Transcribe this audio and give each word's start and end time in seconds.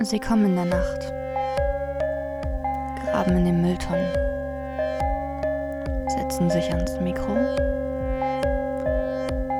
Sie 0.00 0.20
kommen 0.20 0.46
in 0.46 0.54
der 0.54 0.64
Nacht, 0.64 1.12
graben 3.04 3.36
in 3.36 3.44
den 3.44 3.60
Mülltonnen, 3.60 4.06
setzen 6.06 6.48
sich 6.48 6.72
ans 6.72 7.00
Mikro. 7.00 7.36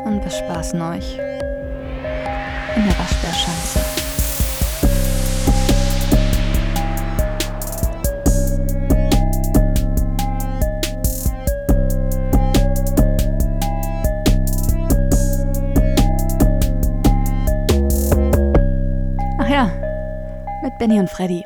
Und 0.05 0.23
bespaßen 0.23 0.81
euch. 0.81 1.19
In 2.77 2.85
der 2.85 2.99
Waschbärschanze. 2.99 3.88
Benny 20.89 21.01
und 21.01 21.11
Freddy. 21.11 21.45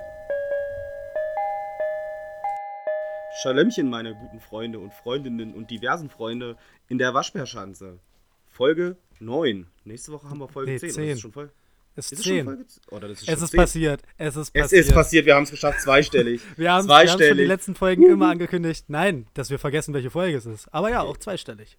Schalömchen, 3.42 3.90
meine 3.90 4.14
guten 4.14 4.38
Freunde 4.38 4.78
und 4.78 4.94
Freundinnen 4.94 5.52
und 5.54 5.68
diversen 5.68 6.08
Freunde 6.08 6.56
in 6.88 6.98
der 6.98 7.12
Waschbärschanze. 7.12 7.98
Folge 8.46 8.96
9. 9.18 9.66
Nächste 9.84 10.12
Woche 10.12 10.30
haben 10.30 10.38
wir 10.38 10.46
Folge 10.46 10.70
Nee, 10.70 10.78
10. 10.78 10.90
10. 10.90 11.02
Ist 11.08 11.14
es 11.14 11.20
schon 11.22 11.32
Folge? 11.32 11.52
Ist 11.96 12.12
Ist 12.12 12.18
es 12.20 12.24
schon 12.24 12.34
10. 12.36 12.44
Folge 12.44 12.66
10? 12.68 12.82
Oder 12.92 13.08
das 13.08 13.18
ist 13.22 13.28
Es 13.28 13.34
schon 13.34 13.44
ist 13.44 13.50
10. 13.50 13.56
passiert. 13.58 14.02
Es 14.16 14.36
ist 14.36 14.50
Es 14.54 14.62
passiert. 14.62 14.86
ist 14.86 14.94
passiert, 14.94 15.26
wir 15.26 15.34
haben 15.34 15.42
es 15.42 15.50
geschafft, 15.50 15.80
zweistellig. 15.80 16.40
Wir 16.56 16.72
haben 16.72 16.86
wir 16.86 16.94
haben 16.94 17.08
schon 17.08 17.18
die 17.18 17.44
letzten 17.44 17.74
Folgen 17.74 18.08
immer 18.08 18.28
angekündigt. 18.28 18.84
Nein, 18.86 19.26
dass 19.34 19.50
wir 19.50 19.58
vergessen, 19.58 19.92
welche 19.92 20.10
Folge 20.10 20.36
es 20.36 20.46
ist. 20.46 20.72
Aber 20.72 20.88
ja, 20.90 21.00
auch 21.02 21.16
zweistellig. 21.16 21.78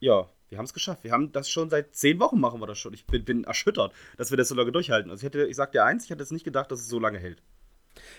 Ja, 0.00 0.28
wir 0.48 0.58
haben 0.58 0.64
es 0.64 0.72
geschafft. 0.72 1.04
Wir 1.04 1.12
haben 1.12 1.32
das 1.32 1.50
schon 1.50 1.70
seit 1.70 1.94
10 1.94 2.18
Wochen 2.20 2.40
machen 2.40 2.60
wir 2.60 2.66
das 2.66 2.78
schon. 2.78 2.92
Ich 2.94 3.06
bin, 3.06 3.24
bin 3.24 3.44
erschüttert, 3.44 3.92
dass 4.16 4.30
wir 4.30 4.36
das 4.38 4.48
so 4.48 4.54
lange 4.54 4.72
durchhalten. 4.72 5.10
Also 5.10 5.20
ich 5.20 5.24
hätte, 5.26 5.46
ich 5.46 5.56
sag 5.56 5.72
dir 5.72 5.84
eins, 5.84 6.04
ich 6.04 6.10
hätte 6.10 6.22
es 6.22 6.30
nicht 6.30 6.44
gedacht, 6.44 6.70
dass 6.70 6.80
es 6.80 6.88
so 6.88 6.98
lange 6.98 7.18
hält. 7.18 7.42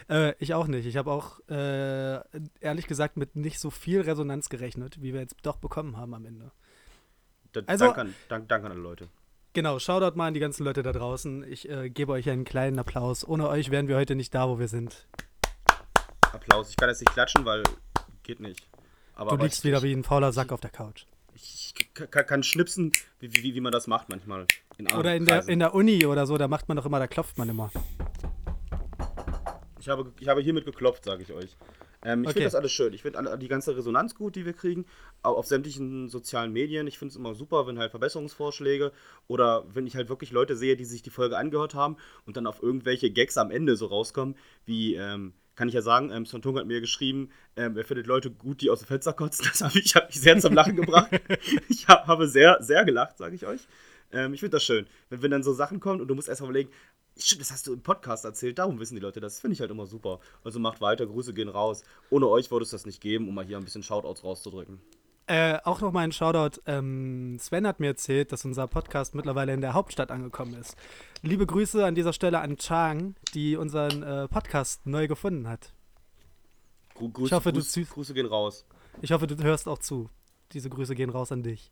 Äh, 0.10 0.34
ich 0.40 0.54
auch 0.54 0.68
nicht. 0.68 0.86
Ich 0.86 0.98
habe 0.98 1.12
auch 1.12 1.40
äh, 1.50 2.20
ehrlich 2.60 2.88
gesagt 2.88 3.18
mit 3.18 3.36
nicht 3.36 3.60
so 3.60 3.70
viel 3.70 4.02
Resonanz 4.02 4.50
gerechnet, 4.50 5.02
wie 5.02 5.14
wir 5.14 5.22
jetzt 5.22 5.36
doch 5.44 5.58
bekommen 5.58 5.98
haben 5.98 6.14
am 6.14 6.26
Ende. 6.26 6.52
Da, 7.54 7.62
Also- 7.66 7.86
danke, 7.86 8.02
an, 8.02 8.16
dank, 8.28 8.50
danke 8.50 8.66
an 8.68 8.72
alle 8.74 8.82
Leute. 8.82 9.08
Genau, 9.54 9.80
Shoutout 9.80 10.16
mal 10.16 10.28
an 10.28 10.36
die 10.36 10.40
ganzen 10.40 10.64
Leute 10.64 10.84
da 10.84 10.92
draußen. 10.92 11.44
Ich 11.52 11.68
äh, 11.68 11.90
gebe 11.90 12.12
euch 12.12 12.30
einen 12.30 12.44
kleinen 12.46 12.78
Applaus. 12.78 13.28
Ohne 13.28 13.50
euch 13.50 13.72
wären 13.72 13.88
wir 13.88 13.96
heute 13.96 14.16
nicht 14.16 14.36
da, 14.36 14.48
wo 14.48 14.60
wir 14.60 14.68
sind. 14.68 15.08
Applaus. 16.32 16.70
Ich 16.70 16.76
kann 16.76 16.90
jetzt 16.90 17.00
nicht 17.02 17.14
klatschen, 17.14 17.46
weil 17.46 17.64
geht 18.22 18.40
nicht. 18.40 18.68
Aber, 19.16 19.30
Du 19.30 19.36
aber 19.36 19.44
liegst 19.44 19.60
ich, 19.60 19.64
wieder 19.66 19.82
wie 19.82 19.92
ein 19.94 20.04
fauler 20.04 20.32
Sack 20.32 20.52
auf 20.52 20.62
der 20.62 20.70
Couch. 20.70 21.06
Ich, 21.42 21.74
kann, 21.94 22.26
kann 22.26 22.44
schnipsen, 22.44 22.92
wie, 23.20 23.34
wie, 23.34 23.56
wie 23.56 23.62
man 23.62 23.72
das 23.72 23.88
macht 23.88 24.10
manchmal. 24.10 24.46
In 24.78 24.88
Oder 24.92 25.16
in 25.16 25.26
der, 25.26 25.48
in 25.48 25.60
der 25.60 25.74
Uni 25.74 26.06
oder 26.06 26.26
so, 26.28 26.38
da 26.38 26.48
macht 26.48 26.68
man 26.68 26.78
doch 26.78 26.86
immer, 26.86 27.00
da 27.00 27.08
klopft 27.08 27.38
man 27.38 27.48
immer. 27.50 27.72
Ich 29.80 29.88
habe, 29.88 30.12
ich 30.20 30.28
habe 30.28 30.42
hiermit 30.42 30.66
geklopft, 30.66 31.06
sage 31.06 31.24
ich 31.24 31.32
euch. 31.32 31.56
Ähm, 32.04 32.24
ich 32.24 32.28
Okay. 32.28 32.34
finde 32.34 32.46
das 32.46 32.56
alles 32.56 32.72
schön. 32.72 32.94
Ich 32.94 33.02
finde 33.02 33.38
die 33.38 33.48
ganze 33.48 33.76
Resonanz 33.76 34.16
gut, 34.16 34.36
die 34.36 34.46
wir 34.46 34.54
kriegen, 34.54 34.86
au- 35.24 35.36
auf 35.36 35.46
sämtlichen 35.48 36.10
sozialen 36.10 36.52
Medien. 36.54 36.88
Ich 36.88 36.98
finde 36.98 37.12
es 37.12 37.16
immer 37.18 37.34
super, 37.36 37.68
wenn 37.68 37.78
halt 37.80 37.92
Verbesserungsvorschläge 37.92 38.92
oder 39.28 39.66
wenn 39.74 39.88
ich 39.88 39.96
halt 39.96 40.08
wirklich 40.10 40.32
Leute 40.32 40.56
sehe, 40.56 40.76
die 40.78 40.86
sich 40.86 41.02
die 41.02 41.10
Folge 41.10 41.38
angehört 41.38 41.76
haben 41.76 41.98
und 42.26 42.38
dann 42.38 42.48
auf 42.48 42.62
irgendwelche 42.64 43.12
Gags 43.12 43.38
am 43.38 43.52
Ende 43.52 43.76
so 43.76 43.88
rauskommen, 43.88 44.36
wie, 44.66 44.96
ähm, 44.96 45.34
kann 45.60 45.68
ich 45.68 45.74
ja 45.74 45.82
sagen, 45.82 46.10
ähm, 46.10 46.26
Sontung 46.26 46.58
hat 46.58 46.68
mir 46.68 46.80
geschrieben, 46.80 47.32
ähm, 47.58 47.76
er 47.76 47.84
findet 47.84 48.08
Leute 48.08 48.32
gut, 48.32 48.62
die 48.62 48.70
aus 48.70 48.80
dem 48.80 48.88
Fenster 48.88 49.12
kotzen. 49.12 49.46
Das 49.52 49.60
habe 49.60 49.78
ich, 49.78 49.94
hab 49.94 50.08
mich 50.08 50.22
sehr 50.22 50.40
zum 50.40 50.54
Lachen 50.54 50.78
gebracht. 50.78 51.10
Ich 51.68 51.86
hab, 51.90 52.08
habe 52.08 52.30
sehr, 52.30 52.60
sehr 52.62 52.86
gelacht, 52.86 53.18
sage 53.18 53.36
ich 53.36 53.46
euch. 53.46 53.60
Ähm, 54.14 54.34
ich 54.34 54.40
finde 54.40 54.56
das 54.56 54.64
schön, 54.64 54.88
wenn, 55.10 55.22
wenn 55.22 55.32
dann 55.32 55.44
so 55.44 55.52
Sachen 55.52 55.82
kommen 55.82 56.00
und 56.00 56.08
du 56.08 56.16
musst 56.16 56.30
erst 56.30 56.40
mal 56.40 56.48
überlegen, 56.48 56.72
Stimmt, 57.18 57.42
das 57.42 57.52
hast 57.52 57.68
du 57.68 57.74
im 57.74 57.82
Podcast 57.82 58.24
erzählt, 58.24 58.58
darum 58.58 58.80
wissen 58.80 58.96
die 58.96 59.02
Leute 59.02 59.20
das. 59.20 59.42
Finde 59.42 59.54
ich 59.54 59.60
halt 59.60 59.72
immer 59.72 59.86
super. 59.86 60.22
Also 60.46 60.58
macht 60.58 60.80
weiter, 60.80 61.06
Grüße 61.06 61.34
gehen 61.34 61.50
raus. 61.50 61.84
Ohne 62.10 62.30
euch 62.30 62.50
würde 62.50 62.64
es 62.64 62.70
das 62.70 62.86
nicht 62.86 63.02
geben, 63.02 63.28
um 63.28 63.36
mal 63.36 63.44
hier 63.44 63.58
ein 63.58 63.66
bisschen 63.66 63.84
Shoutouts 63.84 64.24
rauszudrücken. 64.24 64.80
Äh, 65.30 65.60
auch 65.64 65.80
noch 65.80 65.92
mal 65.92 66.00
ein 66.00 66.12
Shoutout. 66.12 66.60
Ähm, 66.66 67.38
Sven 67.40 67.68
hat 67.68 67.80
mir 67.80 67.86
erzählt, 67.86 68.32
dass 68.32 68.46
unser 68.46 68.66
Podcast 68.68 69.14
mittlerweile 69.14 69.54
in 69.54 69.62
der 69.62 69.76
Hauptstadt 69.76 70.10
angekommen 70.10 70.56
ist. 70.56 70.76
Liebe 71.22 71.46
Grüße 71.46 71.86
an 71.86 71.94
dieser 71.94 72.14
Stelle 72.14 72.40
an 72.40 72.58
Chang, 72.58 73.14
die 73.36 73.56
unseren 73.56 74.02
äh, 74.02 74.28
Podcast 74.28 74.88
neu 74.88 75.08
gefunden 75.08 75.48
hat. 75.48 75.72
Gru 76.96 77.12
Grüße, 77.12 77.28
Ich 77.28 77.34
hoffe, 77.34 77.54
du 77.54 77.60
Grüße, 77.62 78.16
gehen 78.16 78.26
raus. 78.26 78.66
Ich 79.04 79.12
hoffe, 79.12 79.28
du 79.28 79.38
hörst 79.44 79.68
auch 79.68 79.78
zu. 79.78 80.10
Diese 80.52 80.68
Grüße 80.68 80.96
gehen 80.96 81.12
raus 81.12 81.32
an 81.32 81.44
dich. 81.44 81.70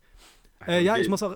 Äh, 0.67 0.83
ja, 0.83 0.97
ich 0.97 1.09
muss 1.09 1.23
auch. 1.23 1.35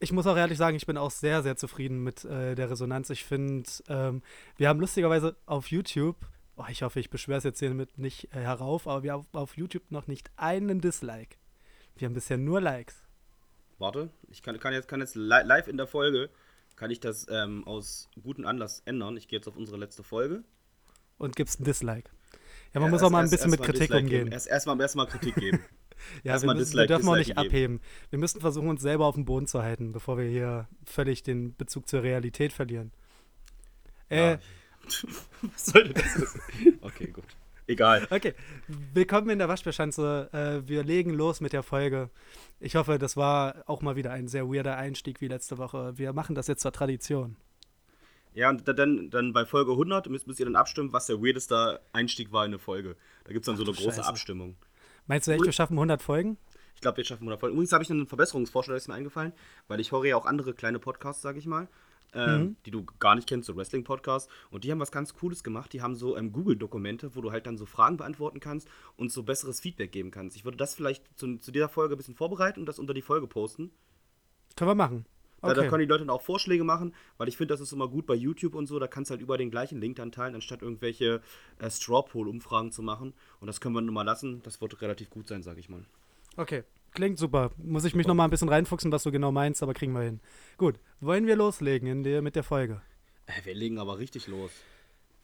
Ich 0.00 0.10
muss 0.10 0.26
auch 0.26 0.36
ehrlich 0.36 0.58
sagen, 0.58 0.76
ich 0.76 0.84
bin 0.84 0.96
auch 0.96 1.12
sehr, 1.12 1.44
sehr 1.44 1.56
zufrieden 1.56 2.02
mit 2.02 2.24
äh, 2.24 2.56
der 2.56 2.72
Resonanz. 2.72 3.08
Ich 3.10 3.22
finde, 3.22 3.70
ähm, 3.88 4.20
wir 4.56 4.68
haben 4.68 4.80
lustigerweise 4.80 5.36
auf 5.46 5.68
YouTube, 5.68 6.16
oh, 6.56 6.64
ich 6.68 6.82
hoffe, 6.82 7.00
ich 7.00 7.10
beschwere 7.10 7.38
es 7.38 7.44
jetzt 7.44 7.58
hiermit 7.58 7.98
nicht 7.98 8.24
äh, 8.34 8.40
herauf, 8.40 8.86
aber 8.86 9.02
wir 9.02 9.12
haben 9.12 9.26
auf 9.32 9.56
YouTube 9.56 9.90
noch 9.90 10.06
nicht 10.06 10.30
einen 10.36 10.80
Dislike. 10.80 11.36
Wir 11.96 12.06
haben 12.06 12.14
bisher 12.14 12.38
nur 12.38 12.60
Likes. 12.60 13.02
Warte, 13.78 14.10
ich 14.28 14.42
kann, 14.42 14.58
kann 14.60 14.72
jetzt, 14.72 14.88
kann 14.88 15.00
jetzt 15.00 15.14
li 15.16 15.22
live 15.44 15.68
in 15.68 15.76
der 15.76 15.86
Folge, 15.86 16.30
kann 16.76 16.90
ich 16.90 17.00
das 17.00 17.26
ähm, 17.30 17.66
aus 17.66 18.08
gutem 18.22 18.46
Anlass 18.46 18.82
ändern. 18.84 19.16
Ich 19.16 19.28
gehe 19.28 19.38
jetzt 19.38 19.48
auf 19.48 19.56
unsere 19.56 19.78
letzte 19.78 20.02
Folge. 20.02 20.42
und 21.18 21.36
gibst 21.36 21.60
ein 21.60 21.64
Dislike. 21.64 22.10
Ja, 22.72 22.80
man 22.80 22.88
Ja, 22.88 22.90
muss 22.90 23.00
erst- 23.00 23.04
auch 23.04 23.10
mal 23.10 23.24
ein 23.24 23.30
bisschen 23.30 23.50
mit 23.50 23.62
Kritik 23.62 23.82
Dislike 23.82 24.02
umgehen. 24.02 24.18
Geben. 24.24 24.32
Erst 24.32 24.46
erstmal 24.48 24.80
erst 24.80 24.96
mal 24.96 25.06
Kritik 25.06 25.34
geben. 25.36 25.58
ja, 26.24 26.32
erst 26.32 26.44
wir, 26.44 26.54
müssen, 26.54 26.56
wir 26.56 26.82
Dislike- 26.82 26.86
dürfen 26.88 27.08
auch 27.08 27.16
nicht 27.16 27.30
Dislike 27.30 27.48
abheben. 27.48 27.80
Wir 28.10 28.18
müssen 28.18 28.40
versuchen, 28.40 28.68
uns 28.68 28.82
selber 28.82 29.06
auf 29.06 29.14
den 29.14 29.24
Boden 29.24 29.46
zu 29.46 29.62
halten, 29.62 29.92
bevor 29.92 30.18
wir 30.18 30.24
hier 30.28 30.68
völlig 30.84 31.22
den 31.22 31.54
Bezug 31.56 31.88
zur 31.88 32.02
Realität 32.02 32.52
verlieren. 32.52 32.92
Äh, 34.10 34.32
Ja. 34.32 34.38
Was 35.42 35.66
sollte 35.66 35.94
das? 35.94 36.38
Okay, 36.80 37.08
gut. 37.08 37.24
Egal. 37.66 38.06
Okay, 38.10 38.34
willkommen 38.68 39.30
in 39.30 39.38
der 39.38 39.48
Waschbärschanze. 39.48 40.28
Äh, 40.32 40.68
wir 40.68 40.84
legen 40.84 41.10
los 41.14 41.40
mit 41.40 41.52
der 41.54 41.62
Folge. 41.62 42.10
Ich 42.60 42.76
hoffe, 42.76 42.98
das 42.98 43.16
war 43.16 43.64
auch 43.66 43.80
mal 43.80 43.96
wieder 43.96 44.10
ein 44.12 44.28
sehr 44.28 44.46
weirder 44.48 44.76
Einstieg 44.76 45.20
wie 45.22 45.28
letzte 45.28 45.56
Woche. 45.56 45.96
Wir 45.96 46.12
machen 46.12 46.34
das 46.34 46.46
jetzt 46.46 46.60
zur 46.60 46.72
Tradition. 46.72 47.36
Ja, 48.34 48.50
und 48.50 48.68
da- 48.68 48.72
dann, 48.74 49.08
dann 49.10 49.32
bei 49.32 49.46
Folge 49.46 49.72
100 49.72 50.10
müsst, 50.10 50.26
müsst 50.26 50.40
ihr 50.40 50.46
dann 50.46 50.56
abstimmen, 50.56 50.92
was 50.92 51.06
der 51.06 51.22
weirdeste 51.22 51.80
Einstieg 51.92 52.32
war 52.32 52.44
in 52.44 52.50
eine 52.50 52.58
Folge. 52.58 52.96
Da 53.24 53.32
gibt 53.32 53.44
es 53.44 53.46
dann 53.46 53.56
so 53.56 53.62
Ach 53.62 53.68
eine 53.68 53.76
du 53.76 53.82
große 53.82 53.96
Scheiße. 53.96 54.08
Abstimmung. 54.08 54.56
Meinst 55.06 55.26
du 55.26 55.32
echt, 55.32 55.44
wir 55.44 55.52
schaffen 55.52 55.74
100 55.74 56.02
Folgen? 56.02 56.36
Ich 56.74 56.80
glaube, 56.82 56.98
wir 56.98 57.04
schaffen 57.04 57.22
100 57.22 57.40
Folgen. 57.40 57.54
Übrigens 57.54 57.72
habe 57.72 57.84
ich 57.84 57.90
einen 57.90 58.06
Verbesserungsvorschlag, 58.06 58.76
ist 58.76 58.88
mir 58.88 58.94
eingefallen, 58.94 59.32
weil 59.68 59.80
ich 59.80 59.92
höre 59.92 60.04
ja 60.04 60.16
auch 60.16 60.26
andere 60.26 60.52
kleine 60.52 60.78
Podcasts, 60.80 61.22
sage 61.22 61.38
ich 61.38 61.46
mal, 61.46 61.68
ähm, 62.14 62.40
Mhm. 62.42 62.56
die 62.66 62.70
du 62.70 62.84
gar 62.98 63.14
nicht 63.14 63.28
kennst, 63.28 63.46
so 63.46 63.56
Wrestling-Podcasts. 63.56 64.28
Und 64.50 64.64
die 64.64 64.70
haben 64.70 64.80
was 64.80 64.92
ganz 64.92 65.14
Cooles 65.14 65.42
gemacht. 65.44 65.72
Die 65.72 65.82
haben 65.82 65.94
so 65.94 66.16
ähm, 66.16 66.32
Google-Dokumente, 66.32 67.14
wo 67.16 67.20
du 67.20 67.32
halt 67.32 67.46
dann 67.46 67.56
so 67.58 67.66
Fragen 67.66 67.96
beantworten 67.96 68.40
kannst 68.40 68.68
und 68.96 69.12
so 69.12 69.22
besseres 69.22 69.60
Feedback 69.60 69.92
geben 69.92 70.10
kannst. 70.10 70.36
Ich 70.36 70.44
würde 70.44 70.56
das 70.56 70.74
vielleicht 70.74 71.04
zu, 71.18 71.36
zu 71.38 71.50
dieser 71.52 71.68
Folge 71.68 71.94
ein 71.94 71.98
bisschen 71.98 72.14
vorbereiten 72.14 72.60
und 72.60 72.66
das 72.66 72.78
unter 72.78 72.94
die 72.94 73.02
Folge 73.02 73.26
posten. 73.26 73.70
Können 74.56 74.70
wir 74.70 74.74
machen. 74.74 75.06
Da, 75.42 75.52
da 75.52 75.60
Okay. 75.60 75.68
können 75.68 75.80
die 75.80 75.86
Leute 75.88 76.00
dann 76.06 76.10
auch 76.10 76.22
Vorschläge 76.22 76.64
machen, 76.64 76.94
weil 77.18 77.28
ich 77.28 77.36
finde, 77.36 77.52
das 77.52 77.60
ist 77.60 77.72
immer 77.72 77.86
gut 77.88 78.06
bei 78.06 78.14
YouTube 78.14 78.54
und 78.54 78.66
so. 78.66 78.78
Da 78.78 78.86
kannst 78.86 79.10
du 79.10 79.12
halt 79.12 79.20
über 79.20 79.36
den 79.36 79.50
gleichen 79.50 79.78
Link 79.78 79.96
dann 79.96 80.10
teilen, 80.10 80.34
anstatt 80.34 80.62
irgendwelche 80.62 81.20
äh, 81.58 81.70
Straw-Poll-Umfragen 81.70 82.72
zu 82.72 82.80
machen. 82.82 83.12
Und 83.40 83.46
das 83.48 83.60
können 83.60 83.74
wir 83.74 83.82
nun 83.82 83.92
mal 83.92 84.04
lassen. 84.04 84.40
Das 84.42 84.60
wird 84.62 84.80
relativ 84.80 85.10
gut 85.10 85.28
sein, 85.28 85.42
sage 85.42 85.60
ich 85.60 85.68
mal. 85.68 85.84
Okay, 86.36 86.64
klingt 86.94 87.18
super. 87.18 87.50
Muss 87.56 87.84
ich 87.84 87.94
mich 87.94 88.06
noch 88.06 88.14
mal 88.14 88.24
ein 88.24 88.30
bisschen 88.30 88.48
reinfuchsen, 88.48 88.90
was 88.92 89.02
du 89.02 89.12
genau 89.12 89.32
meinst, 89.32 89.62
aber 89.62 89.74
kriegen 89.74 89.92
wir 89.92 90.02
hin. 90.02 90.20
Gut, 90.56 90.76
wollen 91.00 91.26
wir 91.26 91.36
loslegen 91.36 91.88
in 91.88 92.02
der, 92.02 92.22
mit 92.22 92.36
der 92.36 92.42
Folge? 92.44 92.80
Äh, 93.26 93.44
wir 93.44 93.54
legen 93.54 93.78
aber 93.78 93.98
richtig 93.98 94.26
los. 94.28 94.50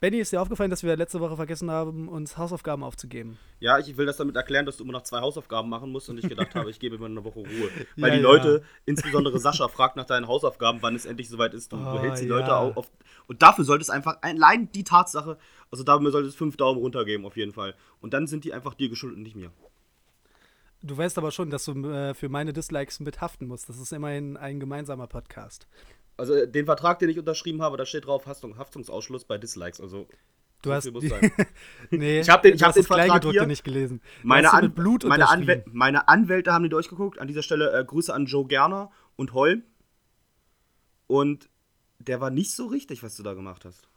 Benny, 0.00 0.16
ist 0.18 0.32
dir 0.32 0.40
aufgefallen, 0.40 0.70
dass 0.70 0.82
wir 0.82 0.96
letzte 0.96 1.20
Woche 1.20 1.36
vergessen 1.36 1.70
haben, 1.70 2.08
uns 2.08 2.38
Hausaufgaben 2.38 2.82
aufzugeben? 2.82 3.36
Ja, 3.58 3.78
ich 3.78 3.98
will 3.98 4.06
das 4.06 4.16
damit 4.16 4.34
erklären, 4.34 4.64
dass 4.64 4.78
du 4.78 4.84
immer 4.84 4.94
noch 4.94 5.02
zwei 5.02 5.20
Hausaufgaben 5.20 5.68
machen 5.68 5.92
musst 5.92 6.08
und 6.08 6.16
ich 6.18 6.26
gedacht 6.26 6.54
habe, 6.54 6.70
ich 6.70 6.80
gebe 6.80 6.96
mir 6.98 7.04
eine 7.04 7.22
Woche 7.22 7.40
Ruhe. 7.40 7.70
Weil 7.96 8.08
Ja, 8.12 8.16
die 8.16 8.22
ja. 8.22 8.22
Leute, 8.22 8.62
insbesondere 8.86 9.38
Sascha, 9.38 9.68
fragt 9.68 9.96
nach 9.96 10.06
deinen 10.06 10.26
Hausaufgaben, 10.26 10.78
wann 10.80 10.94
es 10.96 11.04
endlich 11.04 11.28
soweit 11.28 11.52
ist. 11.52 11.70
Du, 11.70 11.76
du 11.76 11.82
Oh, 11.86 11.98
hältst 12.00 12.22
die 12.22 12.28
ja. 12.28 12.34
Leute 12.38 12.56
au- 12.56 12.72
auf. 12.72 12.90
Und 13.26 13.42
dafür 13.42 13.64
sollte 13.66 13.82
es 13.82 13.90
einfach, 13.90 14.16
allein 14.22 14.72
die 14.72 14.84
Tatsache, 14.84 15.36
also 15.70 15.84
dafür 15.84 16.10
sollte 16.10 16.28
es 16.28 16.34
fünf 16.34 16.56
Daumen 16.56 16.80
runter 16.80 17.04
geben, 17.04 17.26
auf 17.26 17.36
jeden 17.36 17.52
Fall. 17.52 17.74
Und 18.00 18.14
dann 18.14 18.26
sind 18.26 18.44
die 18.44 18.54
einfach 18.54 18.72
dir 18.72 18.88
geschuldet 18.88 19.18
und 19.18 19.22
nicht 19.24 19.36
mir. 19.36 19.52
Du 20.82 20.96
weißt 20.96 21.18
aber 21.18 21.30
schon, 21.30 21.50
dass 21.50 21.64
du 21.66 21.72
äh, 21.90 22.14
für 22.14 22.28
meine 22.28 22.52
Dislikes 22.52 23.00
mit 23.00 23.20
haften 23.20 23.46
musst. 23.46 23.68
Das 23.68 23.78
ist 23.78 23.92
immerhin 23.92 24.36
ein 24.36 24.60
gemeinsamer 24.60 25.06
Podcast. 25.06 25.66
Also 26.16 26.34
äh, 26.34 26.48
den 26.50 26.64
Vertrag, 26.66 26.98
den 26.98 27.08
ich 27.10 27.18
unterschrieben 27.18 27.60
habe, 27.62 27.76
da 27.76 27.84
steht 27.84 28.06
drauf 28.06 28.26
Haftung, 28.26 28.56
Haftungsausschluss 28.56 29.24
bei 29.24 29.36
Dislikes. 29.38 29.80
Also 29.80 30.06
Du 30.62 30.72
hast 30.72 30.90
muss 30.92 31.04
sein. 31.08 31.32
nee, 31.90 32.20
Ich 32.20 32.28
hab 32.28 32.42
den- 32.42 32.54
ich 32.54 32.62
hab 32.62 32.74
den 32.74 32.84
Vertrag 32.84 33.24
hier. 33.24 33.46
nicht 33.46 33.64
gelesen. 33.64 34.02
Meine, 34.22 34.52
An 34.52 34.72
meine. 35.04 35.28
Anwäl 35.28 35.64
meine 35.66 36.08
Anwälte 36.08 36.52
haben 36.52 36.62
die 36.64 36.68
durchgeguckt. 36.68 37.18
An 37.18 37.28
dieser 37.28 37.42
Stelle 37.42 37.72
äh, 37.78 37.84
Grüße 37.84 38.12
an 38.12 38.26
Joe 38.26 38.46
Gerner 38.46 38.90
und 39.16 39.32
Holm. 39.32 39.62
Und 41.06 41.48
der 41.98 42.20
war 42.20 42.30
nicht 42.30 42.52
so 42.54 42.66
richtig, 42.66 43.02
was 43.02 43.16
du 43.16 43.22
da 43.22 43.34
gemacht 43.34 43.64
hast. 43.64 43.88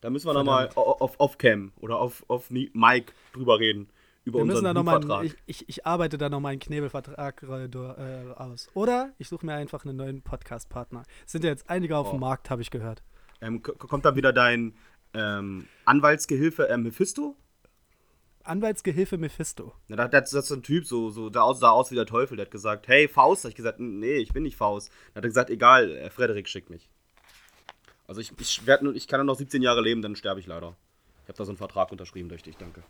Da 0.00 0.10
müssen 0.10 0.26
wir 0.28 0.34
nochmal 0.34 0.70
auf, 0.76 1.18
auf 1.18 1.38
Cam 1.38 1.72
oder 1.80 1.98
auf, 1.98 2.24
auf 2.28 2.50
Mi- 2.50 2.70
Mic 2.72 3.12
drüber 3.32 3.58
reden. 3.58 3.88
Über 4.28 4.38
Wir 4.38 4.44
müssen 4.44 4.58
unseren 4.58 4.74
da 4.74 4.80
nochmal, 4.80 5.00
Buchvertrag. 5.00 5.24
ich, 5.26 5.36
ich, 5.62 5.68
ich 5.68 5.86
arbeite 5.86 6.18
da 6.18 6.28
nochmal 6.28 6.52
einen 6.52 6.60
Knebelvertrag 6.60 7.42
äh, 7.42 7.64
äh, 7.64 8.32
aus. 8.34 8.68
Oder 8.74 9.12
ich 9.18 9.28
suche 9.28 9.44
mir 9.44 9.54
einfach 9.54 9.84
einen 9.84 9.96
neuen 9.96 10.22
Podcast-Partner. 10.22 11.02
Sind 11.26 11.44
ja 11.44 11.50
jetzt 11.50 11.68
einige 11.68 11.96
auf 11.96 12.08
Oh. 12.08 12.10
dem 12.12 12.20
Markt, 12.20 12.50
habe 12.50 12.62
ich 12.62 12.70
gehört. 12.70 13.02
Ähm, 13.40 13.62
kommt 13.62 14.04
dann 14.04 14.16
wieder 14.16 14.32
dein 14.32 14.74
ähm, 15.14 15.66
Anwaltsgehilfe 15.84 16.64
ähm, 16.64 16.82
Mephisto? 16.84 17.36
Anwaltsgehilfe 18.44 19.18
Mephisto. 19.18 19.74
Na, 19.88 19.96
da, 19.96 20.08
das, 20.08 20.30
das 20.30 20.44
ist 20.44 20.48
so 20.48 20.54
ein 20.54 20.62
Typ, 20.62 20.86
so, 20.86 21.10
so 21.10 21.28
der 21.28 21.44
aus, 21.44 21.60
sah 21.60 21.70
aus 21.70 21.90
wie 21.90 21.94
der 21.96 22.06
Teufel. 22.06 22.36
Der 22.36 22.46
hat 22.46 22.50
gesagt, 22.50 22.88
hey, 22.88 23.06
Faust. 23.08 23.44
Da 23.44 23.48
hab 23.48 23.50
ich 23.50 23.56
gesagt, 23.56 23.78
nee, 23.80 24.16
ich 24.16 24.32
bin 24.32 24.42
nicht 24.44 24.56
Faust. 24.56 24.88
Dann 25.12 25.16
hat 25.20 25.24
er 25.24 25.28
gesagt, 25.28 25.50
egal, 25.50 25.90
äh, 25.90 26.10
Frederik 26.10 26.48
schickt 26.48 26.70
mich. 26.70 26.88
Also 28.06 28.22
ich, 28.22 28.32
ich, 28.40 28.66
werd 28.66 28.82
ich 28.94 29.06
kann 29.06 29.18
nur 29.20 29.26
noch 29.26 29.38
17 29.38 29.60
Jahre 29.60 29.82
leben, 29.82 30.00
dann 30.00 30.16
sterbe 30.16 30.40
ich 30.40 30.46
leider. 30.46 30.76
Ich 31.24 31.28
habe 31.28 31.36
da 31.36 31.44
so 31.44 31.50
einen 31.50 31.58
Vertrag 31.58 31.92
unterschrieben 31.92 32.30
durch 32.30 32.42
dich, 32.42 32.56
danke. 32.56 32.82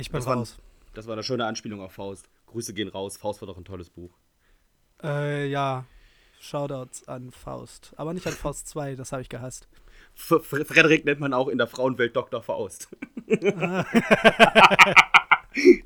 Ich 0.00 0.10
bin 0.10 0.18
Das 0.18 0.26
war- 0.26 0.36
raus. 0.36 0.58
Das 0.94 1.06
war 1.06 1.12
eine 1.12 1.22
schöne 1.22 1.44
Anspielung 1.46 1.80
auf 1.80 1.92
Faust. 1.92 2.28
Grüße 2.46 2.74
gehen 2.74 2.88
raus. 2.88 3.16
Faust 3.16 3.40
war 3.42 3.46
doch 3.46 3.56
ein 3.56 3.64
tolles 3.64 3.90
Buch. 3.90 4.10
Äh, 5.02 5.46
ja. 5.48 5.84
Shoutouts 6.40 7.06
an 7.06 7.30
Faust. 7.30 7.92
Aber 7.96 8.12
nicht 8.14 8.26
an 8.26 8.32
Faust 8.32 8.66
2, 8.68 8.96
das 8.96 9.12
habe 9.12 9.22
ich 9.22 9.28
gehasst. 9.28 9.68
F 10.16 10.32
Fre- 10.32 10.64
Frederik 10.64 11.04
nennt 11.04 11.20
man 11.20 11.32
auch 11.34 11.48
in 11.48 11.58
der 11.58 11.66
Frauenwelt 11.68 12.16
Dr. 12.16 12.42
Faust. 12.42 12.88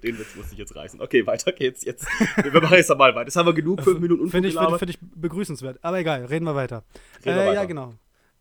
Den 0.03 0.19
Witz 0.19 0.37
muss 0.37 0.53
ich 0.53 0.59
jetzt 0.59 0.77
reißen. 0.77 1.01
Okay, 1.01 1.27
weiter 1.27 1.51
geht's 1.53 1.85
jetzt. 1.85 2.07
Wir 2.43 2.53
machen 2.61 2.75
jetzt 2.77 2.89
mal 2.91 3.15
weiter. 3.15 3.23
Jetzt 3.23 3.37
haben 3.37 3.47
wir 3.47 3.55
genug, 3.55 3.83
fünf 3.83 3.99
Minuten 3.99 4.29
Finde 4.29 4.49
ich, 4.51 4.55
find 4.59 4.91
ich 4.91 4.99
begrüßenswert. 5.01 5.79
Aber 5.83 5.99
egal, 5.99 6.25
reden 6.27 6.45
wir 6.45 6.55
weiter. 6.55 6.85
Reden 7.25 7.37
wir 7.37 7.43
äh, 7.43 7.47
weiter. 7.47 7.55
Ja, 7.55 7.65
genau. 7.65 7.95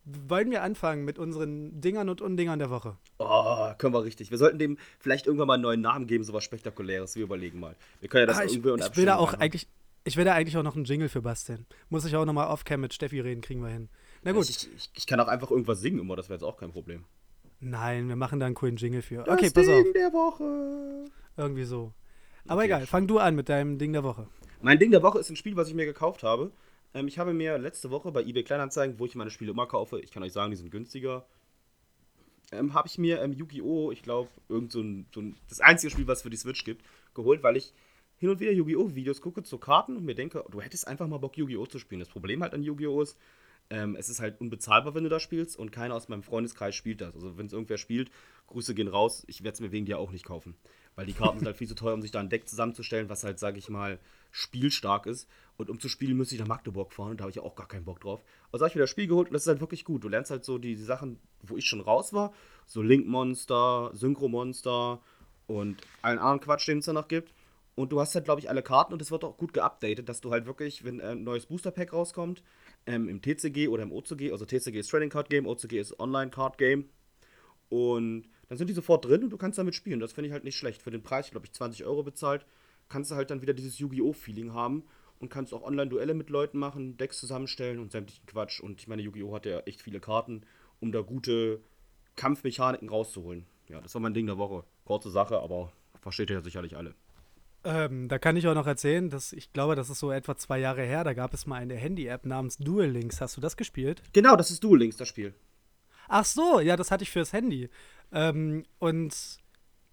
Wollen 0.06 0.52
wir 0.52 0.64
anfangen 0.64 1.06
mit 1.06 1.18
unseren 1.18 1.80
Dingern 1.80 2.10
und 2.10 2.22
Undingern 2.22 2.60
der 2.60 2.70
Woche? 2.70 2.98
Oh, 3.20 3.72
können 3.78 3.94
wir 3.94 4.04
richtig. 4.04 4.32
Wir 4.32 4.38
sollten 4.38 4.60
dem 4.60 4.78
vielleicht 5.00 5.28
irgendwann 5.28 5.48
mal 5.48 5.54
einen 5.54 5.64
neuen 5.64 5.82
Namen 5.82 6.08
geben, 6.08 6.24
sowas 6.26 6.44
Spektakuläres. 6.44 7.16
Wir 7.16 7.24
überlegen 7.24 7.60
mal. 7.60 7.76
Wir 8.02 8.10
können 8.10 8.24
ja 8.24 8.26
das 8.28 8.40
Ah, 8.40 8.44
ich, 8.44 8.52
irgendwie 8.54 8.72
unter 8.72 8.90
ich 8.92 8.98
will 8.98 9.06
da 9.06 9.16
auch 9.16 9.32
machen. 9.32 9.42
eigentlich, 9.42 9.68
ich 10.04 10.18
will 10.18 10.26
da 10.26 10.34
eigentlich 10.34 10.58
auch 10.58 10.64
noch 10.64 10.76
einen 10.76 10.84
Jingle 10.84 11.08
für 11.08 11.22
basteln. 11.22 11.66
Muss 11.90 12.04
ich 12.04 12.16
auch 12.18 12.26
nochmal 12.26 12.48
off-cam 12.48 12.82
mit 12.82 12.94
Steffi 12.94 13.22
reden, 13.22 13.40
kriegen 13.42 13.62
wir 13.62 13.70
hin. 13.70 13.88
Na 14.24 14.34
gut. 14.34 14.50
Ich, 14.50 14.68
ich, 14.76 14.90
ich 14.94 15.08
kann 15.08 15.22
auch 15.22 15.28
einfach 15.30 15.52
irgendwas 15.52 15.80
singen 15.80 16.00
immer, 16.00 16.18
das 16.18 16.28
wäre 16.28 16.36
jetzt 16.36 16.44
auch 16.44 16.58
kein 16.58 16.72
Problem. 16.72 17.06
Nein, 17.62 18.10
wir 18.10 18.18
machen 18.18 18.42
da 18.42 18.46
einen 18.46 18.56
coolen 18.56 18.76
Jingle 18.76 19.02
für. 19.02 19.24
Das 19.24 19.34
Okay, 19.38 19.50
pass 19.52 19.68
auf. 19.70 19.84
Ding 19.84 19.94
der 19.94 20.12
Woche. 20.12 21.06
Irgendwie 21.38 21.64
so. 21.64 21.94
Aber 22.46 22.60
Okay. 22.60 22.66
egal, 22.66 22.86
fang 22.88 23.08
du 23.08 23.20
an 23.20 23.36
mit 23.36 23.48
deinem 23.48 23.78
Ding 23.78 23.94
der 23.94 24.04
Woche. 24.04 24.28
Mein 24.62 24.80
Ding 24.80 24.92
der 24.92 25.02
Woche 25.02 25.20
ist 25.20 25.30
ein 25.30 25.38
Spiel, 25.38 25.56
was 25.56 25.70
ich 25.70 25.74
mir 25.76 25.86
gekauft 25.86 26.24
habe. 26.24 26.52
Ähm, 26.94 27.08
ich 27.08 27.20
habe 27.20 27.34
mir 27.34 27.58
letzte 27.58 27.92
Woche 27.92 28.12
bei 28.12 28.24
eBay 28.24 28.44
Kleinanzeigen, 28.44 29.00
wo 29.00 29.06
ich 29.06 29.16
meine 29.16 29.32
Spiele 29.32 29.52
immer 29.52 29.68
kaufe, 29.68 30.00
ich 30.00 30.12
kann 30.12 30.24
euch 30.24 30.34
sagen, 30.34 30.52
die 30.52 30.58
sind 30.58 30.72
günstiger, 30.72 31.26
ähm, 32.52 32.74
habe 32.74 32.88
ich 32.88 32.98
mir 32.98 33.22
ähm, 33.22 33.34
Yu-Gi-Oh!, 33.34 33.92
ich 33.92 34.04
glaube, 34.04 34.30
so 34.48 34.82
ein, 34.82 35.08
so 35.14 35.22
ein, 35.22 35.38
das 35.50 35.60
einzige 35.60 35.92
Spiel, 35.92 36.08
was 36.08 36.20
es 36.20 36.24
für 36.24 36.30
die 36.30 36.38
Switch 36.38 36.64
gibt, 36.64 36.86
geholt, 37.14 37.44
weil 37.44 37.58
ich 37.58 37.74
hin 38.18 38.30
und 38.30 38.40
wieder 38.40 38.52
Yu-Gi-Oh! 38.52 38.96
Videos 38.96 39.22
gucke 39.22 39.44
zu 39.44 39.58
Karten 39.58 39.98
und 39.98 40.06
mir 40.06 40.16
denke, 40.16 40.46
du 40.50 40.62
hättest 40.62 40.88
einfach 40.88 41.08
mal 41.08 41.18
Bock, 41.18 41.38
Yu-Gi-Oh! 41.38 41.66
zu 41.66 41.80
spielen. 41.80 42.00
Das 42.00 42.10
Problem 42.10 42.44
halt 42.44 42.54
an 42.54 42.64
Yu-Gi-Oh! 42.64 43.02
ist, 43.02 43.18
ähm, 43.74 43.96
es 43.96 44.08
ist 44.08 44.20
halt 44.20 44.40
unbezahlbar, 44.40 44.94
wenn 44.94 45.04
du 45.04 45.10
das 45.10 45.24
spielst 45.24 45.58
und 45.58 45.72
keiner 45.72 45.96
aus 45.96 46.08
meinem 46.08 46.22
Freundeskreis 46.22 46.76
spielt 46.76 47.02
das. 47.02 47.16
Also 47.16 47.38
wenn 47.38 47.48
es 47.48 47.54
irgendwer 47.54 47.78
spielt, 47.78 48.12
Grüße 48.46 48.76
gehen 48.76 48.88
raus, 48.88 49.24
ich 49.28 49.44
werde 49.44 49.56
es 49.56 49.62
mir 49.62 49.72
wegen 49.72 49.88
dir 49.88 49.98
auch 49.98 50.12
nicht 50.12 50.26
kaufen. 50.26 50.56
Weil 50.96 51.08
die 51.08 51.14
Karten 51.14 51.40
sind 51.40 51.48
halt 51.48 51.58
viel 51.58 51.68
zu 51.68 51.74
teuer, 51.74 51.96
um 51.96 52.02
sich 52.04 52.12
da 52.12 52.20
ein 52.20 52.30
Deck 52.30 52.48
zusammenzustellen, 52.48 53.10
was 53.10 53.24
halt, 53.24 53.40
sage 53.40 53.58
ich 53.58 53.70
mal, 53.70 54.00
spielstark 54.30 55.08
ist. 55.08 55.28
Und 55.58 55.72
um 55.72 55.80
zu 55.80 55.90
spielen, 55.90 56.16
müsste 56.16 56.36
ich 56.36 56.42
nach 56.42 56.48
Magdeburg 56.48 56.94
fahren 56.94 57.12
und 57.12 57.20
da 57.20 57.24
habe 57.24 57.32
ich 57.32 57.38
ja 57.38 57.42
auch 57.42 57.56
gar 57.56 57.68
keinen 57.68 57.84
Bock 57.84 58.00
drauf. 58.00 58.24
Also 58.52 58.64
habe 58.64 58.70
ich 58.70 58.76
mir 58.76 58.82
das 58.82 58.92
Spiel 58.92 59.08
geholt 59.08 59.30
und 59.30 59.34
das 59.34 59.42
ist 59.42 59.48
halt 59.48 59.60
wirklich 59.60 59.86
gut. 59.86 60.04
Du 60.04 60.10
lernst 60.10 60.30
halt 60.30 60.46
so 60.46 60.60
die, 60.60 60.76
die 60.76 60.84
Sachen, 60.84 61.20
wo 61.42 61.58
ich 61.58 61.66
schon 61.66 61.82
raus 61.82 62.14
war, 62.14 62.32
so 62.68 62.84
Link-Monster, 62.84 63.90
Synchro-Monster 63.94 65.02
und 65.48 65.82
allen 66.04 66.20
anderen 66.20 66.42
Quatsch, 66.42 66.68
den 66.68 66.78
es 66.78 66.86
da 66.86 66.94
noch 66.94 67.08
gibt. 67.08 67.34
Und 67.76 67.92
du 67.92 68.00
hast 68.00 68.14
halt, 68.14 68.26
glaube 68.26 68.40
ich, 68.40 68.50
alle 68.50 68.62
Karten 68.62 68.94
und 68.94 69.02
es 69.02 69.10
wird 69.10 69.24
auch 69.24 69.36
gut 69.36 69.52
geupdatet, 69.52 70.08
dass 70.08 70.22
du 70.22 70.32
halt 70.32 70.46
wirklich, 70.46 70.84
wenn 70.84 71.02
ein 71.02 71.24
neues 71.24 71.48
Booster-Pack 71.48 71.92
rauskommt, 71.92 72.44
ähm, 72.86 73.08
im 73.10 73.22
TCG 73.22 73.68
oder 73.68 73.84
im 73.84 73.92
OCG, 73.92 74.32
also 74.32 74.46
TCG 74.46 74.80
ist 74.80 74.90
Trading 74.90 75.10
Card 75.10 75.30
Game, 75.30 75.46
OCG 75.46 75.80
ist 75.80 76.00
Online 76.00 76.32
Card 76.32 76.58
Game. 76.58 76.90
Und 77.70 78.28
dann 78.50 78.58
sind 78.58 78.68
die 78.68 78.74
sofort 78.74 79.06
drin 79.06 79.24
und 79.24 79.30
du 79.30 79.38
kannst 79.38 79.58
damit 79.58 79.74
spielen. 79.74 80.00
Das 80.00 80.14
finde 80.14 80.28
ich 80.28 80.34
halt 80.34 80.44
nicht 80.44 80.58
schlecht. 80.58 80.82
Für 80.82 80.92
den 80.92 81.02
Preis, 81.02 81.32
glaube 81.32 81.46
ich, 81.46 81.54
20 81.54 81.86
Euro 81.86 82.04
bezahlt, 82.04 82.46
kannst 82.90 83.10
du 83.12 83.16
halt 83.16 83.32
dann 83.32 83.42
wieder 83.42 83.54
dieses 83.54 83.80
Yu-Gi-Oh!-Feeling 83.80 84.54
haben 84.54 84.84
und 85.20 85.30
kannst 85.30 85.54
auch 85.54 85.64
Online-Duelle 85.64 86.14
mit 86.14 86.30
Leuten 86.30 86.60
machen, 86.60 86.98
Decks 86.98 87.20
zusammenstellen 87.20 87.80
und 87.80 87.92
sämtlichen 87.92 88.26
Quatsch. 88.26 88.60
Und 88.60 88.82
ich 88.82 88.88
meine, 88.88 89.02
Yu-Gi-Oh! 89.02 89.34
hat 89.34 89.46
ja 89.46 89.60
echt 89.62 89.82
viele 89.82 90.00
Karten, 90.00 90.42
um 90.80 90.92
da 90.92 91.02
gute 91.02 91.62
Kampfmechaniken 92.16 92.90
rauszuholen. 92.90 93.46
Ja, 93.70 93.82
das 93.82 93.94
war 93.96 94.02
mein 94.02 94.14
Ding 94.14 94.28
der 94.28 94.38
Woche. 94.38 94.66
Kurze 94.86 95.10
Sache, 95.10 95.40
aber 95.40 95.72
versteht 96.02 96.30
ihr 96.30 96.36
ja 96.36 96.42
sicherlich 96.44 96.76
alle. 96.76 96.94
Ähm, 97.66 98.10
da 98.10 98.20
kann 98.20 98.36
ich 98.36 98.48
auch 98.48 98.56
noch 98.56 98.68
erzählen, 98.68 99.10
dass 99.10 99.32
ich 99.32 99.54
glaube, 99.54 99.76
das 99.76 99.90
ist 99.90 100.00
so 100.00 100.12
etwa 100.12 100.36
zwei 100.36 100.60
Jahre 100.60 100.84
her. 100.84 101.04
Da 101.04 101.14
gab 101.14 101.34
es 101.34 101.46
mal 101.46 101.56
eine 101.56 101.76
Handy-App 101.76 102.26
namens 102.26 102.58
Duel 102.58 102.90
Links. 102.90 103.22
Hast 103.22 103.38
du 103.38 103.42
das 103.42 103.56
gespielt? 103.56 104.02
Genau, 104.12 104.36
das 104.36 104.52
ist 104.52 104.64
Duel 104.64 104.80
Links, 104.80 104.98
das 104.98 105.08
Spiel. 105.08 105.34
Ach 106.10 106.26
so, 106.26 106.60
ja, 106.60 106.76
das 106.76 106.92
hatte 106.92 107.04
ich 107.04 107.12
fürs 107.12 107.32
Handy. 107.32 107.70
Ähm, 108.12 108.66
und 108.80 109.16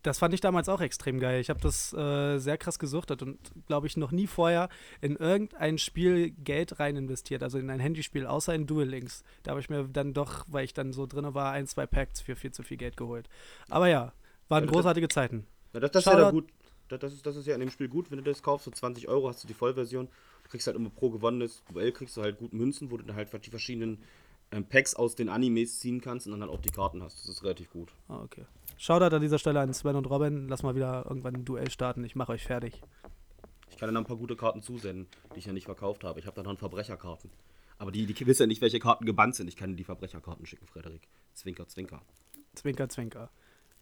das 0.03 0.19
fand 0.19 0.35
ich 0.35 0.41
damals 0.41 0.69
auch 0.69 0.81
extrem 0.81 1.21
geil. 1.21 1.41
Ich 1.41 1.51
habe 1.51 1.61
das 1.61 1.93
äh, 1.93 2.39
sehr 2.39 2.59
krass 2.59 2.79
gesuchtet 2.79 3.23
und, 3.23 3.39
glaube 3.67 3.87
ich, 3.87 3.97
noch 3.97 4.13
nie 4.13 4.27
vorher 4.27 4.69
in 5.01 5.17
irgendein 5.17 5.79
Spiel 5.79 6.31
Geld 6.31 6.81
rein 6.81 6.97
investiert, 6.97 7.43
also 7.43 7.59
in 7.59 7.71
ein 7.71 7.81
Handyspiel, 7.81 8.27
außer 8.27 8.55
in 8.55 8.67
Duel 8.67 8.89
Links. 8.89 9.23
Da 9.43 9.51
habe 9.51 9.61
ich 9.61 9.69
mir 9.69 9.85
dann 9.85 10.15
doch, 10.15 10.45
weil 10.49 10.65
ich 10.65 10.75
dann 10.75 10.93
so 10.93 11.07
drin 11.07 11.35
war, 11.35 11.53
ein, 11.53 11.67
zwei 11.67 11.87
Packs 11.87 12.21
für 12.21 12.35
viel 12.35 12.51
zu 12.51 12.63
viel 12.63 12.79
Geld 12.79 12.97
geholt. 12.97 13.29
Aber 13.69 13.89
ja, 13.89 14.13
waren 14.49 14.65
Ja, 14.65 14.71
großartige 14.71 15.09
Zeiten. 15.09 15.47
Ja, 15.75 15.81
das, 15.81 15.91
das 15.93 16.07
ist 16.07 16.13
ja 16.13 16.31
gut. 16.31 16.49
Das, 16.99 17.13
ist, 17.13 17.25
das 17.27 17.37
ist 17.37 17.47
ja 17.47 17.55
in 17.55 17.61
dem 17.61 17.71
Spiel 17.71 17.89
gut, 17.89 18.11
wenn 18.11 18.19
du 18.19 18.25
das 18.25 18.43
kaufst, 18.43 18.65
so 18.65 18.71
20 18.71 19.09
Euro 19.09 19.29
hast 19.29 19.43
du 19.43 19.49
die 19.49 19.55
Vollversion. 19.55 20.09
Du 20.45 20.51
kriegst 20.51 20.67
halt 20.67 20.77
immer 20.77 20.91
pro 20.91 21.11
gewonnenes 21.11 21.63
Duell 21.73 21.93
kriegst 21.93 22.17
du 22.17 22.23
halt 22.23 22.39
gut 22.39 22.53
Münzen, 22.53 22.91
wo 22.91 22.97
du 22.97 23.05
dann 23.05 23.17
halt 23.17 23.31
die 23.47 23.51
verschiedenen 23.51 23.99
ähm, 24.53 24.65
Packs 24.65 24.95
aus 24.95 25.15
den 25.15 25.29
Animes 25.29 25.79
ziehen 25.79 26.01
kannst 26.01 26.27
und 26.27 26.33
dann 26.33 26.43
halt 26.43 26.51
auch 26.51 26.61
die 26.61 26.71
Karten 26.71 27.03
hast. 27.03 27.21
Das 27.21 27.29
ist 27.29 27.45
relativ 27.45 27.71
gut. 27.71 27.93
Ah, 28.09 28.21
okay. 28.23 28.45
Shoutout 28.77 29.15
an 29.15 29.23
dieser 29.23 29.39
Stelle 29.39 29.61
an 29.61 29.73
Sven 29.73 29.97
und 29.97 30.07
Robin. 30.07 30.49
Lass 30.49 30.63
mal 30.63 30.75
wieder 30.75 31.05
irgendwann 31.09 31.37
ein 31.37 31.45
Duell 31.45 31.71
starten. 31.71 32.05
Ich 32.05 32.17
mache 32.17 32.33
euch 32.33 32.45
fertig. 32.45 32.83
Ich 33.71 33.77
kann 33.77 33.89
dir 33.89 33.93
noch 33.93 34.01
ein 34.01 34.07
paar 34.07 34.17
gute 34.17 34.37
Karten 34.37 34.63
zusenden, 34.63 35.07
die 35.35 35.39
ich 35.39 35.47
ja 35.47 35.53
nicht 35.53 35.67
verkauft 35.67 36.03
habe. 36.05 36.19
Ich 36.19 36.27
habe 36.27 36.35
da 36.35 36.43
noch 36.43 36.59
Verbrecherkarten. 36.59 37.31
Aber 37.79 37.93
die, 37.93 38.05
die 38.05 38.27
wissen 38.27 38.43
ja 38.43 38.47
nicht, 38.47 38.61
welche 38.61 38.79
Karten 38.79 39.07
gebannt 39.07 39.37
sind. 39.37 39.49
Ich 39.49 39.57
kann 39.57 39.71
dir 39.71 39.77
die 39.77 39.85
Verbrecherkarten 39.85 40.45
schicken, 40.45 40.67
Frederik. 40.67 41.09
Zwinker, 41.35 41.67
zwinker. 41.67 42.03
Zwinker, 42.55 42.89
zwinker. 42.89 43.31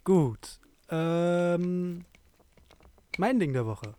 Gut. 0.05 0.61
Ähm, 0.91 2.05
mein 3.19 3.39
Ding 3.39 3.53
der 3.53 3.67
Woche. 3.67 3.95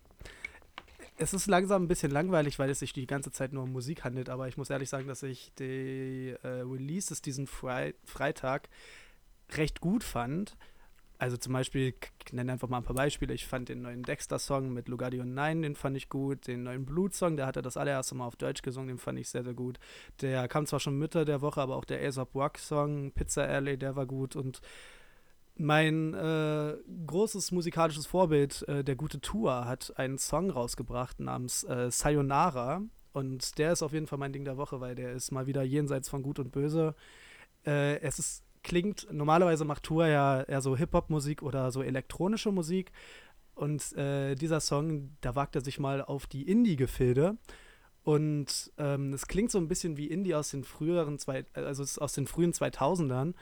Es 1.16 1.34
ist 1.34 1.46
langsam 1.46 1.84
ein 1.84 1.88
bisschen 1.88 2.10
langweilig, 2.10 2.58
weil 2.58 2.70
es 2.70 2.78
sich 2.78 2.94
die 2.94 3.06
ganze 3.06 3.30
Zeit 3.30 3.52
nur 3.52 3.64
um 3.64 3.72
Musik 3.72 4.04
handelt, 4.04 4.30
aber 4.30 4.48
ich 4.48 4.56
muss 4.56 4.70
ehrlich 4.70 4.88
sagen, 4.88 5.06
dass 5.06 5.22
ich 5.22 5.52
die 5.58 6.34
äh, 6.42 6.48
Releases 6.62 7.20
diesen 7.20 7.46
Frei 7.46 7.94
Freitag 8.04 8.70
recht 9.52 9.80
gut 9.80 10.02
fand. 10.02 10.56
Also 11.18 11.36
zum 11.36 11.52
Beispiel, 11.52 11.92
ich 12.24 12.32
nenne 12.32 12.52
einfach 12.52 12.70
mal 12.70 12.78
ein 12.78 12.82
paar 12.82 12.96
Beispiele. 12.96 13.34
Ich 13.34 13.46
fand 13.46 13.68
den 13.68 13.82
neuen 13.82 14.02
Dexter-Song 14.02 14.72
mit 14.72 14.88
Lugardio 14.88 15.22
9, 15.22 15.60
den 15.60 15.74
fand 15.74 15.94
ich 15.98 16.08
gut. 16.08 16.46
Den 16.46 16.62
neuen 16.62 16.86
Blut-Song, 16.86 17.36
der 17.36 17.44
hat 17.44 17.56
er 17.56 17.62
das 17.62 17.76
allererste 17.76 18.14
Mal 18.14 18.24
auf 18.26 18.36
Deutsch 18.36 18.62
gesungen, 18.62 18.88
den 18.88 18.98
fand 18.98 19.18
ich 19.18 19.28
sehr, 19.28 19.44
sehr 19.44 19.52
gut. 19.52 19.78
Der 20.22 20.48
kam 20.48 20.64
zwar 20.64 20.80
schon 20.80 20.98
Mitte 20.98 21.26
der 21.26 21.42
Woche, 21.42 21.60
aber 21.60 21.76
auch 21.76 21.84
der 21.84 22.00
Aesop 22.00 22.34
Rock-Song, 22.34 23.12
Pizza 23.12 23.42
Alley, 23.42 23.76
der 23.76 23.96
war 23.96 24.06
gut. 24.06 24.34
Und 24.34 24.62
mein 25.60 26.14
äh, 26.14 26.76
großes 27.06 27.52
musikalisches 27.52 28.06
Vorbild, 28.06 28.66
äh, 28.66 28.82
der 28.82 28.96
gute 28.96 29.20
Tour, 29.20 29.66
hat 29.66 29.92
einen 29.96 30.18
Song 30.18 30.50
rausgebracht 30.50 31.20
namens 31.20 31.64
äh, 31.64 31.90
Sayonara. 31.90 32.82
Und 33.12 33.58
der 33.58 33.72
ist 33.72 33.82
auf 33.82 33.92
jeden 33.92 34.06
Fall 34.06 34.18
mein 34.18 34.32
Ding 34.32 34.44
der 34.44 34.56
Woche, 34.56 34.80
weil 34.80 34.94
der 34.94 35.12
ist 35.12 35.32
mal 35.32 35.46
wieder 35.46 35.62
jenseits 35.62 36.08
von 36.08 36.22
Gut 36.22 36.38
und 36.38 36.50
Böse. 36.50 36.94
Äh, 37.66 38.00
es 38.00 38.18
ist, 38.18 38.44
klingt, 38.62 39.06
normalerweise 39.12 39.64
macht 39.64 39.82
Tour 39.82 40.06
ja 40.06 40.42
eher 40.42 40.62
so 40.62 40.76
Hip-Hop-Musik 40.76 41.42
oder 41.42 41.70
so 41.70 41.82
elektronische 41.82 42.52
Musik. 42.52 42.92
Und 43.54 43.92
äh, 43.96 44.36
dieser 44.36 44.60
Song, 44.60 45.16
da 45.20 45.34
wagt 45.34 45.56
er 45.56 45.60
sich 45.60 45.78
mal 45.78 46.02
auf 46.02 46.26
die 46.26 46.48
Indie-Gefilde. 46.48 47.36
Und 48.02 48.72
ähm, 48.78 49.12
es 49.12 49.26
klingt 49.26 49.50
so 49.50 49.58
ein 49.58 49.68
bisschen 49.68 49.98
wie 49.98 50.06
Indie 50.06 50.34
aus 50.34 50.50
den 50.50 50.64
früheren, 50.64 51.18
zwei, 51.18 51.44
also 51.52 51.82
aus 52.02 52.12
den 52.14 52.26
frühen 52.26 52.52
2000ern. 52.52 53.34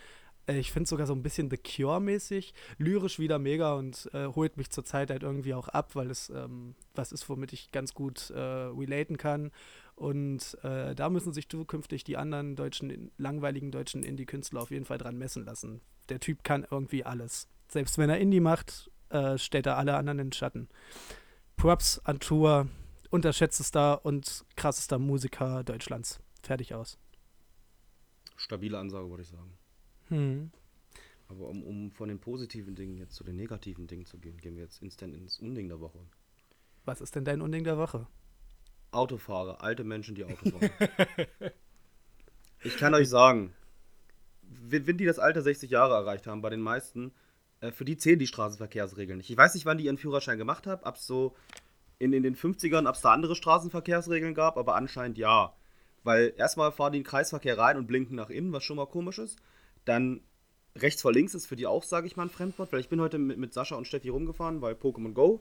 Äh, 0.49 0.59
Ich 0.59 0.73
finde 0.73 0.89
sogar 0.89 1.07
so 1.07 1.13
ein 1.13 1.23
bisschen 1.23 1.51
The 1.51 1.59
Cure-mäßig, 1.59 2.55
lyrisch 2.79 3.19
wieder 3.19 3.39
mega 3.39 3.75
und 3.75 4.11
äh, 4.13 4.27
holt 4.27 4.57
mich 4.57 4.71
zurzeit 4.71 5.11
halt 5.11 5.23
irgendwie 5.23 5.55
auch 5.55 5.69
ab, 5.69 5.95
weil 5.95 6.11
es 6.11 6.31
ähm, 6.31 6.75
was 6.95 7.13
ist, 7.13 7.29
womit 7.29 7.53
ich 7.53 7.71
ganz 7.71 7.95
gut 7.95 8.31
äh, 8.31 8.41
relaten 8.41 9.17
kann. 9.17 9.53
Und 9.95 10.57
äh, 10.63 10.95
da 10.95 11.11
müssen 11.11 11.33
sich 11.33 11.49
zukünftig 11.49 12.05
die 12.05 12.17
anderen 12.17 12.57
deutschen, 12.57 13.11
langweiligen 13.19 13.73
deutschen 13.73 14.03
Indie-Künstler 14.05 14.63
auf 14.63 14.71
jeden 14.71 14.85
Fall 14.85 14.99
dran 14.99 15.19
messen 15.19 15.45
lassen. 15.45 15.81
Der 16.09 16.21
Typ 16.21 16.45
kann 16.45 16.67
irgendwie 16.71 17.05
alles. 17.05 17.49
Selbst 17.69 17.99
wenn 17.99 18.09
er 18.09 18.19
Indie 18.19 18.41
macht, 18.41 18.91
äh, 19.11 19.37
stellt 19.39 19.67
er 19.67 19.77
alle 19.77 19.97
anderen 19.97 20.21
in 20.21 20.27
den 20.29 20.33
Schatten. 20.33 20.69
Props 21.57 21.99
an 22.05 22.21
Tour, 22.21 22.69
unterschätztester 23.11 24.05
und 24.05 24.45
krassester 24.57 25.01
Musiker 25.01 25.65
Deutschlands. 25.65 26.21
Fertig 26.43 26.75
aus. 26.75 26.97
Stabile 28.37 28.79
Ansage, 28.79 29.11
würde 29.11 29.25
ich 29.25 29.29
sagen. 29.29 29.58
Hm. 30.09 30.51
Aber 31.29 31.49
um, 31.49 31.63
um 31.63 31.91
von 31.91 32.09
den 32.09 32.19
positiven 32.19 32.75
Dingen 32.75 32.97
jetzt 32.97 33.15
zu 33.15 33.25
den 33.25 33.37
negativen 33.37 33.87
Dingen 33.87 34.07
zu 34.07 34.19
gehen, 34.19 34.39
gehen 34.39 34.57
wir 34.57 34.63
jetzt 34.63 34.83
instant 34.83 35.15
ins 35.15 35.39
Unding 35.39 35.69
der 35.69 35.81
Woche. 35.81 35.99
Was 36.85 37.01
ist 37.01 37.15
denn 37.15 37.25
dein 37.25 37.43
Unding 37.43 37.65
der 37.65 37.77
Woche? 37.77 38.07
Autofahrer, 38.91 39.63
alte 39.63 39.85
Menschen, 39.85 40.15
die 40.15 40.25
Auto 40.25 40.51
fahren. 40.51 40.71
ich 42.63 42.79
kann 42.79 42.95
euch 42.95 43.09
sagen, 43.11 43.53
wenn 44.43 44.97
die 44.97 45.05
das 45.05 45.19
Alter 45.19 45.43
60 45.43 45.71
Jahre 45.71 45.95
erreicht 45.95 46.27
haben, 46.27 46.41
bei 46.41 46.49
den 46.49 46.63
meisten, 46.63 47.13
äh, 47.61 47.71
für 47.71 47.85
die 47.85 47.99
zählen 47.99 48.19
die 48.19 48.27
Straßenverkehrsregeln 48.27 49.19
nicht. 49.19 49.29
Ich 49.29 49.37
weiß 49.37 49.53
nicht, 49.55 49.67
wann 49.67 49.77
die 49.77 49.85
ihren 49.85 49.99
Führerschein 49.99 50.39
gemacht 50.39 50.67
haben, 50.67 50.83
ob 50.85 50.97
es 50.97 51.07
so 51.07 51.37
in, 51.99 52.15
in 52.15 52.23
den 52.23 52.37
50ern, 52.37 52.89
ob 52.89 52.95
es 52.95 53.03
da 53.03 53.13
andere 53.13 53.37
Straßenverkehrsregeln 53.37 54.35
gab, 54.35 54.57
aber 54.57 54.77
anscheinend 54.77 55.19
ja. 55.19 55.55
Weil 56.05 56.33
erstmal 56.37 56.73
fahren 56.73 56.93
die 56.93 56.99
in 56.99 57.05
den 57.05 57.11
Kreisverkehr 57.11 57.59
rein 57.59 57.77
und 57.77 57.87
blinken 57.87 58.17
nach 58.17 58.31
innen, 58.31 58.53
was 58.53 58.65
schon 58.65 58.77
mal 58.77 58.87
komisch 58.87 59.19
ist. 59.19 59.39
Dann 59.89 60.21
rechts 60.77 61.01
vor 61.01 61.13
links 61.13 61.35
ist 61.35 61.47
für 61.47 61.57
die 61.57 61.67
auch, 61.67 61.83
sage 61.83 62.07
ich 62.07 62.17
mal, 62.17 62.25
ein 62.25 62.31
Fremdwort, 62.31 62.73
weil 62.73 62.81
ich 62.81 62.91
bin 62.91 63.01
heute 63.01 63.19
mit, 63.19 63.39
mit 63.39 63.55
Sascha 63.55 63.75
und 63.75 63.87
Steffi 63.87 64.11
rumgefahren 64.11 64.61
bei 64.61 64.73
Pokémon 64.73 65.13
Go 65.13 65.41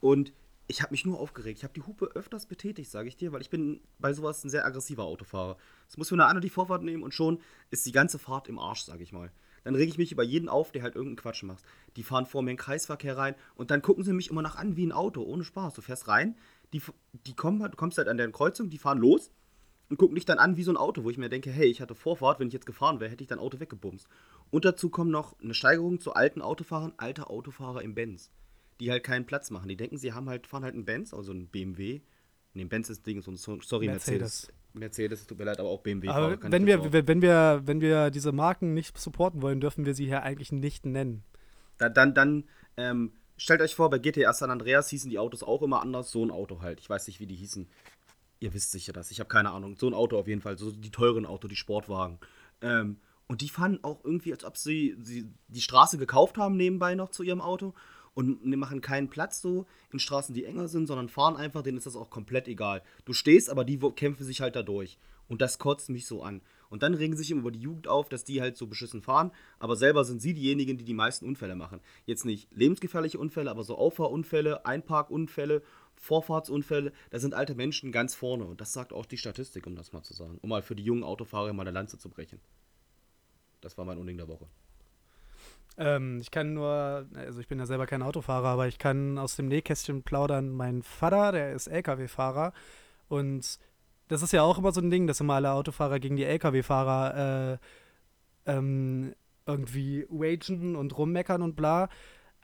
und 0.00 0.32
ich 0.66 0.80
habe 0.80 0.92
mich 0.92 1.04
nur 1.04 1.20
aufgeregt. 1.20 1.58
Ich 1.58 1.64
habe 1.64 1.74
die 1.74 1.82
Hupe 1.82 2.06
öfters 2.14 2.46
betätigt, 2.46 2.90
sage 2.90 3.08
ich 3.08 3.16
dir, 3.16 3.32
weil 3.32 3.42
ich 3.42 3.50
bin 3.50 3.82
bei 3.98 4.14
sowas 4.14 4.42
ein 4.44 4.48
sehr 4.48 4.64
aggressiver 4.64 5.04
Autofahrer. 5.04 5.58
Es 5.90 5.98
muss 5.98 6.08
für 6.08 6.14
eine 6.14 6.24
andere 6.24 6.40
die 6.40 6.48
Vorfahrt 6.48 6.82
nehmen 6.82 7.02
und 7.02 7.12
schon 7.12 7.40
ist 7.70 7.84
die 7.84 7.92
ganze 7.92 8.18
Fahrt 8.18 8.48
im 8.48 8.58
Arsch, 8.58 8.82
sage 8.82 9.02
ich 9.02 9.12
mal. 9.12 9.30
Dann 9.64 9.74
rege 9.74 9.90
ich 9.90 9.98
mich 9.98 10.10
über 10.10 10.22
jeden 10.22 10.48
auf, 10.48 10.72
der 10.72 10.82
halt 10.82 10.94
irgendeinen 10.94 11.22
Quatsch 11.22 11.42
macht. 11.42 11.62
Die 11.96 12.02
fahren 12.02 12.24
vor 12.24 12.42
mir 12.42 12.52
in 12.52 12.56
den 12.56 12.62
Kreisverkehr 12.62 13.18
rein 13.18 13.34
und 13.54 13.70
dann 13.70 13.82
gucken 13.82 14.04
sie 14.04 14.14
mich 14.14 14.30
immer 14.30 14.42
nach 14.42 14.56
an 14.56 14.76
wie 14.76 14.86
ein 14.86 14.92
Auto, 14.92 15.22
ohne 15.22 15.44
Spaß. 15.44 15.74
Du 15.74 15.82
fährst 15.82 16.08
rein, 16.08 16.36
die, 16.72 16.80
die 17.26 17.34
kommen 17.34 17.60
halt, 17.60 17.74
du 17.74 17.76
kommst 17.76 17.98
halt 17.98 18.08
an 18.08 18.16
der 18.16 18.30
Kreuzung, 18.32 18.70
die 18.70 18.78
fahren 18.78 18.98
los 18.98 19.30
und 19.92 19.98
gucken 19.98 20.14
dich 20.14 20.24
dann 20.24 20.38
an 20.38 20.56
wie 20.56 20.62
so 20.62 20.72
ein 20.72 20.78
Auto, 20.78 21.04
wo 21.04 21.10
ich 21.10 21.18
mir 21.18 21.28
denke, 21.28 21.50
hey, 21.50 21.66
ich 21.66 21.82
hatte 21.82 21.94
Vorfahrt, 21.94 22.40
wenn 22.40 22.46
ich 22.46 22.54
jetzt 22.54 22.64
gefahren 22.64 22.98
wäre, 22.98 23.10
hätte 23.10 23.22
ich 23.22 23.28
dein 23.28 23.38
Auto 23.38 23.60
weggebumst. 23.60 24.08
Und 24.50 24.64
dazu 24.64 24.88
kommen 24.88 25.10
noch 25.10 25.38
eine 25.38 25.52
Steigerung 25.52 26.00
zu 26.00 26.14
alten 26.14 26.40
Autofahrern, 26.40 26.94
alte 26.96 27.28
Autofahrer 27.28 27.82
im 27.82 27.94
Benz, 27.94 28.30
die 28.80 28.90
halt 28.90 29.04
keinen 29.04 29.26
Platz 29.26 29.50
machen. 29.50 29.68
Die 29.68 29.76
denken, 29.76 29.98
sie 29.98 30.14
haben 30.14 30.30
halt, 30.30 30.46
fahren 30.46 30.64
halt 30.64 30.72
einen 30.72 30.86
Benz, 30.86 31.12
also 31.12 31.32
einen 31.32 31.46
BMW. 31.48 32.00
Nee, 32.54 32.62
ein 32.62 32.70
Benz 32.70 32.88
ist 32.88 33.06
Ding, 33.06 33.20
so 33.20 33.32
ein, 33.32 33.36
so- 33.36 33.60
sorry, 33.60 33.84
Mercedes. 33.84 34.20
Mercedes. 34.20 34.52
Mercedes, 34.72 35.26
tut 35.26 35.38
mir 35.38 35.44
leid, 35.44 35.60
aber 35.60 35.68
auch 35.68 35.82
BMW. 35.82 36.08
Aber 36.08 36.42
wenn 36.42 36.64
wir, 36.64 36.78
gebrauchen. 36.78 37.06
wenn, 37.06 37.20
wir, 37.20 37.60
wenn 37.66 37.80
wir 37.82 38.10
diese 38.10 38.32
Marken 38.32 38.72
nicht 38.72 38.96
supporten 38.96 39.42
wollen, 39.42 39.60
dürfen 39.60 39.84
wir 39.84 39.94
sie 39.94 40.06
hier 40.06 40.22
eigentlich 40.22 40.52
nicht 40.52 40.86
nennen. 40.86 41.22
Dann, 41.76 41.92
dann, 41.92 42.14
dann 42.14 42.44
ähm, 42.78 43.12
stellt 43.36 43.60
euch 43.60 43.74
vor, 43.74 43.90
bei 43.90 43.98
GTA 43.98 44.32
San 44.32 44.50
Andreas 44.50 44.88
hießen 44.88 45.10
die 45.10 45.18
Autos 45.18 45.42
auch 45.42 45.60
immer 45.60 45.82
anders. 45.82 46.10
So 46.10 46.24
ein 46.24 46.30
Auto 46.30 46.62
halt. 46.62 46.80
Ich 46.80 46.88
weiß 46.88 47.06
nicht, 47.08 47.20
wie 47.20 47.26
die 47.26 47.34
hießen. 47.34 47.68
Ihr 48.42 48.52
wisst 48.54 48.72
sicher 48.72 48.92
das. 48.92 49.12
Ich 49.12 49.20
habe 49.20 49.28
keine 49.28 49.52
Ahnung. 49.52 49.76
So 49.76 49.86
ein 49.86 49.94
Auto 49.94 50.18
auf 50.18 50.26
jeden 50.26 50.40
Fall. 50.40 50.58
So 50.58 50.72
die 50.72 50.90
teuren 50.90 51.26
Auto, 51.26 51.46
die 51.46 51.54
Sportwagen. 51.54 52.18
Ähm, 52.60 52.96
und 53.28 53.40
die 53.40 53.48
fahren 53.48 53.78
auch 53.82 54.04
irgendwie, 54.04 54.32
als 54.32 54.44
ob 54.44 54.56
sie, 54.56 54.96
sie 55.00 55.32
die 55.46 55.60
Straße 55.60 55.96
gekauft 55.96 56.38
haben 56.38 56.56
nebenbei 56.56 56.96
noch 56.96 57.10
zu 57.10 57.22
ihrem 57.22 57.40
Auto. 57.40 57.72
Und 58.14 58.44
ne- 58.44 58.56
machen 58.56 58.80
keinen 58.80 59.08
Platz 59.08 59.40
so 59.40 59.66
in 59.92 60.00
Straßen, 60.00 60.34
die 60.34 60.44
enger 60.44 60.66
sind, 60.66 60.88
sondern 60.88 61.08
fahren 61.08 61.36
einfach, 61.36 61.62
denen 61.62 61.78
ist 61.78 61.86
das 61.86 61.94
auch 61.94 62.10
komplett 62.10 62.48
egal. 62.48 62.82
Du 63.04 63.12
stehst, 63.12 63.48
aber 63.48 63.64
die 63.64 63.78
kämpfen 63.78 64.24
sich 64.24 64.40
halt 64.40 64.56
da 64.56 64.64
durch. 64.64 64.98
Und 65.28 65.40
das 65.40 65.60
kotzt 65.60 65.88
mich 65.88 66.06
so 66.06 66.24
an. 66.24 66.42
Und 66.68 66.82
dann 66.82 66.94
regen 66.94 67.16
sich 67.16 67.30
immer 67.30 67.42
über 67.42 67.52
die 67.52 67.60
Jugend 67.60 67.86
auf, 67.86 68.08
dass 68.08 68.24
die 68.24 68.40
halt 68.40 68.56
so 68.56 68.66
beschissen 68.66 69.02
fahren, 69.02 69.30
aber 69.58 69.76
selber 69.76 70.04
sind 70.04 70.20
sie 70.20 70.34
diejenigen, 70.34 70.78
die 70.78 70.84
die 70.84 70.94
meisten 70.94 71.26
Unfälle 71.26 71.54
machen. 71.54 71.80
Jetzt 72.06 72.24
nicht 72.24 72.48
lebensgefährliche 72.50 73.18
Unfälle, 73.18 73.50
aber 73.50 73.62
so 73.62 73.76
Auffahrunfälle, 73.76 74.66
Einparkunfälle, 74.66 75.62
Vorfahrtsunfälle, 76.02 76.92
da 77.10 77.20
sind 77.20 77.32
alte 77.32 77.54
Menschen 77.54 77.92
ganz 77.92 78.14
vorne. 78.14 78.44
Und 78.44 78.60
das 78.60 78.72
sagt 78.72 78.92
auch 78.92 79.06
die 79.06 79.16
Statistik, 79.16 79.68
um 79.68 79.76
das 79.76 79.92
mal 79.92 80.02
zu 80.02 80.12
sagen. 80.14 80.38
Um 80.42 80.50
mal 80.50 80.60
für 80.60 80.74
die 80.74 80.82
jungen 80.82 81.04
Autofahrer 81.04 81.52
mal 81.52 81.62
eine 81.62 81.70
Lanze 81.70 81.96
zu 81.96 82.08
brechen. 82.08 82.40
Das 83.60 83.78
war 83.78 83.84
mein 83.84 83.98
Unding 83.98 84.16
der 84.16 84.26
Woche. 84.26 84.46
Ähm, 85.78 86.18
ich 86.20 86.32
kann 86.32 86.54
nur, 86.54 87.06
also 87.14 87.38
ich 87.38 87.46
bin 87.46 87.60
ja 87.60 87.66
selber 87.66 87.86
kein 87.86 88.02
Autofahrer, 88.02 88.48
aber 88.48 88.66
ich 88.66 88.78
kann 88.78 89.16
aus 89.16 89.36
dem 89.36 89.46
Nähkästchen 89.46 90.02
plaudern. 90.02 90.50
Mein 90.50 90.82
Vater, 90.82 91.30
der 91.30 91.52
ist 91.52 91.68
LKW-Fahrer 91.68 92.52
und 93.08 93.60
das 94.08 94.22
ist 94.22 94.32
ja 94.32 94.42
auch 94.42 94.58
immer 94.58 94.72
so 94.72 94.80
ein 94.80 94.90
Ding, 94.90 95.06
dass 95.06 95.20
immer 95.20 95.34
alle 95.34 95.52
Autofahrer 95.52 96.00
gegen 96.00 96.16
die 96.16 96.24
LKW-Fahrer 96.24 97.58
äh, 98.46 98.50
ähm, 98.50 99.14
irgendwie 99.46 100.04
wagen 100.10 100.74
und 100.74 100.98
rummeckern 100.98 101.42
und 101.42 101.54
bla. 101.54 101.88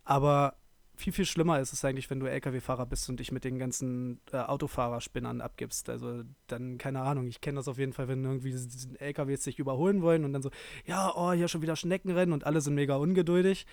Aber 0.05 0.55
viel, 0.99 1.13
viel 1.13 1.25
schlimmer 1.25 1.61
ist 1.61 1.73
es 1.73 1.85
eigentlich, 1.85 2.11
wenn 2.11 2.21
du 2.21 2.27
LKW-Fahrer 2.27 2.87
bist 2.87 3.09
und 3.09 3.21
dich 3.21 3.33
mit 3.33 3.45
den 3.45 3.59
ganzen 3.59 4.21
äh, 4.33 4.39
Autofahrerspinnern 4.39 5.41
abgibst. 5.41 5.89
Also 5.89 6.23
dann, 6.49 6.77
keine 6.79 7.03
Ahnung, 7.03 7.27
ich 7.29 7.41
kenne 7.41 7.57
das 7.57 7.69
auf 7.69 7.79
jeden 7.79 7.93
Fall, 7.93 8.09
wenn 8.09 8.25
irgendwie 8.25 8.55
LKWs 8.99 9.45
sich 9.45 9.59
überholen 9.59 10.03
wollen 10.03 10.25
und 10.25 10.33
dann 10.33 10.43
so, 10.43 10.51
ja, 10.87 11.13
oh, 11.15 11.33
hier 11.33 11.49
schon 11.49 11.63
wieder 11.63 11.77
Schneckenrennen 11.77 12.33
und 12.33 12.45
alle 12.45 12.61
sind 12.61 12.75
mega 12.75 12.97
ungeduldig. 12.97 13.67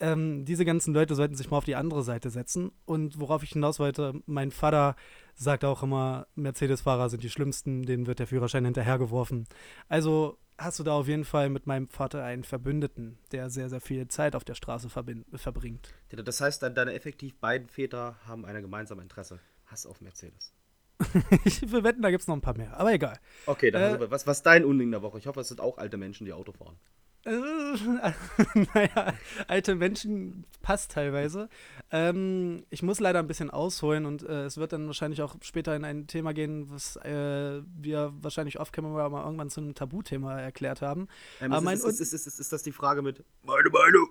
Ähm, 0.00 0.44
diese 0.44 0.64
ganzen 0.64 0.94
Leute 0.94 1.14
sollten 1.14 1.34
sich 1.34 1.50
mal 1.50 1.58
auf 1.58 1.64
die 1.64 1.76
andere 1.76 2.02
Seite 2.02 2.30
setzen. 2.30 2.72
Und 2.84 3.18
worauf 3.18 3.42
ich 3.42 3.50
hinaus 3.50 3.78
wollte, 3.78 4.20
mein 4.26 4.50
Vater 4.50 4.96
sagt 5.34 5.64
auch 5.64 5.82
immer, 5.82 6.26
Mercedes-Fahrer 6.34 7.08
sind 7.08 7.22
die 7.22 7.30
schlimmsten, 7.30 7.84
denen 7.84 8.06
wird 8.06 8.18
der 8.18 8.26
Führerschein 8.26 8.64
hinterhergeworfen. 8.64 9.46
Also 9.88 10.38
hast 10.60 10.78
du 10.78 10.84
da 10.84 10.92
auf 10.92 11.08
jeden 11.08 11.24
Fall 11.24 11.48
mit 11.48 11.66
meinem 11.66 11.88
Vater 11.88 12.22
einen 12.22 12.44
Verbündeten, 12.44 13.18
der 13.32 13.50
sehr, 13.50 13.68
sehr 13.68 13.80
viel 13.80 14.08
Zeit 14.08 14.36
auf 14.36 14.44
der 14.44 14.54
Straße 14.54 14.88
verbringt. 14.90 15.94
Das 16.10 16.40
heißt, 16.40 16.62
dann 16.62 16.74
deine 16.74 16.92
effektiv 16.92 17.34
beiden 17.36 17.68
Väter 17.68 18.16
haben 18.26 18.44
eine 18.44 18.60
gemeinsame 18.60 19.02
Interesse. 19.02 19.40
Hass 19.66 19.86
auf 19.86 20.00
Mercedes. 20.00 20.52
ich 21.44 21.72
will 21.72 21.82
wetten, 21.82 22.02
da 22.02 22.10
gibt 22.10 22.20
es 22.20 22.28
noch 22.28 22.36
ein 22.36 22.42
paar 22.42 22.56
mehr, 22.56 22.78
aber 22.78 22.92
egal. 22.92 23.18
Okay, 23.46 23.70
dann 23.70 24.02
Äh, 24.02 24.10
was, 24.10 24.26
was 24.26 24.42
dein 24.42 24.64
Unding 24.64 24.90
der 24.90 25.00
Woche? 25.00 25.18
Ich 25.18 25.26
hoffe, 25.26 25.40
es 25.40 25.48
sind 25.48 25.60
auch 25.60 25.78
alte 25.78 25.96
Menschen, 25.96 26.26
die 26.26 26.32
Auto 26.32 26.52
fahren. 26.52 26.76
Äh, 27.24 27.32
naja, 28.74 29.14
alte 29.46 29.74
Menschen 29.74 30.44
passt 30.62 30.92
teilweise. 30.92 31.48
Ähm, 31.90 32.64
ich 32.70 32.82
muss 32.82 32.98
leider 32.98 33.18
ein 33.18 33.26
bisschen 33.26 33.50
ausholen 33.50 34.06
und 34.06 34.22
äh, 34.22 34.44
es 34.44 34.56
wird 34.56 34.72
dann 34.72 34.86
wahrscheinlich 34.86 35.20
auch 35.20 35.36
später 35.42 35.76
in 35.76 35.84
ein 35.84 36.06
Thema 36.06 36.32
gehen, 36.32 36.70
was 36.70 36.96
äh, 36.96 37.60
wir 37.76 38.12
wahrscheinlich 38.20 38.58
off-camera 38.58 39.08
mal 39.10 39.24
irgendwann 39.24 39.50
zu 39.50 39.60
einem 39.60 39.74
Tabuthema 39.74 40.40
erklärt 40.40 40.80
haben. 40.80 41.08
Ähm, 41.40 41.52
Aber 41.52 41.58
ist, 41.58 41.64
mein 41.64 41.76
ist, 41.76 41.84
ist, 41.84 42.00
ist, 42.00 42.12
ist, 42.14 42.26
ist, 42.26 42.40
ist 42.40 42.52
das 42.52 42.62
die 42.62 42.72
Frage 42.72 43.02
mit 43.02 43.22
meine 43.42 43.68
Meinung? 43.68 44.08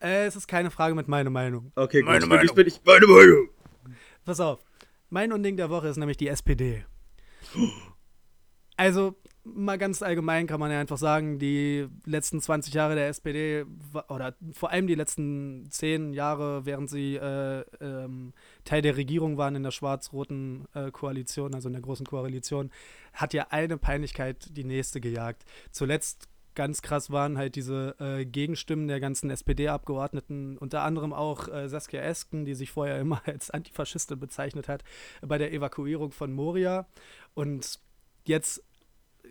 Äh, 0.00 0.26
es 0.26 0.36
ist 0.36 0.46
keine 0.46 0.70
Frage 0.70 0.94
mit 0.94 1.08
meiner 1.08 1.30
Meinung. 1.30 1.72
Okay, 1.74 2.00
gut. 2.00 2.08
Meine 2.08 2.24
ich 2.24 2.28
bin, 2.28 2.36
ich 2.36 2.42
Meinung. 2.42 2.54
bin 2.56 2.66
ich, 2.66 2.80
meine 2.84 3.06
Meinung. 3.06 3.48
Pass 4.26 4.40
auf. 4.40 4.60
Mein 5.08 5.32
Unding 5.32 5.56
der 5.56 5.70
Woche 5.70 5.88
ist 5.88 5.96
nämlich 5.96 6.16
die 6.18 6.28
SPD. 6.28 6.84
Also, 8.76 9.14
mal 9.44 9.78
ganz 9.78 10.02
allgemein 10.02 10.46
kann 10.46 10.60
man 10.60 10.70
ja 10.70 10.80
einfach 10.80 10.98
sagen, 10.98 11.38
die 11.38 11.86
letzten 12.04 12.40
20 12.40 12.74
Jahre 12.74 12.94
der 12.94 13.08
SPD, 13.08 13.64
oder 14.08 14.34
vor 14.52 14.70
allem 14.70 14.86
die 14.86 14.94
letzten 14.94 15.70
10 15.70 16.14
Jahre, 16.14 16.64
während 16.66 16.90
sie 16.90 17.16
äh, 17.16 17.64
ähm, 17.80 18.32
Teil 18.64 18.82
der 18.82 18.96
Regierung 18.96 19.36
waren 19.36 19.54
in 19.54 19.62
der 19.62 19.70
schwarz-roten 19.70 20.66
äh, 20.74 20.90
Koalition, 20.90 21.54
also 21.54 21.68
in 21.68 21.74
der 21.74 21.82
großen 21.82 22.06
Koalition, 22.06 22.70
hat 23.12 23.34
ja 23.34 23.48
eine 23.50 23.76
Peinlichkeit 23.76 24.56
die 24.56 24.64
nächste 24.64 25.00
gejagt. 25.00 25.44
Zuletzt 25.70 26.28
ganz 26.54 26.82
krass 26.82 27.10
waren 27.10 27.36
halt 27.36 27.56
diese 27.56 27.96
äh, 27.98 28.24
Gegenstimmen 28.24 28.88
der 28.88 29.00
ganzen 29.00 29.30
SPD-Abgeordneten, 29.30 30.56
unter 30.58 30.82
anderem 30.82 31.12
auch 31.12 31.48
äh, 31.48 31.68
Saskia 31.68 32.00
Esken, 32.00 32.44
die 32.44 32.54
sich 32.54 32.70
vorher 32.70 32.98
immer 32.98 33.20
als 33.26 33.50
Antifaschistin 33.50 34.18
bezeichnet 34.18 34.68
hat, 34.68 34.84
bei 35.20 35.38
der 35.38 35.52
Evakuierung 35.52 36.12
von 36.12 36.32
Moria. 36.32 36.86
Und 37.34 37.80
jetzt, 38.24 38.62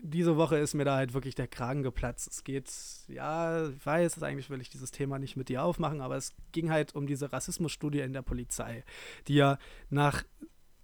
diese 0.06 0.36
Woche 0.36 0.58
ist 0.58 0.74
mir 0.74 0.84
da 0.84 0.98
halt 0.98 1.14
wirklich 1.14 1.34
der 1.34 1.48
Kragen 1.48 1.82
geplatzt. 1.82 2.28
Es 2.30 2.44
geht, 2.44 2.70
ja, 3.08 3.70
ich 3.70 3.86
weiß, 3.86 4.22
eigentlich 4.22 4.50
will 4.50 4.60
ich 4.60 4.70
dieses 4.70 4.92
Thema 4.92 5.18
nicht 5.18 5.38
mit 5.38 5.48
dir 5.48 5.64
aufmachen, 5.64 6.02
aber 6.02 6.18
es 6.18 6.34
ging 6.52 6.72
halt 6.72 6.94
um 6.94 7.08
diese 7.08 7.32
Rassismusstudie 7.32 8.02
in 8.02 8.12
der 8.12 8.22
Polizei, 8.22 8.84
die 9.30 9.36
ja 9.36 9.58
nach 9.90 10.24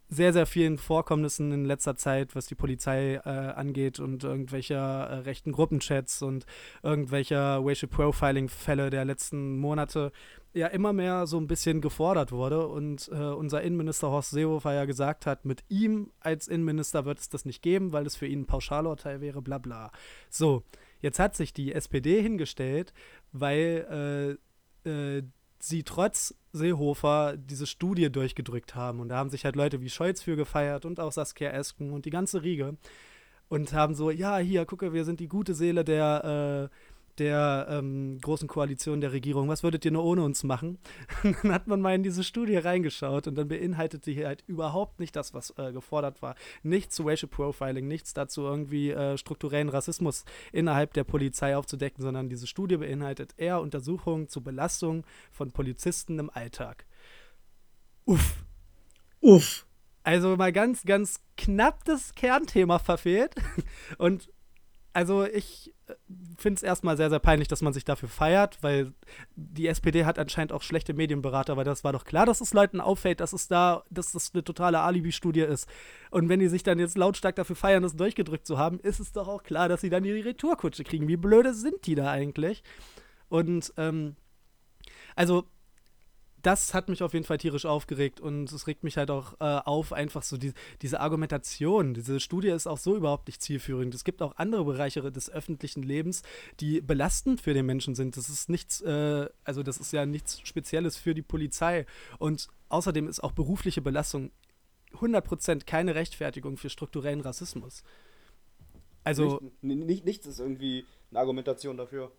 sehr, 0.09 0.33
sehr 0.33 0.47
vielen 0.47 0.77
Vorkommnissen 0.79 1.51
in 1.51 1.65
letzter 1.65 1.95
Zeit, 1.95 2.35
was 2.35 2.47
die 2.47 2.55
Polizei 2.55 3.15
äh, 3.15 3.29
angeht 3.29 3.99
und 3.99 4.23
irgendwelcher 4.23 4.77
äh, 4.77 5.15
rechten 5.19 5.51
Gruppenchats 5.51 6.23
und 6.23 6.45
irgendwelcher 6.81 7.59
Racial 7.63 7.89
Profiling-Fälle 7.89 8.89
der 8.89 9.05
letzten 9.05 9.57
Monate 9.57 10.11
ja 10.53 10.65
immer 10.67 10.93
mehr 10.93 11.27
so 11.27 11.37
ein 11.37 11.45
bisschen 11.45 11.79
gefordert 11.79 12.31
wurde 12.31 12.67
und 12.67 13.07
äh, 13.13 13.15
unser 13.15 13.61
Innenminister 13.61 14.09
Horst 14.09 14.31
Seehofer 14.31 14.73
ja 14.73 14.85
gesagt 14.85 15.27
hat, 15.27 15.45
mit 15.45 15.63
ihm 15.69 16.11
als 16.19 16.47
Innenminister 16.47 17.05
wird 17.05 17.19
es 17.19 17.29
das 17.29 17.45
nicht 17.45 17.61
geben, 17.61 17.93
weil 17.93 18.07
es 18.07 18.15
für 18.15 18.25
ihn 18.25 18.41
ein 18.41 18.45
Pauschalurteil 18.47 19.21
wäre, 19.21 19.43
bla 19.43 19.59
bla. 19.59 19.91
So, 20.31 20.63
jetzt 21.01 21.19
hat 21.19 21.35
sich 21.35 21.53
die 21.53 21.73
SPD 21.73 22.19
hingestellt, 22.21 22.93
weil 23.31 24.37
äh, 24.85 24.89
äh, 24.89 25.23
sie 25.59 25.83
trotz 25.83 26.33
Seehofer 26.53 27.37
diese 27.37 27.67
Studie 27.67 28.11
durchgedrückt 28.11 28.75
haben. 28.75 28.99
Und 28.99 29.09
da 29.09 29.17
haben 29.17 29.29
sich 29.29 29.45
halt 29.45 29.55
Leute 29.55 29.81
wie 29.81 29.89
Scholz 29.89 30.21
für 30.21 30.35
gefeiert 30.35 30.85
und 30.85 30.99
auch 30.99 31.11
Saskia 31.11 31.51
Esken 31.51 31.91
und 31.91 32.05
die 32.05 32.09
ganze 32.09 32.43
Riege. 32.43 32.77
Und 33.49 33.73
haben 33.73 33.95
so, 33.95 34.11
ja, 34.11 34.37
hier, 34.37 34.65
gucke, 34.65 34.93
wir 34.93 35.05
sind 35.05 35.19
die 35.19 35.27
gute 35.27 35.55
Seele 35.55 35.83
der, 35.83 36.69
äh, 36.69 36.88
der 37.19 37.67
ähm, 37.69 38.17
großen 38.21 38.47
Koalition 38.47 39.01
der 39.01 39.11
Regierung, 39.11 39.47
was 39.49 39.63
würdet 39.63 39.85
ihr 39.85 39.91
nur 39.91 40.03
ohne 40.03 40.23
uns 40.23 40.43
machen? 40.43 40.79
dann 41.23 41.51
hat 41.51 41.67
man 41.67 41.81
mal 41.81 41.93
in 41.93 42.03
diese 42.03 42.23
Studie 42.23 42.57
reingeschaut 42.57 43.27
und 43.27 43.35
dann 43.35 43.47
beinhaltet 43.47 44.05
die 44.05 44.25
halt 44.25 44.43
überhaupt 44.47 44.99
nicht 44.99 45.15
das, 45.15 45.33
was 45.33 45.53
äh, 45.57 45.71
gefordert 45.71 46.21
war. 46.21 46.35
Nichts 46.63 46.95
zu 46.95 47.03
Racial 47.03 47.29
Profiling, 47.29 47.87
nichts 47.87 48.13
dazu 48.13 48.41
irgendwie 48.41 48.91
äh, 48.91 49.17
strukturellen 49.17 49.69
Rassismus 49.69 50.25
innerhalb 50.51 50.93
der 50.93 51.03
Polizei 51.03 51.55
aufzudecken, 51.55 52.01
sondern 52.01 52.29
diese 52.29 52.47
Studie 52.47 52.77
beinhaltet 52.77 53.33
eher 53.37 53.61
Untersuchungen 53.61 54.27
zur 54.27 54.43
Belastung 54.43 55.05
von 55.31 55.51
Polizisten 55.51 56.19
im 56.19 56.29
Alltag. 56.29 56.85
Uff. 58.05 58.43
Uff. 59.21 59.65
Also 60.03 60.35
mal 60.37 60.51
ganz, 60.51 60.83
ganz 60.83 61.19
knapp 61.37 61.83
das 61.85 62.15
Kernthema 62.15 62.79
verfehlt. 62.79 63.35
Und 63.97 64.29
also 64.99 65.23
ich 65.23 65.73
finde 66.37 66.57
es 66.57 66.63
erstmal 66.63 66.97
sehr, 66.97 67.09
sehr 67.09 67.19
peinlich, 67.19 67.47
dass 67.47 67.61
man 67.61 67.71
sich 67.71 67.85
dafür 67.85 68.09
feiert, 68.09 68.57
weil 68.61 68.91
die 69.37 69.67
SPD 69.67 70.03
hat 70.03 70.19
anscheinend 70.19 70.51
auch 70.51 70.61
schlechte 70.61 70.93
Medienberater, 70.93 71.55
weil 71.55 71.63
das 71.63 71.85
war 71.85 71.93
doch 71.93 72.03
klar, 72.03 72.25
dass 72.25 72.41
es 72.41 72.53
Leuten 72.53 72.81
auffällt, 72.81 73.21
dass 73.21 73.31
es 73.31 73.47
da, 73.47 73.85
dass 73.89 74.11
das 74.11 74.31
eine 74.33 74.43
totale 74.43 74.81
Alibi-Studie 74.81 75.39
ist. 75.39 75.69
Und 76.11 76.27
wenn 76.27 76.41
die 76.41 76.49
sich 76.49 76.63
dann 76.63 76.79
jetzt 76.79 76.97
lautstark 76.97 77.37
dafür 77.37 77.55
feiern, 77.55 77.81
das 77.81 77.95
durchgedrückt 77.95 78.45
zu 78.45 78.57
haben, 78.57 78.77
ist 78.81 78.99
es 78.99 79.13
doch 79.13 79.29
auch 79.29 79.41
klar, 79.41 79.69
dass 79.69 79.79
sie 79.79 79.89
dann 79.89 80.03
die 80.03 80.11
Retourkutsche 80.11 80.83
kriegen. 80.83 81.07
Wie 81.07 81.15
blöde 81.15 81.53
sind 81.53 81.85
die 81.85 81.95
da 81.95 82.11
eigentlich? 82.11 82.61
Und 83.29 83.73
ähm, 83.77 84.17
also 85.15 85.45
das 86.41 86.73
hat 86.73 86.89
mich 86.89 87.03
auf 87.03 87.13
jeden 87.13 87.25
Fall 87.25 87.37
tierisch 87.37 87.65
aufgeregt 87.65 88.19
und 88.19 88.51
es 88.51 88.67
regt 88.67 88.83
mich 88.83 88.97
halt 88.97 89.11
auch 89.11 89.33
äh, 89.39 89.61
auf, 89.65 89.93
einfach 89.93 90.23
so 90.23 90.37
die, 90.37 90.53
diese 90.81 90.99
Argumentation. 90.99 91.93
Diese 91.93 92.19
Studie 92.19 92.49
ist 92.49 92.67
auch 92.67 92.77
so 92.77 92.95
überhaupt 92.95 93.27
nicht 93.27 93.41
zielführend. 93.41 93.93
Es 93.93 94.03
gibt 94.03 94.21
auch 94.21 94.35
andere 94.37 94.63
Bereiche 94.63 95.11
des 95.11 95.29
öffentlichen 95.29 95.83
Lebens, 95.83 96.23
die 96.59 96.81
belastend 96.81 97.41
für 97.41 97.53
den 97.53 97.65
Menschen 97.65 97.95
sind. 97.95 98.17
Das 98.17 98.29
ist 98.29 98.49
nichts, 98.49 98.81
äh, 98.81 99.27
also 99.43 99.63
das 99.63 99.77
ist 99.77 99.91
ja 99.91 100.05
nichts 100.05 100.39
Spezielles 100.41 100.97
für 100.97 101.13
die 101.13 101.21
Polizei. 101.21 101.85
Und 102.17 102.47
außerdem 102.69 103.07
ist 103.07 103.21
auch 103.21 103.31
berufliche 103.31 103.81
Belastung 103.81 104.31
100% 104.93 105.65
keine 105.65 105.95
Rechtfertigung 105.95 106.57
für 106.57 106.69
strukturellen 106.69 107.21
Rassismus. 107.21 107.83
Also. 109.03 109.39
Nicht, 109.61 109.85
nicht, 109.85 110.05
nichts 110.05 110.25
ist 110.25 110.39
irgendwie 110.39 110.85
eine 111.11 111.19
Argumentation 111.19 111.77
dafür. 111.77 112.11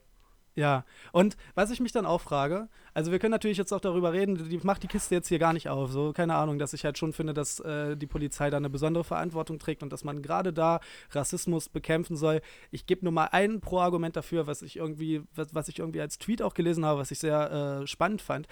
Ja, 0.57 0.85
und 1.13 1.37
was 1.55 1.71
ich 1.71 1.79
mich 1.79 1.93
dann 1.93 2.07
auch 2.07 2.21
frage, 2.21 2.69
also 2.93 3.13
wir 3.13 3.21
können 3.21 3.31
natürlich 3.31 3.57
jetzt 3.57 3.73
auch 3.73 3.81
darüber 3.81 4.13
reden, 4.13 4.49
die 4.49 4.59
macht 4.59 4.83
die 4.83 4.89
Kiste 4.89 5.15
jetzt 5.15 5.29
hier 5.29 5.39
gar 5.39 5.53
nicht 5.53 5.69
auf, 5.69 5.93
so 5.93 6.13
keine 6.13 6.35
Ahnung, 6.35 6.59
dass 6.59 6.73
ich 6.73 6.85
halt 6.85 6.99
schon 6.99 7.13
finde, 7.13 7.33
dass 7.35 7.61
äh, 7.61 7.97
die 7.97 8.09
Polizei 8.09 8.51
da 8.51 8.57
eine 8.57 8.69
besondere 8.69 9.05
Verantwortung 9.05 9.61
trägt 9.61 9.85
und 9.85 9.93
dass 9.93 10.03
man 10.03 10.23
gerade 10.23 10.53
da 10.53 10.81
Rassismus 11.13 11.69
bekämpfen 11.69 12.17
soll. 12.17 12.41
Ich 12.73 12.87
gebe 12.87 13.05
nur 13.05 13.13
mal 13.13 13.29
ein 13.31 13.61
Pro-Argument 13.61 14.17
dafür, 14.17 14.49
was 14.49 14.63
ich 14.63 14.77
irgendwie, 14.77 15.23
was, 15.37 15.55
was 15.55 15.69
ich 15.69 15.79
irgendwie 15.79 16.01
als 16.01 16.19
Tweet 16.19 16.43
auch 16.43 16.55
gelesen 16.55 16.85
habe, 16.85 16.99
was 16.99 17.13
ich 17.13 17.21
sehr 17.21 17.83
äh, 17.83 17.87
spannend 17.87 18.21
fand. 18.21 18.49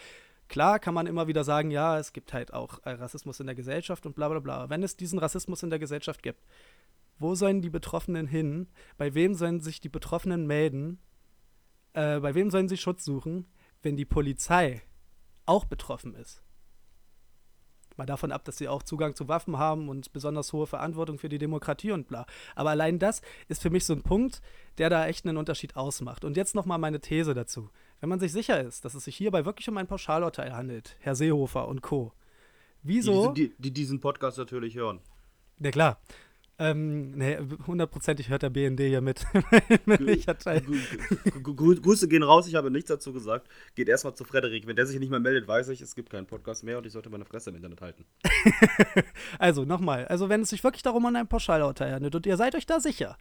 Klar 0.49 0.78
kann 0.78 0.95
man 0.95 1.07
immer 1.07 1.26
wieder 1.26 1.43
sagen, 1.45 1.71
ja, 1.73 1.99
es 1.99 2.12
gibt 2.12 2.33
halt 2.33 2.55
auch 2.55 2.78
äh, 2.85 2.90
Rassismus 2.90 3.40
in 3.40 3.47
der 3.47 3.57
Gesellschaft 3.57 4.07
und 4.07 4.14
bla 4.14 4.28
bla 4.28 4.38
bla. 4.38 4.71
Wenn 4.71 4.85
es 4.85 4.97
diesen 4.97 5.19
Rassismus 5.19 5.64
in 5.64 5.71
der 5.71 5.81
Gesellschaft 5.81 6.23
gibt, 6.23 6.47
wo 7.19 7.35
sollen 7.35 7.61
die 7.61 7.71
Betroffenen 7.71 8.26
hin? 8.26 8.69
Bei 8.97 9.14
wem 9.14 9.35
sollen 9.35 9.61
sich 9.61 9.81
die 9.81 9.88
Betroffenen 9.88 10.47
melden? 10.47 11.00
Äh, 11.92 12.21
bei 12.21 12.35
wem 12.35 12.50
sollen 12.50 12.68
sie 12.68 12.76
Schutz 12.76 13.04
suchen, 13.04 13.47
wenn 13.83 13.97
die 13.97 14.04
Polizei 14.04 14.83
auch 15.47 15.64
betroffen 15.64 16.14
ist? 16.14 16.42
Mal 17.99 18.07
davon 18.07 18.30
ab, 18.30 18.45
dass 18.45 18.57
sie 18.57 18.68
auch 18.68 18.85
Zugang 18.85 19.16
zu 19.16 19.26
Waffen 19.26 19.59
haben 19.59 19.88
und 19.88 20.12
besonders 20.12 20.52
hohe 20.52 20.68
Verantwortung 20.68 21.18
für 21.18 21.28
die 21.28 21.38
Demokratie 21.38 21.90
und 21.90 22.07
bla. 22.07 22.26
Aber 22.54 22.71
allein 22.71 23.00
das 23.00 23.23
ist 23.49 23.61
für 23.61 23.71
mich 23.71 23.85
so 23.85 23.92
ein 23.92 24.02
Punkt, 24.02 24.40
der 24.78 24.88
da 24.88 25.09
echt 25.09 25.26
einen 25.26 25.37
Unterschied 25.37 25.75
ausmacht. 25.75 26.25
Und 26.25 26.37
jetzt 26.37 26.54
nochmal 26.54 26.78
meine 26.78 27.00
These 27.00 27.35
dazu. 27.35 27.71
Wenn 27.99 28.09
man 28.09 28.21
sich 28.21 28.30
sicher 28.30 28.62
ist, 28.62 28.85
dass 28.85 28.95
es 28.95 29.04
sich 29.04 29.16
hierbei 29.16 29.45
wirklich 29.45 29.68
um 29.68 29.76
ein 29.78 29.88
Pauschalurteil 29.88 30.54
handelt, 30.54 30.97
Herr 31.00 31.16
Seehofer 31.16 31.66
und 31.66 31.83
Co., 31.83 32.12
wieso. 32.85 33.33
Die, 33.33 33.49
die, 33.49 33.54
die 33.59 33.73
diesen 33.73 33.99
Podcast 33.99 34.38
natürlich 34.38 34.76
hören. 34.76 35.00
Ja, 35.59 35.73
klar. 35.73 36.00
Ähm, 36.61 37.12
nee, 37.12 37.38
hundertprozentig 37.69 38.31
hört 38.31 38.43
der 38.43 38.50
BND 38.50 38.81
hier 38.81 39.00
mit. 39.00 39.25
Grüße 41.43 42.09
gehen 42.09 42.25
raus, 42.25 42.49
ich 42.49 42.57
habe 42.57 42.71
nichts 42.73 42.88
dazu 42.88 43.12
gesagt. 43.12 43.47
Geht 43.77 43.88
erstmal 43.88 44.15
zu 44.15 44.25
Frederik. 44.25 44.67
Wenn 44.67 44.75
der 44.75 44.87
sich 44.87 44.99
nicht 44.99 45.11
mehr 45.11 45.21
meldet, 45.21 45.47
weiß 45.47 45.69
ich, 45.69 45.81
es 45.81 45.95
gibt 45.95 46.11
keinen 46.11 46.27
Podcast 46.27 46.65
mehr 46.65 46.79
und 46.79 46.87
ich 46.87 46.93
sollte 46.93 47.11
meine 47.11 47.25
Fresse 47.25 47.50
im 47.50 47.57
Internet 47.57 47.81
halten. 47.81 48.05
also, 49.38 49.65
nochmal. 49.65 50.07
Also, 50.07 50.29
wenn 50.29 50.41
es 50.41 50.50
sich 50.50 50.65
wirklich 50.65 50.83
darum 50.83 51.07
an 51.07 51.15
ein 51.15 51.29
Pauschalurteil 51.29 51.93
handelt 51.93 52.17
und 52.17 52.27
ihr 52.27 52.37
seid 52.37 52.57
euch 52.57 52.67
da 52.67 52.81
sicher, 52.81 53.17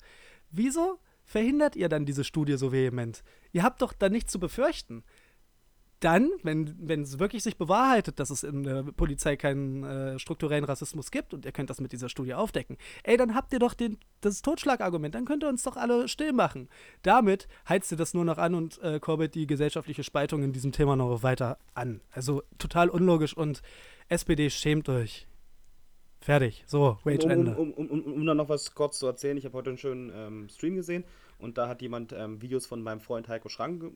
wieso 0.50 0.98
verhindert 1.24 1.76
ihr 1.76 1.90
dann 1.90 2.06
diese 2.06 2.24
Studie 2.24 2.58
so 2.58 2.72
vehement? 2.72 3.24
Ihr 3.52 3.62
habt 3.62 3.84
doch 3.84 3.94
da 3.94 4.10
nichts 4.10 4.32
zu 4.32 4.40
befürchten 4.40 5.04
dann, 6.00 6.30
wenn 6.44 7.02
es 7.02 7.18
wirklich 7.18 7.44
sich 7.44 7.58
bewahrheitet, 7.58 8.20
dass 8.20 8.30
es 8.30 8.44
in 8.44 8.64
der 8.64 8.84
Polizei 8.84 9.36
keinen 9.36 9.84
äh, 9.84 10.20
strukturellen 10.20 10.64
Rassismus 10.64 11.10
gibt 11.10 11.34
und 11.34 11.46
ihr 11.46 11.52
könnt 11.52 11.70
das 11.70 11.82
mit 11.82 11.92
dieser 11.92 12.10
Studie 12.10 12.36
aufdecken, 12.36 12.78
ey, 13.04 13.18
dann 13.18 13.34
habt 13.34 13.52
ihr 13.54 13.60
doch 13.60 13.74
den, 13.74 13.98
das 14.22 14.42
Totschlagargument, 14.44 15.16
dann 15.16 15.26
könnt 15.26 15.44
ihr 15.44 15.50
uns 15.50 15.64
doch 15.64 15.76
alle 15.76 16.08
still 16.08 16.34
machen. 16.34 16.70
Damit 17.02 17.48
heizt 17.68 17.92
ihr 17.92 17.98
das 17.98 18.14
nur 18.14 18.26
noch 18.26 18.38
an 18.38 18.54
und 18.54 18.82
äh, 18.84 19.00
kurbelt 19.00 19.34
die 19.34 19.48
gesellschaftliche 19.48 20.04
Spaltung 20.04 20.44
in 20.44 20.54
diesem 20.54 20.72
Thema 20.72 20.96
noch 20.96 21.24
weiter 21.24 21.58
an. 21.74 22.02
Also 22.12 22.44
total 22.60 22.90
unlogisch 22.90 23.36
und 23.36 23.62
SPD 24.08 24.50
schämt 24.50 24.90
euch. 24.90 25.28
Fertig. 26.20 26.64
So, 26.68 26.98
Rage 27.06 27.26
um, 27.26 27.32
Ende. 27.32 27.56
Um, 27.56 27.74
um, 27.74 27.90
um, 27.90 28.14
um, 28.14 28.26
dann 28.26 28.38
noch 28.38 28.50
was 28.50 28.76
kurz 28.76 29.00
zu 29.00 29.08
erzählen, 29.08 29.38
ich 29.38 29.46
habe 29.46 29.58
heute 29.58 29.70
einen 29.72 29.78
schönen 29.78 30.12
ähm, 30.14 30.50
Stream 30.50 30.76
gesehen 30.76 31.06
und 31.40 31.58
da 31.58 31.68
hat 31.68 31.82
jemand 31.82 32.14
ähm, 32.14 32.42
Videos 32.42 32.66
von 32.66 32.82
meinem 32.82 33.00
Freund 33.00 33.28
Heiko 33.28 33.50
Schrank 33.50 33.92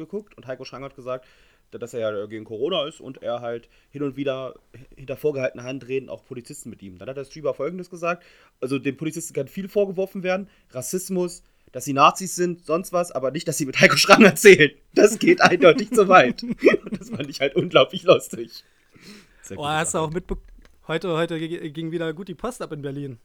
geguckt 0.00 0.36
und 0.36 0.46
Heiko 0.46 0.64
Schrang 0.64 0.82
hat 0.82 0.96
gesagt, 0.96 1.26
dass 1.70 1.94
er 1.94 2.00
ja 2.00 2.26
gegen 2.26 2.44
Corona 2.44 2.86
ist 2.86 3.00
und 3.00 3.22
er 3.22 3.40
halt 3.40 3.68
hin 3.90 4.02
und 4.02 4.16
wieder 4.16 4.54
hinter 4.96 5.16
vorgehaltener 5.16 5.62
Hand 5.62 5.86
reden 5.86 6.08
auch 6.08 6.24
Polizisten 6.24 6.70
mit 6.70 6.82
ihm. 6.82 6.98
Dann 6.98 7.08
hat 7.08 7.16
der 7.16 7.24
Streamer 7.24 7.54
folgendes 7.54 7.90
gesagt: 7.90 8.24
Also, 8.60 8.78
den 8.78 8.96
Polizisten 8.96 9.34
kann 9.34 9.46
viel 9.46 9.68
vorgeworfen 9.68 10.22
werden: 10.22 10.48
Rassismus, 10.70 11.44
dass 11.72 11.84
sie 11.84 11.92
Nazis 11.92 12.34
sind, 12.34 12.64
sonst 12.64 12.92
was, 12.92 13.12
aber 13.12 13.30
nicht, 13.30 13.46
dass 13.46 13.58
sie 13.58 13.66
mit 13.66 13.80
Heiko 13.80 13.96
Schrang 13.96 14.24
erzählen. 14.24 14.72
Das 14.94 15.18
geht 15.18 15.40
eindeutig 15.40 15.92
zu 15.92 16.08
weit. 16.08 16.42
Und 16.42 16.58
das 16.98 17.10
fand 17.10 17.30
ich 17.30 17.40
halt 17.40 17.54
unglaublich 17.54 18.02
lustig. 18.02 18.64
Oh, 19.56 19.66
hast 19.66 19.94
du 19.94 19.98
auch 19.98 20.10
mitbekommen? 20.10 20.46
Heute, 20.88 21.16
heute 21.16 21.38
ging 21.38 21.92
wieder 21.92 22.12
gut 22.14 22.28
die 22.28 22.34
Post 22.34 22.62
ab 22.62 22.72
in 22.72 22.82
Berlin. 22.82 23.18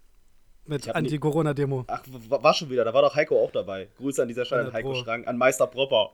Mit 0.67 0.89
Anti-Corona-Demo. 0.89 1.85
Ach, 1.88 2.03
war 2.07 2.53
schon 2.53 2.71
wieder. 2.71 2.83
Da 2.85 2.93
war 2.93 3.03
doch 3.03 3.15
Heiko 3.15 3.43
auch 3.43 3.51
dabei. 3.51 3.88
Grüße 3.97 4.21
an 4.21 4.27
dieser 4.27 4.45
Stelle 4.45 4.65
an 4.67 4.73
Heiko 4.73 4.95
Schrang, 4.95 5.25
an 5.25 5.38
Meister 5.38 5.67
Propper. 5.67 6.13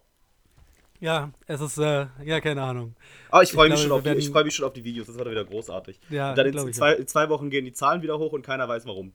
Ja, 1.01 1.31
es 1.47 1.59
ist, 1.61 1.79
äh, 1.79 2.05
ja, 2.23 2.39
keine 2.41 2.61
Ahnung. 2.61 2.95
Aber 3.31 3.41
ich 3.41 3.51
freue 3.51 3.69
mich, 3.69 3.87
freu 3.87 4.43
mich 4.43 4.55
schon 4.55 4.67
auf 4.67 4.73
die 4.73 4.83
Videos, 4.83 5.07
das 5.07 5.17
wird 5.17 5.31
wieder 5.31 5.43
großartig. 5.43 5.99
Ja, 6.11 6.29
und 6.29 6.37
dann 6.37 6.45
in 6.45 6.73
zwei, 6.73 6.93
in 6.93 7.07
zwei, 7.07 7.27
Wochen 7.29 7.49
gehen 7.49 7.65
die 7.65 7.73
Zahlen 7.73 8.03
wieder 8.03 8.19
hoch 8.19 8.33
und 8.33 8.45
keiner 8.45 8.69
weiß 8.69 8.85
warum. 8.85 9.11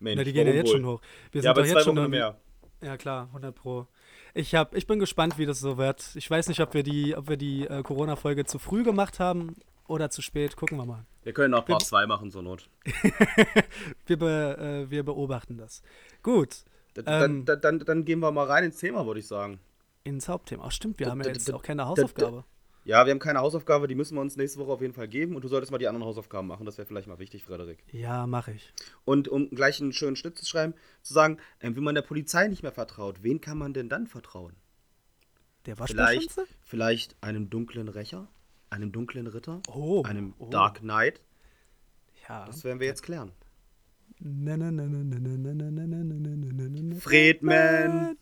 Mensch, 0.00 0.16
Na, 0.18 0.24
die 0.24 0.32
gehen 0.32 0.48
ja 0.48 0.52
jetzt 0.52 0.66
wohl? 0.66 0.78
schon 0.78 0.86
hoch. 0.86 1.00
Wir 1.30 1.42
ja, 1.42 1.50
aber 1.52 1.64
zwei 1.64 1.86
Wochen 1.86 1.96
schon 1.96 2.10
mehr. 2.10 2.36
Ja, 2.82 2.96
klar, 2.96 3.28
100 3.28 3.54
Pro. 3.54 3.86
Ich, 4.34 4.56
hab, 4.56 4.74
ich 4.74 4.88
bin 4.88 4.98
gespannt, 4.98 5.38
wie 5.38 5.46
das 5.46 5.60
so 5.60 5.78
wird. 5.78 6.04
Ich 6.16 6.28
weiß 6.28 6.48
nicht, 6.48 6.60
ob 6.60 6.74
wir 6.74 6.82
die, 6.82 7.16
ob 7.16 7.28
wir 7.28 7.36
die 7.36 7.64
äh, 7.64 7.82
Corona-Folge 7.84 8.44
zu 8.44 8.58
früh 8.58 8.82
gemacht 8.82 9.20
haben 9.20 9.54
oder 9.86 10.10
zu 10.10 10.22
spät. 10.22 10.56
Gucken 10.56 10.78
wir 10.78 10.86
mal. 10.86 11.06
Wir 11.22 11.32
können 11.32 11.54
auch 11.54 11.64
Part 11.64 11.82
2 11.82 12.06
machen, 12.06 12.32
zur 12.32 12.42
Not. 12.42 12.68
wir, 14.06 14.18
be, 14.18 14.86
äh, 14.88 14.90
wir 14.90 15.04
beobachten 15.04 15.58
das. 15.58 15.82
Gut. 16.24 16.64
Dann, 16.94 17.04
ähm, 17.06 17.44
dann, 17.44 17.60
dann, 17.60 17.78
dann, 17.78 18.04
gehen 18.04 18.18
wir 18.18 18.32
mal 18.32 18.46
rein 18.46 18.64
ins 18.64 18.78
Thema, 18.78 19.06
würde 19.06 19.20
ich 19.20 19.28
sagen 19.28 19.60
ins 20.04 20.28
Hauptthema. 20.28 20.64
Ach, 20.66 20.72
stimmt, 20.72 20.98
wir 20.98 21.10
haben 21.10 21.20
ja 21.22 21.28
jetzt 21.28 21.52
auch 21.52 21.62
keine 21.62 21.86
Hausaufgabe. 21.86 22.44
Ja, 22.84 23.04
wir 23.04 23.10
haben 23.10 23.18
keine 23.18 23.40
Hausaufgabe, 23.40 23.88
die 23.88 23.94
müssen 23.94 24.14
wir 24.14 24.22
uns 24.22 24.36
nächste 24.36 24.58
Woche 24.58 24.72
auf 24.72 24.80
jeden 24.80 24.94
Fall 24.94 25.06
geben 25.06 25.36
und 25.36 25.44
du 25.44 25.48
solltest 25.48 25.70
mal 25.70 25.78
die 25.78 25.86
anderen 25.86 26.06
Hausaufgaben 26.06 26.48
machen, 26.48 26.64
das 26.64 26.78
wäre 26.78 26.86
vielleicht 26.86 27.08
mal 27.08 27.18
wichtig, 27.18 27.44
Frederik. 27.44 27.84
Ja, 27.92 28.26
mache 28.26 28.52
ich. 28.52 28.72
Und 29.04 29.28
um 29.28 29.50
gleich 29.50 29.80
einen 29.80 29.92
schönen 29.92 30.16
Schnitt 30.16 30.38
zu 30.38 30.46
schreiben, 30.46 30.74
zu 31.02 31.12
sagen, 31.12 31.36
äh, 31.58 31.70
wenn 31.74 31.84
man 31.84 31.94
der 31.94 32.02
Polizei 32.02 32.48
nicht 32.48 32.62
mehr 32.62 32.72
vertraut, 32.72 33.22
wen 33.22 33.40
kann 33.40 33.58
man 33.58 33.74
denn 33.74 33.90
dann 33.90 34.06
vertrauen? 34.06 34.56
Der 35.66 35.76
vielleicht, 35.76 36.40
vielleicht 36.62 37.22
einem 37.22 37.50
dunklen 37.50 37.88
Rächer, 37.88 38.28
einem 38.70 38.92
dunklen 38.92 39.26
Ritter, 39.26 39.60
oh, 39.68 40.02
einem 40.04 40.34
oh. 40.38 40.48
Dark 40.48 40.78
Knight. 40.78 41.20
Ja. 42.28 42.46
Das 42.46 42.64
werden 42.64 42.80
wir 42.80 42.86
jetzt 42.86 43.02
klären. 43.02 43.32
Friedman! 46.98 48.16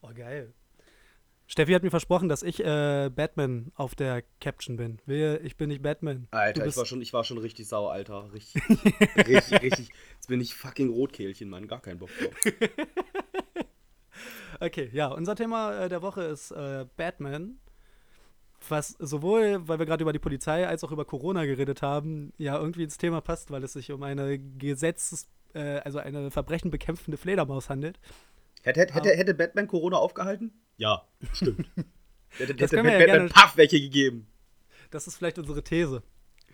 Oh, 0.00 0.10
geil. 0.14 0.52
Steffi 1.48 1.72
hat 1.72 1.82
mir 1.84 1.90
versprochen, 1.90 2.28
dass 2.28 2.42
ich 2.42 2.60
äh, 2.64 3.08
Batman 3.14 3.70
auf 3.76 3.94
der 3.94 4.22
Caption 4.40 4.76
bin. 4.76 4.98
Wehe, 5.06 5.38
ich 5.38 5.56
bin 5.56 5.68
nicht 5.68 5.80
Batman. 5.82 6.26
Alter, 6.32 6.66
ich 6.66 6.76
war, 6.76 6.86
schon, 6.86 7.00
ich 7.00 7.12
war 7.12 7.22
schon 7.22 7.38
richtig 7.38 7.68
sauer, 7.68 7.92
Alter. 7.92 8.32
Richtig, 8.32 8.62
richtig, 9.16 9.62
richtig. 9.62 9.88
Jetzt 10.14 10.26
bin 10.28 10.40
ich 10.40 10.54
fucking 10.54 10.90
Rotkehlchen, 10.90 11.48
Mann. 11.48 11.68
Gar 11.68 11.80
keinen 11.80 11.98
Bock 11.98 12.10
drauf. 12.18 12.34
okay, 14.60 14.90
ja, 14.92 15.06
unser 15.06 15.36
Thema 15.36 15.84
äh, 15.84 15.88
der 15.88 16.02
Woche 16.02 16.22
ist 16.22 16.50
äh, 16.50 16.84
Batman. 16.96 17.58
Was 18.68 18.96
sowohl, 18.98 19.68
weil 19.68 19.78
wir 19.78 19.86
gerade 19.86 20.02
über 20.02 20.12
die 20.12 20.18
Polizei 20.18 20.66
als 20.66 20.82
auch 20.82 20.90
über 20.90 21.04
Corona 21.04 21.44
geredet 21.44 21.82
haben, 21.82 22.32
ja 22.38 22.58
irgendwie 22.58 22.82
ins 22.82 22.98
Thema 22.98 23.20
passt, 23.20 23.52
weil 23.52 23.62
es 23.62 23.74
sich 23.74 23.92
um 23.92 24.02
eine 24.02 24.38
Gesetzes-, 24.38 25.28
äh, 25.54 25.78
also 25.84 25.98
eine 25.98 26.32
Verbrechen 26.32 26.72
bekämpfende 26.72 27.18
Fledermaus 27.18 27.70
handelt. 27.70 28.00
Hätte, 28.66 28.80
hätte, 28.80 28.94
hätte, 28.94 29.08
hätte 29.16 29.34
Batman 29.34 29.66
Corona 29.68 29.96
aufgehalten? 29.96 30.52
Ja, 30.76 31.06
stimmt. 31.32 31.66
hätte 32.30 32.54
Das 32.54 32.70
hätte 32.72 32.76
können 32.76 32.84
wir 32.88 32.92
ja 32.92 32.98
Batman 32.98 33.16
gerne- 33.16 33.28
Paff 33.30 33.56
welche 33.56 33.80
gegeben. 33.80 34.26
Das 34.90 35.06
ist 35.06 35.16
vielleicht 35.16 35.38
unsere 35.38 35.62
These. 35.62 36.02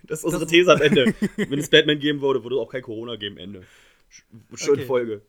Das 0.04 0.20
ist 0.20 0.24
unsere 0.24 0.44
Das- 0.44 0.50
These 0.52 0.72
am 0.72 0.80
Ende. 0.82 1.14
Wenn 1.36 1.58
es 1.58 1.70
Batman 1.70 1.98
geben 1.98 2.20
würde, 2.20 2.42
würde 2.44 2.56
es 2.56 2.60
auch 2.60 2.70
kein 2.70 2.82
Corona 2.82 3.16
geben, 3.16 3.36
Ende. 3.38 3.62
Sch- 4.10 4.24
Schöne 4.56 4.72
Okay. 4.78 4.84
Folge. 4.86 5.22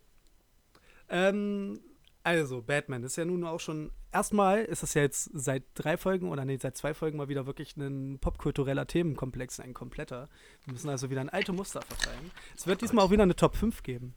Ähm, 1.10 1.80
also, 2.24 2.62
Batman 2.62 3.04
ist 3.04 3.16
ja 3.18 3.26
nun 3.26 3.44
auch 3.44 3.60
schon. 3.60 3.92
Erstmal 4.12 4.64
ist 4.66 4.84
es 4.84 4.94
ja 4.94 5.02
jetzt 5.02 5.30
seit 5.34 5.64
drei 5.74 5.98
Folgen 5.98 6.30
oder 6.30 6.46
nee, 6.46 6.58
seit 6.62 6.78
zwei 6.78 6.94
Folgen 6.94 7.18
mal 7.18 7.30
wieder 7.30 7.46
wirklich 7.48 7.76
ein 7.78 8.20
popkultureller 8.20 8.86
Themenkomplex, 8.86 9.60
ein 9.60 9.74
kompletter. 9.74 10.30
Wir 10.66 10.74
müssen 10.74 10.90
also 10.90 11.10
wieder 11.10 11.22
ein 11.22 11.30
alte 11.30 11.52
Muster 11.52 11.82
verteilen. 11.82 12.32
Es 12.56 12.68
wird 12.68 12.82
diesmal 12.82 13.06
auch 13.06 13.12
wieder 13.12 13.24
eine 13.24 13.36
Top 13.36 13.56
5 13.56 13.82
geben. 13.84 14.14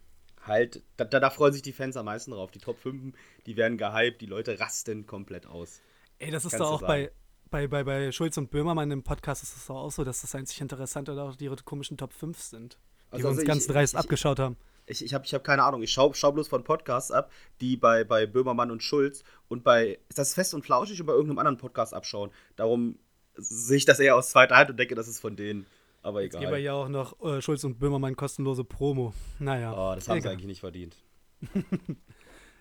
Halt, 0.47 0.83
da, 0.97 1.05
da, 1.05 1.31
freuen 1.31 1.53
sich 1.53 1.63
die 1.63 1.73
Fans 1.73 1.97
am 1.97 2.05
meisten 2.07 2.31
drauf. 2.31 2.51
Die 2.51 2.59
Top 2.59 2.79
5, 2.79 3.15
die 3.47 3.57
werden 3.57 3.79
gehypt, 3.79 4.21
die 4.21 4.27
Leute 4.27 4.59
rasten 4.61 5.07
komplett 5.07 5.47
aus. 5.47 5.81
Ey, 6.19 6.31
das 6.31 6.45
ist 6.45 6.53
Kannst 6.53 6.61
doch 6.65 6.71
auch 6.73 6.81
sagen. 6.81 7.09
bei, 7.51 7.67
bei, 7.67 7.67
bei, 7.69 7.85
bei 7.85 8.13
Schulz 8.13 8.37
und 8.37 8.51
Böhmermann 8.51 8.91
im 8.91 9.03
Podcast 9.03 9.43
ist 9.43 9.57
es 9.57 9.67
doch 9.67 9.77
auch 9.77 9.91
so, 9.91 10.05
dass 10.05 10.21
das 10.21 10.35
einzig 10.35 10.61
Interessante 10.61 11.15
doch 11.15 11.39
ihre 11.41 11.57
komischen 11.57 11.97
Top 11.97 12.13
5 12.13 12.39
sind. 12.41 12.79
Die 13.09 13.13
Also- 13.13 13.25
wir 13.25 13.31
uns 13.31 13.39
also 13.39 13.47
ganz 13.47 13.63
ich- 13.67 13.73
dreist 13.73 13.95
ich- 13.95 13.99
abgeschaut 14.01 14.39
haben. 14.39 14.57
Ich, 14.89 15.05
ich 15.05 15.15
habe 15.15 15.25
ich 15.27 15.35
hab 15.35 15.43
keine 15.43 15.65
Ahnung. 15.65 15.83
Ich 15.83 15.93
schaue 15.93 16.15
schau 16.15 16.31
bloß 16.31 16.47
von 16.47 16.63
Podcasts 16.63 17.11
ab, 17.11 17.33
die 17.61 17.77
bei, 17.77 18.05
bei 18.05 18.25
Böhmermann 18.25 18.71
und 18.71 18.85
Schulz 18.85 19.25
und 19.49 19.65
bei 19.65 19.99
ist 20.09 20.17
das 20.19 20.33
Fest 20.33 20.55
und 20.55 20.65
Flauschig 20.65 21.01
und 21.01 21.07
bei 21.07 21.13
irgendeinem 21.13 21.41
anderen 21.41 21.59
Podcast 21.59 21.93
abschauen. 21.93 22.31
Darum 22.55 22.97
sehe 23.35 23.79
ich 23.79 23.85
das 23.85 23.99
eher 23.99 24.15
aus 24.15 24.31
zweiter 24.31 24.57
Hand 24.57 24.71
und 24.71 24.77
denke, 24.79 24.95
das 24.95 25.09
ist 25.09 25.19
von 25.19 25.35
denen. 25.35 25.67
Aber 26.07 26.23
Jetzt 26.23 26.35
geben 26.35 26.53
wir 26.53 26.59
egal. 26.59 26.61
ja 26.61 26.73
auch 26.75 26.89
noch 26.89 27.21
äh, 27.25 27.43
Schulz 27.43 27.65
und 27.65 27.81
Böhmermann 27.81 28.15
kostenlose 28.15 28.63
Promo. 28.63 29.13
Naja. 29.41 29.73
Oh, 29.73 29.95
das 29.97 30.09
haben 30.09 30.15
sie 30.21 30.21
egal. 30.21 30.33
eigentlich 30.35 30.47
nicht 30.47 30.61
verdient. 30.61 30.97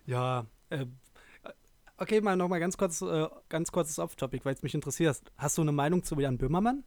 Ja, 0.08 0.45
äh, 0.69 0.86
okay, 1.97 2.21
mal 2.21 2.36
nochmal 2.36 2.60
ganz 2.60 2.77
kurz, 2.77 3.01
äh, 3.01 3.27
ganz 3.49 3.71
kurzes 3.71 3.97
Off-Topic, 3.99 4.45
weil 4.45 4.53
es 4.53 4.62
mich 4.62 4.75
interessiert. 4.75 5.19
Hast 5.38 5.58
du 5.58 5.62
eine 5.63 5.71
Meinung 5.71 6.03
zu 6.03 6.19
Jan 6.19 6.38
Böhmermann? 6.38 6.84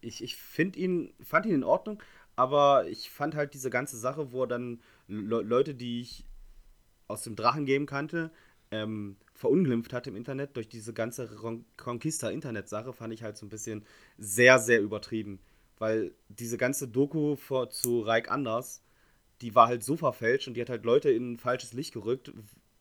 Ich, 0.00 0.22
ich 0.22 0.36
find 0.36 0.76
ihn, 0.76 1.12
fand 1.20 1.46
ihn 1.46 1.54
in 1.54 1.64
Ordnung, 1.64 2.02
aber 2.36 2.86
ich 2.88 3.10
fand 3.10 3.34
halt 3.34 3.54
diese 3.54 3.70
ganze 3.70 3.96
Sache, 3.98 4.32
wo 4.32 4.42
er 4.44 4.46
dann 4.48 4.80
Le 5.08 5.42
Leute, 5.42 5.74
die 5.74 6.00
ich 6.00 6.24
aus 7.08 7.22
dem 7.24 7.34
Drachengame 7.36 7.86
kannte, 7.86 8.30
ähm, 8.70 9.16
verunglimpft 9.34 9.92
hat 9.92 10.06
im 10.06 10.14
Internet 10.16 10.56
durch 10.56 10.68
diese 10.68 10.92
ganze 10.94 11.40
Ron- 11.40 11.64
Conquista-Internet-Sache, 11.76 12.92
fand 12.92 13.12
ich 13.12 13.22
halt 13.24 13.36
so 13.36 13.44
ein 13.46 13.48
bisschen 13.50 13.84
sehr, 14.16 14.58
sehr 14.60 14.80
übertrieben. 14.80 15.40
Weil 15.82 16.14
diese 16.28 16.58
ganze 16.58 16.86
Doku 16.86 17.34
vor, 17.34 17.68
zu 17.70 18.02
Reik 18.02 18.30
Anders, 18.30 18.84
die 19.40 19.56
war 19.56 19.66
halt 19.66 19.82
so 19.82 19.96
verfälscht 19.96 20.46
und 20.46 20.54
die 20.54 20.60
hat 20.60 20.70
halt 20.70 20.84
Leute 20.84 21.10
in 21.10 21.32
ein 21.32 21.38
falsches 21.38 21.72
Licht 21.72 21.92
gerückt, 21.92 22.32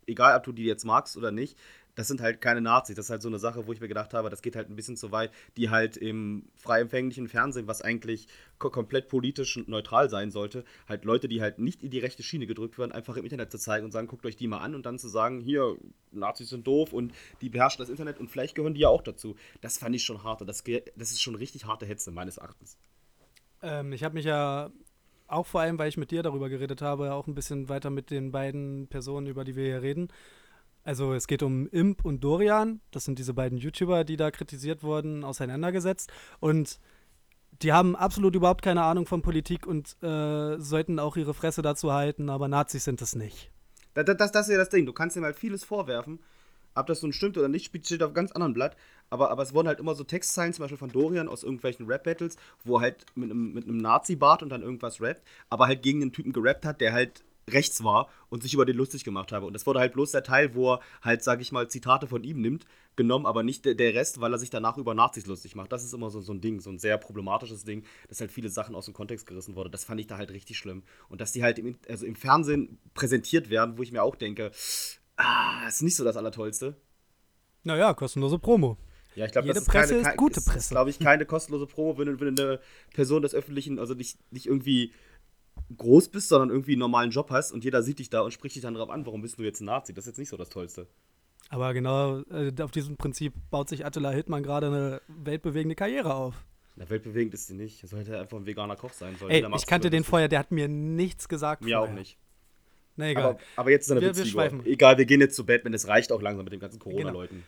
egal 0.06 0.38
ob 0.38 0.44
du 0.44 0.52
die 0.52 0.66
jetzt 0.66 0.86
magst 0.86 1.18
oder 1.18 1.32
nicht. 1.32 1.58
Das 1.95 2.08
sind 2.08 2.21
halt 2.21 2.41
keine 2.41 2.62
Nazis. 2.62 2.95
Das 2.95 3.06
ist 3.06 3.10
halt 3.10 3.21
so 3.21 3.27
eine 3.27 3.39
Sache, 3.39 3.67
wo 3.67 3.73
ich 3.73 3.82
mir 3.82 3.88
gedacht 3.88 4.13
habe, 4.13 4.30
das 4.30 4.41
geht 4.41 4.56
halt 4.56 4.69
ein 4.69 4.75
bisschen 4.75 4.97
zu 4.97 5.12
weit, 5.12 5.32
die 5.58 5.69
halt 5.69 5.97
im 5.97 6.49
frei 6.56 6.82
empfänglichen 6.82 7.27
Fernsehen, 7.27 7.67
was 7.67 7.82
eigentlich 7.82 8.27
ko 8.60 8.69
komplett 8.69 9.10
politisch 9.10 9.58
und 9.58 9.67
neutral 9.67 10.10
sein 10.10 10.32
sollte, 10.32 10.63
halt 10.88 11.06
Leute, 11.06 11.27
die 11.27 11.41
halt 11.41 11.60
nicht 11.60 11.84
in 11.84 11.89
die 11.89 11.99
rechte 11.99 12.23
Schiene 12.23 12.47
gedrückt 12.47 12.77
werden, 12.77 12.91
einfach 12.91 13.17
im 13.17 13.23
Internet 13.23 13.51
zu 13.51 13.58
zeigen 13.58 13.86
und 13.86 13.91
sagen, 13.91 14.08
guckt 14.08 14.25
euch 14.25 14.36
die 14.36 14.47
mal 14.47 14.60
an 14.60 14.75
und 14.75 14.86
dann 14.86 14.99
zu 14.99 15.10
sagen, 15.10 15.41
hier, 15.41 15.75
Nazis 16.12 16.49
sind 16.49 16.65
doof 16.67 16.93
und 16.93 17.13
die 17.41 17.49
beherrschen 17.49 17.80
das 17.80 17.89
Internet 17.89 18.19
und 18.19 18.30
vielleicht 18.30 18.56
gehören 18.56 18.73
die 18.73 18.82
ja 18.82 18.89
auch 18.89 19.01
dazu. 19.01 19.36
Das 19.62 19.77
fand 19.77 19.95
ich 19.95 20.04
schon 20.04 20.23
hart 20.23 20.41
und 20.41 20.47
das, 20.47 20.63
das 20.95 21.12
ist 21.12 21.21
schon 21.21 21.36
richtig 21.36 21.65
harte 21.65 21.86
Hetze, 21.86 22.12
meines 22.12 22.38
Erachtens. 22.38 22.77
Ähm, 23.62 23.93
ich 23.93 24.04
habe 24.04 24.15
mich 24.15 24.25
ja 24.25 24.71
auch 25.27 25.45
vor 25.45 25.62
allem, 25.62 25.80
weil 25.80 25.89
ich 25.89 25.97
mit 25.97 26.12
dir 26.12 26.23
darüber 26.23 26.49
geredet 26.49 26.82
habe, 26.82 27.13
auch 27.13 27.27
ein 27.27 27.36
bisschen 27.36 27.69
weiter 27.69 27.89
mit 27.89 28.12
den 28.12 28.32
beiden 28.32 28.88
Personen, 28.88 29.27
über 29.27 29.43
die 29.43 29.56
wir 29.56 29.65
hier 29.65 29.82
reden. 29.82 30.10
Also 30.84 31.13
es 31.13 31.28
geht 31.28 31.44
um 31.44 31.67
Imp 31.67 32.04
und 32.04 32.24
Dorian, 32.24 32.82
das 32.91 33.06
sind 33.06 33.20
diese 33.20 33.34
beiden 33.34 33.58
YouTuber, 33.58 34.04
die 34.04 34.17
da 34.17 34.32
kritisiert 34.32 34.84
wurden, 34.84 35.24
auseinandergesetzt. 35.24 36.12
Und 36.39 36.80
die 37.62 37.74
haben 37.74 37.96
absolut 37.96 38.36
überhaupt 38.36 38.63
keine 38.63 38.84
Ahnung 38.84 39.06
von 39.06 39.22
Politik 39.22 39.67
und 39.67 39.96
äh, 40.02 40.58
sollten 40.60 41.00
auch 41.00 41.17
ihre 41.17 41.34
Fresse 41.34 41.62
dazu 41.62 41.94
halten, 41.94 42.30
aber 42.30 42.48
Nazis 42.48 42.84
sind 42.84 43.02
es 43.02 43.15
nicht. 43.15 43.52
Das, 43.94 44.06
das, 44.06 44.32
das 44.32 44.48
ist 44.48 44.54
ja 44.54 44.58
das 44.58 44.70
Ding. 44.70 44.86
Du 44.86 44.94
kannst 44.94 45.15
ihm 45.17 45.24
halt 45.24 45.36
vieles 45.36 45.63
vorwerfen. 45.63 46.20
Ob 46.74 46.88
das 46.88 47.02
nun 47.02 47.12
stimmt 47.12 47.38
oder 47.38 47.50
nicht, 47.50 47.76
steht 47.86 48.02
auf 48.02 48.13
ganz 48.13 48.32
anderen 48.32 48.54
Blatt. 48.54 48.78
Aber, 49.10 49.30
aber 49.30 49.44
es 49.44 49.54
wurden 49.54 49.67
halt 49.67 49.82
immer 49.82 49.94
so 49.94 50.06
Textzeilen, 50.06 50.54
zum 50.54 50.63
Beispiel 50.63 50.78
von 50.78 50.91
Dorian 50.91 51.28
aus 51.28 51.44
irgendwelchen 51.44 51.86
Rap-Battles, 51.86 52.38
wo 52.63 52.78
er 52.78 52.82
halt 52.82 53.06
mit 53.15 53.30
einem, 53.30 53.54
mit 53.54 53.65
einem 53.65 53.78
Nazi-Bart 53.78 54.41
und 54.41 54.50
dann 54.50 54.62
irgendwas 54.62 55.02
rappt, 55.02 55.22
aber 55.50 55.67
halt 55.67 55.84
gegen 55.84 56.02
einen 56.02 56.13
Typen 56.13 56.32
gerappt 56.32 56.65
hat, 56.65 56.80
der 56.80 56.94
halt 56.94 57.24
rechts 57.49 57.84
war 57.84 58.10
und 58.30 58.43
sich 58.43 58.54
über 58.54 58.65
den 58.65 58.77
lustig 58.77 59.04
gemacht 59.04 59.32
habe. 59.32 59.45
Und 59.45 59.54
das 59.54 59.65
wurde 59.65 59.80
halt 59.80 59.93
bloß 59.93 60.12
der 60.12 60.23
Teil, 60.23 60.56
wo 60.56 60.73
er 60.73 60.80
halt, 61.01 61.23
sag 61.23 61.41
ich 61.41 61.51
mal, 61.51 61.67
Zitate 61.69 62.08
von 62.08 62.23
ihm 62.23 62.39
nimmt, 62.41 62.65
genommen, 62.95 63.25
aber 63.25 63.41
nicht 63.43 63.65
der, 63.65 63.73
der 63.75 63.93
Rest, 63.93 64.21
weil 64.21 64.34
er 64.34 64.38
sich 64.39 64.49
danach 64.49 64.77
über 64.77 64.93
Nazis 64.93 65.25
lustig 65.25 65.56
macht. 65.56 65.71
Das 65.71 65.84
ist 65.84 65.93
immer 65.93 66.10
so, 66.12 66.21
so 66.21 66.34
ein 66.34 66.41
Ding, 66.41 66.60
so 66.60 66.69
ein 66.69 66.77
sehr 66.80 66.97
problematisches 66.97 67.63
Ding, 67.63 67.84
dass 68.10 68.19
halt 68.21 68.32
viele 68.32 68.49
Sachen 68.49 68.75
aus 68.75 68.86
dem 68.86 68.93
Kontext 68.93 69.25
gerissen 69.25 69.56
wurde. 69.56 69.69
Das 69.69 69.86
fand 69.86 69.99
ich 69.99 70.08
da 70.08 70.17
halt 70.17 70.32
richtig 70.32 70.58
schlimm. 70.58 70.84
Und 71.10 71.19
dass 71.21 71.32
die 71.32 71.41
halt 71.43 71.58
im, 71.60 71.77
also 71.89 72.06
im 72.06 72.15
Fernsehen 72.15 72.77
präsentiert 72.93 73.49
werden, 73.49 73.77
wo 73.77 73.84
ich 73.84 73.91
mir 73.91 74.04
auch 74.04 74.15
denke, 74.15 74.51
ah, 75.17 75.67
ist 75.67 75.82
nicht 75.82 75.95
so 75.95 76.04
das 76.04 76.17
Allertollste. 76.17 76.75
Naja, 77.63 77.93
kostenlose 77.93 78.39
Promo. 78.39 78.77
Ja, 79.15 79.25
ich 79.25 79.32
glaube, 79.34 79.49
das 79.49 79.58
ist 79.58 79.69
keine, 79.69 79.82
Presse 79.88 79.95
ist 79.97 80.06
kein- 80.06 80.17
gute 80.17 80.39
ist, 80.39 80.45
Presse. 80.47 80.69
glaube 80.73 80.89
ich, 80.89 80.99
keine 80.99 81.25
kostenlose 81.25 81.67
Promo, 81.67 81.97
wenn, 81.97 82.19
wenn 82.19 82.39
eine 82.39 82.60
Person 82.93 83.21
des 83.21 83.34
Öffentlichen, 83.36 83.77
also 83.77 83.93
nicht, 83.93 84.17
nicht 84.32 84.45
irgendwie 84.47 84.93
groß 85.78 86.10
bist, 86.10 86.28
sondern 86.30 86.50
irgendwie 86.50 86.74
einen 86.74 86.80
normalen 86.80 87.12
Job 87.12 87.30
hast 87.30 87.52
und 87.52 87.64
jeder 87.64 87.82
sieht 87.84 88.00
dich 88.00 88.10
da 88.10 88.22
und 88.22 88.32
spricht 88.32 88.56
dich 88.56 88.62
dann 88.62 88.74
drauf 88.74 88.90
an, 88.90 89.06
warum 89.06 89.22
bist 89.22 89.40
du 89.40 89.44
jetzt 89.44 89.62
ein 89.62 89.66
Nazi? 89.66 89.94
Das 89.94 90.04
ist 90.06 90.10
jetzt 90.12 90.18
nicht 90.20 90.30
so 90.30 90.38
das 90.38 90.50
Tollste. 90.50 90.88
Aber 91.50 91.74
genau 91.74 92.20
äh, 92.32 92.52
auf 92.62 92.72
diesem 92.72 92.98
Prinzip 92.98 93.34
baut 93.50 93.70
sich 93.70 93.86
Attila 93.86 94.12
Hildmann 94.12 94.44
gerade 94.44 94.68
eine 94.68 95.02
weltbewegende 95.08 95.76
Karriere 95.76 96.14
auf. 96.14 96.36
Na, 96.78 96.90
weltbewegend 96.90 97.34
ist 97.34 97.48
sie 97.48 97.54
nicht. 97.56 97.84
Er 97.84 97.90
sollte 97.90 98.18
einfach 98.20 98.38
ein 98.38 98.46
veganer 98.46 98.76
Koch 98.78 98.94
sein. 98.94 99.16
Soll 99.20 99.30
Ey, 99.32 99.46
ich 99.56 99.66
kannte 99.66 99.90
den 99.90 100.04
vorher, 100.06 100.28
der 100.30 100.40
hat 100.40 100.52
mir 100.52 100.68
nichts 100.70 101.28
gesagt. 101.28 101.64
Mir 101.64 101.80
auch 101.80 101.84
vorher. 101.86 102.00
nicht. 102.00 102.18
Na 102.96 103.10
egal. 103.10 103.24
Aber, 103.24 103.40
aber 103.58 103.72
jetzt 103.72 103.86
ist 103.86 103.92
eine 103.92 104.02
Wir- 104.02 104.08
wir 104.10 104.16
Witzfigur. 104.18 104.32
schweifen. 104.44 104.66
Egal, 104.66 104.98
wir 104.98 105.06
gehen 105.06 105.20
jetzt 105.22 105.36
zu 105.36 105.46
Batman. 105.46 105.74
Es 105.74 105.88
reicht 105.88 106.12
auch 106.12 106.22
langsam 106.22 106.44
mit 106.46 106.54
den 106.54 106.60
ganzen 106.62 106.80
Genau. 106.80 106.92
Corona-Leuten. 106.96 107.44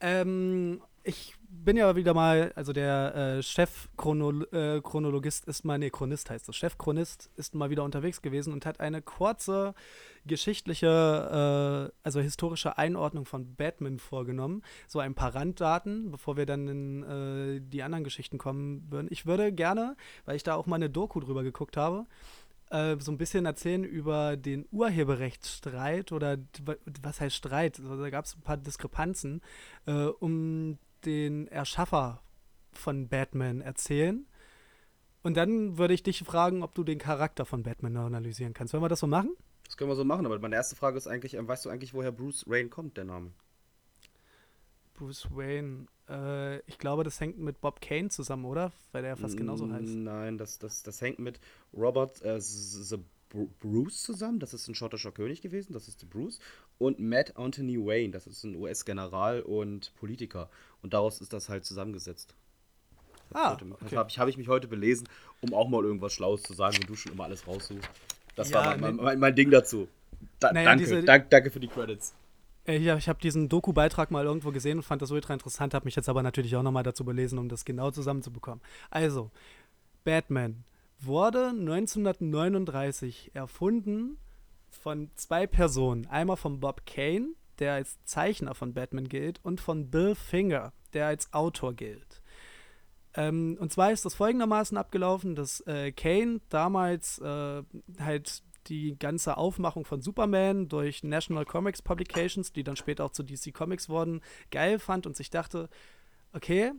Ähm, 0.00 0.80
ich 1.06 1.34
bin 1.48 1.76
ja 1.76 1.94
wieder 1.96 2.14
mal, 2.14 2.52
also 2.54 2.72
der 2.72 3.14
äh, 3.14 3.42
Chefchronologist 3.42 5.46
äh, 5.46 5.50
ist 5.50 5.64
mal, 5.64 5.78
nee, 5.78 5.90
Chronist 5.90 6.30
heißt 6.30 6.48
das. 6.48 6.56
Chefchronist 6.56 7.30
ist 7.36 7.54
mal 7.54 7.70
wieder 7.70 7.84
unterwegs 7.84 8.22
gewesen 8.22 8.52
und 8.52 8.66
hat 8.66 8.80
eine 8.80 9.02
kurze 9.02 9.74
geschichtliche, 10.26 11.92
äh, 11.92 11.96
also 12.02 12.20
historische 12.20 12.78
Einordnung 12.78 13.24
von 13.24 13.54
Batman 13.54 13.98
vorgenommen. 13.98 14.62
So 14.88 14.98
ein 14.98 15.14
paar 15.14 15.34
Randdaten, 15.34 16.10
bevor 16.10 16.36
wir 16.36 16.46
dann 16.46 16.68
in 16.68 17.02
äh, 17.04 17.60
die 17.60 17.82
anderen 17.82 18.04
Geschichten 18.04 18.38
kommen 18.38 18.86
würden. 18.90 19.08
Ich 19.10 19.26
würde 19.26 19.52
gerne, 19.52 19.96
weil 20.24 20.36
ich 20.36 20.42
da 20.42 20.54
auch 20.54 20.66
mal 20.66 20.76
eine 20.76 20.90
Doku 20.90 21.20
drüber 21.20 21.42
geguckt 21.42 21.76
habe, 21.76 22.06
äh, 22.70 22.96
so 22.98 23.12
ein 23.12 23.18
bisschen 23.18 23.46
erzählen 23.46 23.84
über 23.84 24.36
den 24.36 24.66
Urheberrechtsstreit 24.72 26.12
oder 26.12 26.38
was 27.02 27.20
heißt 27.20 27.36
Streit? 27.36 27.78
Also, 27.78 28.00
da 28.00 28.10
gab 28.10 28.24
es 28.24 28.36
ein 28.36 28.42
paar 28.42 28.56
Diskrepanzen 28.56 29.40
äh, 29.86 29.92
um 29.92 30.78
den 31.04 31.48
Erschaffer 31.48 32.22
von 32.72 33.08
Batman 33.08 33.60
erzählen. 33.60 34.26
Und 35.22 35.36
dann 35.36 35.76
würde 35.76 35.94
ich 35.94 36.02
dich 36.02 36.22
fragen, 36.22 36.62
ob 36.62 36.74
du 36.74 36.84
den 36.84 36.98
Charakter 36.98 37.44
von 37.44 37.62
Batman 37.62 37.96
analysieren 37.96 38.54
kannst. 38.54 38.72
Wollen 38.72 38.84
wir 38.84 38.88
das 38.88 39.00
so 39.00 39.06
machen? 39.06 39.36
Das 39.64 39.76
können 39.76 39.90
wir 39.90 39.96
so 39.96 40.04
machen, 40.04 40.24
aber 40.24 40.38
meine 40.38 40.54
erste 40.54 40.76
Frage 40.76 40.96
ist 40.96 41.08
eigentlich, 41.08 41.34
ähm, 41.34 41.48
weißt 41.48 41.64
du 41.64 41.70
eigentlich, 41.70 41.94
woher 41.94 42.12
Bruce 42.12 42.46
Wayne 42.46 42.68
kommt, 42.68 42.96
der 42.96 43.04
Name? 43.04 43.32
Bruce 44.94 45.28
Wayne. 45.30 45.86
Äh, 46.08 46.60
ich 46.60 46.78
glaube, 46.78 47.04
das 47.04 47.20
hängt 47.20 47.38
mit 47.38 47.60
Bob 47.60 47.80
Kane 47.80 48.08
zusammen, 48.08 48.44
oder? 48.44 48.72
Weil 48.92 49.02
der 49.02 49.10
ja 49.10 49.16
fast 49.16 49.36
genauso 49.36 49.70
heißt. 49.70 49.94
Nein, 49.94 50.38
das, 50.38 50.58
das, 50.58 50.82
das 50.82 51.00
hängt 51.00 51.18
mit 51.18 51.40
Robert 51.74 52.22
äh, 52.22 52.40
Bruce 53.60 54.02
zusammen. 54.02 54.38
Das 54.38 54.54
ist 54.54 54.68
ein 54.68 54.74
schottischer 54.74 55.12
König 55.12 55.42
gewesen, 55.42 55.72
das 55.72 55.88
ist 55.88 56.02
der 56.02 56.06
Bruce. 56.06 56.38
Und 56.78 56.98
Matt 56.98 57.36
Anthony 57.36 57.76
Wayne, 57.78 58.10
das 58.12 58.26
ist 58.26 58.44
ein 58.44 58.54
US-General 58.56 59.42
und 59.42 59.92
Politiker. 59.96 60.48
Und 60.82 60.94
daraus 60.94 61.20
ist 61.20 61.32
das 61.32 61.48
halt 61.48 61.64
zusammengesetzt. 61.64 62.34
Ah, 63.32 63.54
okay. 63.54 63.64
Das 63.80 63.92
habe 63.92 64.08
ich, 64.10 64.18
hab 64.20 64.28
ich 64.28 64.36
mich 64.38 64.48
heute 64.48 64.68
belesen, 64.68 65.08
um 65.40 65.52
auch 65.52 65.68
mal 65.68 65.82
irgendwas 65.84 66.12
Schlaues 66.12 66.42
zu 66.42 66.52
sagen, 66.54 66.76
wenn 66.80 66.86
du 66.86 66.94
schon 66.94 67.12
immer 67.12 67.24
alles 67.24 67.46
raussuchst. 67.46 67.88
Das 68.36 68.50
Ja, 68.50 68.56
war 68.66 68.76
mein, 68.76 68.96
mein, 68.96 69.18
mein 69.18 69.34
Ding 69.34 69.50
dazu. 69.50 69.88
Da, 70.38 70.52
Naja, 70.52 70.66
danke, 70.70 70.84
diese- 70.84 71.02
dank, 71.02 71.28
danke 71.30 71.50
für 71.50 71.58
die 71.60 71.68
Credits. 71.68 72.14
Äh, 72.66 72.78
ja, 72.78 72.96
ich 72.96 73.08
habe 73.08 73.20
diesen 73.20 73.48
Doku-Beitrag 73.48 74.10
mal 74.10 74.24
irgendwo 74.24 74.50
gesehen 74.50 74.78
und 74.78 74.82
fand 74.84 75.00
das 75.02 75.10
ultra 75.10 75.32
interessant, 75.34 75.72
habe 75.74 75.84
mich 75.84 75.94
jetzt 75.96 76.08
aber 76.08 76.22
natürlich 76.22 76.54
auch 76.56 76.62
nochmal 76.62 76.82
dazu 76.82 77.04
belesen, 77.04 77.38
um 77.38 77.48
das 77.48 77.64
genau 77.64 77.90
zusammenzubekommen. 77.90 78.60
Also, 78.90 79.30
Batman 80.04 80.64
wurde 80.98 81.48
1939 81.48 83.32
erfunden 83.34 84.18
von 84.70 85.10
zwei 85.14 85.46
Personen. 85.46 86.06
Einmal 86.06 86.36
von 86.36 86.60
Bob 86.60 86.86
Kane, 86.86 87.30
der 87.58 87.74
als 87.74 87.98
Zeichner 88.04 88.54
von 88.54 88.74
Batman 88.74 89.08
gilt, 89.08 89.40
und 89.42 89.60
von 89.60 89.90
Bill 89.90 90.14
Finger, 90.14 90.72
der 90.92 91.06
als 91.06 91.32
Autor 91.32 91.74
gilt. 91.74 92.22
Ähm, 93.14 93.56
und 93.60 93.72
zwar 93.72 93.92
ist 93.92 94.04
das 94.04 94.14
folgendermaßen 94.14 94.76
abgelaufen, 94.76 95.34
dass 95.34 95.60
äh, 95.66 95.92
Kane 95.92 96.40
damals 96.50 97.18
äh, 97.18 97.62
halt 97.98 98.42
die 98.68 98.98
ganze 98.98 99.36
Aufmachung 99.36 99.84
von 99.84 100.02
Superman 100.02 100.68
durch 100.68 101.02
National 101.02 101.44
Comics 101.44 101.82
Publications, 101.82 102.52
die 102.52 102.64
dann 102.64 102.76
später 102.76 103.04
auch 103.04 103.12
zu 103.12 103.22
DC 103.22 103.54
Comics 103.54 103.88
wurden, 103.88 104.20
geil 104.50 104.78
fand 104.78 105.06
und 105.06 105.16
sich 105.16 105.30
dachte, 105.30 105.68
okay, 106.32 106.72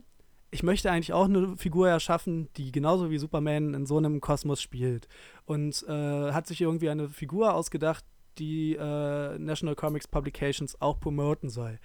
ich 0.50 0.62
möchte 0.62 0.90
eigentlich 0.90 1.12
auch 1.12 1.26
eine 1.26 1.56
Figur 1.56 1.88
erschaffen, 1.88 2.48
die 2.56 2.72
genauso 2.72 3.10
wie 3.10 3.18
Superman 3.18 3.74
in 3.74 3.86
so 3.86 3.98
einem 3.98 4.20
Kosmos 4.20 4.62
spielt. 4.62 5.08
Und 5.44 5.84
äh, 5.88 6.32
hat 6.32 6.46
sich 6.46 6.60
irgendwie 6.60 6.88
eine 6.88 7.08
Figur 7.08 7.54
ausgedacht, 7.54 8.04
die 8.38 8.76
äh, 8.76 9.38
National 9.38 9.74
Comics 9.74 10.08
Publications 10.08 10.80
auch 10.80 11.00
promoten 11.00 11.50
soll. 11.50 11.78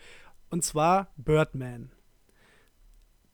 Und 0.49 0.63
zwar 0.63 1.11
Birdman. 1.17 1.91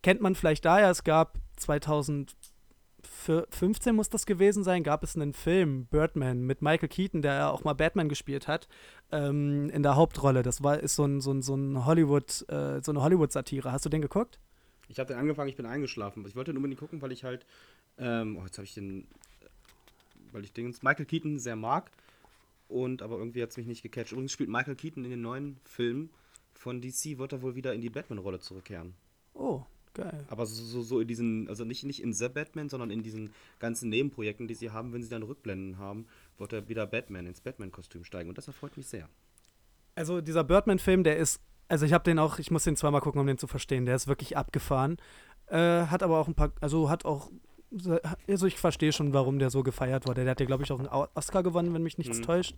Kennt 0.01 0.21
man 0.21 0.35
vielleicht 0.35 0.65
daher, 0.65 0.89
es 0.89 1.03
gab 1.03 1.37
2015 1.57 3.93
muss 3.93 4.09
das 4.09 4.25
gewesen 4.25 4.63
sein, 4.63 4.83
gab 4.83 5.03
es 5.03 5.15
einen 5.15 5.33
Film, 5.33 5.85
Birdman, 5.87 6.43
mit 6.43 6.61
Michael 6.61 6.87
Keaton, 6.87 7.21
der 7.21 7.51
auch 7.51 7.65
mal 7.65 7.73
Batman 7.73 8.07
gespielt 8.07 8.47
hat, 8.47 8.69
ähm, 9.11 9.69
in 9.69 9.83
der 9.83 9.97
Hauptrolle. 9.97 10.41
Das 10.41 10.63
war, 10.63 10.79
ist 10.79 10.95
so 10.95 11.03
ein, 11.03 11.19
so 11.19 11.33
ein, 11.33 11.41
so 11.41 11.55
ein 11.55 11.85
Hollywood, 11.85 12.49
äh, 12.49 12.81
so 12.81 12.93
eine 12.93 13.03
Hollywood-Satire. 13.03 13.69
Hast 13.71 13.85
du 13.85 13.89
den 13.89 14.01
geguckt? 14.01 14.39
Ich 14.89 14.99
habe 14.99 15.07
den 15.07 15.17
angefangen, 15.17 15.49
ich 15.49 15.55
bin 15.55 15.65
eingeschlafen. 15.65 16.25
Ich 16.27 16.35
wollte 16.35 16.51
den 16.51 16.57
unbedingt 16.57 16.79
gucken, 16.79 17.01
weil 17.01 17.11
ich 17.11 17.23
halt, 17.23 17.45
ähm, 17.97 18.37
oh, 18.37 18.43
jetzt 18.43 18.57
habe 18.57 18.65
ich 18.65 18.73
den, 18.73 19.07
weil 20.31 20.43
ich 20.43 20.51
den 20.51 20.75
Michael 20.81 21.05
Keaton 21.05 21.39
sehr 21.39 21.55
mag. 21.55 21.91
Und 22.67 23.01
aber 23.01 23.17
irgendwie 23.17 23.41
hat 23.41 23.51
es 23.51 23.57
mich 23.57 23.67
nicht 23.67 23.83
gecatcht. 23.83 24.11
Übrigens 24.11 24.31
spielt 24.31 24.49
Michael 24.49 24.75
Keaton 24.75 25.05
in 25.05 25.11
den 25.11 25.21
neuen 25.21 25.57
Filmen 25.63 26.09
von 26.53 26.81
DC, 26.81 27.17
wird 27.17 27.33
er 27.33 27.41
wohl 27.41 27.55
wieder 27.55 27.73
in 27.73 27.81
die 27.81 27.89
Batman-Rolle 27.89 28.39
zurückkehren. 28.39 28.93
Oh, 29.33 29.63
geil. 29.93 30.25
Aber 30.27 30.45
so, 30.45 30.61
so, 30.63 30.81
so 30.81 30.99
in 30.99 31.07
diesen, 31.07 31.47
also 31.47 31.65
nicht, 31.65 31.83
nicht 31.83 32.01
in 32.01 32.13
The 32.13 32.29
Batman, 32.29 32.69
sondern 32.69 32.91
in 32.91 33.01
diesen 33.01 33.33
ganzen 33.59 33.89
Nebenprojekten, 33.89 34.47
die 34.47 34.55
sie 34.55 34.71
haben, 34.71 34.91
wenn 34.93 35.01
sie 35.01 35.09
dann 35.09 35.23
Rückblenden 35.23 35.77
haben, 35.77 36.05
wird 36.37 36.53
er 36.53 36.67
wieder 36.67 36.85
Batman 36.85 37.27
ins 37.27 37.41
Batman-Kostüm 37.41 38.03
steigen. 38.03 38.29
Und 38.29 38.37
das 38.37 38.47
erfreut 38.47 38.75
mich 38.75 38.87
sehr. 38.87 39.09
Also 39.95 40.21
dieser 40.21 40.43
Birdman-Film, 40.43 41.03
der 41.03 41.17
ist, 41.17 41.41
also 41.69 41.85
ich 41.85 41.93
habe 41.93 42.03
den 42.03 42.19
auch, 42.19 42.39
ich 42.39 42.51
muss 42.51 42.63
den 42.65 42.75
zweimal 42.75 43.01
gucken, 43.01 43.21
um 43.21 43.27
den 43.27 43.37
zu 43.37 43.47
verstehen. 43.47 43.85
Der 43.85 43.95
ist 43.95 44.07
wirklich 44.07 44.35
abgefahren. 44.35 44.97
Äh, 45.47 45.85
hat 45.85 46.03
aber 46.03 46.19
auch 46.19 46.27
ein 46.27 46.35
paar, 46.35 46.51
also 46.61 46.89
hat 46.89 47.05
auch, 47.05 47.31
also 48.27 48.47
ich 48.47 48.57
verstehe 48.57 48.91
schon, 48.91 49.13
warum 49.13 49.39
der 49.39 49.49
so 49.51 49.63
gefeiert 49.63 50.07
wurde. 50.07 50.23
Der 50.23 50.31
hat 50.31 50.39
ja, 50.39 50.45
glaube 50.45 50.63
ich, 50.63 50.71
auch 50.71 50.79
einen 50.79 50.87
Oscar 50.87 51.43
gewonnen, 51.43 51.73
wenn 51.73 51.83
mich 51.83 51.97
nichts 51.97 52.17
Mhm. 52.19 52.23
täuscht. 52.23 52.55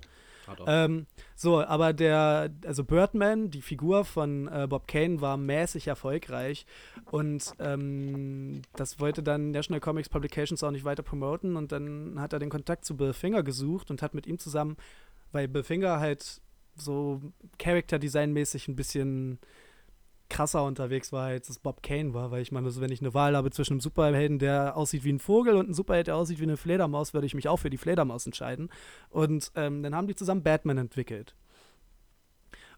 Ähm, 0.65 1.05
so, 1.35 1.61
aber 1.63 1.93
der, 1.93 2.49
also 2.65 2.83
Birdman, 2.83 3.51
die 3.51 3.61
Figur 3.61 4.05
von 4.05 4.47
äh, 4.47 4.65
Bob 4.67 4.87
Kane, 4.87 5.21
war 5.21 5.37
mäßig 5.37 5.87
erfolgreich 5.87 6.65
und 7.11 7.53
ähm, 7.59 8.63
das 8.75 8.99
wollte 8.99 9.21
dann 9.21 9.51
National 9.51 9.79
Comics 9.79 10.09
Publications 10.09 10.63
auch 10.63 10.71
nicht 10.71 10.83
weiter 10.83 11.03
promoten 11.03 11.55
und 11.57 11.71
dann 11.71 12.19
hat 12.19 12.33
er 12.33 12.39
den 12.39 12.49
Kontakt 12.49 12.85
zu 12.85 12.97
Bill 12.97 13.13
Finger 13.13 13.43
gesucht 13.43 13.91
und 13.91 14.01
hat 14.01 14.13
mit 14.15 14.25
ihm 14.25 14.39
zusammen, 14.39 14.77
weil 15.31 15.47
Bill 15.47 15.63
Finger 15.63 15.99
halt 15.99 16.41
so 16.83 17.21
Character 17.57 17.99
Design 17.99 18.33
mäßig 18.33 18.67
ein 18.67 18.75
bisschen 18.75 19.39
krasser 20.31 20.63
unterwegs 20.63 21.11
war, 21.11 21.27
als 21.27 21.49
es 21.49 21.59
Bob 21.59 21.83
Kane 21.83 22.13
war, 22.13 22.31
weil 22.31 22.41
ich 22.41 22.51
meine, 22.51 22.65
also 22.65 22.81
wenn 22.81 22.91
ich 22.91 23.01
eine 23.01 23.13
Wahl 23.13 23.35
habe 23.35 23.51
zwischen 23.51 23.73
einem 23.73 23.81
Superhelden, 23.81 24.39
der 24.39 24.77
aussieht 24.77 25.03
wie 25.03 25.11
ein 25.11 25.19
Vogel 25.19 25.55
und 25.55 25.65
einem 25.65 25.73
Superheld, 25.73 26.07
der 26.07 26.15
aussieht 26.15 26.39
wie 26.39 26.43
eine 26.43 26.57
Fledermaus, 26.57 27.13
würde 27.13 27.27
ich 27.27 27.35
mich 27.35 27.47
auch 27.47 27.57
für 27.57 27.69
die 27.69 27.77
Fledermaus 27.77 28.25
entscheiden. 28.25 28.69
Und 29.09 29.51
ähm, 29.55 29.83
dann 29.83 29.93
haben 29.93 30.07
die 30.07 30.15
zusammen 30.15 30.41
Batman 30.41 30.77
entwickelt. 30.77 31.35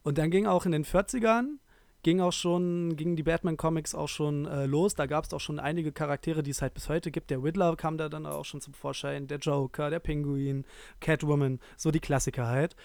Und 0.02 0.18
dann 0.18 0.32
ging 0.32 0.48
auch 0.48 0.66
in 0.66 0.74
den 0.74 0.84
40ern, 0.84 1.60
ging 2.02 2.20
auch 2.20 2.34
schon, 2.34 2.96
gingen 2.98 3.16
die 3.16 3.24
Batman-Comics 3.24 3.96
auch 3.96 4.10
schon 4.10 4.46
äh, 4.46 4.66
los. 4.66 4.96
Da 4.96 5.06
gab 5.06 5.24
es 5.24 5.34
auch 5.34 5.40
schon 5.40 5.60
einige 5.60 5.92
Charaktere, 5.92 6.44
die 6.44 6.52
es 6.52 6.62
halt 6.62 6.74
bis 6.74 6.90
heute 6.90 7.12
gibt. 7.12 7.30
Der 7.30 7.42
Riddler 7.42 7.76
kam 7.78 7.98
da 7.98 8.10
dann 8.10 8.26
auch 8.26 8.46
schon 8.46 8.62
zum 8.62 8.74
Vorschein, 8.74 9.28
der 9.28 9.38
Joker, 9.38 9.90
der 9.90 10.00
Pinguin, 10.00 10.66
Catwoman, 11.00 11.60
so 11.78 11.92
die 11.92 12.02
Klassiker 12.02 12.48
halt. 12.48 12.76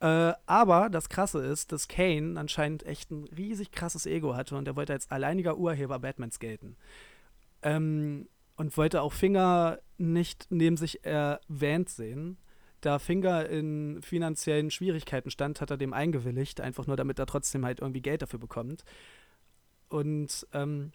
Äh, 0.00 0.34
aber 0.44 0.90
das 0.90 1.08
Krasse 1.08 1.44
ist, 1.44 1.72
dass 1.72 1.88
Kane 1.88 2.38
anscheinend 2.38 2.84
echt 2.84 3.10
ein 3.10 3.24
riesig 3.36 3.72
krasses 3.72 4.06
Ego 4.06 4.34
hatte 4.36 4.56
und 4.56 4.68
er 4.68 4.76
wollte 4.76 4.92
als 4.92 5.10
alleiniger 5.10 5.56
Urheber 5.56 5.98
Batmans 5.98 6.38
gelten. 6.38 6.76
Ähm, 7.62 8.28
und 8.56 8.76
wollte 8.76 9.02
auch 9.02 9.12
Finger 9.12 9.78
nicht 9.98 10.46
neben 10.50 10.76
sich 10.76 11.04
erwähnt 11.04 11.88
sehen. 11.88 12.38
Da 12.80 12.98
Finger 12.98 13.48
in 13.48 14.00
finanziellen 14.02 14.70
Schwierigkeiten 14.70 15.30
stand, 15.30 15.60
hat 15.60 15.70
er 15.70 15.76
dem 15.76 15.92
eingewilligt, 15.92 16.60
einfach 16.60 16.86
nur 16.86 16.96
damit 16.96 17.18
er 17.18 17.26
trotzdem 17.26 17.64
halt 17.64 17.80
irgendwie 17.80 18.02
Geld 18.02 18.22
dafür 18.22 18.38
bekommt. 18.38 18.84
Und 19.88 20.46
ähm, 20.52 20.92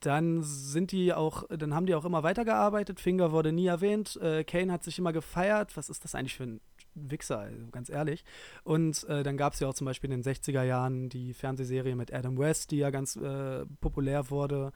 dann 0.00 0.42
sind 0.42 0.92
die 0.92 1.12
auch, 1.12 1.44
dann 1.48 1.74
haben 1.74 1.86
die 1.86 1.94
auch 1.94 2.04
immer 2.04 2.22
weitergearbeitet. 2.22 3.00
Finger 3.00 3.32
wurde 3.32 3.52
nie 3.52 3.66
erwähnt. 3.66 4.16
Äh, 4.16 4.44
Kane 4.44 4.72
hat 4.72 4.84
sich 4.84 4.98
immer 4.98 5.12
gefeiert. 5.12 5.76
Was 5.76 5.88
ist 5.88 6.04
das 6.04 6.14
eigentlich 6.14 6.36
für 6.36 6.44
ein 6.44 6.60
Wichser, 7.02 7.40
also 7.40 7.66
ganz 7.70 7.88
ehrlich. 7.88 8.24
Und 8.64 9.04
äh, 9.08 9.22
dann 9.22 9.36
gab 9.36 9.54
es 9.54 9.60
ja 9.60 9.68
auch 9.68 9.74
zum 9.74 9.84
Beispiel 9.84 10.10
in 10.12 10.22
den 10.22 10.34
60er 10.34 10.62
Jahren 10.62 11.08
die 11.08 11.34
Fernsehserie 11.34 11.96
mit 11.96 12.12
Adam 12.12 12.38
West, 12.38 12.70
die 12.70 12.78
ja 12.78 12.90
ganz 12.90 13.16
äh, 13.16 13.64
populär 13.80 14.30
wurde. 14.30 14.72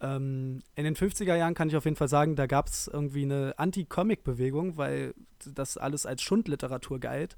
Ähm, 0.00 0.62
in 0.76 0.84
den 0.84 0.96
50er 0.96 1.34
Jahren 1.34 1.54
kann 1.54 1.68
ich 1.68 1.76
auf 1.76 1.84
jeden 1.84 1.96
Fall 1.96 2.08
sagen, 2.08 2.36
da 2.36 2.46
gab 2.46 2.68
es 2.68 2.88
irgendwie 2.88 3.22
eine 3.22 3.54
Anti-Comic-Bewegung, 3.58 4.76
weil 4.76 5.14
das 5.54 5.76
alles 5.76 6.06
als 6.06 6.22
Schundliteratur 6.22 6.98
galt. 7.00 7.36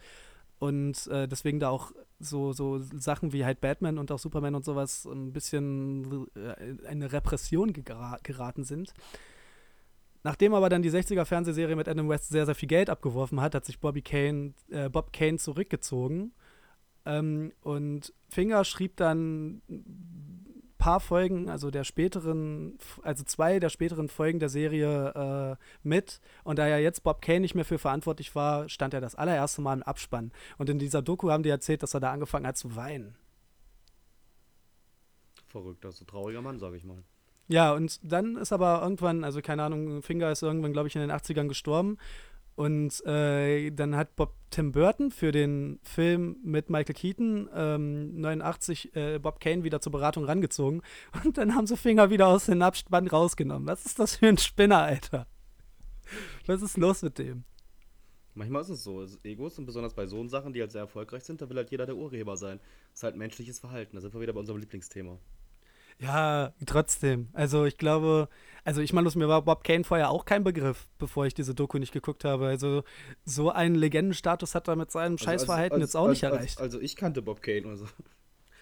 Und 0.59 1.09
äh, 1.09 1.27
deswegen 1.27 1.59
da 1.59 1.71
auch 1.71 1.91
so, 2.21 2.53
so 2.53 2.79
Sachen 2.79 3.33
wie 3.33 3.45
halt 3.45 3.61
Batman 3.61 3.99
und 3.99 4.13
auch 4.13 4.21
Superman 4.21 4.55
und 4.55 4.65
sowas 4.65 5.07
ein 5.07 5.33
bisschen 5.33 6.29
äh, 6.37 6.71
in 6.71 6.87
eine 6.87 7.13
Repression 7.13 7.73
gera 7.73 8.19
geraten 8.23 8.63
sind. 8.63 8.95
Nachdem 10.25 10.55
aber 10.55 10.69
dann 10.69 10.83
die 10.83 10.91
60er 10.91 11.25
Fernsehserie 11.25 11.77
mit 11.77 11.89
Adam 11.89 12.09
West 12.09 12.29
sehr, 12.29 12.47
sehr 12.47 12.55
viel 12.55 12.69
Geld 12.69 12.91
abgeworfen 12.91 13.41
hat, 13.41 13.55
hat 13.55 13.65
sich 13.65 13.81
Bobby 13.81 14.03
Kane, 14.03 14.55
äh, 14.71 14.89
Bob 14.89 15.13
Kane 15.13 15.39
zurückgezogen. 15.39 16.33
Ähm, 17.05 17.53
und 17.63 18.15
Finger 18.29 18.65
schrieb 18.65 18.97
dann 18.97 19.63
ein 19.69 20.75
paar 20.79 21.01
Folgen, 21.01 21.49
also 21.49 21.71
der 21.71 21.83
späteren, 21.83 22.79
also 23.03 23.25
zwei 23.25 23.59
der 23.59 23.69
späteren 23.69 24.09
Folgen 24.09 24.39
der 24.39 24.49
Serie 24.49 25.59
äh, 25.59 25.65
mit. 25.83 26.21
Und 26.45 26.59
da 26.59 26.69
ja 26.69 26.79
jetzt 26.79 27.03
Bob 27.03 27.21
Kane 27.21 27.41
nicht 27.41 27.57
mehr 27.57 27.65
für 27.65 27.79
verantwortlich 27.79 28.35
war, 28.37 28.69
stand 28.69 28.95
er 28.95 29.01
das 29.01 29.17
allererste 29.17 29.61
Mal 29.61 29.75
im 29.75 29.83
Abspann. 29.83 30.33
Und 30.59 30.71
in 30.71 30.79
dieser 30.79 31.03
Doku 31.03 31.31
haben 31.31 31.43
die 31.43 31.49
erzählt, 31.49 31.83
dass 31.83 31.95
er 31.95 32.01
da 32.01 32.13
angefangen 32.13 32.47
hat 32.47 32.57
zu 32.57 32.77
weinen. 32.77 33.17
Verrückt, 35.49 35.85
das 35.85 36.01
ein 36.01 36.07
trauriger 36.07 36.43
Mann, 36.43 36.59
sage 36.59 36.77
ich 36.77 36.85
mal. 36.85 37.03
Ja, 37.49 37.73
und 37.73 38.01
dann 38.03 38.37
ist 38.37 38.53
aber 38.53 38.81
irgendwann, 38.83 39.25
also 39.25 39.43
keine 39.43 39.65
Ahnung, 39.65 40.03
Finger 40.03 40.31
ist 40.31 40.43
irgendwann, 40.43 40.73
glaube 40.73 40.89
ich, 40.89 40.97
in 40.97 41.03
den 41.03 41.11
80ern 41.11 41.49
gestorben. 41.49 41.99
Und 42.55 43.05
äh, 43.07 43.71
dann 43.71 43.97
hat 43.97 44.15
Bob 44.15 44.35
Tim 44.51 44.73
Burton 44.73 45.11
für 45.11 45.33
den 45.33 45.81
Film 45.83 46.37
mit 46.45 46.69
Michael 46.69 46.95
Keaton 46.95 47.49
ähm, 47.55 48.21
89 48.21 48.95
äh, 48.95 49.19
Bob 49.19 49.41
Kane 49.41 49.65
wieder 49.65 49.81
zur 49.81 49.93
Beratung 49.93 50.25
rangezogen. 50.25 50.83
Und 51.25 51.39
dann 51.39 51.55
haben 51.55 51.67
sie 51.67 51.77
Finger 51.77 52.11
wieder 52.11 52.29
aus 52.29 52.47
dem 52.47 52.61
Abspann 52.61 53.09
rausgenommen. 53.09 53.67
Was 53.67 53.87
ist 53.87 53.99
das 53.99 54.17
für 54.17 54.29
ein 54.29 54.39
Spinner, 54.39 54.83
Alter? 54.83 55.27
Was 56.47 56.61
ist 56.61 56.77
los 56.77 57.03
mit 57.03 57.19
dem? 57.19 57.45
Manchmal 58.35 58.63
ist 58.63 58.71
es 58.71 58.85
so. 58.85 59.07
Egos 59.25 59.59
und 59.59 59.67
besonders 59.67 59.95
bei 59.95 60.07
so 60.07 60.27
Sachen, 60.29 60.53
die 60.53 60.61
halt 60.61 60.73
sehr 60.73 60.83
erfolgreich 60.83 61.25
sind, 61.25 61.41
da 61.41 61.49
will 61.49 61.57
halt 61.57 61.71
jeder 61.71 61.87
der 61.87 61.97
Urheber 61.97 62.37
sein. 62.37 62.61
Das 62.91 63.01
ist 63.01 63.03
halt 63.03 63.17
menschliches 63.17 63.61
Verhalten. 63.61 63.97
Da 63.97 64.03
sind 64.03 64.13
wir 64.13 64.21
wieder 64.21 64.33
bei 64.33 64.41
unserem 64.41 64.61
Lieblingsthema. 64.61 65.19
Ja, 66.03 66.53
trotzdem. 66.67 67.29
Also 67.33 67.65
ich 67.65 67.79
glaube, 67.79 68.29
also 68.65 68.81
ich 68.81 68.93
meine, 68.93 69.09
mir 69.15 69.29
war 69.29 69.43
Bob 69.43 69.63
Kane 69.65 69.85
vorher 69.85 70.11
auch 70.11 70.25
kein 70.25 70.43
Begriff, 70.43 70.89
bevor 70.99 71.27
ich 71.27 71.35
diese 71.35 71.55
Doku 71.55 71.79
nicht 71.79 71.93
geguckt 71.93 72.25
habe. 72.25 72.47
Also 72.47 72.83
so 73.25 73.51
einen 73.51 73.75
Legendenstatus 73.77 74.55
hat 74.55 74.69
er 74.69 74.77
mit 74.77 74.91
seinem 74.91 75.13
Also 75.15 75.25
Scheißverhalten 75.25 75.75
als- 75.81 75.83
jetzt 75.91 75.97
auch 75.97 76.07
als- 76.09 76.11
nicht 76.11 76.25
als- 76.25 76.35
erreicht. 76.35 76.61
Also 76.61 76.81
ich 76.81 76.97
kannte 76.97 77.23
Bob 77.23 77.41
Kane 77.43 77.65
oder 77.67 77.77
so. 77.77 77.87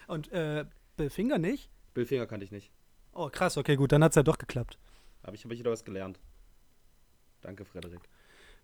Und 0.07 0.31
äh, 0.31 0.65
Bill 0.97 1.09
Finger 1.09 1.37
nicht? 1.39 1.69
Bill 1.93 2.05
Finger 2.05 2.27
kannte 2.27 2.45
ich 2.45 2.51
nicht. 2.51 2.71
Oh, 3.13 3.29
krass, 3.29 3.57
okay, 3.57 3.75
gut, 3.75 3.91
dann 3.91 4.03
hat 4.03 4.11
es 4.11 4.15
ja 4.15 4.23
doch 4.23 4.37
geklappt. 4.37 4.77
Aber 5.23 5.33
ich 5.33 5.43
habe 5.43 5.57
wieder 5.57 5.71
was 5.71 5.83
gelernt. 5.83 6.19
Danke, 7.41 7.65
Frederik. 7.65 8.01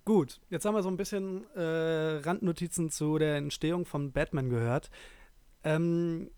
Gut, 0.05 0.39
jetzt 0.49 0.65
haben 0.65 0.75
wir 0.75 0.83
so 0.83 0.89
ein 0.89 0.97
bisschen 0.97 1.45
äh, 1.55 2.19
Randnotizen 2.23 2.89
zu 2.91 3.17
der 3.17 3.35
Entstehung 3.37 3.85
von 3.85 4.11
Batman 4.11 4.49
gehört. 4.49 4.89
Ähm, 5.63 6.29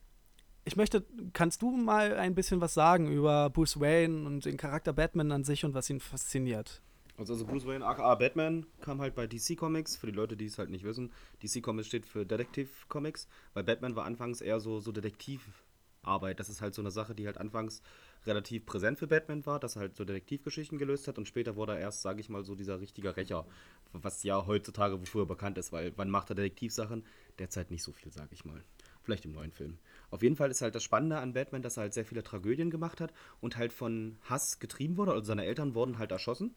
ich 0.65 0.75
möchte, 0.75 1.05
kannst 1.33 1.61
du 1.61 1.71
mal 1.71 2.15
ein 2.15 2.35
bisschen 2.35 2.61
was 2.61 2.73
sagen 2.73 3.11
über 3.11 3.49
Bruce 3.49 3.79
Wayne 3.79 4.25
und 4.25 4.45
den 4.45 4.57
Charakter 4.57 4.93
Batman 4.93 5.31
an 5.31 5.43
sich 5.43 5.65
und 5.65 5.73
was 5.73 5.89
ihn 5.89 5.99
fasziniert? 5.99 6.81
Also, 7.19 7.33
also 7.33 7.45
Bruce 7.45 7.65
Wayne, 7.65 7.85
aka 7.85 8.15
Batman, 8.15 8.65
kam 8.79 9.01
halt 9.01 9.13
bei 9.13 9.27
DC 9.27 9.57
Comics. 9.57 9.97
Für 9.97 10.07
die 10.07 10.13
Leute, 10.13 10.37
die 10.37 10.45
es 10.45 10.57
halt 10.57 10.69
nicht 10.69 10.85
wissen, 10.85 11.11
DC 11.43 11.61
Comics 11.61 11.87
steht 11.87 12.05
für 12.05 12.25
Detective 12.25 12.69
Comics, 12.87 13.27
weil 13.53 13.65
Batman 13.65 13.95
war 13.97 14.05
anfangs 14.05 14.39
eher 14.39 14.61
so, 14.61 14.79
so 14.79 14.93
Detektivarbeit. 14.93 16.39
Das 16.39 16.47
ist 16.47 16.61
halt 16.61 16.73
so 16.73 16.81
eine 16.81 16.91
Sache, 16.91 17.15
die 17.15 17.25
halt 17.25 17.37
anfangs 17.37 17.81
relativ 18.25 18.65
präsent 18.65 18.99
für 18.99 19.07
Batman 19.07 19.45
war, 19.45 19.59
dass 19.59 19.75
er 19.75 19.81
halt 19.81 19.97
so 19.97 20.05
Detektivgeschichten 20.05 20.77
gelöst 20.77 21.09
hat 21.09 21.17
und 21.17 21.27
später 21.27 21.57
wurde 21.57 21.73
er 21.73 21.79
erst, 21.79 22.01
sage 22.01 22.21
ich 22.21 22.29
mal, 22.29 22.43
so 22.45 22.55
dieser 22.55 22.79
richtige 22.79 23.15
Rächer, 23.17 23.45
was 23.91 24.23
ja 24.23 24.45
heutzutage 24.45 24.97
früher 25.05 25.25
bekannt 25.25 25.57
ist, 25.57 25.73
weil 25.73 25.91
wann 25.97 26.09
macht 26.09 26.29
er 26.29 26.35
Detektivsachen? 26.35 27.05
Derzeit 27.37 27.69
nicht 27.69 27.83
so 27.83 27.91
viel, 27.91 28.13
sage 28.13 28.29
ich 28.31 28.45
mal. 28.45 28.63
Vielleicht 29.01 29.25
im 29.25 29.33
neuen 29.33 29.51
Film. 29.51 29.77
Auf 30.11 30.23
jeden 30.23 30.35
Fall 30.35 30.49
ist 30.49 30.61
halt 30.61 30.75
das 30.75 30.83
Spannende 30.83 31.19
an 31.19 31.33
Batman, 31.33 31.61
dass 31.61 31.77
er 31.77 31.81
halt 31.81 31.93
sehr 31.93 32.05
viele 32.05 32.23
Tragödien 32.23 32.69
gemacht 32.69 32.99
hat 33.01 33.13
und 33.41 33.57
halt 33.57 33.73
von 33.73 34.17
Hass 34.23 34.59
getrieben 34.59 34.97
wurde. 34.97 35.11
Also 35.11 35.25
seine 35.25 35.45
Eltern 35.45 35.75
wurden 35.75 35.99
halt 35.99 36.11
erschossen. 36.11 36.55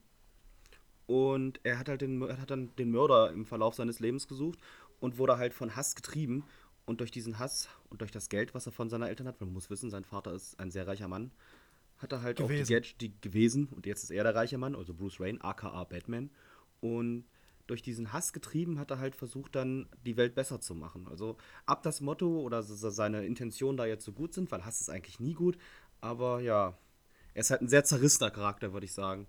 Und 1.06 1.60
er 1.62 1.78
hat 1.78 1.88
halt 1.88 2.00
den, 2.00 2.22
hat 2.22 2.50
dann 2.50 2.74
den 2.76 2.90
Mörder 2.90 3.30
im 3.32 3.44
Verlauf 3.44 3.74
seines 3.74 4.00
Lebens 4.00 4.28
gesucht 4.28 4.58
und 5.00 5.18
wurde 5.18 5.36
halt 5.36 5.52
von 5.52 5.76
Hass 5.76 5.94
getrieben. 5.94 6.44
Und 6.84 7.00
durch 7.00 7.10
diesen 7.10 7.38
Hass 7.38 7.68
und 7.90 8.00
durch 8.00 8.10
das 8.10 8.28
Geld, 8.28 8.54
was 8.54 8.66
er 8.66 8.72
von 8.72 8.88
seinen 8.88 9.04
Eltern 9.04 9.28
hat, 9.28 9.40
man 9.40 9.52
muss 9.52 9.70
wissen, 9.70 9.90
sein 9.90 10.04
Vater 10.04 10.32
ist 10.32 10.58
ein 10.58 10.70
sehr 10.70 10.86
reicher 10.86 11.06
Mann, 11.06 11.30
hat 11.98 12.12
er 12.12 12.22
halt 12.22 12.40
auch 12.40 12.48
die 12.48 12.54
Gewesen. 12.54 12.68
Geld 12.68 13.00
die 13.00 13.20
gewesen 13.20 13.68
und 13.68 13.86
jetzt 13.86 14.02
ist 14.02 14.10
er 14.10 14.24
der 14.24 14.34
reiche 14.34 14.58
Mann, 14.58 14.74
also 14.74 14.92
Bruce 14.92 15.20
Wayne, 15.20 15.42
aka 15.44 15.84
Batman. 15.84 16.30
Und 16.80 17.24
durch 17.66 17.82
diesen 17.82 18.12
Hass 18.12 18.32
getrieben 18.32 18.78
hat 18.78 18.90
er 18.90 18.98
halt 18.98 19.16
versucht, 19.16 19.54
dann 19.54 19.88
die 20.04 20.16
Welt 20.16 20.34
besser 20.34 20.60
zu 20.60 20.74
machen. 20.74 21.06
Also 21.08 21.36
ab 21.66 21.82
das 21.82 22.00
Motto 22.00 22.40
oder 22.40 22.62
seine 22.62 23.24
Intentionen 23.24 23.76
da 23.76 23.86
jetzt 23.86 24.04
so 24.04 24.12
gut 24.12 24.34
sind, 24.34 24.50
weil 24.50 24.64
Hass 24.64 24.80
ist 24.80 24.90
eigentlich 24.90 25.20
nie 25.20 25.34
gut, 25.34 25.58
aber 26.00 26.40
ja, 26.40 26.76
er 27.34 27.40
ist 27.40 27.50
halt 27.50 27.62
ein 27.62 27.68
sehr 27.68 27.84
zerrissener 27.84 28.30
Charakter, 28.30 28.72
würde 28.72 28.86
ich 28.86 28.92
sagen. 28.92 29.26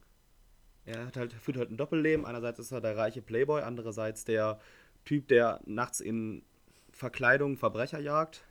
Er 0.86 1.06
hat 1.06 1.16
halt, 1.16 1.34
führt 1.34 1.58
halt 1.58 1.72
ein 1.72 1.78
Doppelleben. 1.78 2.26
Einerseits 2.26 2.60
ist 2.60 2.72
er 2.72 2.82
der 2.82 2.98
reiche 2.98 3.22
Playboy, 3.22 3.62
andererseits 3.62 4.26
der 4.26 4.60
Typ, 5.06 5.28
der 5.30 5.62
nachts 5.66 6.00
in 6.00 6.44
Verkleidung 6.92 7.58
Verbrecher 7.58 8.00
jagt. 8.00 8.44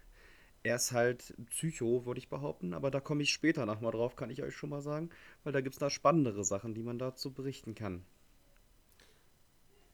Er 0.63 0.77
ist 0.77 0.93
halt 0.93 1.35
Psycho, 1.51 2.07
würde 2.07 2.19
ich 2.19 2.29
behaupten, 2.29 2.73
aber 2.73 2.91
da 2.91 3.01
komme 3.01 3.23
ich 3.23 3.33
später 3.33 3.67
nochmal 3.67 3.93
drauf, 3.93 4.15
kann 4.15 4.31
ich 4.31 4.43
euch 4.43 4.55
schon 4.55 4.71
mal 4.71 4.81
sagen, 4.81 5.11
weil 5.43 5.53
da 5.53 5.61
gibt 5.61 5.75
es 5.75 5.81
da 5.81 5.91
spannendere 5.91 6.45
Sachen, 6.45 6.73
die 6.73 6.85
man 6.85 6.99
dazu 6.99 7.33
berichten 7.33 7.75
kann. 7.75 8.05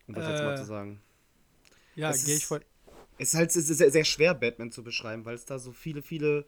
Um 0.08 0.14
das 0.14 0.26
jetzt 0.26 0.42
mal 0.42 0.54
Äh, 0.54 0.56
zu 0.56 0.64
sagen. 0.64 1.00
Ja, 1.94 2.12
Es 2.12 2.24
gehe 2.24 2.36
ich 2.36 2.46
voll. 2.46 2.64
Es 3.18 3.30
ist 3.30 3.34
halt 3.34 3.50
es 3.50 3.56
ist 3.56 3.78
sehr, 3.78 3.90
sehr 3.90 4.04
schwer, 4.04 4.34
Batman 4.34 4.70
zu 4.72 4.84
beschreiben, 4.84 5.24
weil 5.24 5.34
es 5.34 5.44
da 5.44 5.58
so 5.58 5.72
viele, 5.72 6.02
viele 6.02 6.46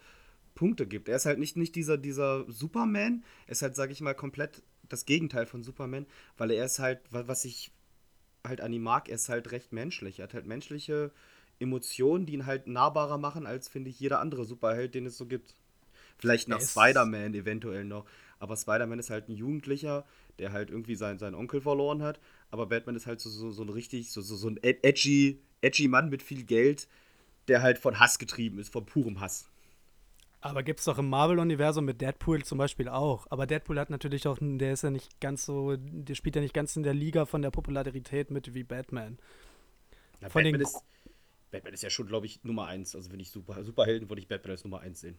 Punkte 0.55 0.87
gibt. 0.87 1.09
Er 1.09 1.16
ist 1.16 1.27
halt 1.27 1.38
nicht, 1.38 1.57
nicht 1.57 1.75
dieser, 1.77 1.99
dieser 1.99 2.44
Superman, 2.51 3.25
er 3.46 3.53
ist 3.53 3.62
halt, 3.62 3.77
sage 3.77 3.92
ich 3.92 4.01
mal, 4.03 4.14
komplett 4.14 4.62
das 4.88 5.07
Gegenteil 5.07 5.46
von 5.46 5.62
Superman, 5.62 6.07
weil 6.38 6.51
er 6.53 6.64
ist 6.66 6.79
halt, 6.81 7.01
wa- 7.12 7.25
was 7.29 7.44
ich 7.44 7.73
halt 8.46 8.61
an 8.61 8.73
ihm 8.73 8.83
mag, 8.83 9.09
er 9.09 9.16
ist 9.16 9.29
halt 9.31 9.53
recht 9.53 9.73
menschlich. 9.73 10.20
Er 10.20 10.25
hat 10.25 10.35
halt 10.35 10.46
menschliche 10.46 11.12
Emotionen, 11.61 12.27
die 12.27 12.35
ihn 12.35 12.46
halt 12.46 12.66
nahbarer 12.68 13.18
machen, 13.18 13.46
als, 13.46 13.68
finde 13.68 13.90
ich, 13.90 14.01
jeder 14.01 14.20
andere 14.20 14.44
Superheld, 14.44 14.94
den 14.94 15.07
es 15.07 15.18
so 15.18 15.27
gibt. 15.27 15.55
Vielleicht 16.18 16.49
nach 16.49 16.61
Er 16.61 16.66
Spider-Man 16.66 17.35
eventuell 17.35 17.85
noch. 17.85 18.07
Aber 18.40 18.57
Spider-Man 18.59 19.00
ist 19.00 19.11
halt 19.11 19.29
ein 19.31 19.35
Jugendlicher, 19.37 20.07
der 20.40 20.53
halt 20.53 20.70
irgendwie 20.70 20.96
seinen, 20.96 21.20
seinen 21.20 21.37
Onkel 21.37 21.62
verloren 21.62 22.03
hat. 22.03 22.20
Aber 22.50 22.66
Batman 22.66 22.96
ist 22.96 23.07
halt 23.07 23.20
so, 23.20 23.31
so, 23.31 23.53
so 23.53 23.62
ein 23.64 23.70
richtig, 23.70 24.12
so, 24.12 24.22
so, 24.22 24.37
so 24.37 24.48
ein 24.48 24.59
ed- 24.62 24.85
edgy, 24.85 25.40
edgy 25.62 25.88
Mann 25.88 26.11
mit 26.11 26.22
viel 26.24 26.44
Geld, 26.44 26.88
der 27.48 27.62
halt 27.62 27.79
von 27.79 28.00
Hass 28.00 28.18
getrieben 28.18 28.59
ist, 28.59 28.72
von 28.72 28.87
purem 28.87 29.20
Hass. 29.20 29.48
Aber 30.42 30.62
gibt 30.62 30.79
es 30.81 30.87
doch 30.87 30.98
im 30.98 31.09
Marvel-Universum 31.11 31.85
mit 31.85 32.00
Deadpool 32.00 32.42
zum 32.44 32.57
Beispiel 32.59 32.88
auch. 32.88 33.26
Aber 33.31 33.46
Deadpool 33.46 33.79
hat 33.79 33.90
natürlich 33.90 34.26
auch, 34.26 34.38
der 34.40 34.72
ist 34.72 34.83
ja 34.83 34.90
nicht 34.90 35.20
ganz 35.20 35.44
so, 35.44 35.76
der 35.76 36.14
spielt 36.14 36.35
ja 36.37 36.40
nicht 36.42 36.55
ganz 36.55 36.76
in 36.76 36.83
der 36.83 36.94
Liga 36.94 37.26
von 37.26 37.42
der 37.42 37.50
Popularität 37.50 38.31
mit 38.31 38.55
wie 38.55 38.64
Batman. 38.64 39.18
Na, 40.20 40.29
Von 40.29 40.44
den 40.44 40.61
Batman, 40.61 40.62
ist, 40.62 40.85
Batman 41.50 41.74
ist 41.74 41.83
ja 41.83 41.90
schon, 41.90 42.07
glaube 42.09 42.26
ich, 42.26 42.44
Nummer 42.44 42.66
eins. 42.66 42.96
Also 42.96 43.12
wenn 43.12 43.20
ich 43.20 43.31
Super, 43.31 43.64
Superhelden, 43.64 44.11
würde 44.11 44.20
ich 44.22 44.29
Batman 44.29 44.53
als 44.53 44.64
Nummer 44.64 44.81
eins 44.81 45.00
sehen. 45.00 45.18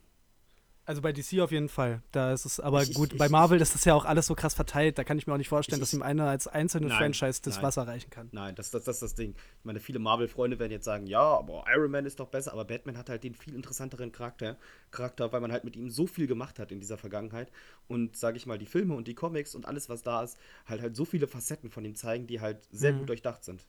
Also 0.84 1.02
bei 1.02 1.14
DC 1.14 1.40
auf 1.42 1.52
jeden 1.52 1.70
Fall. 1.70 2.02
Da 2.12 2.34
ist 2.34 2.44
es, 2.46 2.60
aber 2.60 2.82
Ich- 2.82 2.94
gut, 2.96 3.14
ich- 3.14 3.20
bei 3.20 3.30
Marvel 3.30 3.62
ist 3.62 3.76
das 3.76 3.86
ja 3.86 3.94
auch 3.94 4.04
alles 4.04 4.26
so 4.26 4.34
krass 4.34 4.56
verteilt. 4.56 4.98
Da 4.98 5.04
kann 5.04 5.18
ich 5.18 5.28
mir 5.28 5.34
auch 5.34 5.38
nicht 5.38 5.48
vorstellen, 5.48 5.78
Ich- 5.78 5.82
dass 5.82 5.94
ihm 5.94 6.02
einer 6.02 6.28
als 6.28 6.48
einzelne 6.48 6.88
Nein, 6.88 6.98
Franchise 6.98 7.40
das 7.44 7.56
nein. 7.56 7.64
Wasser 7.64 7.88
reichen 7.88 8.10
kann. 8.10 8.30
Nein, 8.32 8.56
das, 8.56 8.72
das, 8.72 8.84
das 8.84 8.96
ist 8.96 9.02
das 9.04 9.16
Ding. 9.16 9.36
Ich 9.60 9.64
meine, 9.66 9.80
viele 9.80 10.00
Marvel-Freunde 10.00 10.58
werden 10.58 10.72
jetzt 10.72 10.86
sagen, 10.86 11.06
ja, 11.06 11.22
aber 11.22 11.64
Iron 11.72 11.92
Man 11.92 12.06
ist 12.08 12.20
doch 12.20 12.28
besser, 12.30 12.52
aber 12.52 12.66
Batman 12.66 12.98
hat 12.98 13.10
halt 13.10 13.24
den 13.24 13.36
viel 13.36 13.54
interessanteren 13.54 14.12
Charakter, 14.12 14.58
Charakter, 14.90 15.32
weil 15.32 15.40
man 15.40 15.52
halt 15.52 15.64
mit 15.66 15.76
ihm 15.76 15.90
so 15.92 16.08
viel 16.08 16.26
gemacht 16.26 16.58
hat 16.58 16.72
in 16.72 16.80
dieser 16.80 16.98
Vergangenheit. 16.98 17.52
Und 17.88 18.18
sage 18.18 18.38
ich 18.38 18.48
mal, 18.48 18.58
die 18.58 18.66
Filme 18.66 18.96
und 18.96 19.08
die 19.08 19.16
Comics 19.16 19.54
und 19.54 19.68
alles, 19.68 19.88
was 19.88 20.02
da 20.02 20.24
ist, 20.24 20.38
halt 20.66 20.82
halt 20.82 20.96
so 20.96 21.06
viele 21.06 21.28
Facetten 21.28 21.70
von 21.70 21.86
ihm 21.86 21.94
zeigen, 21.96 22.26
die 22.26 22.42
halt 22.42 22.58
sehr 22.72 22.94
Mhm. 22.94 23.00
gut 23.00 23.10
durchdacht 23.10 23.44
sind. 23.44 23.66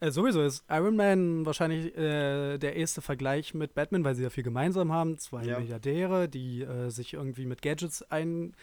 Äh, 0.00 0.10
sowieso 0.10 0.42
ist 0.42 0.64
Iron 0.68 0.94
Man 0.96 1.46
wahrscheinlich 1.46 1.96
äh, 1.96 2.58
der 2.58 2.76
erste 2.76 3.00
Vergleich 3.00 3.54
mit 3.54 3.74
Batman, 3.74 4.04
weil 4.04 4.14
sie 4.14 4.22
ja 4.22 4.30
viel 4.30 4.44
gemeinsam 4.44 4.92
haben. 4.92 5.18
Zwei 5.18 5.44
Ja. 5.44 5.58
Milliardäre, 5.58 6.28
die 6.28 6.62
äh, 6.62 6.90
sich 6.90 7.14
irgendwie 7.14 7.46
mit 7.46 7.62
Gadgets 7.62 8.02
ein, 8.10 8.54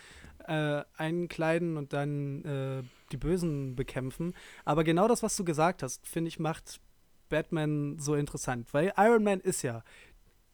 äh, 0.48 0.84
einkleiden 0.98 1.78
und 1.78 1.92
dann 1.94 2.46
äh, 2.46 2.84
die 3.12 3.18
Bösen 3.18 3.76
bekämpfen. 3.76 4.34
Aber 4.64 4.84
genau 4.84 5.08
das, 5.08 5.24
was 5.24 5.36
du 5.36 5.44
gesagt 5.44 5.82
hast, 5.82 6.08
finde 6.08 6.28
ich, 6.30 6.40
macht 6.40 6.80
Batman 7.30 7.98
so 7.98 8.14
interessant. 8.14 8.72
Weil 8.74 8.94
Iron 8.98 9.24
Man 9.24 9.40
ist 9.40 9.64
ja, 9.64 9.84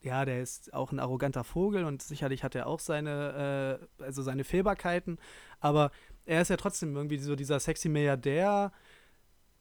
ja, 0.02 0.24
der 0.24 0.42
ist 0.42 0.74
auch 0.74 0.94
ein 0.94 1.00
arroganter 1.00 1.44
Vogel 1.44 1.84
und 1.84 2.02
sicherlich 2.02 2.42
hat 2.46 2.56
er 2.56 2.68
auch 2.68 2.80
seine, 2.80 3.80
äh, 4.00 4.04
also 4.04 4.22
seine 4.22 4.46
Fehlbarkeiten. 4.46 5.20
Aber 5.60 5.92
er 6.26 6.42
ist 6.42 6.50
ja 6.50 6.56
trotzdem 6.56 6.96
irgendwie 6.96 7.18
so 7.18 7.36
dieser 7.36 7.60
sexy 7.60 7.90
Milliardär, 7.90 8.72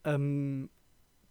ähm, 0.04 0.70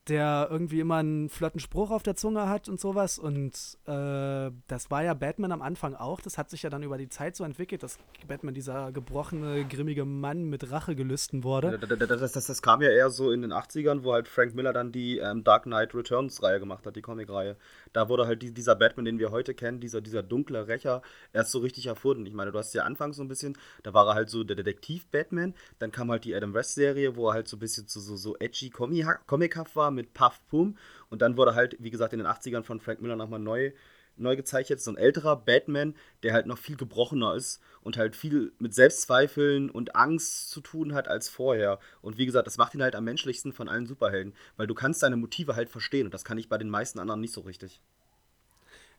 der 0.08 0.48
irgendwie 0.50 0.80
immer 0.80 0.96
einen 0.98 1.30
flotten 1.30 1.60
Spruch 1.60 1.92
auf 1.92 2.04
der 2.04 2.16
Zunge 2.16 2.48
hat 2.50 2.70
und 2.70 2.80
sowas. 2.80 3.20
Und 3.20 3.54
äh, 3.86 4.52
das 4.68 4.90
war 4.90 5.04
ja 5.04 5.14
Batman 5.14 5.52
am 5.52 5.62
Anfang 5.62 5.96
auch. 5.96 6.22
Das 6.22 6.38
hat 6.38 6.50
sich 6.50 6.64
ja 6.64 6.70
dann 6.70 6.84
über 6.84 6.98
die 6.98 7.10
Zeit 7.10 7.36
so 7.36 7.44
entwickelt, 7.44 7.84
dass 7.84 7.98
Batman 8.28 8.54
dieser 8.54 8.92
gebrochene, 8.92 9.66
grimmige 9.68 10.06
Mann 10.06 10.46
mit 10.46 10.72
Rachegelüsten 10.72 11.44
wurde. 11.44 11.78
Das, 11.80 12.08
das, 12.20 12.32
das, 12.32 12.46
das 12.48 12.62
kam 12.62 12.82
ja 12.82 12.90
eher 12.90 13.10
so 13.10 13.32
in 13.32 13.42
den 13.42 13.52
80ern, 13.54 14.04
wo 14.04 14.14
halt 14.14 14.28
Frank 14.28 14.56
Miller 14.56 14.74
dann 14.74 14.92
die 14.92 15.18
ähm, 15.18 15.44
Dark 15.44 15.64
Knight 15.64 15.94
Returns-Reihe 15.94 16.60
gemacht 16.60 16.86
hat, 16.86 16.96
die 16.96 17.02
Comic-Reihe. 17.02 17.58
Da 17.94 18.10
wurde 18.10 18.28
halt 18.28 18.42
die, 18.42 18.54
dieser 18.54 18.76
Batman, 18.76 19.06
den 19.06 19.20
wir 19.20 19.32
heute 19.32 19.54
kennen, 19.54 19.80
dieser, 19.80 20.02
dieser 20.02 20.24
dunkle 20.24 20.68
Rächer, 20.68 21.02
erst 21.34 21.52
so 21.52 21.60
richtig 21.60 21.88
erfunden. 21.88 22.26
Ich 22.26 22.34
meine, 22.34 22.52
du 22.52 22.58
hast 22.58 22.74
ja 22.74 22.84
anfangs 22.84 23.18
so 23.18 23.24
ein 23.24 23.28
bisschen, 23.28 23.58
da 23.84 23.94
war 23.94 24.08
er 24.08 24.16
halt 24.16 24.30
so 24.30 24.44
der 24.44 24.56
Detektiv-Batman, 24.56 25.54
dann 25.80 25.92
kam 25.92 26.12
halt 26.12 26.26
die 26.26 26.36
Adam 26.36 26.54
West-Serie, 26.54 27.16
wo 27.16 27.30
er 27.30 27.34
halt 27.34 27.48
so 27.48 27.58
ein 27.58 27.60
bisschen 27.60 27.88
so, 27.88 28.00
so, 28.00 28.16
so 28.16 28.36
edgy, 28.40 28.70
comi- 28.70 29.06
comichaft 29.26 29.76
war 29.76 29.92
mit 29.98 30.14
Puff 30.14 30.40
Pum 30.48 30.78
und 31.10 31.22
dann 31.22 31.36
wurde 31.36 31.56
halt, 31.56 31.76
wie 31.80 31.92
gesagt, 31.92 32.14
in 32.14 32.20
den 32.20 32.28
80ern 32.28 32.64
von 32.64 32.80
Frank 32.80 33.02
Miller 33.02 33.18
nochmal 33.18 33.40
neu 33.40 33.74
neu 34.20 34.36
gezeichnet, 34.36 34.82
so 34.82 34.92
ein 34.92 34.98
älterer 34.98 35.36
Batman, 35.36 35.96
der 36.24 36.34
halt 36.34 36.48
noch 36.48 36.58
viel 36.58 36.76
gebrochener 36.76 37.36
ist 37.36 37.62
und 37.82 37.98
halt 37.98 38.16
viel 38.16 38.54
mit 38.60 38.74
Selbstzweifeln 38.74 39.70
und 39.70 39.96
Angst 39.96 40.50
zu 40.50 40.62
tun 40.62 40.94
hat 40.94 41.08
als 41.08 41.30
vorher. 41.30 41.80
Und 42.02 42.18
wie 42.18 42.26
gesagt, 42.26 42.48
das 42.48 42.58
macht 42.58 42.76
ihn 42.76 42.82
halt 42.82 42.96
am 42.96 43.04
menschlichsten 43.04 43.54
von 43.54 43.70
allen 43.70 43.86
Superhelden, 43.86 44.34
weil 44.56 44.68
du 44.68 44.74
kannst 44.74 45.00
seine 45.00 45.18
Motive 45.18 45.56
halt 45.56 45.70
verstehen 45.70 46.08
und 46.08 46.14
das 46.14 46.26
kann 46.26 46.38
ich 46.38 46.50
bei 46.50 46.58
den 46.58 46.70
meisten 46.70 47.00
anderen 47.00 47.22
nicht 47.22 47.34
so 47.34 47.42
richtig. 47.42 47.82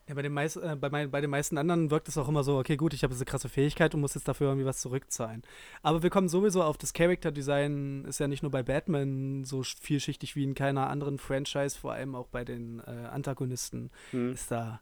Ja, 0.09 0.15
bei 0.15 0.23
den, 0.23 0.33
meist, 0.33 0.57
äh, 0.57 0.75
bei, 0.75 0.89
mein, 0.89 1.11
bei 1.11 1.21
den 1.21 1.29
meisten 1.29 1.59
anderen 1.59 1.91
wirkt 1.91 2.09
es 2.09 2.17
auch 2.17 2.29
immer 2.29 2.43
so, 2.43 2.59
okay, 2.59 2.77
gut, 2.79 2.95
ich 2.95 3.03
habe 3.03 3.13
diese 3.13 3.27
krasse 3.27 3.51
Fähigkeit 3.51 3.95
und 3.95 4.01
muss 4.01 4.15
jetzt 4.15 4.27
dafür 4.27 4.49
irgendwie 4.49 4.65
was 4.65 4.81
zurückzahlen. 4.81 5.43
Aber 5.83 6.03
wir 6.03 6.09
kommen 6.09 6.29
sowieso 6.31 6.63
auf 6.63 6.79
das 6.79 6.95
Character-Design, 6.95 8.07
ist 8.09 8.19
ja 8.19 8.27
nicht 8.27 8.43
nur 8.43 8.51
bei 8.51 8.63
Batman 8.63 9.45
so 9.45 9.61
sch- 9.61 9.77
vielschichtig 9.81 10.35
wie 10.35 10.45
in 10.45 10.55
keiner 10.55 10.89
anderen 10.89 11.19
Franchise, 11.19 11.79
vor 11.79 11.93
allem 11.93 12.15
auch 12.15 12.29
bei 12.29 12.45
den 12.45 12.81
äh, 12.81 12.91
Antagonisten 13.13 13.91
Hm. 14.13 14.33
ist 14.33 14.51
da 14.51 14.81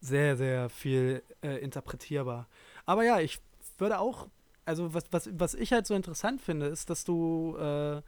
sehr, 0.00 0.36
sehr 0.36 0.68
viel 0.70 1.24
äh, 1.42 1.56
interpretierbar. 1.56 2.46
Aber 2.86 3.02
ja, 3.04 3.18
ich 3.18 3.40
würde 3.78 3.98
auch, 3.98 4.28
also 4.64 4.94
was, 4.94 5.04
was, 5.10 5.28
was 5.32 5.54
ich 5.54 5.72
halt 5.72 5.88
so 5.88 5.94
interessant 5.94 6.40
finde, 6.40 6.66
ist, 6.66 6.88
dass 6.88 7.02
du 7.04 7.56
äh, 7.58 8.00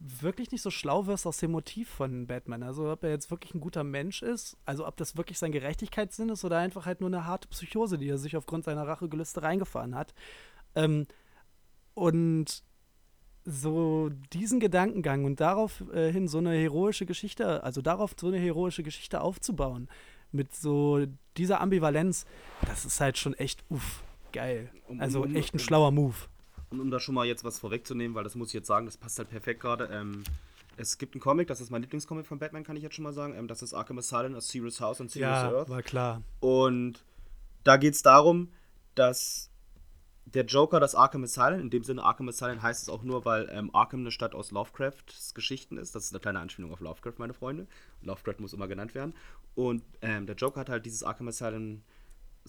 wirklich 0.00 0.50
nicht 0.50 0.62
so 0.62 0.70
schlau 0.70 1.06
wirst 1.06 1.26
aus 1.26 1.36
dem 1.36 1.50
Motiv 1.52 1.88
von 1.88 2.26
Batman. 2.26 2.62
Also 2.62 2.90
ob 2.90 3.04
er 3.04 3.10
jetzt 3.10 3.30
wirklich 3.30 3.54
ein 3.54 3.60
guter 3.60 3.84
Mensch 3.84 4.22
ist, 4.22 4.56
also 4.64 4.86
ob 4.86 4.96
das 4.96 5.16
wirklich 5.16 5.38
sein 5.38 5.52
Gerechtigkeitssinn 5.52 6.30
ist 6.30 6.44
oder 6.44 6.58
einfach 6.58 6.86
halt 6.86 7.00
nur 7.00 7.10
eine 7.10 7.26
harte 7.26 7.48
Psychose, 7.48 7.98
die 7.98 8.08
er 8.08 8.18
sich 8.18 8.36
aufgrund 8.36 8.64
seiner 8.64 8.86
Rachegelüste 8.86 9.42
reingefahren 9.42 9.94
hat. 9.94 10.14
Ähm, 10.74 11.06
und 11.94 12.62
so 13.44 14.10
diesen 14.32 14.58
Gedankengang 14.58 15.24
und 15.24 15.40
darauf 15.40 15.82
äh, 15.92 16.10
hin 16.10 16.28
so 16.28 16.38
eine 16.38 16.52
heroische 16.54 17.04
Geschichte, 17.04 17.62
also 17.62 17.82
darauf 17.82 18.14
so 18.18 18.28
eine 18.28 18.38
heroische 18.38 18.82
Geschichte 18.82 19.20
aufzubauen, 19.20 19.88
mit 20.32 20.54
so 20.54 21.04
dieser 21.36 21.60
Ambivalenz, 21.60 22.24
das 22.66 22.84
ist 22.84 23.00
halt 23.00 23.18
schon 23.18 23.34
echt 23.34 23.64
uff, 23.68 24.02
geil. 24.32 24.70
Also 24.98 25.26
echt 25.26 25.54
ein 25.54 25.58
schlauer 25.58 25.90
Move. 25.90 26.16
Und 26.70 26.80
um 26.80 26.90
da 26.90 27.00
schon 27.00 27.14
mal 27.14 27.26
jetzt 27.26 27.42
was 27.44 27.58
vorwegzunehmen, 27.58 28.14
weil 28.14 28.24
das 28.24 28.34
muss 28.36 28.48
ich 28.48 28.54
jetzt 28.54 28.68
sagen, 28.68 28.86
das 28.86 28.96
passt 28.96 29.18
halt 29.18 29.28
perfekt 29.28 29.60
gerade. 29.60 29.88
Ähm, 29.92 30.22
es 30.76 30.98
gibt 30.98 31.14
einen 31.14 31.20
Comic, 31.20 31.48
das 31.48 31.60
ist 31.60 31.70
mein 31.70 31.82
Lieblingscomic 31.82 32.26
von 32.26 32.38
Batman, 32.38 32.62
kann 32.64 32.76
ich 32.76 32.82
jetzt 32.82 32.94
schon 32.94 33.02
mal 33.02 33.12
sagen. 33.12 33.34
Ähm, 33.34 33.48
das 33.48 33.62
ist 33.62 33.74
Arkham 33.74 33.98
Asylum, 33.98 34.34
A 34.34 34.40
Serious 34.40 34.80
House 34.80 35.00
und 35.00 35.10
Serious 35.10 35.42
Ja, 35.42 35.52
Earth. 35.52 35.68
war 35.68 35.82
klar. 35.82 36.22
Und 36.38 37.04
da 37.64 37.76
geht 37.76 37.94
es 37.94 38.02
darum, 38.02 38.48
dass 38.94 39.50
der 40.26 40.44
Joker 40.44 40.78
das 40.78 40.94
Arkham 40.94 41.24
Asylum, 41.24 41.60
in 41.60 41.70
dem 41.70 41.82
Sinne 41.82 42.04
Arkham 42.04 42.28
Asylum 42.28 42.62
heißt 42.62 42.82
es 42.84 42.88
auch 42.88 43.02
nur, 43.02 43.24
weil 43.24 43.48
ähm, 43.50 43.74
Arkham 43.74 44.00
eine 44.00 44.12
Stadt 44.12 44.34
aus 44.34 44.52
Lovecrafts 44.52 45.34
Geschichten 45.34 45.76
ist. 45.76 45.94
Das 45.96 46.04
ist 46.04 46.12
eine 46.12 46.20
kleine 46.20 46.38
Anspielung 46.38 46.72
auf 46.72 46.80
Lovecraft, 46.80 47.14
meine 47.18 47.34
Freunde. 47.34 47.66
Lovecraft 48.02 48.36
muss 48.38 48.52
immer 48.52 48.68
genannt 48.68 48.94
werden. 48.94 49.12
Und 49.56 49.82
ähm, 50.02 50.26
der 50.26 50.36
Joker 50.36 50.60
hat 50.60 50.68
halt 50.68 50.86
dieses 50.86 51.02
Arkham 51.02 51.26
Asylum, 51.28 51.82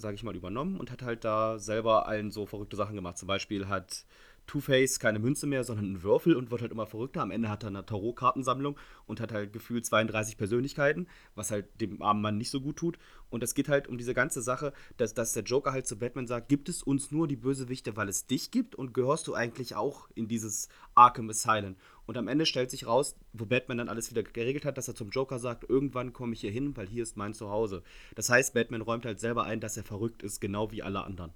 sage 0.01 0.15
ich 0.15 0.23
mal, 0.23 0.35
übernommen 0.35 0.79
und 0.79 0.91
hat 0.91 1.01
halt 1.01 1.23
da 1.23 1.59
selber 1.59 2.07
allen 2.07 2.31
so 2.31 2.45
verrückte 2.45 2.75
Sachen 2.75 2.95
gemacht. 2.95 3.17
Zum 3.17 3.27
Beispiel 3.27 3.67
hat 3.67 4.05
Two-Face 4.47 4.99
keine 4.99 5.19
Münze 5.19 5.47
mehr, 5.47 5.63
sondern 5.63 5.85
einen 5.85 6.03
Würfel 6.03 6.35
und 6.35 6.51
wird 6.51 6.61
halt 6.61 6.71
immer 6.71 6.85
verrückter. 6.85 7.21
Am 7.21 7.31
Ende 7.31 7.49
hat 7.49 7.63
er 7.63 7.67
eine 7.67 7.85
Tarot-Kartensammlung 7.85 8.77
und 9.05 9.19
hat 9.19 9.31
halt 9.31 9.53
gefühlt 9.53 9.85
32 9.85 10.37
Persönlichkeiten, 10.37 11.07
was 11.35 11.51
halt 11.51 11.79
dem 11.79 12.01
armen 12.01 12.21
Mann 12.21 12.37
nicht 12.37 12.49
so 12.49 12.61
gut 12.61 12.77
tut. 12.77 12.97
Und 13.29 13.43
es 13.43 13.55
geht 13.55 13.69
halt 13.69 13.87
um 13.87 13.97
diese 13.97 14.13
ganze 14.13 14.41
Sache, 14.41 14.73
dass, 14.97 15.13
dass 15.13 15.33
der 15.33 15.43
Joker 15.43 15.71
halt 15.71 15.87
zu 15.87 15.97
Batman 15.97 16.27
sagt, 16.27 16.49
gibt 16.49 16.67
es 16.67 16.83
uns 16.83 17.11
nur 17.11 17.27
die 17.27 17.37
Bösewichte, 17.37 17.95
weil 17.95 18.09
es 18.09 18.27
dich 18.27 18.51
gibt 18.51 18.75
und 18.75 18.93
gehörst 18.93 19.27
du 19.27 19.33
eigentlich 19.33 19.75
auch 19.75 20.09
in 20.15 20.27
dieses 20.27 20.67
Arkham 20.95 21.29
Asylum? 21.29 21.75
Und 22.05 22.17
am 22.17 22.27
Ende 22.27 22.45
stellt 22.45 22.71
sich 22.71 22.85
raus, 22.85 23.15
wo 23.31 23.45
Batman 23.45 23.77
dann 23.77 23.89
alles 23.89 24.09
wieder 24.11 24.23
geregelt 24.23 24.65
hat, 24.65 24.77
dass 24.77 24.89
er 24.89 24.95
zum 24.95 25.11
Joker 25.11 25.39
sagt, 25.39 25.69
irgendwann 25.69 26.11
komme 26.11 26.33
ich 26.33 26.41
hier 26.41 26.51
hin, 26.51 26.75
weil 26.75 26.87
hier 26.87 27.03
ist 27.03 27.15
mein 27.15 27.33
Zuhause. 27.33 27.83
Das 28.15 28.29
heißt, 28.29 28.53
Batman 28.53 28.81
räumt 28.81 29.05
halt 29.05 29.21
selber 29.21 29.45
ein, 29.45 29.61
dass 29.61 29.77
er 29.77 29.83
verrückt 29.83 30.23
ist, 30.23 30.41
genau 30.41 30.71
wie 30.71 30.83
alle 30.83 31.05
anderen. 31.05 31.31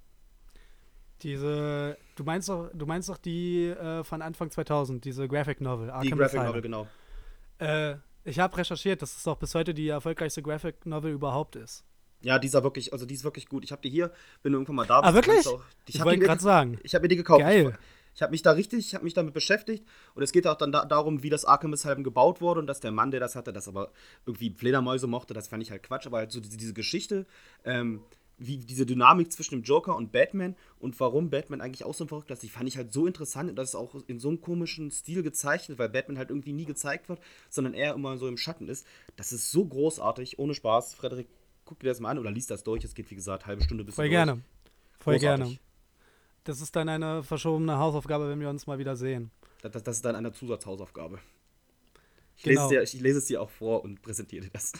Diese, 1.22 1.96
du 2.14 2.24
meinst 2.24 2.48
doch, 2.48 2.70
du 2.74 2.86
meinst 2.86 3.08
doch 3.08 3.16
die 3.16 3.68
äh, 3.68 4.04
von 4.04 4.20
Anfang 4.22 4.50
2000, 4.50 5.04
diese 5.04 5.26
Graphic 5.28 5.60
Novel, 5.60 5.92
Die 6.02 6.10
Graphic 6.10 6.42
Novel, 6.42 6.60
genau. 6.62 6.86
Äh, 7.58 7.96
ich 8.24 8.38
habe 8.38 8.56
recherchiert, 8.56 9.00
dass 9.02 9.16
es 9.16 9.26
auch 9.26 9.36
bis 9.36 9.54
heute 9.54 9.72
die 9.72 9.88
erfolgreichste 9.88 10.42
Graphic 10.42 10.84
Novel 10.84 11.12
überhaupt 11.12 11.56
ist. 11.56 11.84
Ja, 12.20 12.38
die 12.38 12.48
ist 12.48 12.54
wirklich, 12.54 12.92
also 12.92 13.06
die 13.06 13.14
ist 13.14 13.24
wirklich 13.24 13.48
gut. 13.48 13.64
Ich 13.64 13.72
habe 13.72 13.80
die 13.82 13.90
hier, 13.90 14.10
wenn 14.42 14.52
du 14.52 14.58
irgendwann 14.58 14.76
mal 14.76 14.86
da 14.86 15.00
bist. 15.00 15.10
Ah, 15.10 15.14
wirklich? 15.14 15.46
Auch, 15.46 15.62
Ich 15.86 15.94
ich 15.94 16.00
habe 16.00 16.10
wollte 16.10 16.24
gerade 16.24 16.42
sagen. 16.42 16.78
ich 16.82 16.94
hab 16.94 17.02
mir 17.02 17.08
die 17.08 17.16
gekauft. 17.16 17.40
Geil. 17.40 17.70
Ich, 17.70 18.16
ich 18.16 18.22
habe 18.22 18.30
mich 18.32 18.42
da 18.42 18.52
richtig, 18.52 18.78
ich 18.80 18.94
habe 18.94 19.04
mich 19.04 19.14
damit 19.14 19.34
beschäftigt 19.34 19.86
und 20.14 20.22
es 20.22 20.32
geht 20.32 20.46
auch 20.46 20.56
dann 20.56 20.72
da, 20.72 20.84
darum, 20.86 21.22
wie 21.22 21.30
das 21.30 21.44
Arkham 21.44 21.72
Asylum 21.74 22.02
gebaut 22.02 22.40
wurde 22.40 22.60
und 22.60 22.66
dass 22.66 22.80
der 22.80 22.90
Mann, 22.90 23.10
der 23.10 23.20
das 23.20 23.36
hatte, 23.36 23.52
das 23.52 23.68
aber 23.68 23.92
irgendwie 24.24 24.50
Fledermäuse 24.50 25.06
mochte, 25.06 25.34
das 25.34 25.48
fand 25.48 25.62
ich 25.62 25.70
halt 25.70 25.82
Quatsch, 25.82 26.06
aber 26.06 26.18
halt 26.18 26.32
so 26.32 26.40
diese, 26.40 26.56
diese 26.56 26.72
Geschichte, 26.72 27.26
ähm, 27.64 28.02
wie 28.38 28.58
diese 28.58 28.84
Dynamik 28.84 29.32
zwischen 29.32 29.54
dem 29.56 29.62
Joker 29.62 29.96
und 29.96 30.12
Batman 30.12 30.56
und 30.78 30.98
warum 31.00 31.30
Batman 31.30 31.60
eigentlich 31.62 31.84
auch 31.84 31.94
so 31.94 32.04
ein 32.04 32.08
verrückt 32.08 32.30
ist, 32.30 32.42
die 32.42 32.48
fand 32.50 32.68
ich 32.68 32.76
halt 32.76 32.92
so 32.92 33.06
interessant 33.06 33.48
und 33.48 33.56
das 33.56 33.70
ist 33.70 33.74
auch 33.74 33.94
in 34.08 34.18
so 34.20 34.28
einem 34.28 34.40
komischen 34.42 34.90
Stil 34.90 35.22
gezeichnet, 35.22 35.78
weil 35.78 35.88
Batman 35.88 36.18
halt 36.18 36.28
irgendwie 36.30 36.52
nie 36.52 36.66
gezeigt 36.66 37.08
wird, 37.08 37.20
sondern 37.48 37.72
er 37.72 37.94
immer 37.94 38.18
so 38.18 38.28
im 38.28 38.36
Schatten 38.36 38.68
ist. 38.68 38.86
Das 39.16 39.32
ist 39.32 39.50
so 39.50 39.64
großartig, 39.64 40.38
ohne 40.38 40.52
Spaß. 40.54 40.94
Frederik, 40.94 41.28
guck 41.64 41.80
dir 41.80 41.88
das 41.88 42.00
mal 42.00 42.10
an 42.10 42.18
oder 42.18 42.30
liest 42.30 42.50
das 42.50 42.62
durch. 42.62 42.84
Es 42.84 42.94
geht, 42.94 43.10
wie 43.10 43.14
gesagt, 43.14 43.46
halbe 43.46 43.62
Stunde 43.64 43.84
bis 43.84 43.94
Voll 43.94 44.04
durch. 44.06 44.12
gerne. 44.12 44.42
Voll 44.98 45.14
Großartig. 45.14 45.46
gerne. 45.46 45.58
Das 46.44 46.60
ist 46.60 46.76
dann 46.76 46.88
eine 46.88 47.22
verschobene 47.24 47.78
Hausaufgabe, 47.78 48.28
wenn 48.28 48.40
wir 48.40 48.50
uns 48.50 48.66
mal 48.66 48.78
wieder 48.78 48.96
sehen. 48.96 49.30
Das, 49.62 49.72
das, 49.72 49.82
das 49.82 49.96
ist 49.96 50.04
dann 50.04 50.14
eine 50.14 50.32
Zusatzhausaufgabe. 50.32 51.18
Ich, 52.36 52.42
Genau. 52.44 52.68
lese 52.68 52.80
es 52.82 52.90
dir, 52.90 52.96
ich 52.98 53.02
lese 53.02 53.18
es 53.18 53.24
dir 53.24 53.40
auch 53.40 53.48
vor 53.50 53.82
und 53.82 54.02
präsentiere 54.02 54.44
dir 54.44 54.50
das. 54.52 54.72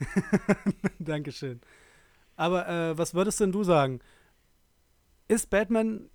Dankeschön. 0.98 1.60
Aber 2.36 2.68
äh, 2.68 2.98
was 2.98 3.14
würdest 3.14 3.40
denn 3.40 3.52
du 3.52 3.64
sagen? 3.64 4.00
Ist 5.28 5.50
Batman 5.50 6.10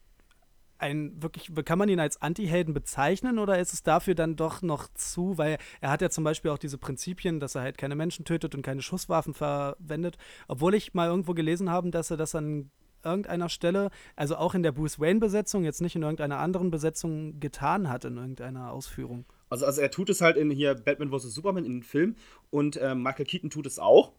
ein 0.79 1.21
wirklich, 1.21 1.51
kann 1.65 1.77
man 1.77 1.89
ihn 1.89 1.99
als 1.99 2.21
Anti-Helden 2.21 2.73
bezeichnen 2.73 3.37
oder 3.37 3.59
ist 3.59 3.73
es 3.73 3.83
dafür 3.83 4.15
dann 4.15 4.35
doch 4.35 4.61
noch 4.61 4.87
zu, 4.93 5.37
weil 5.37 5.57
er 5.81 5.91
hat 5.91 6.01
ja 6.01 6.09
zum 6.09 6.23
Beispiel 6.23 6.51
auch 6.51 6.57
diese 6.57 6.77
Prinzipien, 6.77 7.39
dass 7.39 7.55
er 7.55 7.61
halt 7.61 7.77
keine 7.77 7.95
Menschen 7.95 8.25
tötet 8.25 8.55
und 8.55 8.61
keine 8.61 8.81
Schusswaffen 8.81 9.33
verwendet, 9.33 10.17
obwohl 10.47 10.73
ich 10.73 10.93
mal 10.93 11.07
irgendwo 11.07 11.33
gelesen 11.33 11.69
habe, 11.69 11.89
dass 11.91 12.11
er 12.11 12.17
das 12.17 12.33
an 12.33 12.71
irgendeiner 13.03 13.49
Stelle, 13.49 13.91
also 14.15 14.35
auch 14.35 14.55
in 14.55 14.63
der 14.63 14.71
Bruce 14.71 14.99
Wayne-Besetzung, 14.99 15.63
jetzt 15.63 15.81
nicht 15.81 15.95
in 15.95 16.03
irgendeiner 16.03 16.39
anderen 16.39 16.71
Besetzung 16.71 17.39
getan 17.39 17.89
hat 17.89 18.05
in 18.05 18.17
irgendeiner 18.17 18.71
Ausführung. 18.71 19.25
Also, 19.49 19.65
also 19.65 19.81
er 19.81 19.91
tut 19.91 20.09
es 20.09 20.21
halt 20.21 20.37
in 20.37 20.51
hier 20.51 20.75
Batman 20.75 21.09
vs. 21.09 21.33
Superman 21.33 21.65
in 21.65 21.73
den 21.73 21.83
Film 21.83 22.15
und 22.49 22.77
äh, 22.77 22.95
Michael 22.95 23.25
Keaton 23.25 23.49
tut 23.49 23.65
es 23.65 23.79
auch. 23.79 24.13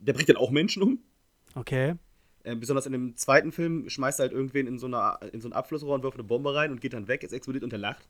Der 0.00 0.12
bringt 0.12 0.28
dann 0.28 0.36
auch 0.36 0.50
Menschen 0.50 0.82
um. 0.82 0.98
Okay. 1.54 1.94
Äh, 2.42 2.56
besonders 2.56 2.86
in 2.86 2.92
dem 2.92 3.16
zweiten 3.16 3.52
Film 3.52 3.88
schmeißt 3.88 4.20
er 4.20 4.24
halt 4.24 4.32
irgendwen 4.32 4.66
in 4.66 4.78
so, 4.78 4.86
eine, 4.86 5.18
in 5.32 5.40
so 5.40 5.48
ein 5.48 5.52
Abflussrohr 5.52 5.94
und 5.94 6.02
wirft 6.02 6.16
eine 6.16 6.24
Bombe 6.24 6.54
rein 6.54 6.70
und 6.70 6.80
geht 6.80 6.94
dann 6.94 7.06
weg, 7.08 7.22
es 7.22 7.32
explodiert 7.32 7.64
und 7.64 7.72
er 7.72 7.78
lacht. 7.78 8.06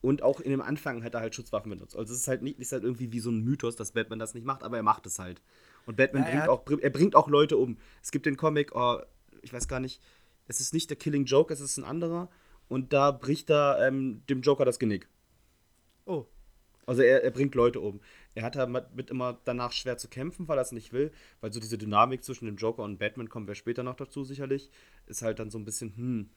Und 0.00 0.22
auch 0.22 0.40
in 0.40 0.50
dem 0.50 0.60
Anfang 0.60 1.02
hat 1.02 1.14
er 1.14 1.20
halt 1.20 1.34
Schutzwaffen 1.34 1.70
benutzt. 1.70 1.96
Also 1.96 2.12
es 2.12 2.20
ist 2.20 2.28
halt 2.28 2.42
nicht, 2.42 2.58
ist 2.58 2.72
halt 2.72 2.84
irgendwie 2.84 3.12
wie 3.12 3.20
so 3.20 3.30
ein 3.30 3.42
Mythos, 3.42 3.76
dass 3.76 3.92
Batman 3.92 4.18
das 4.18 4.34
nicht 4.34 4.46
macht, 4.46 4.62
aber 4.62 4.76
er 4.76 4.82
macht 4.82 5.06
es 5.06 5.18
halt. 5.18 5.42
Und 5.86 5.96
Batman 5.96 6.24
Ja, 6.24 6.30
bringt 6.30 6.48
auch, 6.48 6.82
er 6.82 6.90
bringt 6.90 7.16
auch 7.16 7.28
Leute 7.28 7.56
um. 7.56 7.78
Es 8.02 8.10
gibt 8.10 8.26
den 8.26 8.36
Comic, 8.36 8.74
oh, 8.74 8.98
ich 9.42 9.52
weiß 9.52 9.68
gar 9.68 9.80
nicht, 9.80 10.02
es 10.48 10.60
ist 10.60 10.74
nicht 10.74 10.90
der 10.90 10.96
Killing 10.96 11.24
Joke, 11.24 11.52
es 11.52 11.60
ist 11.60 11.76
ein 11.76 11.84
anderer. 11.84 12.28
Und 12.68 12.92
da 12.92 13.10
bricht 13.10 13.50
er 13.50 13.86
ähm, 13.86 14.22
dem 14.28 14.42
Joker 14.42 14.64
das 14.64 14.78
Genick. 14.78 15.08
Oh. 16.04 16.26
Also 16.86 17.02
er, 17.02 17.24
er 17.24 17.30
bringt 17.30 17.54
Leute 17.54 17.80
um. 17.80 18.00
Er 18.36 18.42
hat 18.42 18.54
damit 18.54 19.10
immer 19.10 19.40
danach 19.44 19.72
schwer 19.72 19.96
zu 19.96 20.08
kämpfen, 20.08 20.46
weil 20.46 20.58
er 20.58 20.62
es 20.62 20.70
nicht 20.70 20.92
will, 20.92 21.10
weil 21.40 21.54
so 21.54 21.58
diese 21.58 21.78
Dynamik 21.78 22.22
zwischen 22.22 22.44
dem 22.44 22.56
Joker 22.56 22.82
und 22.82 22.98
Batman 22.98 23.30
kommen 23.30 23.48
wir 23.48 23.54
später 23.54 23.82
noch 23.82 23.96
dazu 23.96 24.24
sicherlich, 24.24 24.70
ist 25.06 25.22
halt 25.22 25.38
dann 25.38 25.48
so 25.48 25.58
ein 25.58 25.64
bisschen, 25.64 25.96
hm. 25.96 26.30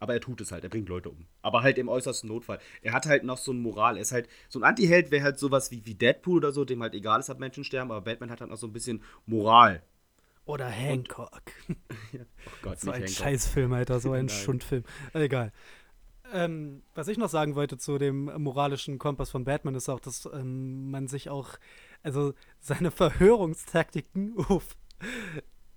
Aber 0.00 0.14
er 0.14 0.20
tut 0.20 0.40
es 0.40 0.50
halt, 0.50 0.64
er 0.64 0.70
bringt 0.70 0.88
Leute 0.88 1.10
um. 1.10 1.26
Aber 1.42 1.62
halt 1.62 1.78
im 1.78 1.88
äußersten 1.88 2.28
Notfall. 2.28 2.58
Er 2.82 2.92
hat 2.92 3.06
halt 3.06 3.22
noch 3.22 3.38
so 3.38 3.52
ein 3.52 3.62
Moral. 3.62 3.96
Er 3.96 4.02
ist 4.02 4.10
halt, 4.10 4.28
so 4.48 4.58
ein 4.58 4.64
Anti-Held 4.64 5.12
wäre 5.12 5.22
halt 5.22 5.38
sowas 5.38 5.70
wie, 5.70 5.86
wie 5.86 5.94
Deadpool 5.94 6.38
oder 6.38 6.50
so, 6.50 6.64
dem 6.64 6.82
halt 6.82 6.94
egal 6.94 7.20
ist, 7.20 7.30
ob 7.30 7.38
Menschen 7.38 7.62
sterben, 7.62 7.92
aber 7.92 8.00
Batman 8.00 8.30
hat 8.30 8.40
halt 8.40 8.50
noch 8.50 8.58
so 8.58 8.66
ein 8.66 8.72
bisschen 8.72 9.00
Moral. 9.26 9.80
Oder 10.44 10.66
Hancock. 10.66 11.42
Oh 12.16 12.50
Gott, 12.62 12.80
So 12.80 12.90
ein 12.90 13.02
Hancock. 13.02 13.16
Scheißfilm, 13.16 13.72
Alter, 13.72 14.00
so 14.00 14.12
ein. 14.12 14.28
Schundfilm. 14.28 14.82
Egal. 15.14 15.52
Ähm, 16.34 16.82
was 16.96 17.06
ich 17.06 17.16
noch 17.16 17.28
sagen 17.28 17.54
wollte 17.54 17.78
zu 17.78 17.96
dem 17.96 18.24
moralischen 18.42 18.98
Kompass 18.98 19.30
von 19.30 19.44
Batman 19.44 19.76
ist 19.76 19.88
auch, 19.88 20.00
dass 20.00 20.28
ähm, 20.34 20.90
man 20.90 21.06
sich 21.06 21.30
auch, 21.30 21.50
also 22.02 22.34
seine 22.58 22.90
Verhörungstaktiken, 22.90 24.36
uff, 24.36 24.76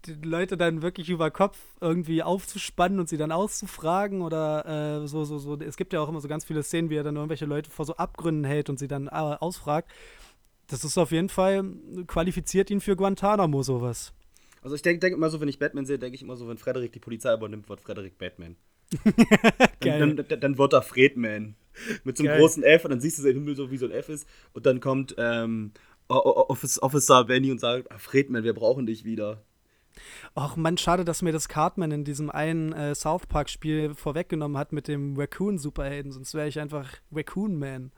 die 0.08 0.14
Leute 0.14 0.58
dann 0.58 0.82
wirklich 0.82 1.12
über 1.12 1.30
Kopf 1.30 1.60
irgendwie 1.80 2.24
aufzuspannen 2.24 3.00
und 3.00 3.08
sie 3.08 3.18
dann 3.18 3.32
auszufragen 3.32 4.24
oder 4.24 5.04
äh, 5.04 5.08
so, 5.08 5.26
so, 5.26 5.38
so. 5.38 5.60
Es 5.60 5.78
gibt 5.78 5.94
ja 5.94 6.02
auch 6.02 6.10
immer 6.10 6.22
so 6.22 6.28
ganz 6.28 6.44
viele 6.44 6.64
Szenen, 6.64 6.90
wie 6.90 6.96
er 6.96 7.04
dann 7.04 7.18
irgendwelche 7.18 7.46
Leute 7.46 7.70
vor 7.70 7.86
so 7.86 7.96
Abgründen 7.96 8.44
hält 8.44 8.72
und 8.72 8.80
sie 8.80 8.88
dann 8.88 9.06
äh, 9.06 9.12
ausfragt. 9.12 9.92
Das 10.66 10.84
ist 10.84 10.98
auf 10.98 11.12
jeden 11.12 11.30
Fall, 11.30 11.66
qualifiziert 12.08 12.72
ihn 12.72 12.82
für 12.82 12.96
Guantanamo, 12.96 13.62
sowas. 13.62 14.12
Also 14.64 14.76
ich 14.76 14.82
denke 14.82 15.02
denk 15.02 15.16
immer 15.16 15.30
so, 15.30 15.40
wenn 15.40 15.50
ich 15.50 15.60
Batman 15.60 15.86
sehe, 15.86 16.00
denke 16.00 16.16
ich 16.16 16.24
immer 16.24 16.36
so, 16.36 16.48
wenn 16.48 16.58
Frederik 16.58 16.92
die 16.92 17.00
Polizei 17.00 17.32
übernimmt, 17.32 17.70
wird 17.70 17.80
Frederik 17.80 18.18
Batman. 18.18 18.56
Dann, 19.80 20.16
dann, 20.16 20.40
dann 20.40 20.58
wird 20.58 20.74
er 20.74 20.82
Fredman. 20.82 21.56
Mit 22.04 22.18
so 22.18 22.24
einem 22.24 22.32
Geil. 22.32 22.40
großen 22.40 22.64
F 22.64 22.86
und 22.86 22.92
dann 22.92 23.00
siehst 23.00 23.20
du 23.20 23.24
den 23.24 23.36
Himmel 23.36 23.56
so, 23.56 23.70
wie 23.70 23.78
so 23.78 23.86
ein 23.86 23.92
F 23.92 24.10
ist. 24.10 24.28
Und 24.54 24.66
dann 24.66 24.80
kommt 24.80 25.14
ähm, 25.18 25.72
Office, 26.08 26.82
Officer 26.82 27.26
Benny 27.26 27.52
und 27.52 27.60
sagt, 27.60 27.92
ah, 27.92 27.98
Fredman, 27.98 28.44
wir 28.44 28.54
brauchen 28.54 28.86
dich 28.86 29.06
wieder. 29.06 29.44
Ach 30.36 30.56
man, 30.56 30.78
schade, 30.78 31.06
dass 31.06 31.22
mir 31.22 31.32
das 31.32 31.50
Cartman 31.50 31.92
in 31.92 32.04
diesem 32.04 32.30
einen 32.30 32.74
äh, 32.74 32.96
South 32.96 33.28
Park-Spiel 33.28 33.96
vorweggenommen 33.96 34.58
hat 34.58 34.72
mit 34.72 34.88
dem 34.88 35.18
Raccoon-Superhelden, 35.18 36.12
sonst 36.12 36.34
wäre 36.34 36.48
ich 36.48 36.60
einfach 36.60 36.88
Raccoon 37.12 37.58
Man. 37.58 37.92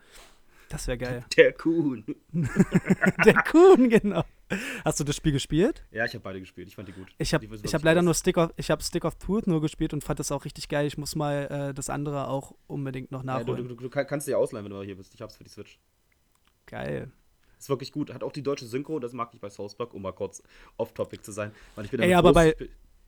Das 0.68 0.86
wäre 0.86 0.98
geil. 0.98 1.24
Der 1.36 1.52
Kuhn. 1.52 2.04
Der 3.24 3.34
Kuhn, 3.42 3.88
genau. 3.88 4.24
Hast 4.84 4.98
du 5.00 5.04
das 5.04 5.16
Spiel 5.16 5.32
gespielt? 5.32 5.84
Ja, 5.90 6.04
ich 6.04 6.14
habe 6.14 6.22
beide 6.22 6.40
gespielt. 6.40 6.68
Ich 6.68 6.76
fand 6.76 6.88
die 6.88 6.92
gut. 6.92 7.08
Ich 7.18 7.32
habe 7.34 7.46
ich 7.62 7.74
hab 7.74 7.82
leider 7.84 8.02
nur 8.02 8.14
Stick 8.14 8.36
of, 8.36 8.50
ich 8.56 8.70
hab 8.70 8.82
Stick 8.82 9.04
of 9.04 9.14
Truth 9.16 9.46
nur 9.46 9.60
gespielt 9.60 9.92
und 9.92 10.02
fand 10.02 10.18
das 10.18 10.32
auch 10.32 10.44
richtig 10.44 10.68
geil. 10.68 10.86
Ich 10.86 10.98
muss 10.98 11.14
mal 11.14 11.68
äh, 11.70 11.74
das 11.74 11.88
andere 11.90 12.28
auch 12.28 12.54
unbedingt 12.66 13.10
noch 13.12 13.24
Ja, 13.24 13.38
du, 13.38 13.52
nachholen. 13.52 13.68
du, 13.68 13.74
du 13.76 13.88
kann- 13.90 14.06
kannst 14.06 14.26
dir 14.26 14.38
ausleihen, 14.38 14.64
wenn 14.64 14.70
du 14.70 14.76
mal 14.78 14.84
hier 14.84 14.96
bist. 14.96 15.14
Ich 15.14 15.22
hab's 15.22 15.36
für 15.36 15.44
die 15.44 15.50
Switch. 15.50 15.78
Geil. 16.66 17.10
Ist 17.58 17.68
wirklich 17.68 17.92
gut. 17.92 18.12
Hat 18.12 18.22
auch 18.22 18.32
die 18.32 18.42
deutsche 18.42 18.64
Synchro, 18.66 18.98
das 19.00 19.12
mag 19.12 19.30
ich 19.34 19.40
bei 19.40 19.50
South 19.50 19.74
Park, 19.74 19.92
um 19.94 20.02
mal 20.02 20.12
kurz 20.12 20.42
off-topic 20.78 21.22
zu 21.22 21.32
sein. 21.32 21.52
Weil 21.74 21.84
ich 21.84 21.90
bin 21.90 22.00
Ey, 22.00 22.10
damit 22.10 22.18
aber 22.18 22.32
groß, 22.32 22.34
bei- 22.58 22.64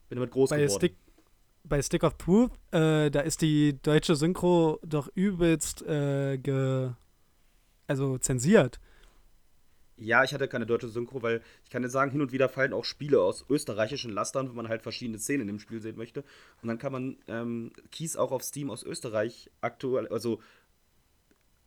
bin 0.08 0.16
damit 0.16 0.30
groß 0.30 0.50
Bei 0.50 0.56
geworden. 0.60 0.78
Stick, 0.78 0.96
bei 1.64 1.80
Stick 1.80 2.04
of 2.04 2.14
Truth, 2.18 2.50
äh, 2.72 3.10
da 3.10 3.20
ist 3.20 3.40
die 3.40 3.80
deutsche 3.82 4.14
Synchro 4.14 4.78
doch 4.84 5.08
übelst 5.14 5.82
äh, 5.82 6.36
ge, 6.38 6.90
also 7.86 8.18
zensiert. 8.18 8.78
Ja, 10.04 10.24
ich 10.24 10.34
hatte 10.34 10.48
keine 10.48 10.66
deutsche 10.66 10.88
Synchro, 10.88 11.22
weil 11.22 11.42
ich 11.64 11.70
kann 11.70 11.82
dir 11.82 11.88
sagen, 11.88 12.10
hin 12.10 12.20
und 12.20 12.32
wieder 12.32 12.48
fallen 12.48 12.72
auch 12.72 12.84
Spiele 12.84 13.20
aus 13.20 13.44
österreichischen 13.48 14.10
Lastern, 14.12 14.48
wenn 14.48 14.56
man 14.56 14.68
halt 14.68 14.82
verschiedene 14.82 15.18
Szenen 15.18 15.42
in 15.42 15.46
dem 15.48 15.58
Spiel 15.58 15.80
sehen 15.80 15.96
möchte. 15.96 16.24
Und 16.62 16.68
dann 16.68 16.78
kann 16.78 16.92
man 16.92 17.16
ähm, 17.28 17.72
Keys 17.90 18.16
auch 18.16 18.32
auf 18.32 18.42
Steam 18.42 18.70
aus 18.70 18.82
Österreich 18.82 19.50
aktuell, 19.60 20.08
also 20.08 20.40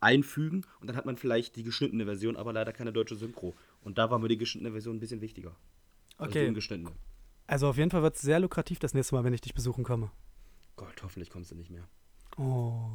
einfügen 0.02 0.66
und 0.82 0.88
dann 0.88 0.96
hat 0.96 1.06
man 1.06 1.18
vielleicht 1.18 1.56
die 1.56 1.64
geschnittene 1.64 2.06
Version, 2.06 2.36
aber 2.36 2.54
leider 2.54 2.74
keine 2.74 2.94
deutsche 2.94 3.16
Synchro. 3.16 3.56
Und 3.82 3.98
da 3.98 4.12
war 4.12 4.20
mir 4.20 4.28
die 4.28 4.38
geschnittene 4.38 4.72
Version 4.72 4.98
ein 4.98 5.00
bisschen 5.00 5.22
wichtiger. 5.22 5.56
Also 6.18 6.32
Okay. 6.32 6.48
ungeschnittene. 6.48 6.92
Also 7.48 7.68
auf 7.68 7.78
jeden 7.78 7.92
Fall 7.92 8.04
wird 8.04 8.16
es 8.16 8.22
sehr 8.22 8.40
lukrativ 8.40 8.80
das 8.80 8.94
nächste 8.94 9.16
Mal, 9.16 9.24
wenn 9.24 9.34
ich 9.34 9.42
dich 9.42 9.54
besuchen 9.54 9.84
komme. 9.84 10.12
Gott, 10.76 11.02
hoffentlich 11.04 11.30
kommst 11.30 11.52
du 11.52 11.56
nicht 11.56 11.70
mehr. 11.72 11.88
Oh. 12.38 12.90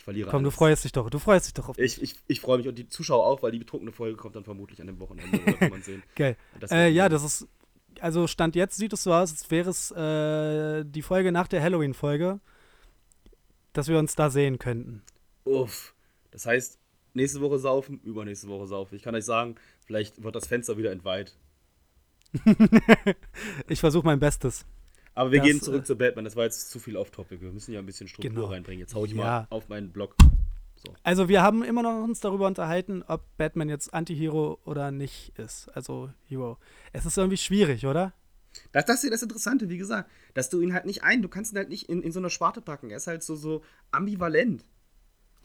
Ich 0.00 0.04
verliere 0.04 0.30
Komm, 0.30 0.44
du 0.44 0.48
alles. 0.48 0.56
freust 0.56 0.84
dich 0.84 0.92
doch. 0.92 1.10
Du 1.10 1.18
freust 1.18 1.44
dich 1.44 1.52
doch 1.52 1.68
auf 1.68 1.78
Ich, 1.78 2.00
ich, 2.00 2.14
ich 2.26 2.40
freue 2.40 2.56
mich 2.56 2.66
und 2.66 2.78
die 2.78 2.88
Zuschauer 2.88 3.26
auch, 3.26 3.42
weil 3.42 3.52
die 3.52 3.58
betrunkene 3.58 3.92
Folge 3.92 4.16
kommt 4.16 4.34
dann 4.34 4.44
vermutlich 4.44 4.80
an 4.80 4.86
dem 4.86 4.98
Wochenende. 4.98 5.42
Oder 5.42 5.52
kann 5.52 5.68
man 5.68 5.82
sehen. 5.82 6.02
Geil. 6.16 6.38
Äh, 6.70 6.88
ja, 6.88 7.10
das 7.10 7.22
ist. 7.22 7.46
Also 8.00 8.26
Stand 8.26 8.56
jetzt 8.56 8.78
sieht 8.78 8.94
es 8.94 9.02
so 9.02 9.12
aus, 9.12 9.30
als 9.30 9.50
wäre 9.50 9.68
es 9.68 9.90
äh, 9.90 10.86
die 10.86 11.02
Folge 11.02 11.32
nach 11.32 11.48
der 11.48 11.62
Halloween-Folge, 11.62 12.40
dass 13.74 13.88
wir 13.88 13.98
uns 13.98 14.14
da 14.14 14.30
sehen 14.30 14.58
könnten. 14.58 15.02
Uff. 15.44 15.94
Das 16.30 16.46
heißt, 16.46 16.78
nächste 17.12 17.42
Woche 17.42 17.58
saufen, 17.58 18.00
übernächste 18.02 18.48
Woche 18.48 18.68
saufen. 18.68 18.94
Ich 18.94 19.02
kann 19.02 19.14
euch 19.14 19.26
sagen, 19.26 19.56
vielleicht 19.84 20.22
wird 20.22 20.34
das 20.34 20.46
Fenster 20.46 20.78
wieder 20.78 20.92
entweiht. 20.92 21.36
Ich 23.68 23.80
versuche 23.80 24.06
mein 24.06 24.18
Bestes. 24.18 24.64
Aber 25.14 25.32
wir 25.32 25.40
Das, 25.40 25.46
gehen 25.48 25.60
zurück 25.60 25.82
äh, 25.82 25.84
zu 25.84 25.96
Batman. 25.96 26.24
Das 26.24 26.36
war 26.36 26.44
jetzt 26.44 26.70
zu 26.70 26.78
viel 26.78 26.96
off-topic. 26.96 27.40
Wir 27.42 27.50
müssen 27.52 27.72
ja 27.72 27.78
ein 27.80 27.86
bisschen 27.86 28.08
Struktur 28.08 28.32
Genau. 28.34 28.46
reinbringen. 28.46 28.80
Jetzt 28.80 28.94
hau 28.94 29.04
ich 29.04 29.12
Ja. 29.12 29.16
mal 29.16 29.46
auf 29.50 29.68
meinen 29.68 29.90
Blog. 29.92 30.14
So. 30.76 30.94
Also 31.02 31.28
wir 31.28 31.42
haben 31.42 31.62
immer 31.62 31.82
noch 31.82 32.02
uns 32.02 32.20
darüber 32.20 32.46
unterhalten, 32.46 33.02
ob 33.06 33.22
Batman 33.36 33.68
jetzt 33.68 33.92
Anti-Hero 33.92 34.58
oder 34.64 34.90
nicht 34.90 35.36
ist. 35.38 35.68
Also 35.76 36.10
Hero. 36.26 36.56
Es 36.92 37.04
ist 37.04 37.18
irgendwie 37.18 37.36
schwierig, 37.36 37.84
oder? 37.86 38.14
Das, 38.72 38.86
das 38.86 39.04
ist 39.04 39.12
das 39.12 39.22
Interessante, 39.22 39.68
wie 39.68 39.78
gesagt, 39.78 40.10
dass 40.34 40.48
du 40.48 40.60
ihn 40.60 40.72
halt 40.72 40.86
nicht 40.86 41.04
ein, 41.04 41.22
du 41.22 41.28
kannst 41.28 41.52
ihn 41.52 41.58
halt 41.58 41.68
nicht 41.68 41.88
in, 41.88 42.02
in 42.02 42.12
so 42.12 42.18
eine 42.18 42.30
Sparte 42.30 42.60
packen. 42.62 42.90
Er 42.90 42.96
ist 42.96 43.06
halt 43.06 43.22
so, 43.22 43.36
so 43.36 43.62
ambivalent. 43.92 44.64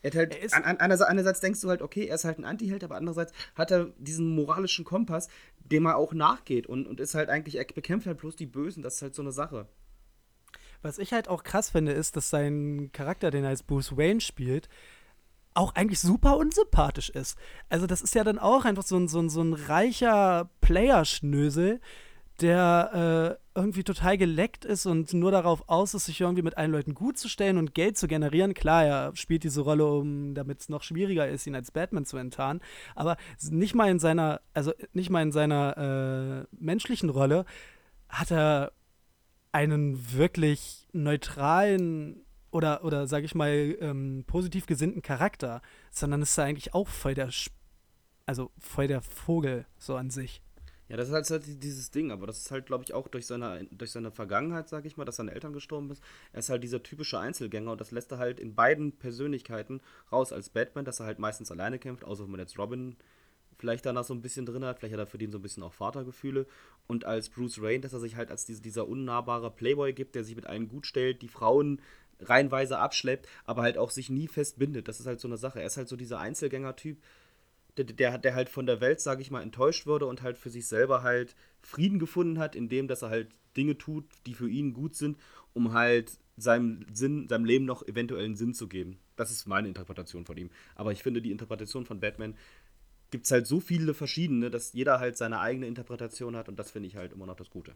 Er 0.05 0.11
hat 0.11 0.15
halt, 0.17 0.35
Er 0.35 0.41
ist- 0.43 0.53
an, 0.53 0.63
an, 0.63 0.77
einerseits, 0.79 1.39
denkst 1.39 1.61
du 1.61 1.69
halt, 1.69 1.81
okay, 1.81 2.05
er 2.05 2.13
ist 2.13 2.25
halt 2.25 2.37
ein 2.37 2.45
Antiheld, 2.45 2.83
aber 2.83 2.95
andererseits 2.95 3.33
hat 3.55 3.71
er 3.71 3.85
diesen 3.97 4.35
moralischen 4.35 4.85
Kompass, 4.85 5.29
dem 5.57 5.87
er 5.87 5.97
auch 5.97 6.13
nachgeht 6.13 6.67
und, 6.67 6.85
und 6.85 6.99
ist 6.99 7.15
halt 7.15 7.29
eigentlich, 7.29 7.55
er 7.55 7.65
bekämpft 7.65 8.05
halt 8.05 8.19
bloß 8.19 8.35
die 8.35 8.45
Bösen, 8.45 8.83
das 8.83 8.97
ist 8.97 9.01
halt 9.01 9.15
so 9.15 9.23
eine 9.23 9.31
Sache. 9.31 9.67
Was 10.83 10.99
ich 10.99 11.11
halt 11.11 11.27
auch 11.27 11.41
krass 11.43 11.71
finde, 11.71 11.93
ist, 11.93 12.15
dass 12.15 12.29
sein 12.29 12.91
Charakter, 12.93 13.31
den 13.31 13.43
er 13.45 13.49
als 13.49 13.63
Bruce 13.63 13.97
Wayne 13.97 14.21
spielt, 14.21 14.69
auch 15.55 15.73
eigentlich 15.73 15.99
super 15.99 16.37
unsympathisch 16.37 17.09
ist. 17.09 17.35
Also 17.69 17.87
das 17.87 18.03
ist 18.03 18.13
ja 18.13 18.23
dann 18.23 18.37
auch 18.37 18.65
einfach 18.65 18.83
so 18.83 18.97
ein, 18.97 19.07
so 19.07 19.19
ein, 19.19 19.29
so 19.29 19.41
ein 19.41 19.53
reicher 19.53 20.51
Player-Schnösel, 20.61 21.79
der 22.41 23.39
äh, 23.55 23.59
irgendwie 23.59 23.83
total 23.83 24.17
geleckt 24.17 24.65
ist 24.65 24.85
und 24.85 25.13
nur 25.13 25.31
darauf 25.31 25.69
aus 25.69 25.93
ist, 25.93 26.05
sich 26.05 26.19
irgendwie 26.19 26.41
mit 26.41 26.57
allen 26.57 26.71
Leuten 26.71 26.93
gut 26.93 27.17
zu 27.17 27.29
stellen 27.29 27.57
und 27.57 27.73
Geld 27.73 27.97
zu 27.97 28.07
generieren. 28.07 28.53
Klar, 28.53 28.83
er 28.85 29.15
spielt 29.15 29.43
diese 29.43 29.61
Rolle, 29.61 29.85
um, 29.85 30.35
damit 30.35 30.59
es 30.59 30.69
noch 30.69 30.83
schwieriger 30.83 31.27
ist, 31.27 31.47
ihn 31.47 31.55
als 31.55 31.71
Batman 31.71 32.05
zu 32.05 32.17
enttarnen. 32.17 32.61
Aber 32.95 33.15
nicht 33.49 33.75
mal 33.75 33.89
in 33.89 33.99
seiner, 33.99 34.41
also 34.53 34.73
nicht 34.91 35.09
mal 35.09 35.21
in 35.21 35.31
seiner 35.31 36.45
äh, 36.51 36.55
menschlichen 36.63 37.09
Rolle 37.09 37.45
hat 38.09 38.31
er 38.31 38.73
einen 39.51 40.13
wirklich 40.13 40.87
neutralen 40.91 42.25
oder, 42.51 42.83
oder 42.83 43.07
sage 43.07 43.25
ich 43.25 43.35
mal, 43.35 43.77
ähm, 43.79 44.25
positiv 44.27 44.65
gesinnten 44.65 45.01
Charakter, 45.01 45.61
sondern 45.91 46.21
ist 46.21 46.37
er 46.37 46.43
eigentlich 46.43 46.73
auch 46.73 46.87
voll 46.87 47.13
der, 47.13 47.29
Sch- 47.29 47.51
also 48.25 48.51
voll 48.59 48.87
der 48.87 49.01
Vogel 49.01 49.65
so 49.77 49.95
an 49.95 50.09
sich. 50.09 50.41
Ja, 50.87 50.97
das 50.97 51.07
ist 51.07 51.13
halt, 51.13 51.29
halt 51.29 51.63
dieses 51.63 51.89
Ding, 51.89 52.11
aber 52.11 52.27
das 52.27 52.37
ist 52.37 52.51
halt, 52.51 52.67
glaube 52.67 52.83
ich, 52.83 52.93
auch 52.93 53.07
durch 53.07 53.25
seine, 53.25 53.65
durch 53.71 53.91
seine 53.91 54.11
Vergangenheit, 54.11 54.69
sag 54.69 54.85
ich 54.85 54.97
mal, 54.97 55.05
dass 55.05 55.15
seine 55.15 55.31
Eltern 55.31 55.53
gestorben 55.53 55.87
sind. 55.87 55.99
Er 56.31 56.39
ist 56.39 56.49
halt 56.49 56.63
dieser 56.63 56.83
typische 56.83 57.17
Einzelgänger 57.19 57.71
und 57.71 57.81
das 57.81 57.91
lässt 57.91 58.11
er 58.11 58.19
halt 58.19 58.39
in 58.39 58.53
beiden 58.53 58.91
Persönlichkeiten 58.91 59.81
raus 60.11 60.31
als 60.31 60.49
Batman, 60.49 60.85
dass 60.85 60.99
er 60.99 61.07
halt 61.07 61.17
meistens 61.17 61.49
alleine 61.49 61.79
kämpft, 61.79 62.03
außer 62.03 62.23
wenn 62.23 62.31
man 62.31 62.39
jetzt 62.39 62.59
Robin 62.59 62.95
vielleicht 63.57 63.85
danach 63.85 64.03
so 64.03 64.13
ein 64.13 64.21
bisschen 64.21 64.45
drin 64.45 64.65
hat, 64.65 64.79
vielleicht 64.79 64.93
hat 64.93 64.99
er 64.99 65.07
für 65.07 65.17
den 65.17 65.31
so 65.31 65.39
ein 65.39 65.41
bisschen 65.41 65.63
auch 65.63 65.73
Vatergefühle. 65.73 66.45
Und 66.87 67.05
als 67.05 67.29
Bruce 67.29 67.61
Wayne, 67.61 67.81
dass 67.81 67.93
er 67.93 67.99
sich 67.99 68.15
halt 68.15 68.29
als 68.29 68.45
diese, 68.45 68.61
dieser 68.61 68.87
unnahbare 68.87 69.49
Playboy 69.49 69.93
gibt, 69.93 70.13
der 70.13 70.23
sich 70.23 70.35
mit 70.35 70.45
allen 70.45 70.67
gut 70.67 70.85
stellt, 70.85 71.21
die 71.21 71.29
Frauen 71.29 71.81
reihenweise 72.19 72.77
abschleppt, 72.77 73.27
aber 73.45 73.63
halt 73.63 73.77
auch 73.77 73.91
sich 73.91 74.09
nie 74.09 74.27
festbindet. 74.27 74.87
Das 74.87 74.99
ist 74.99 75.07
halt 75.07 75.19
so 75.19 75.27
eine 75.27 75.37
Sache. 75.37 75.59
Er 75.59 75.67
ist 75.67 75.77
halt 75.77 75.87
so 75.87 75.95
dieser 75.95 76.19
Einzelgänger-Typ, 76.19 76.97
der, 77.77 78.17
der, 78.17 78.35
halt 78.35 78.49
von 78.49 78.65
der 78.65 78.81
Welt, 78.81 79.01
sage 79.01 79.21
ich 79.21 79.31
mal, 79.31 79.41
enttäuscht 79.41 79.85
wurde 79.85 80.05
und 80.05 80.21
halt 80.21 80.37
für 80.37 80.49
sich 80.49 80.67
selber 80.67 81.03
halt 81.03 81.35
Frieden 81.61 81.99
gefunden 81.99 82.39
hat, 82.39 82.55
indem 82.55 82.87
dass 82.87 83.01
er 83.01 83.09
halt 83.09 83.29
Dinge 83.57 83.77
tut, 83.77 84.05
die 84.25 84.33
für 84.33 84.49
ihn 84.49 84.73
gut 84.73 84.95
sind, 84.95 85.17
um 85.53 85.73
halt 85.73 86.17
seinem 86.37 86.85
Sinn, 86.93 87.27
seinem 87.27 87.45
Leben 87.45 87.65
noch 87.65 87.85
eventuell 87.87 88.25
einen 88.25 88.35
Sinn 88.35 88.53
zu 88.53 88.67
geben. 88.67 88.99
Das 89.15 89.31
ist 89.31 89.47
meine 89.47 89.67
Interpretation 89.67 90.25
von 90.25 90.37
ihm. 90.37 90.49
Aber 90.75 90.91
ich 90.91 91.03
finde, 91.03 91.21
die 91.21 91.31
Interpretation 91.31 91.85
von 91.85 91.99
Batman 91.99 92.35
gibt 93.11 93.25
es 93.25 93.31
halt 93.31 93.47
so 93.47 93.59
viele 93.59 93.93
verschiedene, 93.93 94.49
dass 94.49 94.73
jeder 94.73 94.99
halt 94.99 95.17
seine 95.17 95.39
eigene 95.39 95.67
Interpretation 95.67 96.35
hat 96.35 96.49
und 96.49 96.59
das 96.59 96.71
finde 96.71 96.87
ich 96.87 96.95
halt 96.95 97.13
immer 97.13 97.25
noch 97.25 97.37
das 97.37 97.49
Gute. 97.49 97.75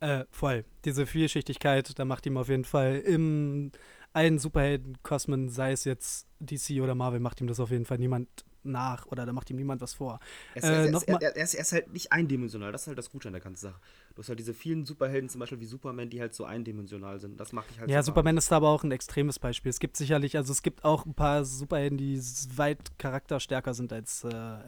Äh, 0.00 0.24
voll. 0.30 0.64
Diese 0.84 1.06
Vielschichtigkeit, 1.06 1.98
da 1.98 2.04
macht 2.04 2.26
ihm 2.26 2.36
auf 2.36 2.48
jeden 2.48 2.64
Fall 2.64 2.96
im 2.98 3.72
allen 4.12 4.38
Superhelden-Kosmen, 4.38 5.48
sei 5.48 5.72
es 5.72 5.84
jetzt 5.84 6.28
DC 6.40 6.82
oder 6.82 6.94
Marvel, 6.94 7.20
macht 7.20 7.40
ihm 7.40 7.46
das 7.46 7.58
auf 7.58 7.70
jeden 7.70 7.84
Fall 7.84 7.98
niemand 7.98 8.28
nach 8.64 9.06
oder 9.06 9.26
da 9.26 9.32
macht 9.32 9.50
ihm 9.50 9.56
niemand 9.56 9.80
was 9.80 9.94
vor. 9.94 10.20
Er 10.54 10.62
ist, 10.62 10.88
Äh, 10.88 10.90
noch 10.90 11.02
er, 11.06 11.20
er, 11.20 11.36
er, 11.36 11.44
ist, 11.44 11.54
er 11.54 11.60
ist 11.60 11.72
halt 11.72 11.92
nicht 11.92 12.12
eindimensional, 12.12 12.72
das 12.72 12.82
ist 12.82 12.86
halt 12.88 12.98
das 12.98 13.10
Gute 13.10 13.28
an 13.28 13.32
der 13.32 13.42
ganzen 13.42 13.62
Sache. 13.62 13.80
Du 14.14 14.22
hast 14.22 14.28
halt 14.28 14.38
diese 14.38 14.54
vielen 14.54 14.84
Superhelden, 14.84 15.28
zum 15.28 15.40
Beispiel 15.40 15.60
wie 15.60 15.66
Superman, 15.66 16.10
die 16.10 16.20
halt 16.20 16.34
so 16.34 16.44
eindimensional 16.44 17.20
sind. 17.20 17.38
Das 17.38 17.52
mag 17.52 17.64
ich 17.70 17.78
halt 17.78 17.90
Ja, 17.90 18.02
so 18.02 18.06
Superman 18.06 18.36
ist 18.36 18.50
da 18.50 18.56
aber 18.56 18.68
auch 18.68 18.84
ein 18.84 18.92
extremes 18.92 19.38
Beispiel. 19.38 19.70
Es 19.70 19.80
gibt 19.80 19.96
sicherlich, 19.96 20.36
also 20.36 20.52
es 20.52 20.62
gibt 20.62 20.84
auch 20.84 21.06
ein 21.06 21.14
paar 21.14 21.44
Superhelden, 21.44 21.98
die 21.98 22.20
weit 22.56 22.98
charakterstärker 22.98 23.74
sind 23.74 23.92
als 23.92 24.24
äh, 24.24 24.58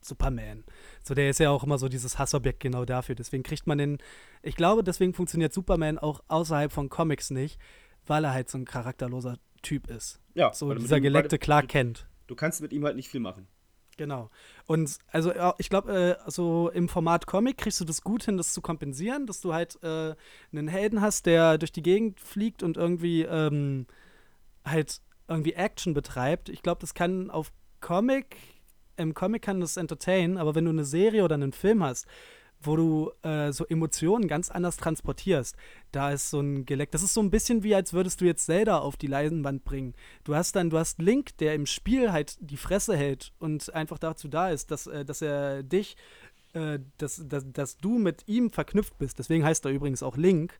Superman. 0.00 0.64
So, 1.02 1.14
der 1.14 1.30
ist 1.30 1.40
ja 1.40 1.50
auch 1.50 1.64
immer 1.64 1.78
so 1.78 1.88
dieses 1.88 2.18
Hassobjekt 2.18 2.60
genau 2.60 2.84
dafür. 2.84 3.14
Deswegen 3.14 3.42
kriegt 3.42 3.66
man 3.66 3.78
den, 3.78 3.98
ich 4.42 4.56
glaube, 4.56 4.82
deswegen 4.84 5.12
funktioniert 5.14 5.52
Superman 5.52 5.98
auch 5.98 6.20
außerhalb 6.28 6.72
von 6.72 6.88
Comics 6.88 7.30
nicht, 7.30 7.58
weil 8.06 8.24
er 8.24 8.32
halt 8.32 8.48
so 8.48 8.58
ein 8.58 8.64
charakterloser 8.64 9.36
Typ 9.62 9.88
ist. 9.90 10.20
Ja, 10.34 10.52
So 10.52 10.72
dieser 10.74 11.00
geleckte 11.00 11.38
Clark 11.38 11.68
Kent. 11.68 12.06
Du 12.26 12.34
kannst 12.34 12.60
mit 12.60 12.72
ihm 12.72 12.84
halt 12.84 12.96
nicht 12.96 13.08
viel 13.08 13.20
machen. 13.20 13.46
Genau. 13.96 14.30
Und 14.66 14.98
also 15.10 15.32
ich 15.58 15.70
glaube, 15.70 16.18
äh, 16.26 16.30
so 16.30 16.70
im 16.70 16.88
Format 16.88 17.26
Comic 17.26 17.56
kriegst 17.56 17.80
du 17.80 17.84
das 17.84 18.02
gut 18.02 18.24
hin, 18.24 18.36
das 18.36 18.52
zu 18.52 18.60
kompensieren, 18.60 19.26
dass 19.26 19.40
du 19.40 19.54
halt 19.54 19.82
äh, 19.82 20.14
einen 20.52 20.68
Helden 20.68 21.00
hast, 21.00 21.26
der 21.26 21.56
durch 21.56 21.72
die 21.72 21.82
Gegend 21.82 22.20
fliegt 22.20 22.62
und 22.62 22.76
irgendwie 22.76 23.22
ähm, 23.22 23.86
halt 24.64 25.00
irgendwie 25.28 25.54
Action 25.54 25.94
betreibt. 25.94 26.50
Ich 26.50 26.62
glaube, 26.62 26.80
das 26.80 26.92
kann 26.92 27.30
auf 27.30 27.52
Comic, 27.80 28.36
im 28.96 29.14
Comic 29.14 29.42
kann 29.42 29.60
das 29.60 29.76
entertain, 29.76 30.36
aber 30.36 30.54
wenn 30.54 30.64
du 30.64 30.70
eine 30.70 30.84
Serie 30.84 31.24
oder 31.24 31.34
einen 31.34 31.52
Film 31.52 31.82
hast, 31.82 32.06
wo 32.60 32.76
du 32.76 33.12
äh, 33.22 33.52
so 33.52 33.66
Emotionen 33.66 34.28
ganz 34.28 34.50
anders 34.50 34.76
transportierst. 34.76 35.56
Da 35.92 36.10
ist 36.10 36.30
so 36.30 36.40
ein 36.40 36.64
Geleck. 36.64 36.90
Das 36.90 37.02
ist 37.02 37.14
so 37.14 37.20
ein 37.20 37.30
bisschen 37.30 37.62
wie, 37.62 37.74
als 37.74 37.92
würdest 37.92 38.20
du 38.20 38.24
jetzt 38.24 38.46
Zelda 38.46 38.78
auf 38.78 38.96
die 38.96 39.06
Leinwand 39.06 39.64
bringen. 39.64 39.94
Du 40.24 40.34
hast 40.34 40.56
dann, 40.56 40.70
du 40.70 40.78
hast 40.78 41.00
Link, 41.00 41.36
der 41.38 41.54
im 41.54 41.66
Spiel 41.66 42.12
halt 42.12 42.36
die 42.40 42.56
Fresse 42.56 42.96
hält 42.96 43.32
und 43.38 43.72
einfach 43.74 43.98
dazu 43.98 44.28
da 44.28 44.50
ist, 44.50 44.70
dass, 44.70 44.86
äh, 44.86 45.04
dass 45.04 45.22
er 45.22 45.62
dich, 45.62 45.96
äh, 46.54 46.78
dass, 46.98 47.22
dass, 47.26 47.44
dass 47.52 47.76
du 47.78 47.98
mit 47.98 48.26
ihm 48.26 48.50
verknüpft 48.50 48.98
bist. 48.98 49.18
Deswegen 49.18 49.44
heißt 49.44 49.64
er 49.64 49.72
übrigens 49.72 50.02
auch 50.02 50.16
Link. 50.16 50.58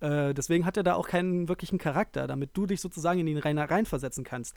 Äh, 0.00 0.34
deswegen 0.34 0.64
hat 0.64 0.76
er 0.76 0.82
da 0.82 0.94
auch 0.94 1.08
keinen 1.08 1.48
wirklichen 1.48 1.78
Charakter, 1.78 2.26
damit 2.26 2.56
du 2.56 2.66
dich 2.66 2.80
sozusagen 2.80 3.20
in 3.20 3.26
ihn 3.26 3.38
rein, 3.38 3.58
reinversetzen 3.58 4.24
kannst. 4.24 4.54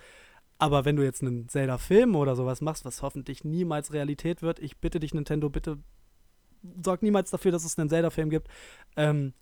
Aber 0.58 0.86
wenn 0.86 0.96
du 0.96 1.04
jetzt 1.04 1.22
einen 1.22 1.50
Zelda-Film 1.50 2.16
oder 2.16 2.36
sowas 2.36 2.62
machst, 2.62 2.86
was 2.86 3.02
hoffentlich 3.02 3.44
niemals 3.44 3.92
Realität 3.92 4.42
wird, 4.42 4.60
ich 4.60 4.78
bitte 4.78 5.00
dich, 5.00 5.14
Nintendo, 5.14 5.50
bitte 5.50 5.80
sorg 6.84 7.04
niemals 7.04 7.32
dafür, 7.32 7.52
dass 7.52 7.66
es 7.66 7.78
einen 7.78 7.90
Zelda-Film 7.90 8.30
gibt. 8.30 8.48
Ähm, 8.96 9.34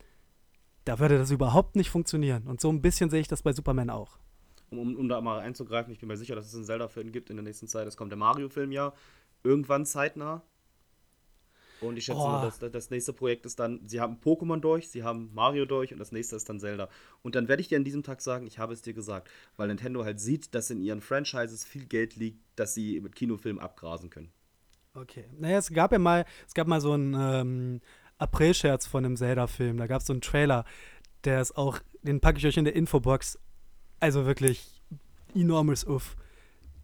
da 0.86 0.99
würde 0.99 1.17
das 1.17 1.32
überhaupt 1.32 1.76
nicht 1.76 1.89
funktionieren. 1.89 2.47
Und 2.47 2.61
so 2.61 2.72
ein 2.72 2.82
bisschen 2.82 3.09
sehe 3.09 3.22
ich 3.22 3.28
das 3.28 3.43
bei 3.43 3.53
Superman 3.53 3.89
auch. 3.89 4.17
Um, 4.69 4.80
um, 4.80 4.95
um 4.95 5.09
da 5.09 5.19
mal 5.22 5.39
einzugreifen, 5.39 5.91
ich 5.93 5.99
bin 5.99 6.07
mir 6.07 6.17
sicher, 6.17 6.36
dass 6.36 6.47
es 6.47 6.55
einen 6.55 6.65
Zelda-Film 6.65 7.11
gibt 7.11 7.30
in 7.30 7.36
der 7.36 7.43
nächsten 7.43 7.67
Zeit. 7.67 7.88
Es 7.88 7.97
kommt 7.97 8.11
der 8.11 8.17
Mario-Film 8.17 8.72
ja 8.72 8.93
irgendwann 9.43 9.86
zeitnah. 9.86 10.43
Und 11.80 11.97
ich 11.97 12.05
schätze 12.05 12.19
Oh. 12.19 12.28
mal, 12.28 12.41
dass 12.41 12.59
dass 12.59 12.72
das 12.72 12.89
nächste 12.91 13.11
Projekt 13.11 13.45
ist 13.47 13.59
dann, 13.59 13.82
sie 13.88 13.99
haben 13.99 14.17
Pokémon 14.24 14.59
durch, 14.59 14.89
sie 14.89 15.03
haben 15.03 15.32
Mario 15.34 15.65
durch 15.65 15.91
und 15.91 15.97
das 15.99 16.11
nächste 16.11 16.36
ist 16.36 16.47
dann 16.47 16.59
Zelda. 16.59 16.89
Und 17.24 17.34
dann 17.36 17.47
werde 17.47 17.61
ich 17.61 17.69
dir 17.69 17.78
an 17.78 17.84
diesem 17.84 18.03
Tag 18.03 18.22
sagen, 18.22 18.45
ich 18.45 18.59
habe 18.59 18.74
es 18.74 18.84
dir 18.84 18.93
gesagt, 18.93 19.30
weil 19.57 19.67
Nintendo 19.67 20.03
halt 20.05 20.19
sieht, 20.19 20.53
dass 20.53 20.69
in 20.69 20.80
ihren 20.82 21.01
Franchises 21.01 21.65
viel 21.65 21.86
Geld 21.88 22.15
liegt, 22.15 22.39
dass 22.55 22.76
sie 22.76 22.99
mit 23.01 23.15
Kinofilmen 23.15 23.61
abgrasen 23.61 24.11
können. 24.11 24.32
Okay. 24.94 25.26
Naja, 25.38 25.58
es 25.58 25.72
gab 25.72 25.92
ja 25.92 26.00
mal, 26.00 26.26
es 26.48 26.54
gab 26.54 26.68
mal 26.68 26.82
so 26.82 26.94
einen 26.94 27.14
ähm, 27.14 27.82
April-Scherz 28.18 28.88
von 28.88 29.06
einem 29.06 29.16
Zelda-Film. 29.16 29.78
Da 29.78 29.88
gab 29.88 30.02
es 30.02 30.08
so 30.08 30.14
einen 30.14 30.22
Trailer, 30.22 30.66
der 31.24 31.42
ist 31.42 31.58
auch, 31.58 31.80
den 32.02 32.20
packe 32.20 32.39
ich 32.39 32.46
euch 32.46 32.58
in 32.58 32.66
der 32.66 32.76
Infobox. 32.76 33.39
Also 34.00 34.26
wirklich 34.26 34.82
enormes 35.36 35.86
Uff. 35.86 36.16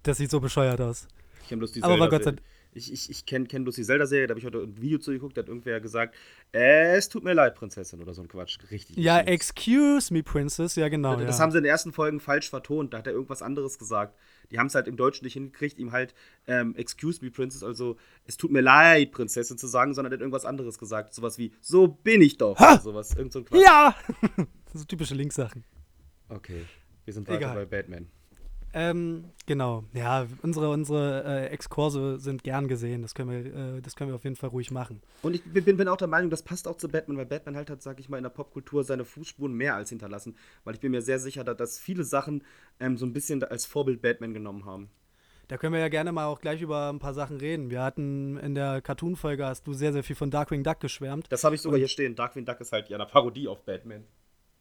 Das 0.03 0.17
sieht 0.17 0.31
so 0.31 0.39
bescheuert 0.39 0.79
aus. 0.79 1.07
Ich 1.41 1.49
kenne 1.49 1.59
bloß 1.59 1.73
die 1.73 1.83
Aber 1.83 1.99
war 1.99 2.09
Gott 2.09 2.23
sei 2.23 2.31
Zelda-Serie. 2.31 2.56
Ich, 2.77 2.93
ich, 2.93 3.09
ich 3.09 3.25
kenne 3.25 3.45
kenn 3.45 3.63
bloß 3.63 3.75
die 3.75 3.83
Zelda-Serie, 3.83 4.27
da 4.27 4.31
habe 4.31 4.39
ich 4.39 4.45
heute 4.45 4.59
ein 4.59 4.79
Video 4.79 4.99
zugeguckt, 4.99 5.35
da 5.35 5.41
hat 5.41 5.47
irgendwer 5.49 5.81
gesagt, 5.81 6.15
äh, 6.53 6.95
es 6.95 7.09
tut 7.09 7.23
mir 7.23 7.33
leid, 7.33 7.55
Prinzessin, 7.55 8.01
oder 8.01 8.13
so 8.13 8.21
ein 8.21 8.27
Quatsch. 8.27 8.57
Richtig. 8.69 8.95
Ja, 8.97 9.17
richtig. 9.17 9.33
excuse 9.33 10.13
me, 10.13 10.23
Princess. 10.23 10.75
Ja, 10.75 10.87
genau. 10.89 11.15
Das 11.15 11.37
ja. 11.37 11.43
haben 11.43 11.51
sie 11.51 11.57
in 11.57 11.63
den 11.63 11.71
ersten 11.71 11.91
Folgen 11.91 12.19
falsch 12.19 12.49
vertont. 12.49 12.93
Da 12.93 12.99
hat 12.99 13.07
er 13.07 13.13
irgendwas 13.13 13.41
anderes 13.41 13.79
gesagt. 13.79 14.17
Die 14.51 14.59
haben 14.59 14.67
es 14.67 14.75
halt 14.75 14.87
im 14.87 14.95
Deutschen 14.95 15.25
nicht 15.25 15.33
hingekriegt, 15.33 15.77
ihm 15.79 15.91
halt 15.91 16.13
ähm, 16.47 16.75
Excuse 16.75 17.23
me, 17.23 17.31
Princess, 17.31 17.63
also 17.63 17.97
es 18.25 18.37
tut 18.37 18.51
mir 18.51 18.61
leid, 18.61 19.11
Prinzessin 19.11 19.57
zu 19.57 19.67
sagen, 19.67 19.93
sondern 19.93 20.13
er 20.13 20.15
hat 20.15 20.21
irgendwas 20.21 20.45
anderes 20.45 20.77
gesagt. 20.77 21.13
Sowas 21.13 21.37
wie, 21.37 21.51
so 21.59 21.87
bin 21.87 22.21
ich 22.21 22.37
doch. 22.37 22.57
Ha! 22.59 22.73
Oder 22.73 22.81
sowas. 22.81 23.13
Irgend 23.15 23.33
so 23.33 23.39
ein 23.39 23.45
Quatsch. 23.45 23.63
ja! 23.63 23.95
das 24.37 24.73
sind 24.73 24.87
typische 24.87 25.15
Linkssachen. 25.15 25.63
Okay. 26.29 26.65
Wir 27.05 27.13
sind 27.13 27.27
weiter 27.27 27.37
Egal. 27.37 27.55
bei 27.55 27.65
Batman. 27.65 28.07
Ähm, 28.77 29.31
genau. 29.47 29.85
Ja, 29.93 30.27
unsere, 30.43 30.69
unsere 30.69 31.23
äh, 31.25 31.45
Exkurse 31.47 32.19
sind 32.19 32.43
gern 32.43 32.67
gesehen. 32.67 33.01
Das 33.01 33.15
können, 33.15 33.31
wir, 33.31 33.77
äh, 33.77 33.81
das 33.81 33.95
können 33.95 34.11
wir 34.11 34.15
auf 34.15 34.23
jeden 34.23 34.35
Fall 34.35 34.49
ruhig 34.49 34.69
machen. 34.69 35.01
Und 35.23 35.33
ich 35.33 35.43
bin, 35.43 35.77
bin 35.77 35.87
auch 35.87 35.97
der 35.97 36.07
Meinung, 36.07 36.29
das 36.29 36.43
passt 36.43 36.67
auch 36.67 36.77
zu 36.77 36.87
Batman, 36.87 37.17
weil 37.17 37.25
Batman 37.25 37.55
halt 37.55 37.71
hat, 37.71 37.81
sag 37.81 37.99
ich 37.99 38.07
mal, 38.07 38.17
in 38.17 38.23
der 38.23 38.29
Popkultur 38.29 38.83
seine 38.83 39.03
Fußspuren 39.03 39.51
mehr 39.51 39.73
als 39.73 39.89
hinterlassen. 39.89 40.37
Weil 40.63 40.75
ich 40.75 40.79
bin 40.79 40.91
mir 40.91 41.01
sehr 41.01 41.17
sicher, 41.17 41.43
dass, 41.43 41.79
viele 41.79 42.03
Sachen 42.03 42.43
ähm, 42.79 42.97
so 42.97 43.05
ein 43.07 43.13
bisschen 43.13 43.43
als 43.43 43.65
Vorbild 43.65 43.99
Batman 44.01 44.35
genommen 44.35 44.65
haben. 44.65 44.91
Da 45.47 45.57
können 45.57 45.73
wir 45.73 45.79
ja 45.79 45.89
gerne 45.89 46.11
mal 46.11 46.27
auch 46.27 46.39
gleich 46.39 46.61
über 46.61 46.89
ein 46.89 46.99
paar 46.99 47.15
Sachen 47.15 47.37
reden. 47.37 47.71
Wir 47.71 47.81
hatten 47.81 48.37
in 48.37 48.53
der 48.53 48.81
Cartoon-Folge, 48.81 49.45
hast 49.45 49.65
du 49.65 49.73
sehr, 49.73 49.91
sehr 49.91 50.03
viel 50.03 50.15
von 50.15 50.29
Darkwing 50.29 50.63
Duck 50.63 50.81
geschwärmt. 50.81 51.25
Das 51.29 51.43
habe 51.43 51.55
ich 51.55 51.61
sogar 51.61 51.79
hier 51.79 51.87
stehen. 51.87 52.15
Darkwing 52.15 52.45
Duck 52.45 52.61
ist 52.61 52.73
halt 52.73 52.89
ja 52.89 52.97
eine 52.97 53.07
Parodie 53.07 53.47
auf 53.47 53.63
Batman. 53.65 54.03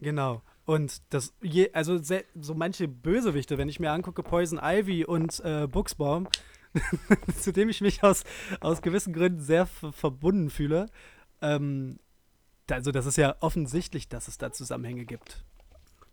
Genau. 0.00 0.42
Und 0.66 1.00
das, 1.10 1.32
je, 1.42 1.70
also 1.72 1.96
se- 1.98 2.24
so 2.38 2.54
manche 2.54 2.88
Bösewichte, 2.88 3.56
wenn 3.56 3.68
ich 3.68 3.80
mir 3.80 3.92
angucke, 3.92 4.22
Poison 4.22 4.58
Ivy 4.62 5.04
und 5.04 5.40
äh, 5.44 5.66
Buchsbaum, 5.66 6.28
zu 7.40 7.52
dem 7.52 7.68
ich 7.68 7.80
mich 7.80 8.02
aus, 8.02 8.24
aus 8.60 8.82
gewissen 8.82 9.12
Gründen 9.14 9.40
sehr 9.40 9.66
verbunden 9.66 10.50
fühle, 10.50 10.86
ähm, 11.40 11.98
also 12.68 12.90
das 12.90 13.06
ist 13.06 13.16
ja 13.16 13.36
offensichtlich, 13.40 14.08
dass 14.08 14.26
es 14.28 14.38
da 14.38 14.50
Zusammenhänge 14.52 15.04
gibt. 15.04 15.44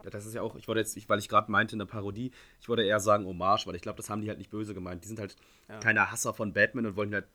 Ja, 0.04 0.12
das 0.12 0.26
ist 0.28 0.36
ja 0.36 0.42
auch, 0.44 0.56
ich 0.56 0.68
wollte 0.68 0.82
jetzt, 0.82 0.96
ich, 0.98 1.10
weil 1.10 1.18
ich 1.18 1.30
gerade 1.30 1.52
meinte, 1.52 1.76
eine 1.76 1.86
Parodie, 1.88 2.32
ich 2.62 2.70
wollte 2.70 2.84
eher 2.84 3.00
sagen 3.00 3.26
Hommage, 3.26 3.66
weil 3.66 3.76
ich 3.76 3.82
glaube, 3.82 3.98
das 3.98 4.10
haben 4.10 4.22
die 4.22 4.28
halt 4.30 4.38
nicht 4.38 4.52
böse 4.52 4.74
gemeint. 4.76 5.04
Die 5.04 5.08
sind 5.08 5.20
halt 5.20 5.36
Ja. 5.68 5.80
keine 5.80 6.12
Hasser 6.12 6.34
von 6.34 6.54
Batman 6.54 6.86
und 6.86 6.96
wollen 6.96 7.14
halt 7.14 7.26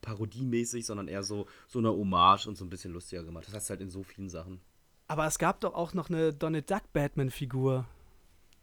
parodiemäßig, 0.00 0.86
sondern 0.86 1.08
eher 1.08 1.22
so, 1.22 1.46
so 1.68 1.78
eine 1.78 1.90
Hommage 1.90 2.46
und 2.46 2.56
so 2.56 2.64
ein 2.64 2.70
bisschen 2.70 2.92
lustiger 2.92 3.22
gemacht. 3.24 3.46
Das 3.48 3.54
hast 3.54 3.68
du 3.68 3.72
halt 3.72 3.80
in 3.80 3.90
so 3.90 4.02
vielen 4.02 4.28
Sachen. 4.30 4.60
Aber 5.06 5.26
es 5.26 5.38
gab 5.38 5.60
doch 5.60 5.74
auch 5.74 5.94
noch 5.94 6.08
eine 6.08 6.32
Donald 6.32 6.70
Duck 6.70 6.92
Batman-Figur. 6.92 7.86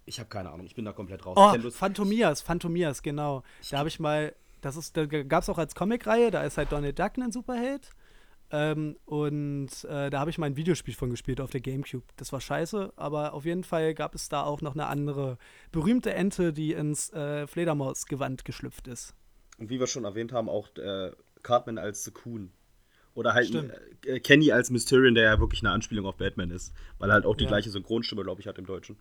Ich 0.06 0.20
habe 0.20 0.30
keine 0.30 0.50
Ahnung, 0.52 0.66
ich 0.66 0.76
bin 0.76 0.86
da 0.86 0.94
komplett 0.94 1.26
raus. 1.26 1.38
Oh, 1.38 1.70
Phantomias, 1.70 2.42
Phantomias, 2.42 3.04
genau. 3.04 3.44
Da 3.70 3.78
habe 3.78 3.90
ich 3.90 4.00
mal, 4.00 4.34
das 4.62 4.76
ist, 4.76 4.98
da 4.98 5.06
gab 5.06 5.44
es 5.44 5.50
auch 5.50 5.60
als 5.60 5.76
Comicreihe, 5.76 6.32
da 6.32 6.44
ist 6.44 6.58
halt 6.58 6.72
Donald 6.72 6.98
Duck 6.98 7.18
ein 7.18 7.32
Superheld. 7.32 7.92
Ähm, 8.54 8.98
und 9.06 9.70
äh, 9.86 10.10
da 10.10 10.20
habe 10.20 10.30
ich 10.30 10.38
mal 10.38 10.48
ein 10.48 10.58
Videospiel 10.58 10.94
von 10.94 11.10
gespielt 11.10 11.40
auf 11.40 11.52
der 11.52 11.62
Gamecube. 11.62 12.04
Das 12.18 12.34
war 12.34 12.42
scheiße, 12.42 12.92
aber 12.98 13.34
auf 13.34 13.46
jeden 13.46 13.64
Fall 13.64 13.94
gab 13.94 14.14
es 14.14 14.28
da 14.28 14.44
auch 14.44 14.62
noch 14.62 14.74
eine 14.74 14.88
andere 14.88 15.38
berühmte 15.72 16.14
Ente, 16.14 16.52
die 16.52 16.74
ins 16.74 17.12
äh, 17.14 17.48
Fledermausgewand 17.48 18.44
geschlüpft 18.44 18.88
ist. 18.88 19.16
Und 19.58 19.70
wie 19.70 19.80
wir 19.80 19.88
schon 19.88 20.04
erwähnt 20.04 20.34
haben, 20.34 20.50
auch 20.50 20.68
äh, 20.76 21.12
Cartman 21.44 21.78
als 21.78 22.04
The 22.04 22.12
Coon. 22.12 22.52
Oder 23.22 23.34
halt 23.36 23.54
äh, 24.06 24.20
Kenny 24.20 24.52
als 24.52 24.72
Mysterion, 24.72 25.14
der 25.16 25.24
ja 25.26 25.40
wirklich 25.40 25.62
eine 25.62 25.72
Anspielung 25.72 26.06
auf 26.08 26.18
Batman 26.18 26.50
ist. 26.52 26.74
Weil 26.98 27.10
er 27.12 27.14
halt 27.14 27.26
auch 27.26 27.36
die 27.38 27.44
Ja. 27.44 27.50
gleiche 27.52 27.70
Synchronstimme, 27.70 28.24
glaube 28.24 28.42
ich, 28.42 28.48
hat 28.48 28.58
im 28.58 28.66
Deutschen. 28.66 28.98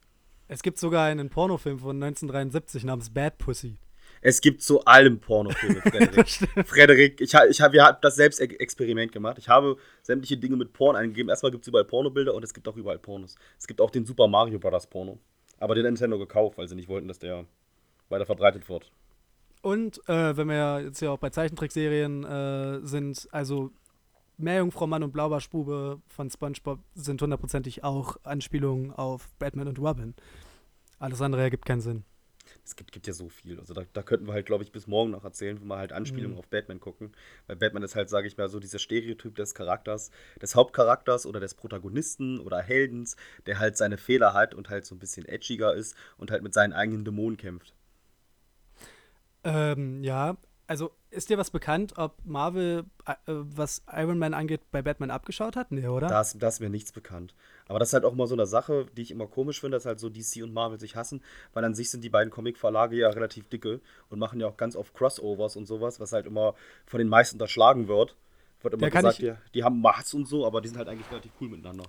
Es 0.47 0.63
gibt 0.63 0.79
sogar 0.79 1.07
einen 1.07 1.31
Pornofilm 1.31 1.79
von 1.79 1.97
1973 1.97 2.85
namens 2.85 3.09
Bad 3.11 3.39
Pussy. 3.39 3.79
Es 4.21 4.43
gibt 4.43 4.61
zu 4.63 4.85
allem 4.85 5.19
Pornofilme, 5.21 5.81
Frederik. 5.81 6.29
Frederik, 6.69 7.21
ich, 7.21 7.33
ich 7.33 7.61
habe 7.63 7.83
hab 7.83 8.03
das 8.03 8.17
selbst 8.17 8.39
Experiment 8.41 9.13
gemacht. 9.13 9.39
Ich 9.39 9.49
habe 9.49 9.77
sämtliche 10.03 10.37
Dinge 10.37 10.57
mit 10.57 10.73
Porn 10.75 10.97
eingegeben. 10.97 11.31
Erstmal 11.31 11.51
gibt 11.53 11.65
es 11.65 11.69
überall 11.69 11.87
Pornobilder 11.87 12.35
und 12.35 12.43
es 12.43 12.53
gibt 12.53 12.69
auch 12.69 12.77
überall 12.77 12.99
Pornos. 12.99 13.37
Es 13.59 13.67
gibt 13.67 13.81
auch 13.81 13.91
den 13.91 14.05
Super 14.05 14.29
Mario 14.29 14.59
Bros. 14.59 14.87
Porno. 14.87 15.19
Aber 15.59 15.75
den 15.75 15.85
Nintendo 15.85 16.19
gekauft, 16.19 16.59
weil 16.59 16.69
sie 16.69 16.75
nicht 16.75 16.89
wollten, 16.89 17.09
dass 17.09 17.19
der 17.19 17.47
weiter 18.11 18.27
verbreitet 18.27 18.69
wird. 18.69 18.91
Und 19.63 20.01
äh, 20.09 20.37
wenn 20.37 20.49
wir 20.49 20.57
ja 20.57 20.81
jetzt 20.81 20.99
hier 20.99 21.13
auch 21.13 21.19
bei 21.19 21.31
Zeichentrickserien 21.31 22.25
äh, 22.25 22.81
sind, 22.83 23.29
also 23.31 23.71
Meerjungfrau 24.43 24.87
Mann 24.87 25.03
und 25.03 25.13
Blaubarschbube 25.13 26.01
von 26.09 26.31
SpongeBob 26.31 26.81
sind 26.95 27.23
hundertprozentig 27.23 27.85
auch 27.85 28.17
Anspielungen 28.23 28.93
auf 28.93 29.29
Batman 29.39 29.69
und 29.69 29.79
Robin. 29.79 30.15
Alles 30.99 31.23
andere 31.23 31.43
ergibt 31.43 31.65
keinen 31.65 31.81
Sinn. 31.81 32.05
Es 32.65 32.77
gibt, 32.77 32.93
gibt 32.93 33.07
ja 33.07 33.13
so 33.13 33.29
viel. 33.29 33.59
Also 33.59 33.75
da, 33.75 33.83
da 33.93 34.03
könnten 34.03 34.27
wir 34.27 34.33
halt, 34.33 34.47
glaube 34.47 34.65
ich, 34.65 34.73
bis 34.73 34.87
morgen 34.87 35.13
noch 35.13 35.25
erzählen, 35.25 35.61
wenn 35.61 35.69
wir 35.69 35.79
halt 35.79 35.93
Anspielungen 35.93 36.39
auf 36.39 36.49
Batman 36.49 36.81
gucken. 36.81 37.13
Weil 37.47 37.57
Batman 37.57 37.83
ist 37.83 37.97
halt, 37.97 38.09
sage 38.09 38.27
ich 38.27 38.37
mal, 38.37 38.49
so 38.49 38.59
dieser 38.59 38.79
Stereotyp 38.79 39.35
des 39.37 39.55
Charakters, 39.55 40.11
des 40.41 40.55
Hauptcharakters 40.55 41.27
oder 41.27 41.41
des 41.41 41.55
Protagonisten 41.55 42.41
oder 42.41 42.61
Heldens, 42.61 43.17
der 43.47 43.59
halt 43.59 43.77
seine 43.77 43.99
Fehler 43.99 44.35
hat 44.35 44.55
und 44.55 44.69
halt 44.69 44.85
so 44.85 44.95
ein 44.95 44.99
bisschen 44.99 45.27
edgiger 45.27 45.75
ist 45.75 45.97
und 46.17 46.31
halt 46.31 46.43
mit 46.43 46.55
seinen 46.55 46.73
eigenen 46.73 47.05
Dämonen 47.05 47.37
kämpft. 47.37 47.75
Ähm, 49.45 50.03
ja, 50.03 50.37
also 50.71 50.93
ist 51.11 51.29
dir 51.31 51.37
was 51.37 51.51
bekannt, 51.51 51.95
ob 51.99 52.15
Marvel, 52.25 52.85
äh, 53.05 53.15
was 53.27 53.83
Iron 53.93 54.19
Man 54.19 54.35
angeht, 54.35 54.61
bei 54.71 54.83
Batman 54.83 55.11
abgeschaut 55.11 55.57
hat? 55.57 55.73
Nee, 55.73 55.89
oder? 55.89 56.07
Da 56.07 56.21
ist, 56.21 56.41
da 56.41 56.47
ist 56.47 56.61
mir 56.61 56.71
nichts 56.71 56.93
bekannt. 56.93 57.35
Aber 57.67 57.81
das 57.81 57.89
ist 57.89 57.95
halt 57.95 58.05
auch 58.05 58.15
mal 58.15 58.29
so 58.29 58.37
eine 58.37 58.47
Sache, 58.47 58.87
die 58.97 59.03
ich 59.03 59.11
immer 59.11 59.27
komisch 59.27 59.61
finde, 59.61 59.77
dass 59.77 59.85
halt 59.85 59.99
so 59.99 60.09
DC 60.09 60.45
und 60.45 60.55
Marvel 60.55 60.79
sich 60.79 60.95
hassen, 60.95 61.23
weil 61.55 61.65
an 61.65 61.75
sich 61.75 61.91
sind 61.91 62.05
die 62.05 62.09
beiden 62.09 62.31
Comicverlage 62.33 62.97
ja 62.97 63.09
relativ 63.11 63.49
dicke 63.49 63.81
und 64.11 64.21
machen 64.21 64.39
ja 64.41 64.47
auch 64.47 64.57
ganz 64.57 64.77
oft 64.77 64.95
Crossovers 64.95 65.57
und 65.57 65.67
sowas, 65.67 65.99
was 65.99 66.13
halt 66.13 66.27
immer 66.27 66.55
von 66.87 66.99
den 66.99 67.09
meisten 67.09 67.35
unterschlagen 67.35 67.89
wird. 67.89 68.15
Wird 68.63 68.75
immer 68.75 68.89
gesagt, 68.91 69.19
ich- 69.21 69.27
die, 69.53 69.53
die 69.59 69.65
haben 69.65 69.81
Maß 69.81 70.15
und 70.15 70.29
so, 70.29 70.47
aber 70.47 70.61
die 70.61 70.69
sind 70.69 70.79
halt 70.79 70.89
eigentlich 70.89 71.11
relativ 71.11 71.33
cool 71.41 71.49
miteinander. 71.49 71.85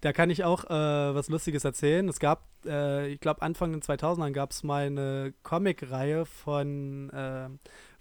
Da 0.00 0.12
kann 0.12 0.28
ich 0.28 0.44
auch 0.44 0.64
äh, 0.64 0.68
was 1.14 1.28
Lustiges 1.30 1.64
erzählen. 1.64 2.06
Es 2.08 2.18
gab, 2.18 2.42
äh, 2.66 3.08
ich 3.08 3.20
glaube, 3.20 3.40
Anfang 3.40 3.72
den 3.72 3.80
2000ern 3.80 4.32
gab 4.32 4.50
es 4.50 4.62
mal 4.62 4.86
eine 4.86 5.32
Comicreihe 5.44 6.26
von, 6.26 7.08
äh, 7.10 7.48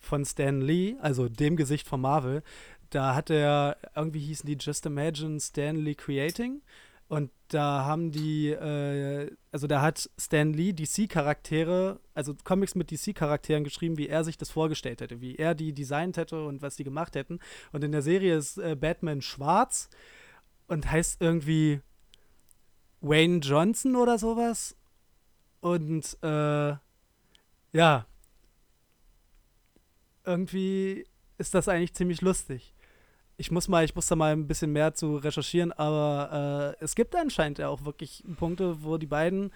von 0.05 0.25
Stan 0.25 0.61
Lee, 0.61 0.95
also 0.99 1.29
dem 1.29 1.55
Gesicht 1.55 1.87
von 1.87 2.01
Marvel. 2.01 2.43
Da 2.89 3.15
hat 3.15 3.29
er, 3.29 3.77
irgendwie 3.95 4.19
hießen 4.19 4.45
die 4.47 4.57
Just 4.59 4.85
Imagine 4.85 5.39
Stan 5.39 5.75
Lee 5.75 5.95
Creating. 5.95 6.61
Und 7.07 7.31
da 7.49 7.85
haben 7.85 8.11
die, 8.11 8.49
äh, 8.49 9.29
also 9.51 9.67
da 9.67 9.81
hat 9.81 10.09
Stan 10.17 10.51
Lee 10.51 10.73
DC-Charaktere, 10.73 11.99
also 12.13 12.33
Comics 12.43 12.75
mit 12.75 12.89
DC-Charakteren 12.89 13.63
geschrieben, 13.63 13.97
wie 13.97 14.07
er 14.07 14.23
sich 14.23 14.37
das 14.37 14.49
vorgestellt 14.49 15.01
hätte, 15.01 15.21
wie 15.21 15.35
er 15.35 15.53
die 15.53 15.73
designt 15.73 16.17
hätte 16.17 16.43
und 16.43 16.61
was 16.61 16.75
die 16.75 16.83
gemacht 16.83 17.15
hätten. 17.15 17.39
Und 17.71 17.83
in 17.83 17.91
der 17.91 18.01
Serie 18.01 18.35
ist 18.35 18.57
äh, 18.57 18.75
Batman 18.75 19.21
schwarz 19.21 19.89
und 20.67 20.89
heißt 20.89 21.21
irgendwie 21.21 21.81
Wayne 23.01 23.39
Johnson 23.39 23.95
oder 23.95 24.17
sowas. 24.17 24.75
Und 25.59 26.17
äh, 26.23 26.75
ja, 27.73 28.05
irgendwie 30.25 31.05
ist 31.37 31.53
das 31.53 31.67
eigentlich 31.67 31.93
ziemlich 31.93 32.21
lustig. 32.21 32.73
Ich 33.37 33.51
muss 33.51 33.67
mal, 33.67 33.83
ich 33.83 33.95
muss 33.95 34.07
da 34.07 34.15
mal 34.15 34.31
ein 34.31 34.47
bisschen 34.47 34.71
mehr 34.71 34.93
zu 34.93 35.17
recherchieren, 35.17 35.71
aber 35.71 36.75
äh, 36.79 36.83
es 36.83 36.95
gibt 36.95 37.15
anscheinend 37.15 37.57
ja 37.57 37.67
auch 37.67 37.83
wirklich 37.83 38.23
Punkte, 38.37 38.83
wo 38.83 38.97
die 38.97 39.07
beiden 39.07 39.51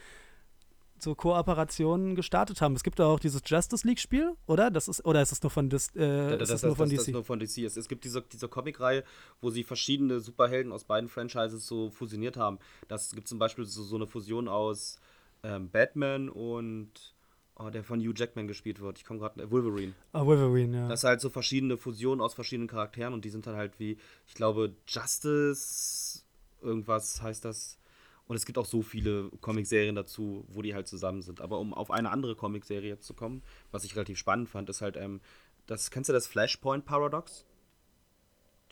so 0.99 1.15
Kooperationen 1.15 2.15
gestartet 2.15 2.61
haben. 2.61 2.75
Es 2.75 2.83
gibt 2.83 2.99
ja 2.99 3.05
auch 3.05 3.19
dieses 3.19 3.41
Justice 3.45 3.87
League 3.87 3.99
Spiel, 3.99 4.35
oder? 4.47 4.71
Das 4.71 4.87
ist 4.87 5.05
oder 5.05 5.21
ist 5.21 5.31
es 5.31 5.41
nur 5.43 5.51
von 5.51 5.69
Dis, 5.69 5.91
äh, 5.95 6.41
ist 6.41 6.63
nur 6.63 6.75
von 6.75 6.89
das, 6.89 6.97
DC? 6.97 7.07
ist 7.07 7.13
nur 7.13 7.23
von 7.23 7.39
DC. 7.39 7.57
Es, 7.59 7.77
es 7.77 7.87
gibt 7.87 8.03
diese, 8.03 8.21
diese 8.21 8.47
Comic-Reihe, 8.47 9.03
wo 9.39 9.49
sie 9.49 9.63
verschiedene 9.63 10.19
Superhelden 10.19 10.71
aus 10.71 10.83
beiden 10.83 11.09
Franchises 11.09 11.67
so 11.67 11.89
fusioniert 11.89 12.37
haben. 12.37 12.59
Das 12.87 13.13
gibt 13.13 13.27
zum 13.27 13.39
Beispiel 13.39 13.65
so, 13.65 13.83
so 13.83 13.95
eine 13.95 14.07
Fusion 14.07 14.47
aus 14.47 14.99
ähm, 15.43 15.69
Batman 15.69 16.29
und 16.29 17.15
oh, 17.59 17.69
der 17.69 17.83
von 17.83 17.99
Hugh 17.99 18.13
Jackman 18.15 18.47
gespielt 18.47 18.79
wird. 18.79 18.99
Ich 18.99 19.05
komme 19.05 19.19
gerade, 19.19 19.49
Wolverine. 19.51 19.93
Ah, 20.13 20.25
Wolverine, 20.25 20.77
ja. 20.77 20.87
Das 20.87 21.01
sind 21.01 21.09
halt 21.09 21.21
so 21.21 21.29
verschiedene 21.29 21.77
Fusionen 21.77 22.21
aus 22.21 22.33
verschiedenen 22.33 22.67
Charakteren 22.67 23.13
und 23.13 23.25
die 23.25 23.29
sind 23.29 23.47
dann 23.47 23.55
halt 23.55 23.79
wie, 23.79 23.97
ich 24.27 24.33
glaube, 24.33 24.75
Justice, 24.87 26.21
irgendwas 26.61 27.21
heißt 27.21 27.45
das. 27.45 27.77
Und 28.27 28.35
es 28.35 28.45
gibt 28.45 28.57
auch 28.57 28.65
so 28.65 28.81
viele 28.81 29.29
Comicserien 29.39 29.95
dazu, 29.95 30.43
wo 30.49 30.61
die 30.61 30.75
halt 30.75 30.87
zusammen 30.87 31.21
sind. 31.21 31.39
Aber 31.39 31.59
um 31.59 31.73
auf 31.73 31.91
eine 31.91 32.09
andere 32.11 32.35
Comicserie 32.35 32.89
jetzt 32.89 33.05
zu 33.05 33.13
kommen, 33.13 33.41
was 33.71 33.85
ich 33.85 33.95
relativ 33.95 34.17
spannend 34.17 34.49
fand, 34.49 34.69
ist 34.69 34.81
halt, 34.81 34.97
ähm, 34.97 35.21
das, 35.65 35.91
kennst 35.91 36.09
du 36.09 36.13
das 36.13 36.27
Flashpoint 36.27 36.85
Paradox? 36.85 37.45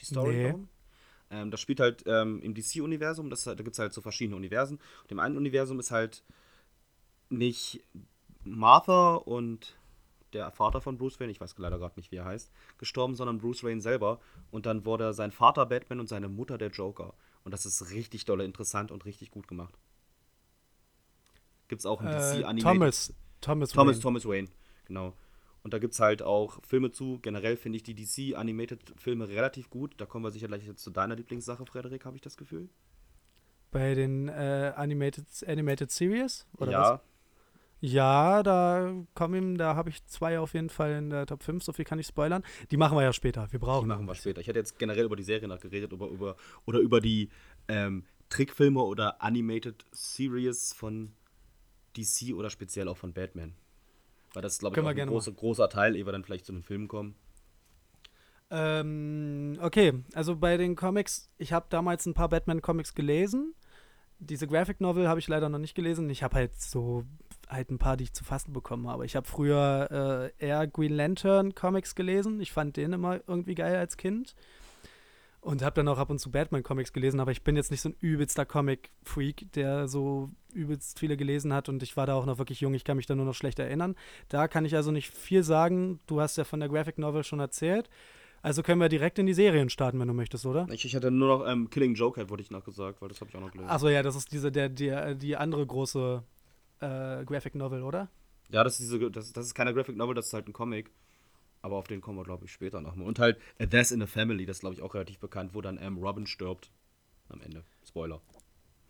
Die 0.02 0.06
Story 0.06 0.36
Nee. 0.36 0.44
darum? 0.44 0.68
Ähm, 1.32 1.52
das 1.52 1.62
spielt 1.62 1.80
halt 1.80 2.04
ähm, 2.06 2.42
im 2.42 2.54
DC-Universum, 2.54 3.30
da 3.30 3.54
gibt 3.56 3.72
es 3.72 3.80
halt 3.80 3.94
so 3.94 4.02
verschiedene 4.02 4.36
Universen. 4.36 4.78
Und 5.04 5.12
im 5.12 5.20
einen 5.20 5.38
Universum 5.38 5.80
ist 5.80 5.92
halt 5.92 6.24
nicht 7.30 7.82
Martha 8.46 9.16
und 9.16 9.78
der 10.34 10.52
Vater 10.52 10.82
von 10.82 10.98
Bruce 10.98 11.20
Wayne, 11.20 11.32
ich 11.32 11.40
weiß 11.40 11.58
leider 11.58 11.80
gerade 11.80 11.96
nicht, 11.98 12.12
wie 12.12 12.18
er 12.18 12.26
heißt, 12.26 12.52
gestorben, 12.78 13.16
sondern 13.16 13.38
Bruce 13.38 13.64
Wayne 13.64 13.82
selber. 13.82 14.20
Und 14.52 14.66
dann 14.66 14.86
wurde 14.86 15.14
sein 15.14 15.32
Vater 15.32 15.66
Batman 15.66 16.00
und 16.00 16.08
seine 16.08 16.28
Mutter 16.28 16.58
der 16.58 16.70
Joker. 16.70 17.14
Und 17.44 17.54
das 17.54 17.66
ist 17.66 17.92
richtig 17.92 18.26
dolle 18.26 18.44
interessant 18.44 18.92
und 18.92 19.06
richtig 19.06 19.32
gut 19.32 19.48
gemacht. 19.48 19.78
Gibt's 21.68 21.86
auch 21.86 22.02
im 22.02 22.08
Äh, 22.08 22.12
DC 22.12 22.46
Animated. 22.46 22.64
Thomas, 22.64 23.14
Thomas, 23.42 23.70
Thomas, 23.70 23.96
Wayne. 23.96 24.02
Thomas 24.02 24.26
Wayne, 24.26 24.48
genau. 24.86 25.14
Und 25.64 25.74
da 25.74 25.80
gibt 25.80 25.94
es 25.94 26.00
halt 26.00 26.22
auch 26.22 26.60
Filme 26.64 26.92
zu. 26.92 27.20
Generell 27.22 27.58
finde 27.58 27.78
ich 27.78 27.84
die 27.84 27.96
DC 27.96 28.38
Animated 28.38 28.94
Filme 28.98 29.28
relativ 29.28 29.70
gut. 29.70 29.96
Da 29.98 30.06
kommen 30.06 30.24
wir 30.24 30.32
sicher 30.32 30.48
gleich 30.48 30.66
jetzt 30.66 30.84
zu 30.84 30.92
deiner 30.92 31.16
Lieblingssache, 31.16 31.66
Frederik, 31.66 32.06
habe 32.06 32.16
ich 32.18 32.22
das 32.22 32.38
Gefühl. 32.38 32.70
Bei 33.72 33.96
den 33.96 34.28
äh, 34.28 34.74
Animated, 34.76 35.26
Animated 35.48 35.92
Series? 35.92 36.46
Oder 36.58 36.72
ja, 36.72 36.94
was? 36.94 37.00
Ja, 37.86 38.42
da 38.42 38.96
kommen, 39.14 39.60
da 39.60 39.76
habe 39.76 39.92
ich 39.92 40.04
zwei 40.08 40.40
auf 40.40 40.56
jeden 40.56 40.70
Fall 40.70 40.94
in 40.94 41.12
der 41.12 41.28
Top 41.28 41.44
5, 41.44 41.64
so 41.64 41.72
viel 41.72 41.86
kann 41.86 42.00
ich 42.00 42.08
spoilern. 42.08 42.44
Die 42.72 42.78
machen 42.78 42.98
wir 42.98 43.04
ja 43.04 43.14
später. 43.14 43.48
Wir 43.52 43.60
brauchen 43.60 43.84
Die 43.84 43.90
machen 43.90 44.08
wir 44.08 44.16
später. 44.16 44.42
Ich 44.42 44.48
hätte 44.48 44.58
jetzt 44.58 44.80
generell 44.80 45.06
über 45.06 45.16
die 45.16 45.24
Serie 45.24 45.48
nachgeredet, 45.48 45.92
über, 45.92 46.08
über, 46.08 46.36
oder 46.66 46.80
über 46.80 47.00
die 47.00 47.30
ähm, 47.68 48.04
Trickfilme 48.30 48.82
oder 48.82 49.22
Animated 49.22 49.86
Series 49.92 50.74
von 50.74 51.12
DC 51.96 52.34
oder 52.34 52.50
speziell 52.50 52.88
auch 52.88 52.98
von 52.98 53.14
Batman. 53.14 53.54
Weil 54.34 54.42
das 54.42 54.54
ist, 54.54 54.60
glaube 54.62 54.80
ich, 54.80 55.02
ein 55.02 55.08
großer, 55.08 55.34
großer 55.34 55.70
Teil, 55.70 55.96
ehe 55.96 56.08
wir 56.08 56.12
dann 56.12 56.24
vielleicht 56.24 56.48
zu 56.48 56.54
den 56.54 56.64
Filmen 56.64 56.88
kommen. 56.88 57.14
Ähm, 58.50 59.60
okay, 59.62 59.94
also 60.16 60.36
bei 60.38 60.58
den 60.58 60.76
Comics, 60.76 61.30
ich 61.38 61.54
habe 61.54 61.68
damals 61.70 62.08
ein 62.08 62.16
paar 62.16 62.30
Batman-Comics 62.30 62.96
gelesen. 62.96 63.54
Diese 64.18 64.48
Graphic 64.48 64.82
Novel 64.82 65.08
habe 65.08 65.20
ich 65.20 65.28
leider 65.28 65.50
noch 65.50 65.60
nicht 65.60 65.76
gelesen. 65.76 66.10
Ich 66.10 66.24
habe 66.24 66.36
halt 66.36 66.60
so 66.60 67.06
halt 67.48 67.72
ein 67.72 67.78
paar, 67.78 67.98
die 67.98 68.06
ich 68.06 68.14
zu 68.14 68.24
fassen 68.24 68.54
bekommen 68.54 68.88
habe. 68.88 69.06
Ich 69.06 69.16
habe 69.16 69.28
früher 69.28 70.32
äh, 70.40 70.46
eher 70.46 70.68
Green 70.68 70.94
Lantern 70.94 71.56
Comics 71.56 71.96
gelesen. 71.96 72.40
Ich 72.40 72.52
fand 72.52 72.78
den 72.78 72.94
immer 72.94 73.20
irgendwie 73.28 73.56
geil 73.56 73.76
als 73.76 73.98
Kind. 73.98 74.36
Und 75.42 75.62
habe 75.62 75.76
dann 75.76 75.88
auch 75.88 76.00
ab 76.00 76.10
und 76.10 76.18
zu 76.18 76.32
Batman-Comics 76.32 76.92
gelesen, 76.92 77.20
aber 77.20 77.32
ich 77.32 77.44
bin 77.44 77.56
jetzt 77.56 77.70
nicht 77.70 77.82
so 77.82 77.90
ein 77.90 77.96
übelster 78.00 78.48
Comic-Freak, 78.48 79.52
der 79.54 79.88
so 79.88 80.32
übelst 80.54 80.98
viele 80.98 81.18
gelesen 81.18 81.54
hat 81.54 81.70
und 81.70 81.84
ich 81.84 81.96
war 81.96 82.08
da 82.08 82.16
auch 82.16 82.26
noch 82.26 82.40
wirklich 82.40 82.62
jung, 82.62 82.74
ich 82.74 82.84
kann 82.84 82.98
mich 82.98 83.06
da 83.06 83.14
nur 83.14 83.26
noch 83.26 83.36
schlecht 83.36 83.60
erinnern. 83.60 83.96
Da 84.28 84.48
kann 84.48 84.66
ich 84.66 84.76
also 84.76 84.90
nicht 84.90 85.12
viel 85.12 85.44
sagen. 85.44 86.00
Du 86.08 86.20
hast 86.20 86.38
ja 86.38 86.46
von 86.46 86.62
der 86.62 86.70
Graphic 86.70 86.98
Novel 86.98 87.24
schon 87.24 87.40
erzählt. 87.40 87.92
Also 88.42 88.64
können 88.64 88.82
wir 88.82 88.90
direkt 88.90 89.20
in 89.20 89.28
die 89.28 89.34
Serien 89.36 89.70
starten, 89.70 90.00
wenn 90.00 90.08
du 90.08 90.14
möchtest, 90.16 90.48
oder? 90.48 90.68
Ich, 90.72 90.86
ich 90.86 90.96
hatte 90.96 91.12
nur 91.12 91.28
noch 91.28 91.48
ähm, 91.48 91.70
Killing 91.70 91.94
Joker, 91.94 92.28
wurde 92.30 92.42
ich 92.42 92.50
noch 92.50 92.64
gesagt, 92.64 93.02
weil 93.02 93.10
das 93.10 93.22
habe 93.22 93.30
ich 93.30 93.36
auch 93.36 93.42
noch 93.42 93.52
gelesen. 93.52 93.70
Achso, 93.70 93.90
ja, 93.90 94.02
das 94.02 94.16
ist 94.16 94.32
diese, 94.32 94.52
der, 94.52 94.70
der, 94.70 95.14
die 95.14 95.36
andere 95.36 95.66
große 95.66 96.24
äh, 96.80 97.24
Graphic 97.26 97.56
Novel, 97.56 97.84
oder? 97.84 98.10
Ja, 98.50 98.64
das 98.64 98.80
ist 98.80 98.92
diese, 98.92 99.12
das, 99.12 99.34
das 99.34 99.48
ist 99.48 99.56
keine 99.56 99.74
Graphic 99.74 99.96
Novel, 99.96 100.14
das 100.16 100.28
ist 100.28 100.34
halt 100.34 100.48
ein 100.48 100.54
Comic. 100.54 100.92
Aber 101.62 101.78
auf 101.78 101.88
den 101.88 102.00
kommen 102.00 102.20
wir, 102.20 102.24
glaube 102.24 102.46
ich, 102.46 102.52
später 102.52 102.80
nochmal. 102.80 103.08
Und 103.08 103.18
halt 103.18 103.40
A 103.60 103.66
Death 103.66 103.90
in 103.92 104.02
a 104.04 104.06
Family, 104.08 104.46
das 104.46 104.60
glaube 104.60 104.76
ich, 104.76 104.82
auch 104.84 104.94
relativ 104.94 105.18
bekannt, 105.18 105.56
wo 105.56 105.62
dann 105.62 105.80
ähm, 105.82 105.98
Robin 105.98 106.28
stirbt. 106.28 106.70
Am 107.30 107.42
Ende. 107.42 107.64
Spoiler. 107.88 108.22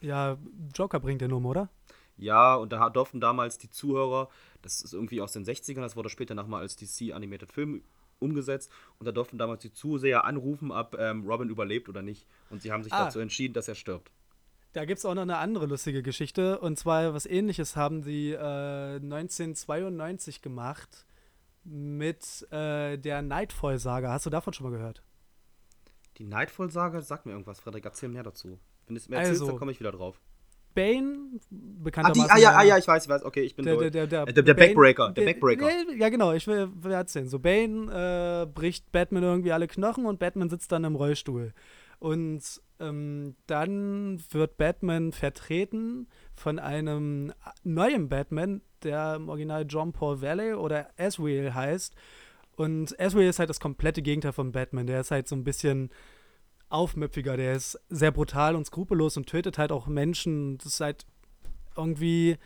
Ja, 0.01 0.37
Joker 0.73 0.99
bringt 0.99 1.21
den 1.21 1.31
um, 1.31 1.45
oder? 1.45 1.69
Ja, 2.17 2.55
und 2.55 2.73
da 2.73 2.89
durften 2.89 3.21
damals 3.21 3.57
die 3.57 3.69
Zuhörer, 3.69 4.29
das 4.61 4.81
ist 4.81 4.93
irgendwie 4.93 5.21
aus 5.21 5.31
den 5.31 5.45
60ern, 5.45 5.81
das 5.81 5.95
wurde 5.95 6.09
später 6.09 6.35
nochmal 6.35 6.61
als 6.61 6.75
DC 6.75 7.13
Animated 7.13 7.51
Film 7.51 7.81
umgesetzt. 8.19 8.69
Und 8.99 9.05
da 9.05 9.13
durften 9.13 9.37
damals 9.37 9.61
die 9.61 9.71
Zuseher 9.71 10.25
anrufen, 10.25 10.71
ob 10.71 10.97
ähm, 10.99 11.25
Robin 11.25 11.49
überlebt 11.49 11.87
oder 11.87 12.01
nicht. 12.01 12.27
Und 12.49 12.61
sie 12.61 12.73
haben 12.73 12.83
sich 12.83 12.91
Ah. 12.93 13.05
dazu 13.05 13.19
entschieden, 13.19 13.53
dass 13.53 13.69
er 13.69 13.75
stirbt. 13.75 14.11
Da 14.75 14.83
gibt 14.83 14.97
es 14.99 15.05
auch 15.05 15.13
noch 15.15 15.21
eine 15.21 15.37
andere 15.37 15.67
lustige 15.67 16.03
Geschichte. 16.03 16.59
Und 16.59 16.77
zwar 16.77 17.13
was 17.13 17.25
ähnliches 17.25 17.77
haben 17.77 18.01
die 18.03 18.31
äh, 18.33 18.95
1992 18.95 20.41
gemacht 20.41 21.05
mit 21.63 22.45
äh, 22.51 22.97
der 22.97 23.21
Nightfall-Saga. 23.21 24.11
Hast 24.11 24.25
du 24.25 24.29
davon 24.29 24.51
schon 24.53 24.69
mal 24.69 24.77
gehört? 24.77 25.01
Die 26.17 26.25
Nightfall-Saga 26.25 27.01
sagt 27.01 27.25
mir 27.25 27.31
irgendwas, 27.31 27.61
Frederik, 27.61 27.85
erzähl 27.85 28.09
mehr 28.09 28.23
dazu. 28.23 28.59
Wenn 28.85 28.95
du 28.95 28.99
es 28.99 29.07
mir 29.07 29.15
erzählst, 29.15 29.41
Also, 29.41 29.51
dann 29.53 29.59
komme 29.59 29.71
ich 29.71 29.79
wieder 29.79 29.93
drauf. 29.93 30.19
Bane, 30.73 31.29
Ah, 31.33 31.39
bekanntermaßen. 31.51 32.25
die, 32.25 32.31
ah, 32.31 32.37
ja, 32.37 32.49
der- 32.49 32.59
ah, 32.59 32.63
ja, 32.63 32.77
ich 32.77 32.85
weiß, 32.85 33.03
ich 33.05 33.09
weiß, 33.09 33.23
okay, 33.23 33.41
ich 33.43 33.55
bin 33.55 33.63
der, 33.63 33.75
durch. 33.77 33.91
der, 33.91 34.07
der, 34.07 34.23
Äh, 34.27 34.33
der- 34.33 34.43
der 34.43 34.53
Bane- 34.55 34.67
Backbreaker, 34.67 35.11
der 35.13 35.23
Backbreaker. 35.25 35.69
Ja, 35.69 35.93
Ja, 35.95 36.09
genau, 36.09 36.33
ich 36.33 36.45
will, 36.47 36.69
will 36.83 36.91
erzählen. 36.91 37.29
So, 37.29 37.39
Bane 37.39 38.43
äh, 38.43 38.45
bricht 38.45 38.91
Batman 38.91 39.23
irgendwie 39.23 39.53
alle 39.53 39.67
Knochen 39.67 40.05
und 40.05 40.19
Batman 40.19 40.49
sitzt 40.49 40.73
dann 40.73 40.83
im 40.83 40.95
Rollstuhl. 40.95 41.53
Und 41.99 42.61
ähm, 42.79 43.35
dann 43.47 44.21
wird 44.31 44.57
Batman 44.57 45.11
vertreten 45.11 46.07
von 46.33 46.59
einem 46.59 47.33
neuen 47.63 48.09
Batman, 48.09 48.61
der 48.83 49.15
im 49.15 49.29
Original 49.29 49.65
John 49.67 49.93
Paul 49.93 50.21
Valley 50.21 50.53
oder 50.53 50.89
Asriel 50.97 51.53
heißt. 51.53 51.95
Und 52.55 52.99
Asriel 52.99 53.29
ist 53.29 53.39
halt 53.39 53.49
das 53.49 53.59
komplette 53.59 54.01
Gegenteil 54.01 54.33
von 54.33 54.51
Batman. 54.51 54.87
Der 54.87 55.01
ist 55.01 55.11
halt 55.11 55.27
so 55.27 55.35
ein 55.35 55.43
bisschen 55.43 55.89
aufmüpfiger, 56.69 57.37
der 57.37 57.55
ist 57.55 57.79
sehr 57.89 58.11
brutal 58.11 58.55
und 58.55 58.65
skrupellos 58.65 59.17
und 59.17 59.27
tötet 59.27 59.57
halt 59.57 59.71
auch 59.71 59.87
Menschen. 59.87 60.57
Das 60.57 60.67
ist 60.67 60.79
halt 60.79 61.05
irgendwie, 61.77 62.37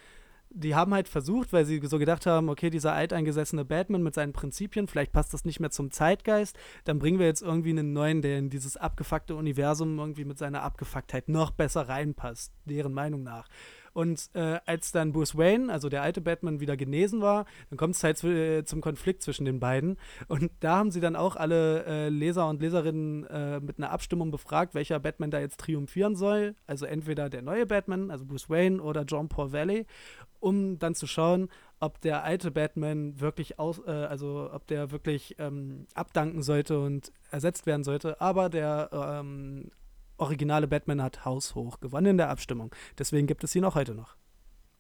die 0.51 0.75
haben 0.75 0.93
halt 0.93 1.07
versucht, 1.07 1.53
weil 1.53 1.65
sie 1.65 1.79
so 1.83 1.99
gedacht 1.99 2.25
haben, 2.25 2.49
okay, 2.49 2.69
dieser 2.69 2.93
alteingesessene 2.93 3.65
Batman 3.65 4.03
mit 4.03 4.15
seinen 4.15 4.33
Prinzipien, 4.33 4.87
vielleicht 4.87 5.11
passt 5.11 5.33
das 5.33 5.45
nicht 5.45 5.59
mehr 5.59 5.69
zum 5.69 5.91
Zeitgeist, 5.91 6.57
dann 6.85 6.99
bringen 6.99 7.19
wir 7.19 7.27
jetzt 7.27 7.41
irgendwie 7.41 7.69
einen 7.69 7.93
neuen, 7.93 8.21
der 8.21 8.39
in 8.39 8.49
dieses 8.49 8.77
abgefuckte 8.77 9.35
Universum 9.35 9.99
irgendwie 9.99 10.25
mit 10.25 10.37
seiner 10.37 10.63
Abgefucktheit 10.63 11.29
noch 11.29 11.51
besser 11.51 11.87
reinpasst, 11.87 12.53
deren 12.65 12.93
Meinung 12.93 13.23
nach. 13.23 13.47
Und 13.93 14.29
äh, 14.33 14.59
als 14.65 14.91
dann 14.91 15.11
Bruce 15.11 15.37
Wayne, 15.37 15.71
also 15.71 15.89
der 15.89 16.01
alte 16.01 16.21
Batman, 16.21 16.59
wieder 16.59 16.77
genesen 16.77 17.21
war, 17.21 17.45
dann 17.69 17.77
kommt 17.77 17.95
es 17.95 18.03
halt 18.03 18.23
äh, 18.23 18.63
zum 18.63 18.81
Konflikt 18.81 19.23
zwischen 19.23 19.45
den 19.45 19.59
beiden. 19.59 19.97
Und 20.27 20.51
da 20.59 20.77
haben 20.77 20.91
sie 20.91 21.01
dann 21.01 21.15
auch 21.15 21.35
alle 21.35 21.85
äh, 21.85 22.09
Leser 22.09 22.47
und 22.47 22.61
Leserinnen 22.61 23.25
äh, 23.25 23.59
mit 23.59 23.77
einer 23.77 23.91
Abstimmung 23.91 24.31
befragt, 24.31 24.73
welcher 24.73 24.99
Batman 24.99 25.31
da 25.31 25.39
jetzt 25.39 25.59
triumphieren 25.59 26.15
soll. 26.15 26.55
Also 26.67 26.85
entweder 26.85 27.29
der 27.29 27.41
neue 27.41 27.65
Batman, 27.65 28.11
also 28.11 28.25
Bruce 28.25 28.49
Wayne, 28.49 28.81
oder 28.81 29.03
John 29.03 29.27
Paul 29.27 29.51
Valley, 29.51 29.85
um 30.39 30.79
dann 30.79 30.95
zu 30.95 31.07
schauen, 31.07 31.49
ob 31.79 32.01
der 32.01 32.23
alte 32.23 32.51
Batman 32.51 33.19
wirklich 33.19 33.59
aus, 33.59 33.79
äh, 33.85 33.91
also 33.91 34.49
ob 34.51 34.67
der 34.67 34.91
wirklich 34.91 35.35
ähm, 35.39 35.87
abdanken 35.93 36.41
sollte 36.43 36.79
und 36.79 37.11
ersetzt 37.31 37.65
werden 37.65 37.83
sollte. 37.83 38.19
Aber 38.21 38.49
der 38.49 38.89
ähm, 38.91 39.69
originale 40.17 40.67
Batman 40.67 41.01
hat 41.01 41.25
haushoch 41.25 41.79
gewonnen 41.79 42.07
in 42.07 42.17
der 42.17 42.29
Abstimmung. 42.29 42.73
Deswegen 42.97 43.27
gibt 43.27 43.43
es 43.43 43.55
ihn 43.55 43.65
auch 43.65 43.75
heute 43.75 43.95
noch. 43.95 44.15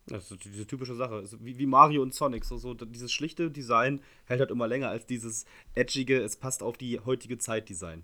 Das 0.07 0.31
ist 0.31 0.43
diese 0.43 0.65
typische 0.65 0.95
Sache. 0.95 1.23
Wie, 1.39 1.57
wie 1.57 1.67
Mario 1.67 2.01
und 2.01 2.13
Sonic. 2.13 2.43
So, 2.43 2.57
so 2.57 2.73
dieses 2.73 3.11
schlichte 3.11 3.51
Design 3.51 4.01
hält 4.25 4.39
halt 4.39 4.51
immer 4.51 4.67
länger 4.67 4.89
als 4.89 5.05
dieses 5.05 5.45
edgige, 5.75 6.19
es 6.19 6.35
passt 6.35 6.63
auf 6.63 6.77
die 6.77 6.99
heutige 6.99 7.37
Zeit 7.37 7.69
Design. 7.69 8.03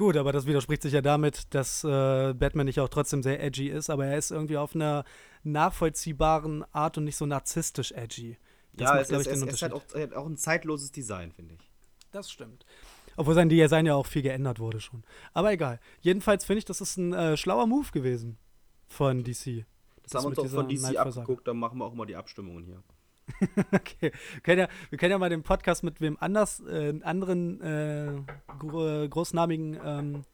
Gut, 0.00 0.16
aber 0.16 0.32
das 0.32 0.46
widerspricht 0.46 0.80
sich 0.80 0.94
ja 0.94 1.02
damit, 1.02 1.52
dass 1.52 1.84
äh, 1.84 2.32
Batman 2.32 2.64
nicht 2.64 2.80
auch 2.80 2.88
trotzdem 2.88 3.22
sehr 3.22 3.42
edgy 3.42 3.68
ist, 3.68 3.90
aber 3.90 4.06
er 4.06 4.16
ist 4.16 4.30
irgendwie 4.30 4.56
auf 4.56 4.74
einer 4.74 5.04
nachvollziehbaren 5.42 6.64
Art 6.72 6.96
und 6.96 7.04
nicht 7.04 7.18
so 7.18 7.26
narzisstisch 7.26 7.92
edgy. 7.92 8.38
Das 8.72 8.88
ja, 8.88 8.94
macht, 8.94 9.02
es, 9.02 9.10
ich, 9.10 9.18
es, 9.18 9.40
den 9.40 9.48
es 9.48 9.54
ist 9.56 9.62
halt 9.62 9.74
auch, 9.74 9.82
äh, 9.94 10.08
auch 10.14 10.24
ein 10.24 10.38
zeitloses 10.38 10.90
Design, 10.90 11.32
finde 11.32 11.56
ich. 11.56 11.70
Das 12.12 12.30
stimmt. 12.30 12.64
Obwohl 13.18 13.34
sein 13.34 13.50
Design 13.50 13.84
ja 13.84 13.94
auch 13.94 14.06
viel 14.06 14.22
geändert 14.22 14.58
wurde 14.58 14.80
schon. 14.80 15.04
Aber 15.34 15.52
egal. 15.52 15.78
Jedenfalls 16.00 16.46
finde 16.46 16.60
ich, 16.60 16.64
das 16.64 16.80
ist 16.80 16.96
ein 16.96 17.12
äh, 17.12 17.36
schlauer 17.36 17.66
Move 17.66 17.90
gewesen 17.92 18.38
von 18.88 19.22
DC. 19.22 19.26
Das, 19.26 20.12
Das 20.12 20.24
haben 20.24 20.34
wir 20.34 20.42
uns 20.42 20.50
auch 20.50 20.56
von 20.56 20.66
DC 20.66 20.96
abgeguckt, 20.96 21.46
dann 21.46 21.58
machen 21.58 21.76
wir 21.76 21.84
auch 21.84 21.92
mal 21.92 22.06
die 22.06 22.16
Abstimmungen 22.16 22.64
hier. 22.64 22.82
Okay. 23.72 24.12
Wir 24.32 24.40
können, 24.42 24.58
ja, 24.60 24.68
wir 24.90 24.98
können 24.98 25.12
ja 25.12 25.18
mal 25.18 25.30
den 25.30 25.42
Podcast 25.42 25.82
mit 25.82 26.00
wem 26.00 26.16
anders, 26.20 26.60
äh, 26.60 26.98
anderen 27.02 27.60
äh, 27.60 28.12
gro 28.58 29.08
großnamigen, 29.08 29.78
ähm, 29.84 30.24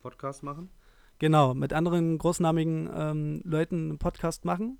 Podcast 0.00 0.42
machen? 0.42 0.70
genau, 1.18 1.54
mit 1.54 1.72
anderen 1.72 2.18
großnamigen 2.18 2.90
ähm, 2.94 3.40
Leuten 3.44 3.90
einen 3.90 3.98
Podcast 3.98 4.44
machen. 4.44 4.78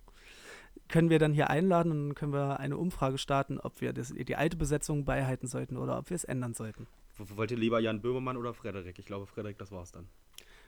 Können 0.89 1.11
wir 1.11 1.19
dann 1.19 1.33
hier 1.33 1.51
einladen 1.51 1.93
und 1.93 2.14
können 2.14 2.33
wir 2.33 2.61
eine 2.61 2.77
Umfrage 2.77 3.19
starten, 3.19 3.59
ob 3.59 3.81
wir 3.81 3.93
das, 3.93 4.12
die 4.14 4.37
alte 4.37 4.57
Besetzung 4.57 5.05
beibehalten 5.05 5.47
sollten 5.47 5.77
oder 5.77 5.99
ob 5.99 6.09
wir 6.11 6.14
es 6.14 6.25
ändern 6.25 6.55
sollten. 6.55 6.87
Wollt 7.19 7.51
ihr 7.51 7.57
lieber 7.57 7.81
Jan 7.81 8.01
Böhmermann 8.01 8.37
oder 8.37 8.55
Frederik? 8.55 8.99
Ich 8.99 9.07
glaube, 9.07 9.27
Frederik, 9.27 9.59
das 9.59 9.73
war's 9.73 9.93
dann. 9.93 10.09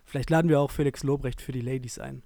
Vielleicht 0.04 0.30
laden 0.30 0.48
wir 0.48 0.58
auch 0.60 0.70
Felix 0.70 1.04
Lobrecht 1.04 1.40
für 1.40 1.52
die 1.52 1.60
Ladies 1.60 1.98
ein. 1.98 2.22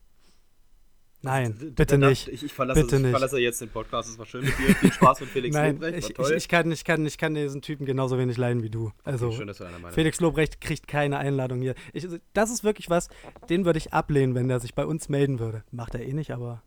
Nein, 1.25 1.55
bitte 1.75 1.87
danach- 1.87 2.09
nicht. 2.11 2.29
Ich, 2.29 2.43
ich, 2.45 2.53
verlasse, 2.53 2.81
Bitte 2.83 2.97
ich 2.97 3.03
nicht. 3.03 3.11
verlasse 3.11 3.39
jetzt 3.41 3.61
den 3.61 3.69
Podcast. 3.71 4.09
Es 4.11 4.19
war 4.19 4.27
schön 4.27 4.45
mit 4.45 4.59
dir. 4.59 4.75
Viel 4.77 4.93
Spaß 4.93 5.21
mit 5.21 5.31
Felix 5.31 5.55
Nein, 5.57 5.75
Lobrecht. 5.81 6.11
ich, 6.11 6.19
War 6.19 6.31
ich, 6.31 6.37
ich, 6.37 6.49
kann, 6.49 6.71
ich, 6.73 6.85
kann, 6.85 7.07
ich 7.07 7.19
kann 7.19 7.35
diesen 7.35 7.63
Typen 7.63 7.87
genauso 7.87 8.19
wenig 8.19 8.37
leiden 8.37 8.63
wie 8.63 8.71
du. 8.71 8.93
Also, 9.05 9.33
schön, 9.33 9.47
dass 9.47 9.59
du 9.59 9.65
einer 9.65 9.79
meiner 9.79 9.93
Felix 9.95 10.21
Lobrecht 10.21 10.61
kriegt 10.61 10.87
keine 10.87 11.19
Einladung 11.19 11.61
hier. 11.61 11.75
Ich, 11.93 12.07
das 12.33 12.51
ist 12.51 12.63
wirklich 12.65 12.91
was, 12.91 13.09
den 13.49 13.65
würde 13.65 13.79
ich 13.79 13.93
ablehnen, 13.93 14.35
wenn 14.35 14.49
der 14.49 14.61
sich 14.61 14.75
bei 14.75 14.87
uns 14.87 15.09
melden 15.09 15.39
würde. 15.41 15.65
Macht 15.71 15.95
er 15.95 16.03
eh 16.03 16.13
nicht, 16.13 16.31
aber 16.31 16.63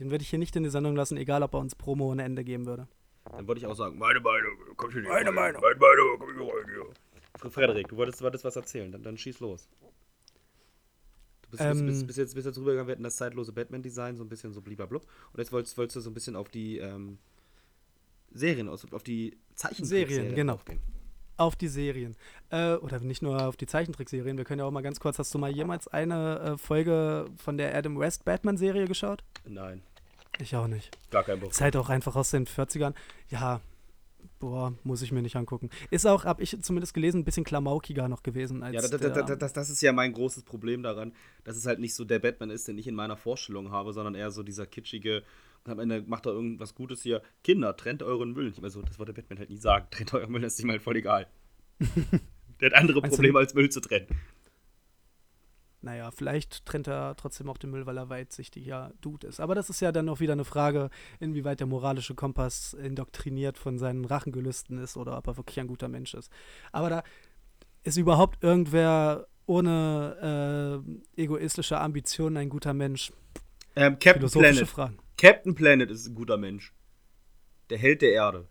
den 0.00 0.10
würde 0.10 0.22
ich 0.22 0.30
hier 0.30 0.38
nicht 0.38 0.54
in 0.56 0.62
die 0.62 0.70
Sendung 0.70 0.96
lassen, 0.96 1.16
egal 1.16 1.42
ob 1.42 1.54
er 1.54 1.60
uns 1.60 1.74
Promo 1.74 2.10
ohne 2.10 2.22
Ende 2.24 2.44
geben 2.44 2.66
würde. 2.66 2.88
Dann 3.30 3.46
würde 3.46 3.58
ich 3.60 3.66
auch 3.66 3.74
sagen, 3.74 3.98
meine 3.98 4.20
Meinung, 4.20 4.52
komm 4.76 4.90
schon 4.90 5.02
hier 5.02 5.10
Meine 5.10 5.26
rein. 5.26 5.34
Meinung. 5.34 5.60
Meine 5.60 5.76
Meinung, 5.76 6.18
komm 6.18 6.34
hier 6.34 6.82
rein 6.82 7.50
Frederik, 7.52 7.88
du 7.88 7.96
wolltest, 7.96 8.20
wolltest 8.22 8.44
was 8.44 8.56
erzählen, 8.56 8.90
dann, 8.90 9.02
dann 9.02 9.16
schieß 9.16 9.40
los. 9.40 9.68
Du 11.50 11.56
bist, 11.56 11.62
Ähm. 11.62 11.86
bist, 11.86 12.06
bist, 12.06 12.18
jetzt, 12.18 12.34
bist 12.34 12.46
jetzt 12.46 12.58
rübergegangen, 12.58 12.88
wir 12.88 12.92
hatten 12.92 13.02
das 13.02 13.16
zeitlose 13.16 13.52
Batman-Design, 13.52 14.16
so 14.16 14.24
ein 14.24 14.28
bisschen 14.28 14.52
so 14.52 14.60
blub. 14.60 14.90
Und 14.92 15.38
jetzt 15.38 15.50
wolltest, 15.52 15.78
wolltest 15.78 15.96
du 15.96 16.00
so 16.00 16.10
ein 16.10 16.14
bisschen 16.14 16.36
auf 16.36 16.48
die 16.48 16.78
ähm, 16.78 17.18
Serien, 18.32 18.68
aus, 18.68 18.90
auf 18.92 19.02
die 19.02 19.36
Zeichentrickserien 19.54 20.08
Serien, 20.08 20.34
genau. 20.34 20.54
aufgehen. 20.54 20.80
Auf 21.38 21.56
die 21.56 21.68
Serien. 21.68 22.16
Äh, 22.50 22.74
oder 22.74 23.00
nicht 23.00 23.22
nur 23.22 23.46
auf 23.46 23.56
die 23.56 23.66
Zeichentrickserien. 23.66 24.36
Wir 24.36 24.44
können 24.44 24.58
ja 24.58 24.66
auch 24.66 24.70
mal 24.70 24.82
ganz 24.82 25.00
kurz, 25.00 25.18
hast 25.18 25.32
du 25.32 25.38
mal 25.38 25.50
jemals 25.50 25.88
eine 25.88 26.38
äh, 26.40 26.58
Folge 26.58 27.26
von 27.36 27.56
der 27.56 27.74
Adam 27.74 27.98
West 27.98 28.24
Batman-Serie 28.24 28.86
geschaut? 28.86 29.22
Nein, 29.46 29.82
Ich 30.40 30.54
auch 30.56 30.66
nicht. 30.66 30.90
gar 31.10 31.24
kein 31.24 31.40
Bock. 31.40 31.50
Ist 31.52 31.60
halt 31.60 31.76
auch 31.76 31.88
einfach 31.88 32.16
aus 32.16 32.30
den 32.32 32.46
40ern. 32.46 32.92
Ja, 33.30 33.60
boah, 34.38 34.74
muss 34.84 35.02
ich 35.02 35.12
mir 35.12 35.22
nicht 35.22 35.36
angucken. 35.36 35.70
Ist 35.90 36.06
auch, 36.06 36.24
hab 36.24 36.40
ich 36.40 36.56
zumindest 36.62 36.94
gelesen, 36.94 37.20
ein 37.20 37.24
bisschen 37.24 37.44
klamaukiger 37.44 38.08
noch 38.08 38.22
gewesen 38.22 38.62
als 38.62 38.74
Ja, 38.74 38.80
das, 38.80 38.90
das, 38.90 39.38
das, 39.38 39.52
das, 39.52 39.70
ist 39.70 39.82
ja 39.82 39.92
mein 39.92 40.12
großes 40.12 40.44
Problem 40.44 40.82
daran, 40.82 41.12
dass 41.44 41.56
es 41.56 41.66
halt 41.66 41.80
nicht 41.80 41.94
so 41.94 42.04
der 42.04 42.18
Batman 42.18 42.50
ist, 42.50 42.68
den 42.68 42.78
ich 42.78 42.86
in 42.86 42.94
meiner 42.94 43.16
Vorstellung 43.16 43.70
habe, 43.70 43.92
sondern 43.92 44.14
eher 44.14 44.30
so 44.30 44.42
dieser 44.42 44.66
kitschige, 44.66 45.22
und 45.64 45.72
am 45.72 45.78
Ende 45.80 46.02
macht 46.06 46.26
er 46.26 46.32
irgendwas 46.32 46.74
Gutes 46.74 47.02
hier. 47.02 47.22
Kinder, 47.44 47.76
trennt 47.76 48.02
euren 48.02 48.32
Müll. 48.32 48.48
Ich 48.48 48.60
meine 48.60 48.70
so, 48.70 48.80
das 48.80 48.98
wollte 48.98 49.12
der 49.12 49.22
Batman 49.22 49.38
halt 49.38 49.50
nie 49.50 49.58
sagen. 49.58 49.86
Trennt 49.90 50.14
euren 50.14 50.30
Müll, 50.30 50.40
das 50.40 50.54
ist 50.54 50.60
ihm 50.60 50.70
halt 50.70 50.82
voll 50.82 50.96
egal. 50.96 51.26
der 52.60 52.70
hat 52.70 52.74
andere 52.74 53.02
Probleme 53.02 53.38
als 53.38 53.54
Müll 53.54 53.68
zu 53.68 53.80
trennen. 53.80 54.06
Naja, 55.80 56.10
vielleicht 56.10 56.66
trennt 56.66 56.88
er 56.88 57.14
trotzdem 57.16 57.48
auch 57.48 57.56
den 57.56 57.70
Müll, 57.70 57.86
weil 57.86 57.96
er 57.96 58.08
weitsichtiger 58.08 58.92
Dude 59.00 59.28
ist. 59.28 59.38
Aber 59.38 59.54
das 59.54 59.70
ist 59.70 59.80
ja 59.80 59.92
dann 59.92 60.08
auch 60.08 60.18
wieder 60.18 60.32
eine 60.32 60.44
Frage, 60.44 60.90
inwieweit 61.20 61.60
der 61.60 61.68
moralische 61.68 62.16
Kompass 62.16 62.74
indoktriniert 62.74 63.58
von 63.58 63.78
seinen 63.78 64.04
Rachengelüsten 64.04 64.78
ist 64.78 64.96
oder 64.96 65.16
ob 65.16 65.26
er 65.28 65.36
wirklich 65.36 65.60
ein 65.60 65.68
guter 65.68 65.88
Mensch 65.88 66.14
ist. 66.14 66.32
Aber 66.72 66.90
da 66.90 67.02
ist 67.84 67.96
überhaupt 67.96 68.42
irgendwer 68.42 69.28
ohne 69.46 70.84
äh, 71.16 71.22
egoistische 71.22 71.78
Ambitionen 71.78 72.36
ein 72.36 72.48
guter 72.48 72.74
Mensch. 72.74 73.12
Ähm, 73.76 73.94
Captain 73.94 74.14
Philosophische 74.14 74.52
Planet. 74.52 74.68
Fragen. 74.68 74.98
Captain 75.16 75.54
Planet 75.54 75.90
ist 75.90 76.06
ein 76.06 76.14
guter 76.14 76.36
Mensch. 76.36 76.74
Der 77.70 77.78
Held 77.78 78.02
der 78.02 78.12
Erde. 78.12 78.48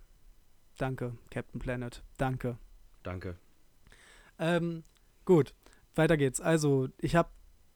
Danke, 0.77 1.17
Captain 1.29 1.59
Planet. 1.59 2.03
Danke. 2.17 2.57
Danke. 3.03 3.37
Ähm, 4.39 4.83
gut, 5.25 5.53
weiter 5.97 6.17
geht's. 6.17 6.41
Also, 6.41 6.89
ich 6.99 7.15
habe 7.15 7.29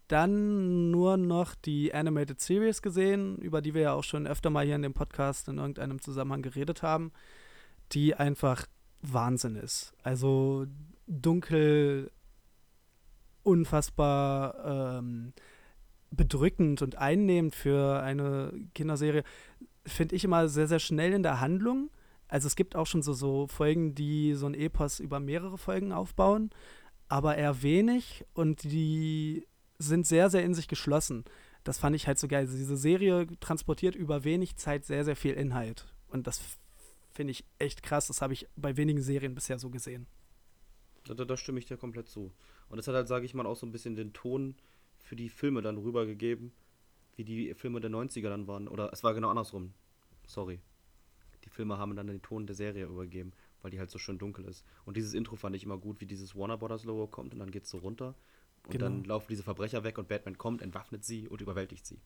dann 0.08 0.92
nur 0.92 1.16
noch 1.16 1.56
die 1.56 1.94
Animated 1.94 2.42
Series 2.42 2.82
gesehen, 2.82 3.38
über 3.38 3.62
die 3.62 3.74
wir 3.74 3.82
ja 3.82 3.94
auch 3.94 4.04
schon 4.04 4.28
öfter 4.28 4.50
mal 4.50 4.66
hier 4.66 4.76
in 4.76 4.82
dem 4.82 4.94
Podcast 4.94 5.48
in 5.48 5.58
irgendeinem 5.58 6.02
Zusammenhang 6.02 6.42
geredet 6.42 6.84
haben, 6.84 7.14
die 7.94 8.14
einfach 8.16 8.68
Wahnsinn 9.02 9.56
ist. 9.56 9.94
Also 10.04 10.66
dunkel, 11.08 12.12
unfassbar 13.44 15.00
ähm, 15.00 15.34
bedrückend 16.12 16.82
und 16.82 16.98
einnehmend 16.98 17.56
für 17.56 18.02
eine 18.02 18.54
Kinderserie, 18.76 19.24
finde 19.86 20.16
ich 20.16 20.26
immer 20.26 20.50
sehr, 20.50 20.68
sehr 20.68 20.80
schnell 20.80 21.14
in 21.14 21.24
der 21.24 21.40
Handlung. 21.40 21.90
Also 22.28 22.48
es 22.48 22.56
gibt 22.56 22.76
auch 22.76 22.86
schon 22.86 23.02
so, 23.02 23.14
so 23.14 23.48
Folgen, 23.48 23.96
die 23.96 24.34
so 24.34 24.46
ein 24.46 24.54
Epos 24.54 25.00
über 25.00 25.20
mehrere 25.20 25.58
Folgen 25.58 25.92
aufbauen, 25.92 26.50
aber 27.12 27.36
eher 27.36 27.62
wenig 27.62 28.24
und 28.34 28.64
die 28.64 29.46
sind 29.78 30.08
sehr, 30.08 30.30
sehr 30.30 30.46
in 30.46 30.54
sich 30.54 30.70
geschlossen. 30.70 31.26
Das 31.66 31.78
fand 31.78 31.94
ich 31.94 32.08
halt 32.08 32.18
so 32.18 32.30
geil. 32.30 32.46
Also 32.46 32.56
diese 32.56 32.78
Serie 32.78 33.28
transportiert 33.42 33.96
über 33.96 34.24
wenig 34.24 34.56
Zeit 34.56 34.86
sehr, 34.86 35.04
sehr 35.04 35.18
viel 35.18 35.34
Inhalt. 35.34 35.94
Und 36.08 36.26
das 36.26 36.40
finde 37.14 37.32
ich 37.32 37.44
echt 37.60 37.84
krass. 37.84 38.08
Das 38.08 38.22
habe 38.22 38.32
ich 38.32 38.48
bei 38.56 38.78
wenigen 38.78 39.02
Serien 39.02 39.36
bisher 39.36 39.60
so 39.60 39.70
gesehen. 39.70 40.08
Da, 41.04 41.14
da, 41.14 41.26
da 41.26 41.36
stimme 41.36 41.60
ich 41.60 41.66
dir 41.66 41.76
komplett 41.76 42.08
zu. 42.08 42.32
Und 42.70 42.78
das 42.78 42.88
hat 42.88 42.96
halt, 42.96 43.10
sage 43.10 43.26
ich 43.26 43.34
mal, 43.34 43.46
auch 43.46 43.58
so 43.58 43.66
ein 43.66 43.74
bisschen 43.74 43.98
den 43.98 44.14
Ton 44.14 44.56
für 45.00 45.18
die 45.18 45.28
Filme 45.28 45.62
dann 45.62 45.78
rübergegeben, 45.78 46.54
wie 47.18 47.26
die 47.26 47.54
Filme 47.56 47.82
der 47.82 47.92
90er 47.92 48.30
dann 48.30 48.48
waren. 48.48 48.70
Oder 48.70 48.94
es 48.94 49.04
war 49.04 49.14
genau 49.14 49.32
andersrum. 49.32 49.74
Sorry. 50.26 50.62
Die 51.44 51.50
Filme 51.50 51.78
haben 51.78 51.98
dann 51.98 52.08
den 52.08 52.22
Ton 52.22 52.48
der 52.48 52.56
Serie 52.56 52.86
übergeben, 52.86 53.34
weil 53.62 53.72
die 53.72 53.80
halt 53.80 53.90
so 53.92 53.98
schön 54.00 54.18
dunkel 54.18 54.46
ist. 54.46 54.64
Und 54.86 54.98
dieses 54.98 55.14
Intro 55.14 55.36
fand 55.36 55.56
ich 55.56 55.64
immer 55.64 55.78
gut, 55.78 56.02
wie 56.02 56.06
dieses 56.06 56.36
Warner 56.36 56.58
Brothers 56.58 56.84
Logo 56.84 57.08
kommt 57.08 57.34
und 57.34 57.40
dann 57.40 57.52
geht's 57.52 57.70
so 57.70 57.78
runter. 57.80 58.16
Und 58.64 58.72
Genau. 58.74 58.86
dann 58.86 59.04
laufen 59.04 59.28
diese 59.30 59.44
Verbrecher 59.44 59.84
weg 59.84 59.98
und 59.98 60.08
Batman 60.08 60.38
kommt, 60.38 60.62
entwaffnet 60.62 61.04
sie 61.04 61.28
und 61.28 61.42
überwältigt 61.42 61.86
sie. 61.86 62.00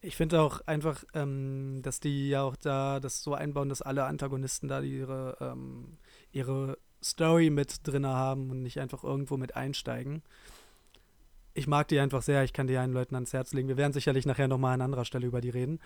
Ich 0.00 0.16
finde 0.16 0.40
auch 0.40 0.60
einfach, 0.66 1.04
ähm, 1.14 1.80
dass 1.82 1.98
die 2.00 2.28
ja 2.28 2.42
auch 2.42 2.56
da 2.56 3.00
das 3.00 3.22
so 3.22 3.34
einbauen, 3.34 3.68
dass 3.70 3.82
alle 3.82 4.04
Antagonisten 4.04 4.68
da 4.68 4.80
ihre, 4.80 5.36
ähm, 5.40 5.96
ihre 6.32 6.78
Story 7.02 7.50
mit 7.50 7.86
drin 7.86 8.06
haben 8.06 8.50
und 8.50 8.62
nicht 8.62 8.78
einfach 8.78 9.02
irgendwo 9.04 9.36
mit 9.36 9.56
einsteigen. 9.56 10.22
Ich 11.54 11.66
mag 11.66 11.88
die 11.88 11.98
einfach 11.98 12.22
sehr, 12.22 12.44
ich 12.44 12.52
kann 12.52 12.66
die 12.66 12.76
allen 12.76 12.92
Leuten 12.92 13.14
ans 13.14 13.32
Herz 13.32 13.52
legen. 13.52 13.68
Wir 13.68 13.76
werden 13.76 13.92
sicherlich 13.92 14.26
nachher 14.26 14.48
nochmal 14.48 14.74
an 14.74 14.80
anderer 14.82 15.04
Stelle 15.04 15.26
über 15.26 15.40
die 15.40 15.50
reden. 15.50 15.80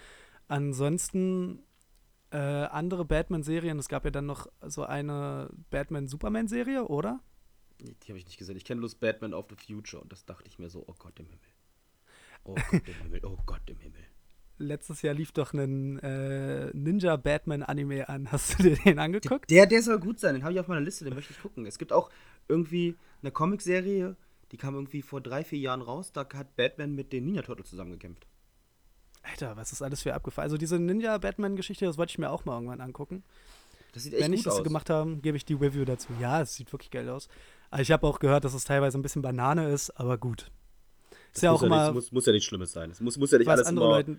Ansonsten 0.48 1.62
äh, 2.30 2.36
andere 2.36 3.04
Batman-Serien, 3.04 3.78
es 3.78 3.88
gab 3.88 4.04
ja 4.04 4.10
dann 4.10 4.26
noch 4.26 4.46
so 4.66 4.84
eine 4.84 5.50
Batman-Superman-Serie, 5.70 6.86
oder? 6.86 7.20
Die, 7.80 7.94
die 7.94 8.08
habe 8.08 8.18
ich 8.18 8.26
nicht 8.26 8.38
gesehen. 8.38 8.56
Ich 8.56 8.64
kenne 8.64 8.80
bloß 8.80 8.96
Batman 8.96 9.34
of 9.34 9.46
the 9.48 9.56
Future 9.56 10.02
und 10.02 10.12
das 10.12 10.24
dachte 10.24 10.48
ich 10.48 10.58
mir 10.58 10.68
so, 10.68 10.84
oh 10.86 10.94
Gott 10.98 11.18
im 11.20 11.26
Himmel. 11.26 11.48
Oh 12.44 12.54
Gott 12.54 12.86
im 12.86 12.94
Himmel, 13.02 13.20
oh 13.24 13.38
Gott 13.46 13.62
im 13.66 13.78
Himmel. 13.78 14.04
Letztes 14.60 15.02
Jahr 15.02 15.14
lief 15.14 15.30
doch 15.30 15.52
ein 15.52 16.00
äh, 16.00 16.70
Ninja-Batman-Anime 16.74 18.08
an. 18.08 18.32
Hast 18.32 18.58
du 18.58 18.64
dir 18.64 18.76
den 18.76 18.98
angeguckt? 18.98 19.48
Der, 19.50 19.66
der 19.66 19.82
soll 19.82 20.00
gut 20.00 20.18
sein, 20.18 20.34
den 20.34 20.42
habe 20.42 20.52
ich 20.52 20.60
auf 20.60 20.66
meiner 20.66 20.80
Liste, 20.80 21.04
den 21.04 21.14
möchte 21.14 21.32
ich 21.32 21.40
gucken. 21.40 21.64
Es 21.64 21.78
gibt 21.78 21.92
auch 21.92 22.10
irgendwie 22.48 22.96
eine 23.22 23.30
Comicserie, 23.30 24.16
die 24.50 24.56
kam 24.56 24.74
irgendwie 24.74 25.02
vor 25.02 25.20
drei, 25.20 25.44
vier 25.44 25.60
Jahren 25.60 25.82
raus, 25.82 26.12
da 26.12 26.26
hat 26.34 26.56
Batman 26.56 26.94
mit 26.94 27.12
den 27.12 27.26
Ninja 27.26 27.42
Turtles 27.42 27.70
zusammengekämpft. 27.70 28.26
Alter, 29.30 29.56
was 29.56 29.72
ist 29.72 29.82
alles 29.82 30.02
für 30.02 30.14
abgefallen? 30.14 30.44
Also 30.46 30.56
diese 30.56 30.78
Ninja-Batman-Geschichte, 30.78 31.84
das 31.86 31.98
wollte 31.98 32.10
ich 32.10 32.18
mir 32.18 32.30
auch 32.30 32.44
mal 32.44 32.54
irgendwann 32.54 32.80
angucken. 32.80 33.22
Das 33.92 34.02
sieht 34.02 34.14
echt 34.14 34.22
Wenn 34.22 34.32
ich 34.32 34.42
das 34.42 34.54
aus. 34.56 34.64
gemacht 34.64 34.90
habe, 34.90 35.16
gebe 35.16 35.36
ich 35.36 35.44
die 35.44 35.54
Review 35.54 35.84
dazu. 35.84 36.08
Ja, 36.20 36.40
es 36.42 36.54
sieht 36.54 36.72
wirklich 36.72 36.90
geil 36.90 37.08
aus. 37.08 37.28
Aber 37.70 37.82
ich 37.82 37.90
habe 37.90 38.06
auch 38.06 38.18
gehört, 38.18 38.44
dass 38.44 38.54
es 38.54 38.64
teilweise 38.64 38.98
ein 38.98 39.02
bisschen 39.02 39.22
Banane 39.22 39.70
ist, 39.70 39.90
aber 39.90 40.18
gut. 40.18 40.50
Ist 41.32 41.36
Das 41.36 41.42
ja 41.42 41.52
muss 41.52 41.60
auch 41.60 41.66
immer, 41.66 41.84
Nicht, 41.86 41.94
muss, 41.94 42.12
muss 42.12 42.26
ja 42.26 42.32
nichts 42.32 42.46
Schlimmes 42.46 42.72
sein. 42.72 42.90
Es 42.90 43.00
muss, 43.00 43.16
muss 43.18 43.30
ja 43.30 43.38
nicht 43.38 43.48
alles 43.48 43.66
andere 43.66 43.86
immer 43.86 43.94
Leute, 43.96 44.18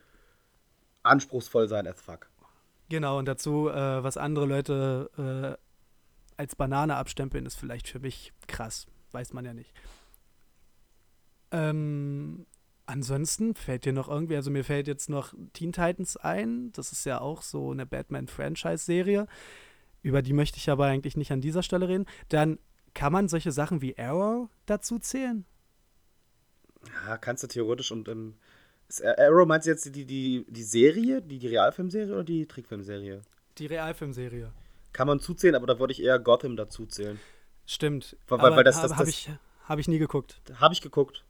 anspruchsvoll 1.03 1.68
sein 1.68 1.88
as 1.88 1.99
fuck. 2.01 2.30
genau, 2.89 3.18
und 3.20 3.26
dazu, 3.26 3.70
äh, 3.70 4.03
was 4.03 4.18
andere 4.18 4.45
Leute 4.45 5.57
äh, 5.57 6.41
als 6.41 6.55
Banane 6.55 6.95
abstempeln, 6.95 7.45
ist 7.45 7.55
vielleicht 7.55 7.88
für 7.88 7.99
mich 7.99 8.34
krass. 8.47 8.86
Weiß 9.12 9.34
man 9.34 9.45
ja 9.45 9.53
nicht. 9.53 9.74
Ähm, 11.51 12.45
ansonsten 12.90 13.56
fällt 13.56 13.86
dir 13.86 13.94
noch 13.94 14.10
irgendwie, 14.10 14.36
also 14.36 14.52
mir 14.52 14.64
fällt 14.64 14.88
jetzt 14.88 15.10
noch 15.10 15.34
Teen 15.54 15.72
Titans 15.72 16.18
ein. 16.18 16.72
Das 16.74 16.92
ist 16.92 17.06
ja 17.06 17.22
auch 17.22 17.42
so 17.42 17.72
eine 17.72 17.86
Batman-Franchise-Serie. 17.86 19.28
Über 20.02 20.22
die 20.22 20.34
möchte 20.34 20.58
ich 20.58 20.70
aber 20.70 20.86
eigentlich 20.86 21.16
nicht 21.18 21.32
an 21.32 21.42
dieser 21.42 21.64
Stelle 21.64 21.88
reden. 21.88 22.06
Dann 22.30 22.60
kann 22.94 23.14
man 23.14 23.28
solche 23.28 23.52
Sachen 23.52 23.82
wie 23.82 23.98
Arrow 23.98 24.50
dazu 24.66 25.00
zählen? 25.00 25.46
Ja, 27.06 27.18
kannst 27.18 27.44
du 27.44 27.48
theoretisch 27.48 27.92
und 27.92 28.08
ähm, 28.08 28.36
Arrow 29.18 29.46
meinst 29.48 29.68
du 29.68 29.72
jetzt 29.72 29.86
die, 29.96 30.06
die, 30.06 30.46
die 30.50 30.64
Serie, 30.64 31.22
die, 31.22 31.38
die 31.40 31.48
Realfilmserie 31.48 32.14
oder 32.14 32.24
die 32.24 32.48
Trickfilmserie? 32.48 33.22
Die 33.58 33.66
Realfilmserie. 33.66 34.52
Kann 34.94 35.08
man 35.08 35.20
zuzählen, 35.20 35.56
aber 35.56 35.68
da 35.68 35.80
würde 35.80 35.94
ich 35.94 36.02
eher 36.02 36.18
Gotham 36.18 36.56
dazu 36.56 36.86
zählen. 36.86 37.20
Stimmt. 37.66 38.18
Weil- 38.28 38.40
weil- 38.40 38.48
aber 38.48 38.56
weil 38.58 38.64
das- 38.64 38.82
das- 38.82 38.96
das- 38.98 39.08
ich, 39.08 39.30
hab 39.66 39.78
ich 39.80 39.88
nie 39.88 40.00
geguckt. 40.00 40.42
Habe 40.56 40.74
ich 40.74 40.82
geguckt. 40.82 41.26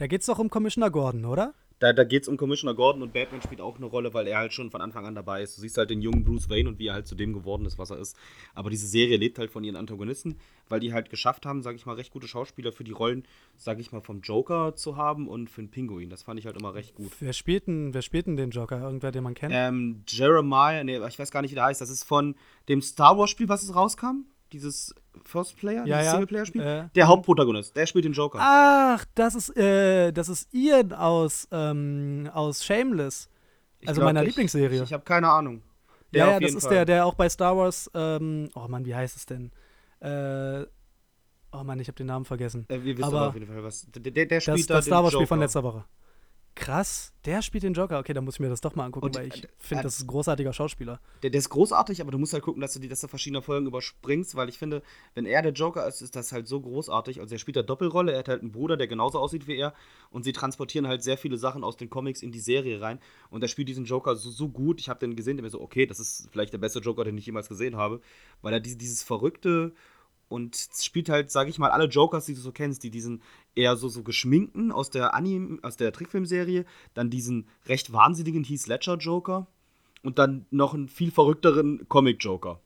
Da 0.00 0.06
geht's 0.06 0.24
doch 0.24 0.38
um 0.38 0.48
Commissioner 0.48 0.90
Gordon, 0.90 1.26
oder? 1.26 1.52
Da, 1.78 1.92
da 1.92 2.04
geht 2.04 2.22
es 2.22 2.28
um 2.30 2.38
Commissioner 2.38 2.74
Gordon 2.74 3.02
und 3.02 3.12
Batman 3.12 3.42
spielt 3.42 3.60
auch 3.60 3.76
eine 3.76 3.84
Rolle, 3.84 4.14
weil 4.14 4.26
er 4.28 4.38
halt 4.38 4.54
schon 4.54 4.70
von 4.70 4.80
Anfang 4.80 5.04
an 5.04 5.14
dabei 5.14 5.42
ist. 5.42 5.58
Du 5.58 5.60
siehst 5.60 5.76
halt 5.76 5.90
den 5.90 6.00
jungen 6.00 6.24
Bruce 6.24 6.48
Wayne 6.48 6.70
und 6.70 6.78
wie 6.78 6.86
er 6.86 6.94
halt 6.94 7.06
zu 7.06 7.14
dem 7.14 7.34
geworden 7.34 7.66
ist, 7.66 7.76
was 7.78 7.90
er 7.90 7.98
ist. 7.98 8.16
Aber 8.54 8.70
diese 8.70 8.86
Serie 8.86 9.18
lebt 9.18 9.38
halt 9.38 9.50
von 9.50 9.62
ihren 9.62 9.76
Antagonisten, 9.76 10.38
weil 10.70 10.80
die 10.80 10.94
halt 10.94 11.10
geschafft 11.10 11.44
haben, 11.44 11.60
sage 11.60 11.76
ich 11.76 11.84
mal, 11.84 11.96
recht 11.96 12.14
gute 12.14 12.28
Schauspieler 12.28 12.72
für 12.72 12.82
die 12.82 12.92
Rollen, 12.92 13.24
sage 13.58 13.82
ich 13.82 13.92
mal, 13.92 14.00
vom 14.00 14.22
Joker 14.22 14.74
zu 14.74 14.96
haben 14.96 15.28
und 15.28 15.50
für 15.50 15.60
den 15.60 15.70
Pinguin. 15.70 16.08
Das 16.08 16.22
fand 16.22 16.40
ich 16.40 16.46
halt 16.46 16.56
immer 16.56 16.72
recht 16.72 16.94
gut. 16.94 17.12
Wer 17.20 17.34
spielt 17.34 17.66
denn, 17.66 17.92
wer 17.92 18.00
spielt 18.00 18.26
denn 18.26 18.38
den 18.38 18.52
Joker? 18.52 18.80
Irgendwer, 18.80 19.12
den 19.12 19.22
man 19.22 19.34
kennt? 19.34 19.52
Ähm, 19.54 20.02
Jeremiah, 20.08 20.82
nee, 20.82 20.96
ich 20.96 21.18
weiß 21.18 21.30
gar 21.30 21.42
nicht, 21.42 21.50
wie 21.50 21.56
der 21.56 21.64
heißt. 21.64 21.82
Das 21.82 21.90
ist 21.90 22.04
von 22.04 22.36
dem 22.70 22.80
Star 22.80 23.18
Wars 23.18 23.28
Spiel, 23.28 23.50
was 23.50 23.62
es 23.62 23.74
rauskam. 23.74 24.24
Dieses 24.54 24.94
First 25.24 25.56
Player, 25.58 25.84
Ja, 25.86 26.02
ja. 26.02 26.10
Singleplayer-Spiel. 26.12 26.60
Äh. 26.62 26.88
Der 26.94 27.08
Hauptprotagonist, 27.08 27.76
der 27.76 27.86
spielt 27.86 28.04
den 28.04 28.12
Joker. 28.12 28.38
Ach, 28.40 29.04
das 29.14 29.34
ist, 29.34 29.56
äh, 29.56 30.12
das 30.12 30.28
ist 30.28 30.52
Ian 30.54 30.92
aus, 30.92 31.46
ähm, 31.52 32.30
aus 32.32 32.64
Shameless. 32.64 33.28
Ich 33.80 33.88
Also 33.88 34.00
glaub, 34.00 34.08
meiner 34.08 34.22
ich- 34.22 34.28
Lieblingsserie. 34.28 34.76
Ich, 34.78 34.82
ich 34.88 34.92
habe 34.92 35.04
keine 35.04 35.28
Ahnung. 35.30 35.62
ja, 36.12 36.18
ja, 36.18 36.26
auf 36.26 36.32
das 36.34 36.40
jeden 36.42 36.56
ist 36.58 36.64
Fall. 36.64 36.74
der, 36.74 36.84
der 36.84 37.06
auch 37.06 37.14
bei 37.14 37.28
Star 37.28 37.56
Wars, 37.56 37.90
ähm, 37.94 38.48
oh 38.54 38.66
Mann, 38.68 38.84
wie 38.84 38.94
heißt 38.94 39.16
es 39.16 39.26
denn? 39.26 39.50
Äh, 40.00 40.64
oh 41.52 41.62
Mann, 41.64 41.78
ich 41.80 41.88
habe 41.88 41.96
den 41.96 42.06
Namen 42.06 42.24
vergessen. 42.24 42.64
Äh, 42.68 42.82
wir 42.82 42.96
wissen 42.96 43.04
aber 43.04 43.18
aber 43.18 43.28
auf 43.28 43.34
jeden 43.34 43.46
Fall, 43.46 43.62
was. 43.62 43.86
Der, 43.90 44.12
der, 44.12 44.26
der 44.26 44.40
spielt 44.40 44.58
Das, 44.60 44.66
da 44.66 44.74
das 44.76 44.84
Star 44.86 45.02
Wars 45.02 45.12
Spiel 45.12 45.26
von 45.26 45.40
letzter 45.40 45.62
Woche. 45.62 45.84
Krass, 46.54 47.12
der 47.24 47.42
spielt 47.42 47.62
den 47.64 47.74
Joker. 47.74 47.98
Okay, 47.98 48.12
dann 48.12 48.24
muss 48.24 48.34
ich 48.34 48.40
mir 48.40 48.48
das 48.48 48.60
doch 48.60 48.74
mal 48.74 48.84
angucken, 48.84 49.06
Und, 49.06 49.16
weil 49.16 49.28
ich 49.28 49.44
äh, 49.44 49.48
finde, 49.58 49.82
äh, 49.82 49.84
das 49.84 49.96
ist 49.96 50.04
ein 50.04 50.06
großartiger 50.08 50.52
Schauspieler. 50.52 51.00
Der, 51.22 51.30
der 51.30 51.38
ist 51.38 51.48
großartig, 51.48 52.00
aber 52.00 52.10
du 52.10 52.18
musst 52.18 52.32
halt 52.32 52.42
gucken, 52.42 52.60
dass 52.60 52.72
du, 52.72 52.80
die, 52.80 52.88
dass 52.88 53.00
du 53.00 53.08
verschiedene 53.08 53.40
Folgen 53.40 53.66
überspringst, 53.66 54.34
weil 54.34 54.48
ich 54.48 54.58
finde, 54.58 54.82
wenn 55.14 55.26
er 55.26 55.42
der 55.42 55.52
Joker 55.52 55.86
ist, 55.86 56.02
ist 56.02 56.16
das 56.16 56.32
halt 56.32 56.48
so 56.48 56.60
großartig. 56.60 57.20
Also 57.20 57.34
er 57.34 57.38
spielt 57.38 57.56
da 57.56 57.62
Doppelrolle, 57.62 58.12
er 58.12 58.18
hat 58.18 58.28
halt 58.28 58.42
einen 58.42 58.52
Bruder, 58.52 58.76
der 58.76 58.88
genauso 58.88 59.18
aussieht 59.18 59.46
wie 59.46 59.56
er 59.56 59.74
und 60.10 60.24
sie 60.24 60.32
transportieren 60.32 60.86
halt 60.88 61.02
sehr 61.02 61.16
viele 61.16 61.38
Sachen 61.38 61.62
aus 61.62 61.76
den 61.76 61.88
Comics 61.88 62.22
in 62.22 62.32
die 62.32 62.40
Serie 62.40 62.80
rein 62.80 62.98
und 63.30 63.42
er 63.42 63.48
spielt 63.48 63.68
diesen 63.68 63.84
Joker 63.84 64.16
so, 64.16 64.30
so 64.30 64.48
gut. 64.48 64.80
Ich 64.80 64.88
habe 64.88 65.00
den 65.00 65.16
gesehen, 65.16 65.36
der 65.36 65.44
mir 65.44 65.50
so, 65.50 65.60
okay, 65.60 65.86
das 65.86 66.00
ist 66.00 66.28
vielleicht 66.32 66.52
der 66.52 66.58
beste 66.58 66.80
Joker, 66.80 67.04
den 67.04 67.16
ich 67.16 67.26
jemals 67.26 67.48
gesehen 67.48 67.76
habe, 67.76 68.00
weil 68.42 68.52
er 68.52 68.60
diese, 68.60 68.76
dieses 68.76 69.02
verrückte 69.02 69.72
und 70.30 70.56
spielt 70.80 71.08
halt, 71.08 71.30
sage 71.30 71.50
ich 71.50 71.58
mal, 71.58 71.70
alle 71.70 71.86
Jokers, 71.86 72.24
die 72.24 72.34
du 72.34 72.40
so 72.40 72.52
kennst, 72.52 72.84
die 72.84 72.90
diesen 72.90 73.20
eher 73.56 73.76
so, 73.76 73.88
so 73.88 74.04
geschminkten 74.04 74.70
aus 74.70 74.88
der 74.88 75.12
Anime, 75.12 75.58
aus 75.62 75.76
der 75.76 75.92
Trickfilmserie, 75.92 76.64
dann 76.94 77.10
diesen 77.10 77.48
recht 77.66 77.92
wahnsinnigen 77.92 78.44
Heath 78.44 78.68
Ledger 78.68 78.96
Joker 78.96 79.48
und 80.02 80.20
dann 80.20 80.46
noch 80.50 80.72
einen 80.72 80.88
viel 80.88 81.10
verrückteren 81.10 81.88
Comic-Joker. 81.88 82.60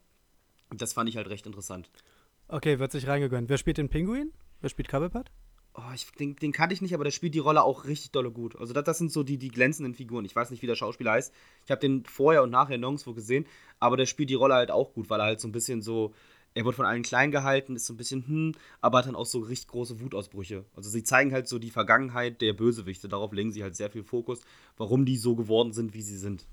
Und 0.71 0.83
Das 0.83 0.93
fand 0.93 1.09
ich 1.09 1.17
halt 1.17 1.31
recht 1.31 1.47
interessant. 1.47 1.91
Okay, 2.49 2.79
wird 2.79 2.93
sich 2.93 3.07
reingegönnt. 3.07 3.49
Wer 3.49 3.59
spielt 3.59 3.79
den 3.79 3.89
Pinguin? 3.89 4.33
Wer 4.61 4.69
spielt 4.69 4.89
Cobblepot? 4.89 5.31
Oh, 5.77 5.93
ich, 5.93 6.11
den, 6.13 6.37
den 6.37 6.53
kannte 6.53 6.75
ich 6.75 6.83
nicht, 6.83 6.95
aber 6.95 7.03
der 7.03 7.11
spielt 7.11 7.35
die 7.35 7.41
Rolle 7.41 7.65
auch 7.65 7.87
richtig 7.87 8.13
dolle 8.13 8.31
gut. 8.31 8.57
Also 8.57 8.73
das, 8.73 8.85
das 8.85 8.99
sind 8.99 9.11
so 9.11 9.25
die, 9.25 9.39
die 9.39 9.49
glänzenden 9.49 9.95
Figuren. 9.95 10.25
Ich 10.25 10.37
weiß 10.37 10.51
nicht, 10.51 10.63
wie 10.63 10.69
der 10.69 10.77
Schauspieler 10.77 11.13
heißt. 11.13 11.35
Ich 11.65 11.71
habe 11.71 11.81
den 11.81 12.05
vorher 12.05 12.45
und 12.45 12.51
nachher 12.51 12.79
nirgendwo 12.79 13.15
gesehen, 13.15 13.47
aber 13.81 13.97
der 13.97 14.07
spielt 14.07 14.31
die 14.31 14.35
Rolle 14.35 14.55
halt 14.55 14.71
auch 14.71 14.93
gut, 14.93 15.11
weil 15.11 15.19
er 15.21 15.27
halt 15.27 15.41
so 15.41 15.49
ein 15.49 15.53
bisschen 15.53 15.83
so, 15.83 16.15
er 16.55 16.65
wird 16.65 16.77
von 16.77 16.87
allen 16.87 17.03
klein 17.03 17.33
gehalten, 17.33 17.75
ist 17.75 17.87
so 17.87 17.95
ein 17.95 17.97
bisschen 17.97 18.27
hm, 18.27 18.53
aber 18.81 18.99
hat 18.99 19.07
dann 19.07 19.17
auch 19.17 19.27
so 19.27 19.41
richtig 19.41 19.69
große 19.69 20.01
Wutausbrüche. 20.01 20.65
Also 20.77 20.89
sie 20.89 21.03
zeigen 21.03 21.33
halt 21.33 21.49
so 21.49 21.59
die 21.59 21.71
Vergangenheit 21.71 22.41
der 22.41 22.53
Bösewichte. 22.53 23.09
Darauf 23.09 23.33
legen 23.33 23.53
sie 23.53 23.65
halt 23.65 23.75
sehr 23.75 23.91
viel 23.91 24.05
Fokus, 24.05 24.41
warum 24.77 25.05
die 25.05 25.17
so 25.17 25.35
geworden 25.35 25.73
sind, 25.73 25.95
wie 25.95 26.03
sie 26.03 26.17
sind. 26.17 26.47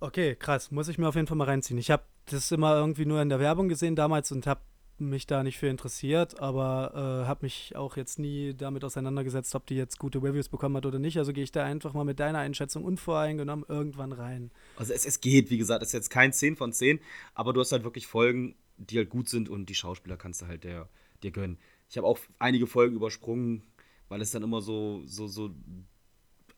Okay, 0.00 0.34
krass. 0.36 0.70
Muss 0.70 0.88
ich 0.88 0.98
mir 0.98 1.08
auf 1.08 1.14
jeden 1.14 1.26
Fall 1.26 1.36
mal 1.36 1.44
reinziehen. 1.44 1.78
Ich 1.78 1.90
habe 1.90 2.02
das 2.26 2.50
immer 2.50 2.74
irgendwie 2.76 3.06
nur 3.06 3.20
in 3.20 3.28
der 3.28 3.40
Werbung 3.40 3.68
gesehen 3.68 3.94
damals 3.94 4.32
und 4.32 4.46
habe 4.46 4.60
mich 4.98 5.26
da 5.26 5.42
nicht 5.42 5.58
für 5.58 5.66
interessiert, 5.66 6.40
aber 6.40 6.92
äh, 6.94 7.26
habe 7.26 7.40
mich 7.42 7.74
auch 7.76 7.96
jetzt 7.96 8.18
nie 8.18 8.54
damit 8.54 8.84
auseinandergesetzt, 8.84 9.54
ob 9.54 9.66
die 9.66 9.74
jetzt 9.74 9.98
gute 9.98 10.22
Reviews 10.22 10.48
bekommen 10.48 10.76
hat 10.76 10.86
oder 10.86 10.98
nicht. 10.98 11.18
Also 11.18 11.32
gehe 11.32 11.44
ich 11.44 11.52
da 11.52 11.64
einfach 11.64 11.94
mal 11.94 12.04
mit 12.04 12.20
deiner 12.20 12.38
Einschätzung 12.38 12.84
unvoreingenommen 12.84 13.64
irgendwann 13.68 14.12
rein. 14.12 14.50
Also 14.76 14.92
es, 14.92 15.04
es 15.04 15.20
geht, 15.20 15.50
wie 15.50 15.58
gesagt, 15.58 15.82
es 15.82 15.88
ist 15.88 15.94
jetzt 15.94 16.10
kein 16.10 16.32
10 16.32 16.56
von 16.56 16.72
10, 16.72 17.00
aber 17.34 17.52
du 17.52 17.60
hast 17.60 17.72
halt 17.72 17.84
wirklich 17.84 18.06
Folgen, 18.06 18.56
die 18.76 18.98
halt 18.98 19.10
gut 19.10 19.28
sind 19.28 19.48
und 19.48 19.68
die 19.68 19.74
Schauspieler 19.74 20.16
kannst 20.16 20.42
du 20.42 20.46
halt 20.46 20.64
der, 20.64 20.88
dir 21.22 21.30
gönnen. 21.30 21.58
Ich 21.88 21.96
habe 21.96 22.06
auch 22.06 22.18
einige 22.38 22.66
Folgen 22.66 22.96
übersprungen, 22.96 23.62
weil 24.08 24.20
es 24.20 24.30
dann 24.30 24.42
immer 24.42 24.60
so, 24.60 25.02
so, 25.06 25.26
so 25.26 25.50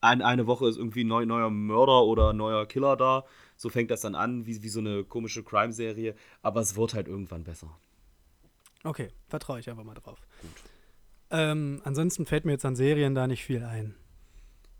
ein, 0.01 0.21
eine 0.21 0.47
Woche 0.47 0.67
ist 0.67 0.77
irgendwie 0.77 1.03
neu, 1.03 1.25
neuer 1.25 1.49
Mörder 1.49 2.03
oder 2.03 2.33
neuer 2.33 2.65
Killer 2.65 2.95
da. 2.95 3.25
So 3.55 3.69
fängt 3.69 3.91
das 3.91 4.01
dann 4.01 4.15
an, 4.15 4.45
wie, 4.45 4.61
wie 4.61 4.69
so 4.69 4.79
eine 4.79 5.03
komische 5.03 5.43
Crime-Serie, 5.43 6.15
aber 6.41 6.61
es 6.61 6.75
wird 6.75 6.93
halt 6.93 7.07
irgendwann 7.07 7.43
besser. 7.43 7.77
Okay, 8.87 9.09
vertraue 9.27 9.59
ich 9.59 9.69
einfach 9.69 9.83
mal 9.83 9.93
drauf. 9.95 10.19
Gut. 10.41 10.51
Ähm, 11.29 11.81
ansonsten 11.83 12.25
fällt 12.25 12.45
mir 12.45 12.53
jetzt 12.53 12.65
an 12.65 12.75
Serien 12.75 13.13
da 13.13 13.27
nicht 13.27 13.43
viel 13.43 13.63
ein. 13.63 13.95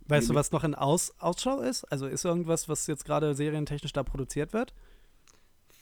Weißt 0.05 0.30
Nee, 0.30 0.34
du, 0.34 0.39
was 0.39 0.51
noch 0.51 0.64
in 0.64 0.76
Aus 0.76 1.14
Ausschau 1.20 1.60
ist? 1.60 1.84
Also 1.86 2.08
ist 2.08 2.24
irgendwas, 2.24 2.70
was 2.70 2.88
jetzt 2.88 3.03
gerade 3.03 3.36
serientechnisch 3.36 3.91
da 3.91 4.03
produziert 4.03 4.53
wird? 4.53 4.74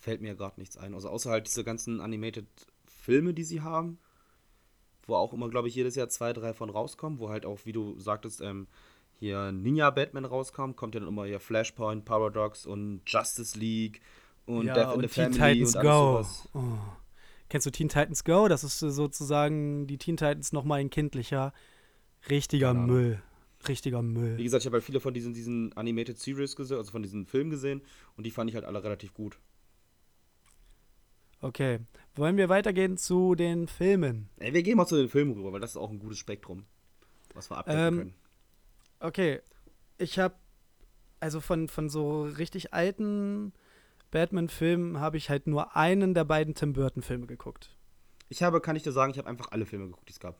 Fällt 0.02 0.22
mir 0.22 0.36
gerade 0.36 0.60
nichts 0.60 0.78
ein. 0.78 0.96
Also 0.96 1.10
außer 1.10 1.30
halt 1.30 1.46
diese 1.46 1.64
ganzen 1.64 2.02
animated 2.02 2.48
Filme, 2.88 3.36
die 3.36 3.44
sie 3.44 3.62
haben, 3.62 4.00
wo 5.06 5.16
auch 5.16 5.34
immer, 5.34 5.50
glaube 5.50 5.68
ich, 5.68 5.76
jedes 5.76 5.96
Jahr 5.96 6.10
zwei, 6.10 6.34
drei 6.34 6.54
von 6.54 6.72
rauskommen, 6.72 7.20
wo 7.20 7.30
halt 7.30 7.46
auch, 7.46 7.60
wie 7.66 7.72
du 7.72 8.00
sagtest, 8.00 8.42
ähm, 8.42 8.66
hier 9.20 9.52
Ninja 9.52 9.92
Batman 9.92 10.26
rauskommt, 10.26 10.76
kommt 10.76 10.96
ja 10.96 11.00
dann 11.02 11.10
immer 11.10 11.26
hier 11.26 11.40
Flashpoint, 11.40 12.06
Paradox 12.06 12.66
und 12.66 13.02
Justice 13.06 13.58
League 13.58 14.02
und 14.48 14.66
Death 14.66 14.96
in 14.96 15.02
the 15.02 15.08
Family 15.08 15.38
Titans 15.38 15.76
und 15.76 15.82
alles 15.82 15.92
Go. 15.92 16.14
sowas. 16.14 16.50
Oh. 16.56 17.05
Kennst 17.50 17.68
du 17.68 17.72
Teen 17.72 17.90
Titans 17.90 18.24
Go? 18.24 18.48
Das 18.48 18.64
ist 18.64 18.80
sozusagen 18.80 19.88
die 19.88 19.98
Teen 19.98 20.18
Titans 20.18 20.52
nochmal 20.52 20.82
in 20.82 20.90
kindlicher. 20.90 21.54
Richtiger 22.30 22.70
Ahnung. 22.70 22.88
Müll. 22.88 23.22
Richtiger 23.68 24.02
Wie 24.02 24.08
Müll. 24.08 24.38
gesagt, 24.38 24.64
ich 24.64 24.66
habe 24.68 24.76
halt 24.76 24.84
viele 24.84 25.00
von 25.00 25.14
diesen, 25.14 25.34
diesen 25.34 25.74
Animated 25.74 26.18
Series 26.20 26.56
gesehen, 26.56 26.78
also 26.78 26.92
von 26.92 27.02
diesen 27.04 27.26
Filmen 27.26 27.50
gesehen 27.50 27.82
und 28.16 28.26
die 28.26 28.32
fand 28.32 28.50
ich 28.50 28.56
halt 28.56 28.66
alle 28.66 28.84
relativ 28.84 29.14
gut. 29.14 29.40
Okay. 31.42 31.80
Wollen 32.16 32.38
wir 32.38 32.50
weitergehen 32.50 32.98
zu 32.98 33.36
den 33.36 33.68
Filmen? 33.68 34.30
Ey, 34.38 34.54
wir 34.54 34.64
gehen 34.64 34.78
mal 34.78 34.86
zu 34.88 34.96
den 34.96 35.10
Filmen 35.10 35.34
rüber, 35.34 35.52
weil 35.52 35.60
das 35.60 35.72
ist 35.72 35.78
auch 35.78 35.92
ein 35.92 36.00
gutes 36.00 36.18
Spektrum, 36.18 36.66
was 37.34 37.50
wir 37.52 37.58
abdecken 37.58 37.80
Ähm, 37.82 37.98
können. 37.98 38.14
Okay. 39.00 39.42
Ich 39.98 40.18
habe, 40.20 40.36
also 41.20 41.42
von, 41.42 41.68
von 41.68 41.90
so 41.90 42.24
richtig 42.24 42.74
alten 42.74 43.54
Batman-Filmen 44.16 45.00
habe 45.02 45.18
ich 45.18 45.30
halt 45.30 45.46
nur 45.46 45.76
einen 45.76 46.14
der 46.14 46.24
beiden 46.24 46.56
Tim 46.56 46.72
Burton-Filme 46.72 47.28
geguckt. 47.28 47.76
Ich 48.30 48.42
habe, 48.42 48.62
kann 48.62 48.78
ich 48.78 48.84
dir 48.84 48.94
sagen, 48.94 49.12
ich 49.12 49.18
habe 49.18 49.28
einfach 49.30 49.52
alle 49.52 49.66
Filme 49.66 49.88
geguckt, 49.88 50.08
die 50.08 50.14
es 50.14 50.20
gab. 50.22 50.40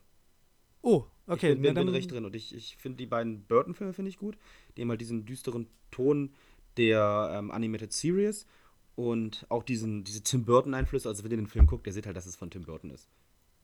Oh, 0.80 1.04
okay. 1.26 1.50
ich 1.52 1.60
bin, 1.60 1.74
bin, 1.74 1.86
bin 1.86 1.88
recht 1.90 2.10
drin 2.10 2.24
und 2.24 2.34
ich, 2.34 2.54
ich 2.54 2.76
finde 2.78 2.96
die 2.96 3.06
beiden 3.06 3.44
Burton-Filme 3.44 3.92
finde 3.92 4.08
ich 4.08 4.16
gut. 4.16 4.38
Die 4.76 4.82
haben 4.82 4.88
halt 4.88 5.00
diesen 5.02 5.26
düsteren 5.26 5.66
Ton 5.90 6.32
der 6.78 7.32
ähm, 7.34 7.50
Animated 7.50 7.92
Series 7.92 8.46
und 8.94 9.44
auch 9.50 9.62
diesen, 9.62 10.04
diese 10.04 10.22
Tim 10.22 10.44
Burton-Einflüsse. 10.46 11.08
Also 11.08 11.22
wenn 11.22 11.30
ihr 11.32 11.36
den 11.36 11.46
Film 11.46 11.66
guckt, 11.66 11.84
der 11.84 11.92
sieht 11.92 12.06
halt, 12.06 12.16
dass 12.16 12.24
es 12.26 12.34
von 12.36 12.50
Tim 12.50 12.62
Burton 12.62 12.90
ist. 12.90 13.08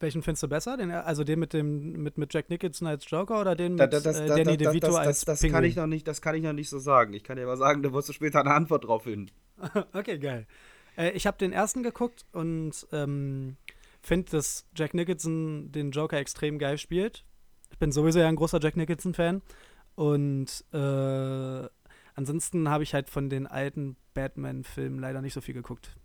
Welchen 0.00 0.22
findest 0.22 0.42
du 0.42 0.48
besser? 0.48 0.76
Den, 0.76 0.90
also 0.90 1.24
den 1.24 1.38
mit 1.38 1.52
dem 1.52 2.02
mit, 2.02 2.18
mit 2.18 2.34
Jack 2.34 2.50
Nicholson 2.50 2.88
als 2.88 3.08
Joker 3.08 3.40
oder 3.40 3.54
den 3.54 3.72
mit 3.76 3.80
da- 3.80 3.86
das, 3.86 4.04
äh, 4.04 4.26
da- 4.26 4.36
Danny 4.36 4.56
das- 4.56 4.72
DeVito 4.72 4.86
das, 4.88 4.96
als 4.96 5.06
das, 5.20 5.24
das 5.24 5.40
Pinguin? 5.40 5.54
kann 5.54 5.64
ich 5.64 5.76
noch 5.76 5.86
nicht, 5.86 6.06
das 6.08 6.20
kann 6.20 6.34
ich 6.34 6.42
noch 6.42 6.52
nicht 6.52 6.68
so 6.68 6.78
sagen. 6.80 7.14
Ich 7.14 7.22
kann 7.22 7.36
dir 7.36 7.44
aber 7.44 7.56
sagen, 7.56 7.82
da 7.82 7.92
wirst 7.92 8.08
du 8.08 8.12
später 8.12 8.40
eine 8.40 8.52
Antwort 8.52 8.84
drauf 8.84 9.04
finden. 9.04 9.30
okay, 9.92 10.18
geil. 10.18 10.46
Äh, 10.96 11.10
ich 11.10 11.26
habe 11.26 11.38
den 11.38 11.52
ersten 11.52 11.82
geguckt 11.82 12.24
und 12.32 12.86
ähm, 12.92 13.56
finde, 14.02 14.30
dass 14.30 14.66
Jack 14.74 14.94
Nicholson 14.94 15.72
den 15.72 15.90
Joker 15.90 16.18
extrem 16.18 16.58
geil 16.58 16.78
spielt. 16.78 17.24
Ich 17.70 17.78
bin 17.78 17.92
sowieso 17.92 18.18
ja 18.18 18.28
ein 18.28 18.36
großer 18.36 18.60
Jack 18.60 18.76
Nicholson-Fan. 18.76 19.42
Und 19.94 20.64
äh, 20.72 21.68
ansonsten 22.14 22.68
habe 22.68 22.82
ich 22.82 22.94
halt 22.94 23.08
von 23.08 23.30
den 23.30 23.46
alten 23.46 23.96
Batman-Filmen 24.14 24.98
leider 24.98 25.22
nicht 25.22 25.34
so 25.34 25.40
viel 25.40 25.54
geguckt. 25.54 25.96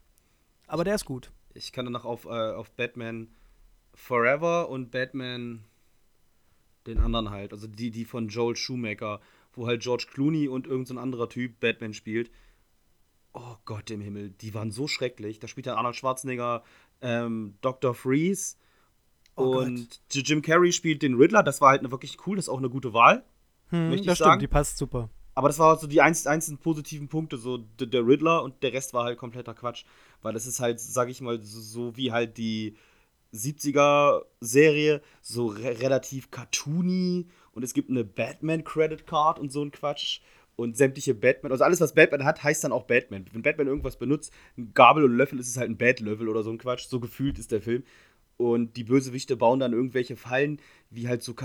Aber 0.68 0.84
der 0.84 0.96
ist 0.96 1.06
gut. 1.06 1.32
Ich 1.54 1.72
kann 1.72 1.86
danach 1.86 2.06
auf, 2.06 2.26
äh, 2.26 2.30
auf 2.30 2.72
Batman 2.72 3.30
Forever 3.94 4.70
und 4.70 4.92
Batman 4.92 5.64
den 6.86 7.00
anderen 7.00 7.30
halt, 7.30 7.52
also 7.52 7.68
die, 7.68 7.92
die 7.92 8.06
von 8.06 8.30
Joel 8.30 8.56
Schumacher, 8.56 9.20
wo 9.54 9.68
halt 9.68 9.82
George 9.82 10.08
Clooney 10.10 10.48
und 10.48 10.68
irgendein 10.68 10.96
so 10.98 11.02
anderer 11.02 11.30
Typ 11.30 11.60
Batman 11.60 11.94
spielt. 11.94 12.32
Oh 13.40 13.56
Gott 13.66 13.92
im 13.92 14.02
Himmel, 14.02 14.32
die 14.32 14.54
waren 14.54 14.72
so 14.72 14.88
schrecklich. 14.88 15.40
Da 15.40 15.48
spielt 15.48 15.68
ja 15.68 15.76
Arnold 15.76 15.96
Schwarzenegger 15.96 16.64
ähm, 17.02 17.56
Dr. 17.62 17.94
Freeze 17.94 18.56
Oh 19.36 19.60
und 19.60 20.02
Jim 20.12 20.42
Carrey 20.42 20.74
spielt 20.74 21.04
den 21.04 21.14
Riddler. 21.14 21.44
Das 21.44 21.62
war 21.62 21.70
halt 21.70 21.82
eine, 21.82 21.92
wirklich 21.92 22.18
cool, 22.26 22.38
das 22.38 22.46
ist 22.46 22.50
auch 22.50 22.58
eine 22.58 22.70
gute 22.70 22.94
Wahl. 22.94 23.24
Hm, 23.70 23.90
Möchte 23.90 24.02
ich 24.02 24.08
das 24.08 24.18
sagen. 24.18 24.32
stimmt, 24.32 24.42
die 24.42 24.48
passt 24.48 24.78
super. 24.78 25.10
Aber 25.36 25.50
das 25.50 25.60
war 25.60 25.78
so 25.78 25.86
die 25.86 26.02
einz 26.02 26.26
einzelnen 26.26 26.58
positiven 26.58 27.08
Punkte, 27.08 27.38
so 27.38 27.58
der 27.58 28.08
Riddler 28.08 28.42
und 28.42 28.64
der 28.64 28.74
Rest 28.74 28.96
war 28.96 29.04
halt 29.04 29.20
kompletter 29.20 29.54
Quatsch. 29.54 29.86
Weil 30.24 30.34
das 30.34 30.48
ist 30.48 30.60
halt, 30.60 30.80
sag 30.80 31.10
ich 31.10 31.22
mal, 31.22 31.40
so, 31.44 31.62
so 31.62 31.96
wie 31.96 32.12
halt 32.12 32.40
die 32.40 32.76
70er-Serie, 33.36 35.02
so 35.22 35.46
re 35.48 35.80
relativ 35.80 36.32
cartoony 36.32 37.28
und 37.52 37.64
es 37.64 37.76
gibt 37.76 37.92
eine 37.92 38.04
Batman-Credit-Card 38.04 39.38
und 39.38 39.52
so 39.52 39.62
ein 39.62 39.72
Quatsch. 39.72 40.22
Und 40.58 40.76
sämtliche 40.76 41.14
Batman, 41.14 41.52
also 41.52 41.64
alles, 41.64 41.80
was 41.80 41.94
Batman 41.94 42.26
hat, 42.26 42.44
heißt 42.44 42.64
dann 42.64 42.72
auch 42.72 42.86
Batman. 42.86 43.26
Wenn 43.32 43.44
Batman 43.44 43.68
irgendwas 43.68 43.98
benutzt, 43.98 44.34
ein 44.58 44.74
Gabel 44.74 45.04
und 45.04 45.16
Löffel, 45.16 45.40
ist 45.40 45.48
es 45.48 45.56
halt 45.56 45.70
ein 45.70 45.78
Bat-Löffel 45.78 46.28
oder 46.28 46.42
so 46.42 46.50
ein 46.50 46.58
Quatsch. 46.58 46.88
So 46.88 47.00
gefühlt 47.00 47.38
ist 47.38 47.52
der 47.52 47.62
Film. 47.62 47.84
Und 48.38 48.76
die 48.76 48.84
Bösewichte 48.84 49.38
bauen 49.38 49.60
dann 49.60 49.74
irgendwelche 49.74 50.16
Fallen, 50.16 50.60
wie 50.90 51.08
halt 51.08 51.22
so 51.22 51.36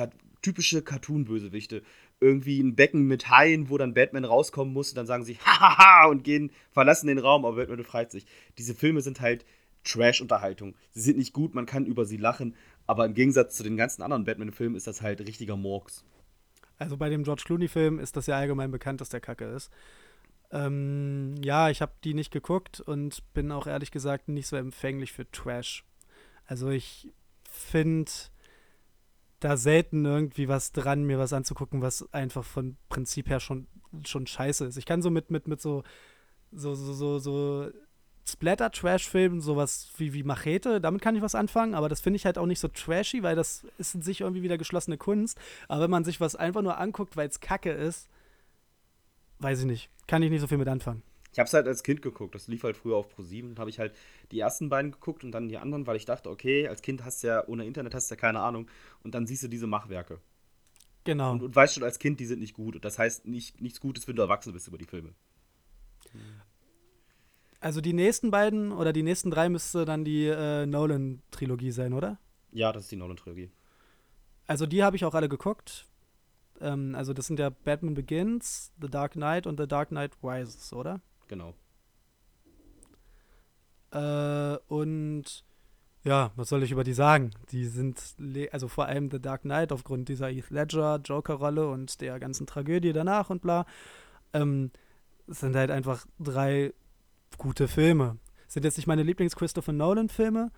typische 0.41 0.81
Cartoon-Bösewichte. 0.81 1.83
Irgendwie 2.21 2.59
ein 2.61 2.75
Becken 2.75 3.07
mit 3.07 3.29
Haien, 3.29 3.69
wo 3.69 3.77
dann 3.77 3.93
Batman 3.93 4.25
rauskommen 4.25 4.73
muss 4.73 4.89
und 4.89 4.97
dann 4.97 5.07
sagen 5.07 5.25
sie 5.25 5.37
hahaha 5.45 6.09
und 6.09 6.25
gehen, 6.25 6.51
verlassen 6.71 7.07
den 7.07 7.19
Raum, 7.19 7.45
aber 7.45 7.57
Batman 7.57 7.79
befreit 7.79 8.11
sich. 8.13 8.25
Diese 8.57 8.75
Filme 8.75 9.03
sind 9.03 9.21
halt 9.21 9.45
Trash-Unterhaltung. 9.85 10.75
Sie 10.93 11.01
sind 11.03 11.19
nicht 11.19 11.35
gut, 11.35 11.55
man 11.55 11.67
kann 11.67 11.85
über 11.85 12.07
sie 12.07 12.17
lachen, 12.17 12.55
aber 12.87 13.05
im 13.05 13.13
Gegensatz 13.13 13.57
zu 13.57 13.63
den 13.63 13.77
ganzen 13.77 14.03
anderen 14.03 14.25
Batman-Filmen 14.25 14.77
ist 14.77 14.87
das 14.87 15.03
halt 15.03 15.21
richtiger 15.21 15.57
Murks. 15.57 16.05
Also 16.83 16.97
bei 16.97 17.09
dem 17.09 17.25
George 17.25 17.43
Clooney-Film 17.47 17.99
ist 17.99 18.17
das 18.17 18.27
ja 18.27 18.37
allgemein 18.37 18.71
bekannt, 18.71 19.01
dass 19.01 19.09
der 19.09 19.21
Kacke 19.21 19.45
ist. 19.45 19.71
Ähm, 20.51 21.35
ja, 21.43 21.71
ich 21.71 21.81
habe 21.81 21.93
die 22.05 22.15
nicht 22.15 22.31
geguckt 22.31 22.81
und 22.81 23.23
bin 23.33 23.51
auch 23.51 23.67
ehrlich 23.67 23.91
gesagt 23.91 24.29
nicht 24.29 24.47
so 24.47 24.57
empfänglich 24.57 25.13
für 25.13 25.31
Trash. 25.31 25.85
Also 26.47 26.69
ich 26.69 27.11
finde 27.43 28.11
da 29.41 29.57
selten 29.57 30.05
irgendwie 30.05 30.49
was 30.49 30.73
dran, 30.73 31.05
mir 31.05 31.19
was 31.19 31.33
anzugucken, 31.33 31.83
was 31.83 32.13
einfach 32.13 32.45
von 32.45 32.77
Prinzip 32.89 33.29
her 33.29 33.41
schon, 33.41 33.67
schon 34.05 34.27
scheiße 34.27 34.67
ist. 34.67 34.77
Ich 34.77 34.87
kann 34.87 35.03
so 35.03 35.11
mit, 35.11 35.31
mit, 35.31 35.49
mit 35.49 35.61
so, 35.61 35.83
so, 36.53 36.75
so, 36.75 36.93
so, 36.93 37.19
so 37.19 37.71
Splatter-Trash-Filmen, 38.25 39.41
sowas 39.41 39.91
wie, 39.97 40.13
wie 40.13 40.23
Machete, 40.23 40.81
damit 40.81 41.03
kann 41.03 41.17
ich 41.17 41.23
was 41.23 41.35
anfangen, 41.35 41.75
aber 41.75 41.89
das 41.89 42.01
finde 42.01 42.17
ich 42.17 42.27
halt 42.27 42.39
auch 42.39 42.47
nicht 42.47 42.61
so 42.61 42.69
trashy, 42.69 43.23
weil 43.23 43.35
das 43.35 43.67
ist 43.79 43.95
in 43.95 44.03
sich 44.03 44.21
irgendwie 44.21 44.43
wieder 44.43 44.59
geschlossene 44.59 44.97
Kunst. 44.97 45.39
Aber 45.69 45.83
wenn 45.83 45.91
man 45.91 46.05
sich 46.05 46.21
was 46.21 46.37
einfach 46.37 46.63
nur 46.63 46.79
anguckt, 46.79 47.17
weil 47.17 47.29
es 47.29 47.41
Kacke 47.41 47.73
ist, 47.73 48.09
weiß 49.41 49.61
ich 49.61 49.67
nicht. 49.67 49.91
Kann 50.07 50.23
ich 50.23 50.31
nicht 50.31 50.41
so 50.41 50.47
viel 50.47 50.59
mit 50.59 50.69
anfangen. 50.69 51.03
Ich 51.33 51.39
habe 51.39 51.47
es 51.47 51.55
halt 51.55 51.67
als 51.67 51.83
Kind 51.83 52.03
geguckt. 52.03 52.35
Das 52.35 52.47
lief 52.47 52.63
halt 52.63 52.77
früher 52.77 52.97
auf 52.97 53.09
Pro7. 53.17 53.59
habe 53.59 53.71
ich 53.71 53.79
halt 53.79 53.95
die 54.31 54.39
ersten 54.39 54.69
beiden 54.69 54.93
geguckt 54.93 55.25
und 55.25 55.33
dann 55.33 55.49
die 55.49 55.57
anderen, 55.57 55.87
weil 55.87 55.97
ich 55.97 56.05
dachte, 56.05 56.29
okay, 56.29 56.69
als 56.69 56.83
Kind 56.83 57.05
hast 57.05 57.23
du 57.23 57.29
ja, 57.29 57.47
ohne 57.49 57.65
Internet 57.65 57.95
hast 57.95 58.11
du 58.11 58.15
ja 58.15 58.21
keine 58.21 58.41
Ahnung. 58.41 58.69
Und 59.03 59.15
dann 59.15 59.27
siehst 59.27 59.43
du 59.43 59.49
diese 59.49 59.67
Machwerke. 59.67 60.21
Genau. 61.05 61.33
Und, 61.33 61.43
und 61.43 61.57
weißt 61.57 61.75
schon 61.75 61.85
als 61.85 61.99
Kind, 61.99 62.21
die 62.21 62.27
sind 62.27 62.41
nicht 62.41 62.55
gut. 62.55 62.77
Und 62.77 62.85
das 62.85 62.99
heißt 62.99 63.27
nicht, 63.27 63.61
nichts 63.61 63.81
Gutes, 63.81 64.07
wenn 64.07 64.15
du 64.15 64.23
erwachsen 64.23 64.53
bist 64.53 64.69
über 64.69 64.79
die 64.79 64.85
Filme. 64.85 65.15
Also 67.63 67.81
die 67.81 67.93
nächsten 67.93 68.33
beiden 68.33 68.73
oder 68.73 68.93
die 68.93 69.05
nächsten 69.05 69.31
drei 69.31 69.49
müsste 69.49 69.85
dann 69.85 70.05
die 70.05 70.27
äh, 70.27 70.67
Nolan-Trilogie 70.67 71.71
sein, 71.71 71.93
oder? 71.93 72.19
Ja, 72.51 72.73
das 72.73 72.85
ist 72.85 72.91
die 72.91 72.97
Nolan-Trilogie. 72.97 73.53
Also 74.49 74.67
die 74.67 74.83
habe 74.83 74.97
ich 74.97 75.05
auch 75.05 75.15
alle 75.15 75.29
geguckt. 75.29 75.87
Ähm, 76.61 76.97
also 76.97 77.13
das 77.15 77.29
sind 77.29 77.39
ja 77.39 77.51
Batman 77.51 77.95
Begins, 77.95 78.73
The 78.81 78.89
Dark 78.89 79.13
Knight 79.13 79.47
und 79.47 79.61
The 79.61 79.69
Dark 79.69 79.91
Knight 79.91 80.11
Rises, 80.25 80.73
oder? 80.73 81.01
Genau. 81.29 81.55
Äh, 83.93 84.59
und 84.67 85.45
ja, 86.03 86.33
was 86.35 86.49
soll 86.49 86.65
ich 86.65 86.73
über 86.73 86.83
die 86.83 86.95
sagen? 86.95 87.31
Die 87.53 87.67
sind, 87.67 88.17
also 88.51 88.67
vor 88.67 88.87
allem 88.87 89.09
The 89.09 89.23
Dark 89.23 89.43
Knight 89.43 89.71
aufgrund 89.71 90.09
dieser 90.09 90.27
Heath 90.27 90.51
Ledger 90.51 90.97
Joker-Rolle 90.97 91.69
und 91.69 92.01
der 92.01 92.19
ganzen 92.19 92.49
Tragödie 92.49 92.93
danach 92.93 93.31
und 93.31 93.41
bla, 93.41 93.67
ähm, 94.33 94.73
sind 95.29 95.55
halt 95.55 95.71
einfach 95.71 96.05
drei 96.19 96.75
gute 97.39 97.69
Filme. 97.69 98.19
Sind 98.49 98.65
jetzt 98.65 98.77
nicht 98.77 98.87
meine 98.87 99.03
Lieblings-Christopher 99.03 99.73
Nolan-Filme, 99.73 100.51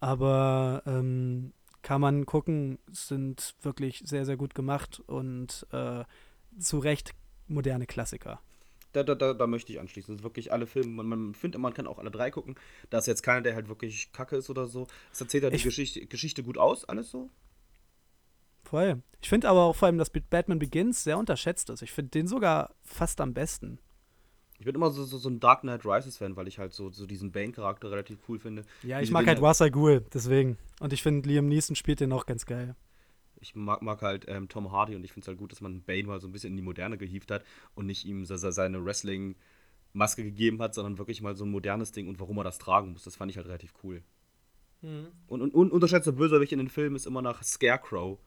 aber 0.00 0.82
ähm, 0.86 1.52
kann 1.82 2.00
man 2.00 2.26
gucken, 2.26 2.78
sind 2.90 3.54
wirklich 3.62 4.02
sehr, 4.04 4.24
sehr 4.26 4.36
gut 4.36 4.54
gemacht 4.54 5.02
und 5.06 5.66
äh, 5.72 6.04
zu 6.58 6.78
Recht 6.78 7.12
moderne 7.48 7.86
Klassiker. 7.86 8.40
da, 8.92 9.02
da, 9.02 9.14
da, 9.14 9.32
da 9.34 9.46
möchte 9.46 9.72
ich 9.72 9.80
anschließen. 9.80 10.14
Das 10.14 10.20
ist 10.20 10.24
wirklich 10.24 10.52
alle 10.52 10.66
Filme, 10.66 11.02
man, 11.02 11.06
man 11.06 11.34
findet, 11.34 11.60
man 11.60 11.72
kann 11.74 11.86
auch 11.86 11.98
alle 11.98 12.10
drei 12.10 12.30
gucken. 12.30 12.56
Da 12.90 12.98
ist 12.98 13.06
jetzt 13.06 13.22
keiner, 13.22 13.40
der 13.40 13.54
halt 13.54 13.68
wirklich 13.68 14.12
kacke 14.12 14.36
ist 14.36 14.50
oder 14.50 14.66
so. 14.66 14.86
Es 15.12 15.20
erzählt 15.20 15.44
halt 15.44 15.52
die 15.54 15.56
Ich- 15.58 15.64
Geschichte, 15.64 16.04
Geschichte 16.06 16.42
gut 16.42 16.58
aus, 16.58 16.84
alles 16.84 17.10
so. 17.10 17.30
Voll. 18.64 19.02
Ich 19.22 19.28
finde 19.28 19.48
aber 19.48 19.62
auch 19.64 19.74
vor 19.74 19.86
allem, 19.86 19.98
dass 19.98 20.10
Batman 20.10 20.58
Begins 20.58 21.02
sehr 21.02 21.18
unterschätzt 21.18 21.70
ist. 21.70 21.82
Ich 21.82 21.92
finde 21.92 22.10
den 22.10 22.26
sogar 22.28 22.74
fast 22.84 23.20
am 23.20 23.32
besten. 23.34 23.78
Ich 24.60 24.66
bin 24.66 24.74
immer 24.74 24.90
so, 24.90 25.04
so, 25.04 25.16
so 25.16 25.28
ein 25.30 25.40
Dark 25.40 25.62
Knight 25.62 25.86
Rises 25.86 26.18
Fan, 26.18 26.36
weil 26.36 26.46
ich 26.46 26.58
halt 26.58 26.74
so, 26.74 26.90
so 26.90 27.06
diesen 27.06 27.32
Bane-Charakter 27.32 27.90
relativ 27.90 28.18
cool 28.28 28.38
finde. 28.38 28.64
Ja, 28.82 29.00
ich 29.00 29.10
mag 29.10 29.22
den 29.22 29.28
halt 29.28 29.40
Wasa 29.40 29.68
Ghul, 29.70 30.04
deswegen. 30.12 30.58
Und 30.80 30.92
ich 30.92 31.02
finde, 31.02 31.26
Liam 31.28 31.48
Neeson 31.48 31.74
spielt 31.76 32.00
den 32.00 32.12
auch 32.12 32.26
ganz 32.26 32.44
geil. 32.44 32.76
Ich 33.40 33.54
mag, 33.54 33.80
mag 33.80 34.02
halt 34.02 34.26
ähm, 34.28 34.50
Tom 34.50 34.70
Hardy 34.70 34.94
und 34.94 35.02
ich 35.02 35.12
finde 35.12 35.24
es 35.24 35.28
halt 35.28 35.38
gut, 35.38 35.50
dass 35.50 35.62
man 35.62 35.80
Bane 35.82 36.04
mal 36.04 36.20
so 36.20 36.28
ein 36.28 36.32
bisschen 36.32 36.50
in 36.50 36.56
die 36.56 36.62
Moderne 36.62 36.98
gehievt 36.98 37.30
hat 37.30 37.42
und 37.74 37.86
nicht 37.86 38.04
ihm 38.04 38.26
se- 38.26 38.36
se- 38.36 38.52
seine 38.52 38.84
Wrestling-Maske 38.84 40.22
gegeben 40.24 40.60
hat, 40.60 40.74
sondern 40.74 40.98
wirklich 40.98 41.22
mal 41.22 41.34
so 41.34 41.46
ein 41.46 41.50
modernes 41.50 41.92
Ding 41.92 42.06
und 42.06 42.20
warum 42.20 42.36
er 42.36 42.44
das 42.44 42.58
tragen 42.58 42.92
muss. 42.92 43.04
Das 43.04 43.16
fand 43.16 43.30
ich 43.30 43.38
halt 43.38 43.46
relativ 43.46 43.72
cool. 43.82 44.02
Und, 45.26 45.40
und, 45.42 45.54
und 45.54 45.72
unterschätzter 45.72 46.12
Bösewicht 46.12 46.52
in 46.52 46.58
den 46.58 46.68
Filmen 46.68 46.96
ist 46.96 47.06
immer 47.06 47.22
noch 47.22 47.42
Scarecrow, 47.42 48.18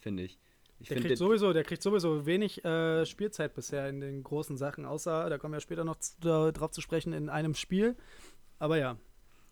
finde 0.00 0.24
ich. 0.24 0.38
Ich 0.78 0.88
Der 0.88 1.00
kriegt, 1.00 1.16
sowieso, 1.16 1.52
der 1.52 1.64
kriegt 1.64 1.82
sowieso 1.82 2.26
wenig 2.26 2.64
äh, 2.64 3.06
Spielzeit 3.06 3.54
bisher 3.54 3.88
in 3.88 4.00
den 4.00 4.22
großen 4.22 4.56
Sachen, 4.56 4.84
außer, 4.84 5.30
da 5.30 5.38
kommen 5.38 5.54
wir 5.54 5.60
später 5.60 5.84
noch 5.84 5.96
zu, 5.96 6.12
da, 6.20 6.52
drauf 6.52 6.70
zu 6.70 6.80
sprechen, 6.82 7.12
in 7.12 7.28
einem 7.30 7.54
Spiel. 7.54 7.96
Aber 8.58 8.76
ja, 8.76 8.96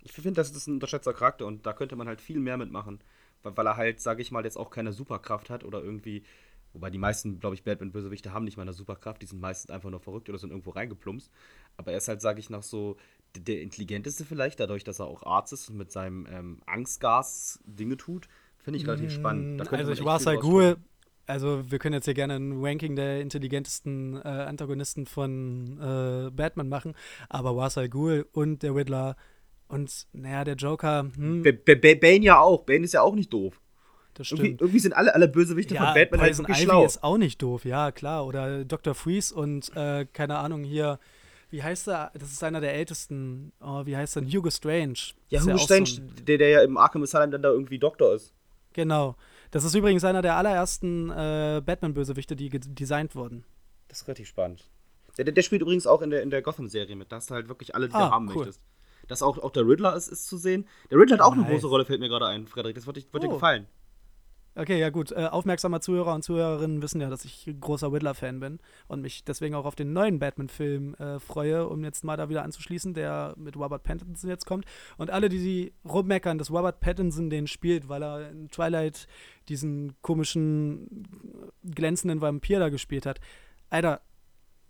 Ich 0.02 0.12
finde, 0.12 0.32
das 0.34 0.50
ist 0.50 0.66
ein 0.66 0.74
unterschätzter 0.74 1.14
Charakter 1.14 1.46
und 1.46 1.64
da 1.64 1.72
könnte 1.72 1.96
man 1.96 2.06
halt 2.08 2.20
viel 2.20 2.38
mehr 2.38 2.58
mitmachen. 2.58 3.00
Weil, 3.42 3.56
weil 3.56 3.66
er 3.66 3.76
halt, 3.76 4.00
sage 4.00 4.22
ich 4.22 4.30
mal, 4.30 4.44
jetzt 4.44 4.58
auch 4.58 4.70
keine 4.70 4.92
Superkraft 4.92 5.50
hat 5.50 5.64
oder 5.64 5.82
irgendwie. 5.82 6.22
Wobei 6.74 6.90
die 6.90 6.98
meisten, 6.98 7.38
glaube 7.38 7.54
ich, 7.54 7.62
Batman-Bösewichte 7.62 8.32
haben 8.32 8.44
nicht 8.44 8.56
mal 8.56 8.62
eine 8.62 8.72
Superkraft. 8.72 9.22
Die 9.22 9.26
sind 9.26 9.40
meistens 9.40 9.70
einfach 9.70 9.90
nur 9.90 10.00
verrückt 10.00 10.28
oder 10.28 10.38
sind 10.38 10.50
irgendwo 10.50 10.70
reingeplumpst. 10.70 11.30
Aber 11.76 11.92
er 11.92 11.98
ist 11.98 12.08
halt, 12.08 12.20
sage 12.20 12.40
ich, 12.40 12.50
noch 12.50 12.64
so 12.64 12.96
der 13.36 13.62
intelligenteste 13.62 14.24
vielleicht, 14.24 14.58
dadurch, 14.60 14.82
dass 14.84 14.98
er 14.98 15.06
auch 15.06 15.22
Arzt 15.22 15.52
ist 15.52 15.70
und 15.70 15.76
mit 15.76 15.92
seinem 15.92 16.26
ähm, 16.28 16.60
Angstgas 16.66 17.60
Dinge 17.64 17.96
tut. 17.96 18.28
Finde 18.58 18.78
ich 18.78 18.86
relativ 18.86 19.12
spannend. 19.12 19.60
Da 19.60 19.64
könnte 19.64 19.86
also 19.86 19.92
ich 19.92 20.04
war 20.04 20.18
halt. 20.18 20.40
Ghul. 20.40 20.76
Also 21.26 21.62
wir 21.70 21.78
können 21.78 21.94
jetzt 21.94 22.04
hier 22.04 22.14
gerne 22.14 22.34
ein 22.36 22.62
Ranking 22.62 22.96
der 22.96 23.20
intelligentesten 23.20 24.16
äh, 24.16 24.28
Antagonisten 24.28 25.06
von 25.06 25.78
äh, 25.80 26.30
Batman 26.30 26.68
machen, 26.68 26.94
aber 27.28 27.56
Wasa 27.56 27.80
Al 27.82 27.88
Ghul 27.88 28.26
und 28.32 28.62
der 28.62 28.74
Riddler 28.74 29.16
und 29.68 30.06
naja, 30.12 30.44
der 30.44 30.56
Joker, 30.56 31.06
hm, 31.16 31.42
B 31.42 31.52
B 31.52 31.74
B 31.76 31.94
Bane 31.94 32.24
ja 32.24 32.38
auch. 32.40 32.64
Bane 32.64 32.84
ist 32.84 32.92
ja 32.92 33.00
auch 33.00 33.14
nicht 33.14 33.32
doof. 33.32 33.58
das 34.12 34.30
Irgendwie, 34.30 34.46
stimmt. 34.48 34.60
irgendwie 34.60 34.78
sind 34.80 34.92
alle, 34.92 35.14
alle 35.14 35.26
Bösewichte 35.28 35.74
von 35.74 35.86
Batman 35.94 36.20
halt 36.20 36.36
wirklich 36.36 36.58
Ivy 36.58 36.64
schlau. 36.66 36.84
ist 36.84 37.02
auch 37.02 37.16
nicht 37.16 37.40
doof, 37.40 37.64
ja 37.64 37.90
klar. 37.90 38.26
Oder 38.26 38.64
Dr. 38.66 38.94
Freeze 38.94 39.34
und 39.34 39.74
äh, 39.74 40.04
keine 40.12 40.36
Ahnung 40.38 40.62
hier, 40.62 40.98
wie 41.50 41.62
heißt 41.62 41.88
er? 41.88 42.10
Das 42.14 42.30
ist 42.30 42.44
einer 42.44 42.60
der 42.60 42.74
ältesten. 42.74 43.52
Oh, 43.60 43.86
wie 43.86 43.96
heißt 43.96 44.16
er? 44.16 44.24
Hugo 44.24 44.50
Strange. 44.50 44.98
Ja, 45.30 45.40
Hugo 45.40 45.52
so 45.56 45.64
Strange, 45.64 45.88
ein- 45.98 46.24
der, 46.26 46.36
der 46.38 46.48
ja 46.50 46.62
im 46.62 46.76
Arkham 46.76 47.02
Asylum 47.02 47.30
dann 47.30 47.42
da 47.42 47.48
irgendwie 47.50 47.78
Doktor 47.78 48.14
ist. 48.14 48.34
Genau. 48.74 49.16
Das 49.54 49.62
ist 49.62 49.72
übrigens 49.76 50.02
einer 50.02 50.20
der 50.20 50.34
allerersten 50.34 51.10
äh, 51.10 51.62
Batman-Bösewichte, 51.64 52.34
die 52.34 52.48
designt 52.50 53.14
wurden. 53.14 53.44
Das 53.86 54.00
ist 54.00 54.08
relativ 54.08 54.26
spannend. 54.26 54.64
Der, 55.16 55.26
der, 55.26 55.42
spielt 55.42 55.62
übrigens 55.62 55.86
auch 55.86 56.02
in 56.02 56.10
der, 56.10 56.22
in 56.22 56.30
der 56.30 56.42
Gotham-Serie 56.42 56.96
mit. 56.96 57.12
Da 57.12 57.16
hast 57.16 57.30
du 57.30 57.34
halt 57.34 57.46
wirklich 57.48 57.72
alle, 57.72 57.88
die 57.88 57.94
Ah, 57.94 58.06
du 58.08 58.10
haben 58.10 58.28
cool. 58.30 58.34
möchtest. 58.38 58.60
Dass 59.06 59.22
auch, 59.22 59.38
auch 59.38 59.52
der 59.52 59.64
Riddler 59.64 59.94
ist, 59.94 60.08
ist 60.08 60.26
zu 60.26 60.38
sehen. 60.38 60.66
Der 60.90 60.98
Riddler 60.98 61.18
hat 61.18 61.20
auch 61.24 61.34
eine 61.34 61.42
Nice. 61.42 61.52
große 61.52 61.66
Rolle, 61.68 61.84
fällt 61.84 62.00
mir 62.00 62.08
gerade 62.08 62.26
ein, 62.26 62.48
Frederik. 62.48 62.74
Das 62.74 62.84
wird, 62.88 62.96
dir- 62.96 63.04
wird 63.12 63.22
dir 63.22 63.28
Oh. 63.28 63.34
gefallen. 63.34 63.68
Okay, 64.56 64.78
ja 64.78 64.90
gut. 64.90 65.10
Äh, 65.10 65.26
aufmerksame 65.26 65.80
Zuhörer 65.80 66.14
und 66.14 66.22
Zuhörerinnen 66.22 66.80
wissen 66.80 67.00
ja, 67.00 67.10
dass 67.10 67.24
ich 67.24 67.52
großer 67.60 67.92
Riddler-Fan 67.92 68.38
bin 68.38 68.60
und 68.86 69.00
mich 69.00 69.24
deswegen 69.24 69.56
auch 69.56 69.64
auf 69.64 69.74
den 69.74 69.92
neuen 69.92 70.20
Batman-Film 70.20 70.94
äh, 70.94 71.18
freue, 71.18 71.66
um 71.68 71.82
jetzt 71.82 72.04
mal 72.04 72.16
da 72.16 72.28
wieder 72.28 72.44
anzuschließen, 72.44 72.94
der 72.94 73.34
mit 73.36 73.56
Robert 73.56 73.82
Pattinson 73.82 74.30
jetzt 74.30 74.46
kommt. 74.46 74.64
Und 74.96 75.10
alle, 75.10 75.28
die 75.28 75.40
sie 75.40 75.72
rummeckern, 75.84 76.38
dass 76.38 76.52
Robert 76.52 76.78
Pattinson 76.78 77.30
den 77.30 77.48
spielt, 77.48 77.88
weil 77.88 78.04
er 78.04 78.30
in 78.30 78.48
Twilight 78.48 79.08
diesen 79.48 79.96
komischen, 80.02 81.08
glänzenden 81.64 82.20
Vampir 82.20 82.60
da 82.60 82.68
gespielt 82.68 83.06
hat. 83.06 83.20
Alter, 83.70 84.02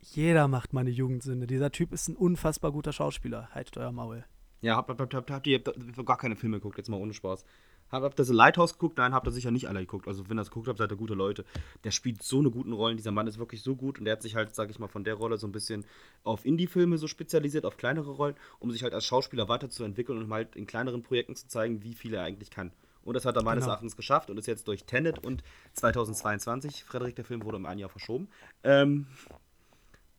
jeder 0.00 0.48
macht 0.48 0.72
meine 0.72 0.90
Jugendsünde. 0.90 1.46
Dieser 1.46 1.70
Typ 1.70 1.92
ist 1.92 2.08
ein 2.08 2.16
unfassbar 2.16 2.72
guter 2.72 2.92
Schauspieler. 2.92 3.50
Haltet 3.52 3.76
euer 3.76 3.92
Maul. 3.92 4.24
Ja, 4.62 4.76
habt, 4.76 4.88
habt, 4.88 5.00
habt, 5.00 5.12
habt, 5.12 5.30
habt 5.30 5.46
ihr 5.46 5.60
habt 5.62 6.06
gar 6.06 6.16
keine 6.16 6.36
Filme 6.36 6.56
geguckt, 6.56 6.78
jetzt 6.78 6.88
mal 6.88 6.96
ohne 6.96 7.12
Spaß. 7.12 7.44
Habt, 7.90 8.04
habt 8.04 8.18
ihr 8.18 8.24
The 8.24 8.32
Lighthouse 8.32 8.72
geguckt? 8.72 8.98
Nein, 8.98 9.14
habt 9.14 9.26
ihr 9.26 9.30
sicher 9.30 9.50
nicht 9.50 9.68
alle 9.68 9.80
geguckt. 9.80 10.08
Also, 10.08 10.28
wenn 10.28 10.36
ihr 10.36 10.40
das 10.40 10.50
geguckt 10.50 10.68
habt, 10.68 10.78
seid 10.78 10.90
ihr 10.90 10.96
gute 10.96 11.14
Leute. 11.14 11.44
Der 11.84 11.90
spielt 11.92 12.22
so 12.22 12.38
eine 12.40 12.50
guten 12.50 12.72
Rollen. 12.72 12.96
Dieser 12.96 13.12
Mann 13.12 13.26
ist 13.26 13.38
wirklich 13.38 13.62
so 13.62 13.76
gut 13.76 13.98
und 13.98 14.04
der 14.04 14.12
hat 14.12 14.22
sich 14.22 14.34
halt, 14.34 14.54
sag 14.54 14.70
ich 14.70 14.78
mal, 14.78 14.88
von 14.88 15.04
der 15.04 15.14
Rolle 15.14 15.36
so 15.38 15.46
ein 15.46 15.52
bisschen 15.52 15.84
auf 16.24 16.44
Indie-Filme 16.44 16.98
so 16.98 17.06
spezialisiert, 17.06 17.64
auf 17.66 17.76
kleinere 17.76 18.10
Rollen, 18.10 18.34
um 18.58 18.70
sich 18.70 18.82
halt 18.82 18.94
als 18.94 19.04
Schauspieler 19.04 19.48
weiterzuentwickeln 19.48 20.18
und 20.18 20.32
halt 20.32 20.56
in 20.56 20.66
kleineren 20.66 21.02
Projekten 21.02 21.36
zu 21.36 21.46
zeigen, 21.46 21.82
wie 21.82 21.94
viel 21.94 22.14
er 22.14 22.24
eigentlich 22.24 22.50
kann. 22.50 22.72
Und 23.04 23.14
das 23.14 23.26
hat 23.26 23.36
er 23.36 23.42
meines 23.42 23.64
Genau. 23.64 23.72
Erachtens 23.72 23.96
geschafft 23.96 24.30
und 24.30 24.38
ist 24.38 24.46
jetzt 24.46 24.66
durch 24.66 24.84
Tenet 24.84 25.24
und 25.24 25.44
2022, 25.74 26.84
Frederik, 26.84 27.14
der 27.16 27.24
Film 27.26 27.44
wurde 27.44 27.58
um 27.58 27.66
ein 27.66 27.78
Jahr 27.78 27.90
verschoben, 27.90 28.28
ähm, 28.62 29.06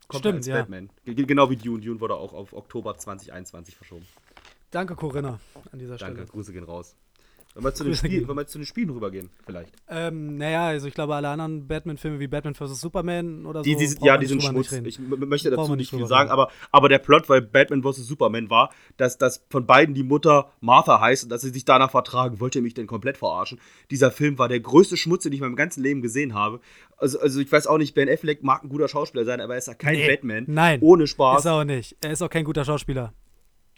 kommt 0.06 0.20
Stimmt, 0.20 0.36
als 0.36 0.46
ja. 0.46 0.58
Batman. 0.60 0.90
Genau 1.04 1.50
wie 1.50 1.56
Dune. 1.56 1.82
Dune 1.84 2.00
wurde 2.00 2.14
auch 2.14 2.32
auf 2.32 2.52
Oktober 2.52 2.96
2021 2.96 3.76
verschoben. 3.76 4.06
Danke, 4.70 4.94
Corinna, 4.94 5.40
an 5.72 5.78
dieser 5.78 5.96
Danke, 5.96 6.14
Stelle. 6.16 6.28
Grüße 6.28 6.52
gehen 6.52 6.64
raus. 6.64 6.94
Wollen 7.56 7.64
wir, 7.64 7.74
zu 7.74 7.84
den 7.84 7.94
Spiel, 7.96 8.28
wollen 8.28 8.36
wir 8.36 8.46
zu 8.46 8.58
den 8.58 8.66
Spielen 8.66 8.90
rübergehen, 8.90 9.30
vielleicht? 9.46 9.72
Ähm, 9.88 10.36
naja, 10.36 10.66
also 10.66 10.88
ich 10.88 10.92
glaube, 10.92 11.14
alle 11.14 11.28
anderen 11.30 11.66
Batman-Filme 11.66 12.20
wie 12.20 12.26
Batman 12.26 12.54
vs. 12.54 12.78
Superman 12.78 13.46
oder 13.46 13.60
so. 13.60 13.64
die, 13.64 13.96
ja, 14.02 14.18
die 14.18 14.26
sind 14.26 14.42
drüber 14.42 14.52
Schmutz. 14.52 14.72
reden. 14.72 14.84
Ich 14.84 14.98
möchte 14.98 15.48
dazu 15.48 15.70
nicht 15.74 15.90
nicht 15.90 15.90
viel 15.98 16.06
sagen, 16.06 16.28
aber, 16.28 16.50
aber 16.70 16.90
der 16.90 16.98
Plot 16.98 17.26
bei 17.26 17.40
Batman 17.40 17.82
vs. 17.82 18.06
Superman 18.06 18.50
war, 18.50 18.74
dass, 18.98 19.16
dass 19.16 19.42
von 19.48 19.64
beiden 19.64 19.94
die 19.94 20.02
Mutter 20.02 20.52
Martha 20.60 21.00
heißt 21.00 21.24
und 21.24 21.30
dass 21.30 21.40
sie 21.40 21.48
sich 21.48 21.64
danach 21.64 21.90
vertragen. 21.90 22.40
Wollt 22.40 22.54
ihr 22.56 22.60
mich 22.60 22.74
denn 22.74 22.86
komplett 22.86 23.16
verarschen? 23.16 23.58
Dieser 23.90 24.10
Film 24.10 24.38
war 24.38 24.48
der 24.48 24.60
größte 24.60 24.98
Schmutz, 24.98 25.22
den 25.22 25.32
ich 25.32 25.38
in 25.38 25.46
meinem 25.46 25.56
ganzen 25.56 25.82
Leben 25.82 26.02
gesehen 26.02 26.34
habe. 26.34 26.60
Also, 26.98 27.18
also 27.20 27.40
ich 27.40 27.50
weiß 27.50 27.68
auch 27.68 27.78
nicht, 27.78 27.94
Ben 27.94 28.10
Affleck 28.10 28.42
mag 28.42 28.64
ein 28.64 28.68
guter 28.68 28.88
Schauspieler 28.88 29.24
sein, 29.24 29.40
aber 29.40 29.54
er 29.54 29.58
ist 29.60 29.68
ja 29.68 29.74
kein 29.74 29.94
Nee, 29.94 30.08
Batman. 30.08 30.44
nein. 30.46 30.80
Ohne 30.82 31.06
Spaß. 31.06 31.38
Ist 31.38 31.46
er 31.46 31.54
auch 31.54 31.64
nicht. 31.64 31.96
Er 32.02 32.12
ist 32.12 32.20
auch 32.20 32.28
kein 32.28 32.44
guter 32.44 32.66
Schauspieler. 32.66 33.14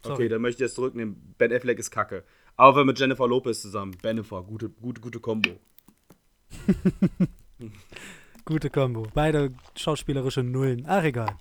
Okay, 0.03 0.14
Sorry. 0.14 0.29
dann 0.29 0.43
möchte 0.43 0.62
ich 0.64 0.68
das 0.68 0.74
zurücknehmen. 0.74 1.35
Ben 1.39 1.53
Affleck 1.53 1.79
ist 1.79 1.91
kacke. 1.93 2.24
Aber 2.59 2.85
mit 2.85 2.99
Jennifer 2.99 3.27
Lopez 3.27 3.63
zusammen. 3.63 3.97
Bennifer, 4.03 4.43
gute, 4.43 4.69
gute, 4.69 5.01
gute 5.01 5.21
Kombo. 5.21 5.59
Gute 8.45 8.71
Kombo. 8.71 9.07
Beide 9.13 9.53
schauspielerische 9.77 10.43
Nullen. 10.43 10.87
Ach, 10.89 11.05
egal. 11.05 11.37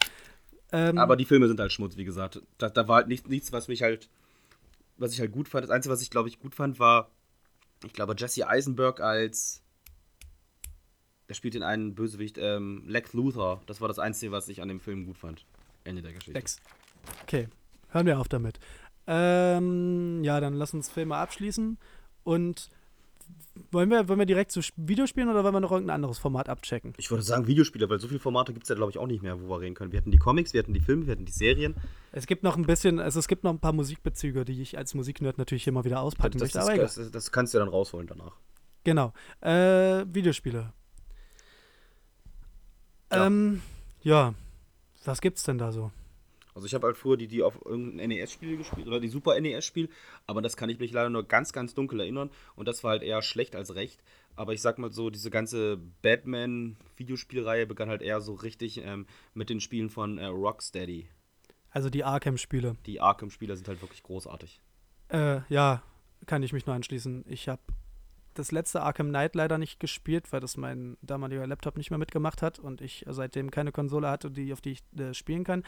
Ähm, 0.74 0.98
Aber 0.98 1.16
die 1.16 1.24
Filme 1.24 1.48
sind 1.48 1.58
halt 1.58 1.72
Schmutz, 1.72 1.96
wie 1.96 2.04
gesagt. 2.04 2.42
Da, 2.58 2.68
da 2.70 2.86
war 2.90 2.98
halt 2.98 3.08
nichts, 3.08 3.30
nichts, 3.30 3.54
was 3.54 3.70
mich 3.70 3.82
halt, 3.82 4.10
was 4.98 5.14
ich 5.14 5.22
halt 5.22 5.32
gut 5.32 5.48
fand. 5.48 5.64
Das 5.64 5.72
Einzige, 5.72 5.94
was 5.94 6.02
ich, 6.02 6.10
glaube 6.10 6.28
ich, 6.28 6.40
gut 6.40 6.54
fand, 6.54 6.80
war, 6.80 7.10
ich 7.86 7.94
glaube, 7.94 8.14
Jesse 8.18 8.50
Eisenberg 8.50 9.00
als, 9.00 9.64
der 11.30 11.36
spielt 11.36 11.54
den 11.54 11.64
einen 11.64 11.96
Bösewicht, 11.96 12.38
ähm, 12.38 12.84
Lex 12.86 13.14
Luthor. 13.14 13.62
Das 13.68 13.80
war 13.80 13.88
das 13.88 14.00
Einzige, 14.00 14.34
was 14.34 14.50
ich 14.50 14.62
an 14.62 14.68
dem 14.68 14.82
Film 14.82 15.06
gut 15.06 15.18
fand. 15.18 15.46
Ende 15.86 16.02
der 16.02 16.12
Geschichte. 16.12 16.34
Lex. 16.34 16.60
Okay, 17.24 17.48
hören 17.92 18.06
wir 18.06 18.20
auf 18.20 18.28
damit. 18.28 18.60
Ähm, 19.08 20.24
ja, 20.24 20.40
dann 20.40 20.54
lass 20.54 20.74
uns 20.74 20.90
Filme 20.90 21.16
abschließen. 21.16 21.78
Und 22.24 22.70
wollen 23.72 23.90
wir, 23.90 24.08
wollen 24.08 24.20
wir 24.20 24.26
direkt 24.26 24.52
zu 24.52 24.60
Sp- 24.62 24.76
Videospielen 24.78 25.30
oder 25.30 25.44
wollen 25.44 25.56
wir 25.56 25.60
noch 25.62 25.72
irgendein 25.72 25.96
anderes 25.96 26.20
Format 26.20 26.50
abchecken? 26.50 26.94
Ich 26.98 27.10
würde 27.10 27.24
sagen 27.24 27.48
Videospiele, 27.48 27.90
weil 27.90 28.00
so 28.00 28.08
viele 28.08 28.20
Formate 28.20 28.54
gibt 28.54 28.64
es 28.66 28.70
ja, 28.70 28.76
glaube 28.76 28.92
ich, 28.92 28.98
auch 28.98 29.08
nicht 29.08 29.24
mehr, 29.24 29.42
wo 29.42 29.50
wir 29.50 29.62
reden 29.62 29.76
können. 29.76 29.92
Wir 29.92 30.00
hatten 30.00 30.12
die 30.12 30.18
Comics, 30.18 30.54
wir 30.54 30.60
hatten 30.60 30.74
die 30.74 30.80
Filme, 30.80 31.08
wir 31.08 31.14
hatten 31.14 31.26
die 31.26 31.32
Serien. 31.32 31.76
Es 32.12 32.28
gibt 32.28 32.44
noch 32.44 32.56
ein 32.58 32.66
bisschen, 32.66 33.00
also 33.00 33.20
es 33.20 33.28
gibt 33.28 33.44
noch 33.44 33.52
ein 33.52 33.60
paar 33.60 33.74
Musikbezüge, 33.74 34.46
die 34.46 34.62
ich 34.62 34.78
als 34.78 34.94
Musiknerd 34.94 35.38
natürlich 35.38 35.68
immer 35.68 35.86
wieder 35.86 36.02
auspacken 36.02 36.38
Das, 36.38 36.54
möchte. 36.54 36.60
das, 36.60 36.68
egal. 36.70 36.86
das, 37.06 37.12
das 37.12 37.32
kannst 37.32 37.54
du 37.54 37.58
ja 37.58 37.64
dann 37.66 37.74
rausholen 37.74 38.08
danach. 38.08 38.34
Genau. 38.84 39.14
Äh, 39.42 40.06
Videospiele. 40.14 40.72
Ja. 43.12 43.26
Ähm, 43.26 43.62
ja. 44.02 44.34
Was 45.06 45.22
gibt's 45.22 45.44
denn 45.44 45.58
da 45.58 45.72
so? 45.72 45.92
Also 46.58 46.66
ich 46.66 46.74
habe 46.74 46.88
halt 46.88 46.98
früher 46.98 47.18
die, 47.18 47.28
die 47.28 47.44
auf 47.44 47.64
irgendein 47.64 48.10
NES-Spiel 48.10 48.58
gespielt 48.58 48.88
oder 48.88 49.00
die 49.00 49.10
Super 49.10 49.40
NES-Spiel, 49.40 49.90
aber 50.26 50.42
das 50.42 50.58
kann 50.58 50.72
ich 50.72 50.80
mich 50.80 50.92
leider 50.92 51.12
nur 51.12 51.22
ganz, 51.22 51.54
ganz 51.54 51.76
dunkel 51.76 52.00
erinnern 52.00 52.32
und 52.56 52.68
das 52.68 52.84
war 52.84 52.90
halt 52.90 53.04
eher 53.04 53.22
schlecht 53.22 53.56
als 53.56 53.76
recht. 53.76 54.04
Aber 54.36 54.54
ich 54.54 54.62
sag 54.64 54.80
mal 54.80 54.92
so, 54.92 55.12
diese 55.12 55.30
ganze 55.30 55.78
Batman-Videospielreihe 56.02 57.68
begann 57.68 57.90
halt 57.90 58.02
eher 58.02 58.22
so 58.22 58.34
richtig 58.34 58.84
ähm, 58.84 59.06
mit 59.36 59.52
den 59.52 59.60
Spielen 59.60 59.92
von 59.92 60.18
äh, 60.18 60.26
Rocksteady. 60.26 61.08
Also 61.70 61.92
die 61.92 62.04
Arkham-Spiele. 62.04 62.76
Die 62.88 63.02
Arkham-Spieler 63.02 63.56
sind 63.56 63.68
halt 63.68 63.84
wirklich 63.84 64.02
großartig. 64.02 64.60
Äh, 65.10 65.42
ja, 65.50 65.84
kann 66.26 66.42
ich 66.42 66.54
mich 66.54 66.66
nur 66.66 66.76
anschließen. 66.76 67.24
Ich 67.28 67.50
habe 67.50 67.62
das 68.34 68.52
letzte 68.52 68.82
Arkham 68.82 69.10
Knight 69.10 69.36
leider 69.36 69.60
nicht 69.60 69.80
gespielt, 69.80 70.32
weil 70.34 70.40
das 70.40 70.58
mein 70.58 70.98
damaliger 71.04 71.46
Laptop 71.46 71.78
nicht 71.78 71.92
mehr 71.92 72.00
mitgemacht 72.00 72.42
hat 72.42 72.58
und 72.58 72.82
ich 72.82 73.06
seitdem 73.08 73.52
keine 73.52 73.72
Konsole 73.72 74.10
hatte, 74.10 74.32
die, 74.32 74.54
auf 74.54 74.62
die 74.62 74.72
ich 74.72 74.84
äh, 75.00 75.14
spielen 75.14 75.44
kann. 75.44 75.64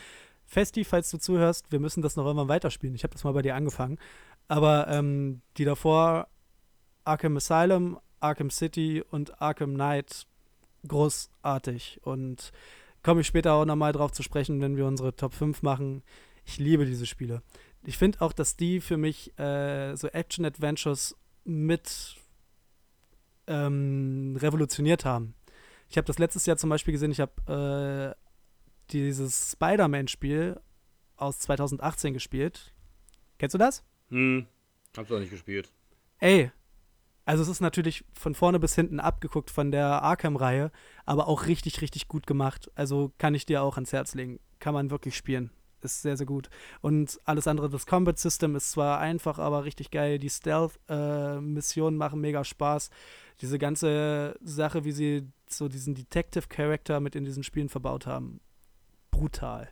Festi, 0.50 0.84
falls 0.84 1.12
du 1.12 1.20
zuhörst, 1.20 1.72
wir 1.72 1.80
müssen 1.80 2.02
das 2.02 2.16
noch 2.16 2.26
irgendwann 2.26 2.48
weiterspielen. 2.48 2.96
Ich 2.96 3.04
habe 3.04 3.14
das 3.14 3.24
mal 3.24 3.34
bei 3.34 3.44
dir 3.44 3.56
angefangen. 3.56 4.00
Aber 4.48 4.88
ähm, 4.88 5.42
die 5.58 5.64
davor, 5.64 6.28
Arkham 7.04 7.38
Asylum, 7.38 8.00
Arkham 8.20 8.50
City 8.50 9.04
und 9.12 9.40
Arkham 9.40 9.76
Knight, 9.76 10.26
großartig. 10.88 12.00
Und 12.02 12.52
komme 13.04 13.22
ich 13.22 13.28
später 13.28 13.54
auch 13.54 13.66
nochmal 13.66 13.92
drauf 13.92 14.12
zu 14.12 14.24
sprechen, 14.24 14.60
wenn 14.60 14.76
wir 14.76 14.88
unsere 14.88 15.16
Top 15.16 15.36
5 15.36 15.62
machen. 15.62 16.02
Ich 16.44 16.58
liebe 16.58 16.88
diese 16.88 17.06
Spiele. 17.06 17.44
Ich 17.86 18.00
finde 18.00 18.22
auch, 18.22 18.34
dass 18.34 18.56
die 18.56 18.82
für 18.82 18.98
mich 18.98 19.38
äh, 19.38 19.96
so 19.96 20.08
Action-Adventures 20.08 21.16
mit 21.46 22.16
ähm, 23.46 24.36
revolutioniert 24.42 25.06
haben. 25.06 25.36
Ich 25.90 25.98
habe 25.98 26.06
das 26.06 26.18
letztes 26.18 26.48
Jahr 26.48 26.58
zum 26.58 26.72
Beispiel 26.72 26.92
gesehen, 26.92 27.12
ich 27.12 27.20
habe 27.20 28.16
äh, 28.18 28.29
dieses 28.92 29.54
Spider-Man-Spiel 29.54 30.60
aus 31.16 31.40
2018 31.40 32.14
gespielt. 32.14 32.74
Kennst 33.38 33.54
du 33.54 33.58
das? 33.58 33.84
Hm, 34.10 34.48
hab's 34.98 35.12
auch 35.12 35.20
nicht 35.20 35.32
gespielt. 35.32 35.72
Ey, 36.20 36.52
also 37.26 37.44
es 37.44 37.50
ist 37.50 37.62
natürlich 37.62 38.04
von 38.14 38.34
vorne 38.34 38.60
bis 38.60 38.74
hinten 38.74 39.00
abgeguckt 39.00 39.52
von 39.52 39.72
der 39.72 40.02
Arkham-Reihe, 40.02 40.72
aber 41.06 41.28
auch 41.28 41.46
richtig, 41.46 41.82
richtig 41.82 42.08
gut 42.08 42.26
gemacht. 42.26 42.72
Also 42.76 43.12
kann 43.18 43.36
ich 43.36 43.46
dir 43.46 43.62
auch 43.62 43.76
ans 43.76 43.94
Herz 43.94 44.16
legen. 44.16 44.40
Kann 44.60 44.74
man 44.74 44.90
wirklich 44.90 45.16
spielen. 45.16 45.52
Ist 45.82 46.02
sehr, 46.02 46.18
sehr 46.18 46.26
gut. 46.26 46.50
Und 46.82 47.20
alles 47.24 47.48
andere, 47.48 47.70
das 47.70 47.86
Combat 47.86 48.18
System 48.18 48.56
ist 48.56 48.72
zwar 48.72 49.00
einfach, 49.00 49.40
aber 49.40 49.64
richtig 49.64 49.92
geil. 49.92 50.20
Die 50.20 50.30
Stealth-Missionen 50.30 51.96
äh, 51.96 52.00
machen 52.00 52.20
mega 52.20 52.44
Spaß. 52.44 52.90
Diese 53.42 53.60
ganze 53.60 54.36
Sache, 54.42 54.84
wie 54.84 54.92
sie 54.92 55.28
so 55.48 55.70
diesen 55.70 55.96
Detective-Charakter 55.96 57.00
mit 57.00 57.16
in 57.16 57.24
diesen 57.24 57.44
Spielen 57.44 57.70
verbaut 57.70 58.08
haben, 58.08 58.42
brutal. 59.20 59.70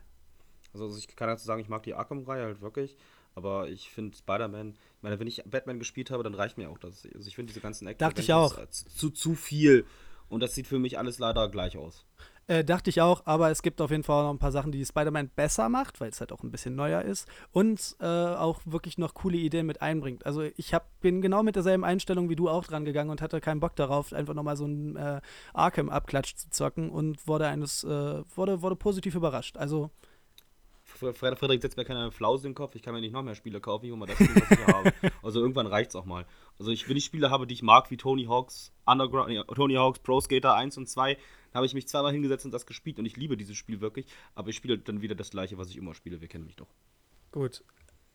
Also 0.73 0.95
ich 0.97 1.15
kann 1.15 1.27
dazu 1.27 1.45
sagen, 1.45 1.61
ich 1.61 1.69
mag 1.69 1.83
die 1.83 1.93
Arkham-Reihe 1.93 2.43
halt 2.43 2.61
wirklich. 2.61 2.97
Aber 3.33 3.69
ich 3.69 3.89
finde 3.91 4.17
Spider-Man, 4.17 4.71
ich 4.71 5.03
meine, 5.03 5.19
wenn 5.19 5.27
ich 5.27 5.43
Batman 5.45 5.77
gespielt 5.77 6.09
habe, 6.09 6.23
dann 6.23 6.33
reicht 6.33 6.57
mir 6.57 6.69
auch 6.69 6.79
das. 6.79 7.07
Also 7.13 7.27
ich 7.27 7.35
finde 7.35 7.51
diese 7.51 7.61
ganzen 7.61 7.87
Action 7.87 7.99
Dachte 7.99 8.21
ich 8.21 8.33
auch. 8.33 8.57
Zu, 8.69 9.11
zu 9.11 9.35
viel. 9.35 9.85
Und 10.27 10.41
das 10.41 10.55
sieht 10.55 10.67
für 10.67 10.79
mich 10.79 10.97
alles 10.97 11.19
leider 11.19 11.47
gleich 11.49 11.77
aus. 11.77 12.05
Äh, 12.49 12.63
dachte 12.63 12.89
ich 12.89 13.01
auch, 13.01 13.25
aber 13.25 13.51
es 13.51 13.61
gibt 13.61 13.81
auf 13.81 13.91
jeden 13.91 14.03
Fall 14.03 14.23
noch 14.23 14.29
ein 14.29 14.39
paar 14.39 14.53
Sachen, 14.53 14.71
die 14.71 14.85
Spider-Man 14.85 15.29
besser 15.35 15.67
macht, 15.67 15.99
weil 15.99 16.09
es 16.09 16.21
halt 16.21 16.31
auch 16.31 16.43
ein 16.43 16.51
bisschen 16.51 16.75
neuer 16.75 17.01
ist 17.01 17.27
und 17.51 17.97
äh, 17.99 18.05
auch 18.05 18.61
wirklich 18.63 18.97
noch 18.97 19.13
coole 19.15 19.37
Ideen 19.37 19.65
mit 19.65 19.81
einbringt. 19.81 20.25
Also 20.25 20.43
ich 20.55 20.73
hab, 20.73 20.97
bin 21.01 21.21
genau 21.21 21.43
mit 21.43 21.57
derselben 21.57 21.83
Einstellung 21.83 22.29
wie 22.29 22.37
du 22.37 22.47
auch 22.47 22.63
dran 22.65 22.85
gegangen 22.85 23.09
und 23.09 23.21
hatte 23.21 23.41
keinen 23.41 23.59
Bock 23.59 23.75
darauf, 23.75 24.13
einfach 24.13 24.33
nochmal 24.33 24.55
so 24.55 24.65
ein 24.65 24.95
äh, 24.95 25.19
Arkham-Abklatsch 25.53 26.35
zu 26.35 26.49
zocken 26.49 26.89
und 26.89 27.27
wurde 27.27 27.47
eines, 27.47 27.83
äh, 27.83 28.23
wurde, 28.33 28.61
wurde 28.61 28.77
positiv 28.77 29.15
überrascht. 29.15 29.57
Also 29.57 29.91
Frederik 30.87 31.61
setzt 31.61 31.77
mir 31.77 31.85
keine 31.85 32.11
Flause 32.11 32.47
in 32.47 32.51
den 32.51 32.55
Kopf, 32.55 32.75
ich 32.75 32.81
kann 32.81 32.93
mir 32.93 33.01
nicht 33.01 33.11
noch 33.11 33.23
mehr 33.23 33.35
Spiele 33.35 33.59
kaufen, 33.59 33.85
ich 33.85 33.91
hole 33.91 33.99
mal 33.99 34.05
das 34.05 34.15
Spiel, 34.15 34.29
was 34.35 34.51
ich 34.51 34.67
habe. 34.67 34.93
Also 35.21 35.41
irgendwann 35.41 35.67
reicht 35.67 35.89
es 35.89 35.95
auch 35.95 36.05
mal. 36.05 36.25
Also 36.59 36.71
ich, 36.71 36.89
wenn 36.89 36.97
ich 36.97 37.05
Spiele 37.05 37.29
habe, 37.29 37.45
die 37.47 37.53
ich 37.53 37.61
mag, 37.61 37.91
wie 37.91 37.97
Tony 37.97 38.25
Hawk's 38.25 38.71
Underground, 38.85 39.29
nee, 39.29 39.41
Tony 39.55 39.75
Hawk's 39.75 39.99
Pro 39.99 40.19
Skater 40.19 40.55
1 40.55 40.77
und 40.77 40.87
2, 40.87 41.15
da 41.15 41.19
habe 41.53 41.65
ich 41.65 41.73
mich 41.73 41.87
zweimal 41.87 42.11
hingesetzt 42.11 42.45
und 42.45 42.51
das 42.51 42.65
gespielt 42.65 42.99
und 42.99 43.05
ich 43.05 43.15
liebe 43.15 43.37
dieses 43.37 43.57
Spiel 43.57 43.81
wirklich, 43.81 44.07
aber 44.33 44.49
ich 44.49 44.55
spiele 44.55 44.77
dann 44.77 45.01
wieder 45.01 45.15
das 45.15 45.29
gleiche, 45.29 45.57
was 45.57 45.69
ich 45.69 45.77
immer 45.77 45.93
spiele, 45.93 46.21
wir 46.21 46.27
kennen 46.27 46.45
mich 46.45 46.55
doch. 46.55 46.69
Gut. 47.31 47.63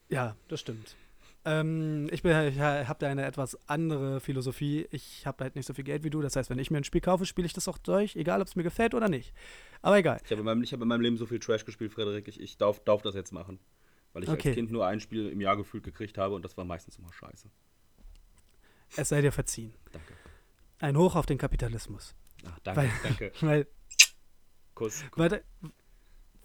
Ja, 0.09 0.37
das 0.49 0.61
stimmt. 0.61 0.97
Ähm, 1.45 2.09
ich 2.13 2.25
ich 2.25 2.59
habe 2.61 2.97
da 2.99 3.09
eine 3.09 3.25
etwas 3.25 3.59
andere 3.69 4.21
Philosophie. 4.21 4.87
Ich 4.91 5.27
habe 5.27 5.43
halt 5.43 5.57
nicht 5.57 5.67
so 5.67 5.75
viel 5.75 5.85
Geld 5.85 6.05
wie 6.05 6.11
du. 6.11 6.23
Das 6.23 6.37
heißt, 6.37 6.51
wenn 6.51 6.59
ich 6.59 6.71
mir 6.71 6.79
ein 6.79 6.85
Spiel 6.85 7.01
kaufe, 7.01 7.27
spiele 7.27 7.47
ich 7.47 7.53
das 7.53 7.67
auch 7.67 7.79
durch, 7.79 8.15
egal 8.15 8.41
ob 8.41 8.47
es 8.47 8.55
mir 8.55 8.63
gefällt 8.63 8.95
oder 8.95 9.09
nicht. 9.09 9.33
Aber 9.81 9.99
egal. 9.99 10.21
Ich 10.25 10.31
habe 10.31 10.41
in, 10.41 10.45
meinem, 10.45 10.63
hab 10.63 10.81
in 10.81 10.89
meinem 10.89 11.01
Leben 11.01 11.17
so 11.17 11.27
viel 11.27 11.41
Trash 11.41 11.65
gespielt, 11.65 11.93
Frederik. 11.93 12.29
Ich, 12.29 12.41
ich 12.41 12.59
darf, 12.59 12.81
darf 12.85 13.03
das 13.03 13.15
jetzt 13.15 13.33
machen. 13.33 13.59
Weil 14.13 14.23
ich 14.23 14.29
okay. 14.29 14.49
als 14.51 14.57
Kind 14.57 14.71
nur 14.71 14.87
ein 14.87 15.01
Spiel 15.01 15.29
im 15.29 15.41
Jahr 15.41 15.57
gefühlt 15.57 15.83
gekriegt 15.83 16.17
habe 16.19 16.35
und 16.35 16.45
das 16.45 16.57
war 16.57 16.65
meistens 16.65 16.97
immer 16.99 17.13
scheiße. 17.13 17.49
Es 18.97 19.09
sei 19.09 19.21
dir 19.21 19.33
verziehen. 19.33 19.73
Danke. 19.93 20.15
Ein 20.79 20.97
Hoch 20.97 21.17
auf 21.17 21.27
den 21.27 21.39
Kapitalismus. 21.39 22.15
Ach, 22.47 22.59
danke, 22.61 22.81
weil, 22.81 22.91
danke. 23.03 23.33
Weil, 23.41 23.67
Kuss. 24.75 25.05
Kuss. 25.11 25.19
Weiter, 25.19 25.41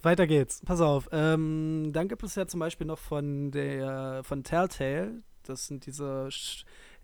weiter 0.01 0.27
geht's. 0.27 0.61
Pass 0.63 0.81
auf. 0.81 1.09
Ähm, 1.11 1.91
dann 1.93 2.07
gibt 2.07 2.23
es 2.23 2.35
ja 2.35 2.45
zum 2.47 2.59
Beispiel 2.59 2.85
noch 2.85 2.99
von 2.99 3.51
der 3.51 4.21
von 4.23 4.43
Telltale. 4.43 5.23
Das 5.43 5.67
sind 5.67 5.85
diese, 5.85 6.27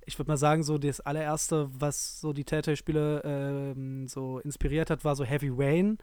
ich 0.05 0.19
würde 0.19 0.31
mal 0.31 0.37
sagen, 0.37 0.63
so 0.63 0.77
das 0.77 0.99
allererste, 0.99 1.69
was 1.73 2.19
so 2.19 2.33
die 2.33 2.43
Telltale-Spiele 2.43 3.21
ähm, 3.23 4.07
so 4.07 4.39
inspiriert 4.39 4.89
hat, 4.89 5.05
war 5.05 5.15
so 5.15 5.23
Heavy 5.23 5.49
Rain. 5.51 5.97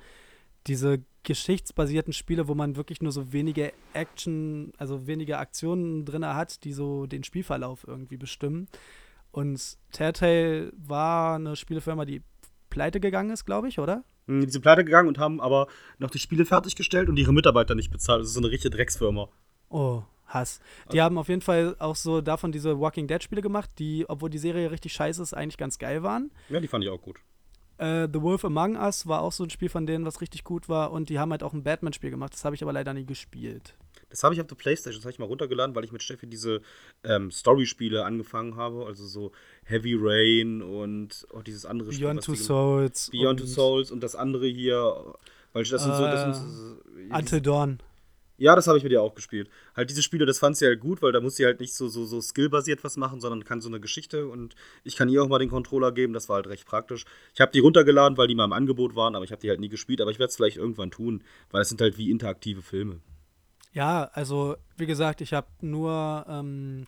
Diese 0.66 1.02
geschichtsbasierten 1.22 2.12
Spiele, 2.12 2.48
wo 2.48 2.54
man 2.54 2.76
wirklich 2.76 3.02
nur 3.02 3.12
so 3.12 3.32
wenige 3.32 3.72
Action, 3.92 4.72
also 4.78 5.06
wenige 5.06 5.38
Aktionen 5.38 6.04
drin 6.04 6.26
hat, 6.26 6.64
die 6.64 6.72
so 6.72 7.06
den 7.06 7.24
Spielverlauf 7.24 7.86
irgendwie 7.86 8.16
bestimmen. 8.16 8.68
Und 9.32 9.78
Telltale 9.92 10.72
war 10.76 11.36
eine 11.36 11.56
Spielefirma, 11.56 12.04
die 12.04 12.22
pleite 12.68 13.00
gegangen 13.00 13.30
ist, 13.30 13.44
glaube 13.44 13.68
ich, 13.68 13.78
oder? 13.78 14.04
Hm, 14.26 14.44
die 14.44 14.50
sind 14.50 14.62
pleite 14.62 14.84
gegangen 14.84 15.08
und 15.08 15.18
haben 15.18 15.40
aber 15.40 15.66
noch 15.98 16.10
die 16.10 16.18
Spiele 16.18 16.44
fertiggestellt 16.44 17.08
und 17.08 17.16
ihre 17.16 17.32
Mitarbeiter 17.32 17.74
nicht 17.74 17.90
bezahlt. 17.90 18.20
Das 18.20 18.28
ist 18.28 18.34
so 18.34 18.40
eine 18.40 18.50
richtige 18.50 18.74
Drecksfirma. 18.74 19.28
Oh, 19.68 20.02
Hass. 20.26 20.60
Die 20.92 21.02
haben 21.02 21.18
auf 21.18 21.28
jeden 21.28 21.40
Fall 21.40 21.76
auch 21.78 21.96
so 21.96 22.20
davon 22.20 22.52
diese 22.52 22.78
Walking 22.78 23.06
Dead 23.06 23.22
Spiele 23.22 23.42
gemacht, 23.42 23.70
die, 23.78 24.08
obwohl 24.08 24.30
die 24.30 24.38
Serie 24.38 24.70
richtig 24.70 24.92
scheiße 24.92 25.22
ist, 25.22 25.34
eigentlich 25.34 25.58
ganz 25.58 25.78
geil 25.78 26.02
waren. 26.02 26.30
Ja, 26.48 26.60
die 26.60 26.68
fand 26.68 26.84
ich 26.84 26.90
auch 26.90 27.02
gut. 27.02 27.18
Äh, 27.78 28.08
The 28.12 28.22
Wolf 28.22 28.44
Among 28.44 28.76
Us 28.76 29.06
war 29.06 29.22
auch 29.22 29.32
so 29.32 29.42
ein 29.42 29.50
Spiel 29.50 29.68
von 29.68 29.86
denen, 29.86 30.04
was 30.04 30.20
richtig 30.20 30.44
gut 30.44 30.68
war. 30.68 30.92
Und 30.92 31.08
die 31.08 31.18
haben 31.18 31.32
halt 31.32 31.42
auch 31.42 31.52
ein 31.52 31.64
Batman-Spiel 31.64 32.10
gemacht. 32.10 32.32
Das 32.32 32.44
habe 32.44 32.54
ich 32.54 32.62
aber 32.62 32.72
leider 32.72 32.94
nie 32.94 33.06
gespielt. 33.06 33.74
Das 34.10 34.24
habe 34.24 34.34
ich 34.34 34.40
auf 34.40 34.46
der 34.46 34.56
Playstation, 34.56 34.98
das 34.98 35.04
habe 35.04 35.12
ich 35.12 35.18
mal 35.18 35.26
runtergeladen, 35.26 35.74
weil 35.74 35.84
ich 35.84 35.92
mit 35.92 36.02
Steffi 36.02 36.26
diese 36.26 36.60
ähm, 37.04 37.30
Story-Spiele 37.30 38.04
angefangen 38.04 38.56
habe. 38.56 38.84
Also 38.86 39.06
so 39.06 39.32
Heavy 39.64 39.96
Rain 39.98 40.62
und 40.62 41.26
oh, 41.32 41.40
dieses 41.42 41.64
andere 41.64 41.92
Spiel. 41.92 42.06
Beyond 42.06 42.24
Two 42.24 42.34
Souls. 42.34 43.10
Beyond 43.10 43.40
Two 43.40 43.46
Souls 43.46 43.90
und 43.90 44.00
das 44.02 44.16
andere 44.16 44.46
hier. 44.46 45.14
Weil 45.52 45.64
das 45.64 45.82
sind 45.82 45.94
so. 45.94 46.02
Das 46.02 46.22
sind 46.22 46.34
so 46.34 47.14
Until 47.14 47.40
Dawn. 47.40 47.78
Ja, 48.40 48.56
das 48.56 48.66
habe 48.66 48.78
ich 48.78 48.84
mit 48.84 48.90
ihr 48.90 49.02
auch 49.02 49.14
gespielt. 49.14 49.50
Halt 49.76 49.90
diese 49.90 50.02
Spiele, 50.02 50.24
das 50.24 50.38
fand 50.38 50.56
sie 50.56 50.64
halt 50.64 50.80
gut, 50.80 51.02
weil 51.02 51.12
da 51.12 51.20
muss 51.20 51.36
sie 51.36 51.44
halt 51.44 51.60
nicht 51.60 51.74
so, 51.74 51.88
so, 51.88 52.06
so 52.06 52.22
skillbasiert 52.22 52.82
was 52.82 52.96
machen, 52.96 53.20
sondern 53.20 53.44
kann 53.44 53.60
so 53.60 53.68
eine 53.68 53.80
Geschichte 53.80 54.28
und 54.28 54.54
ich 54.82 54.96
kann 54.96 55.10
ihr 55.10 55.22
auch 55.22 55.28
mal 55.28 55.38
den 55.38 55.50
Controller 55.50 55.92
geben, 55.92 56.14
das 56.14 56.30
war 56.30 56.36
halt 56.36 56.46
recht 56.46 56.64
praktisch. 56.64 57.04
Ich 57.34 57.42
habe 57.42 57.52
die 57.52 57.58
runtergeladen, 57.58 58.16
weil 58.16 58.28
die 58.28 58.34
mal 58.34 58.46
im 58.46 58.54
Angebot 58.54 58.96
waren, 58.96 59.14
aber 59.14 59.26
ich 59.26 59.30
habe 59.30 59.42
die 59.42 59.50
halt 59.50 59.60
nie 59.60 59.68
gespielt, 59.68 60.00
aber 60.00 60.10
ich 60.10 60.18
werde 60.18 60.30
es 60.30 60.36
vielleicht 60.36 60.56
irgendwann 60.56 60.90
tun, 60.90 61.22
weil 61.50 61.60
es 61.60 61.68
sind 61.68 61.82
halt 61.82 61.98
wie 61.98 62.10
interaktive 62.10 62.62
Filme. 62.62 63.00
Ja, 63.72 64.10
also 64.12 64.56
wie 64.76 64.86
gesagt, 64.86 65.20
ich 65.20 65.32
habe 65.32 65.48
nur 65.60 66.26
ähm, 66.28 66.86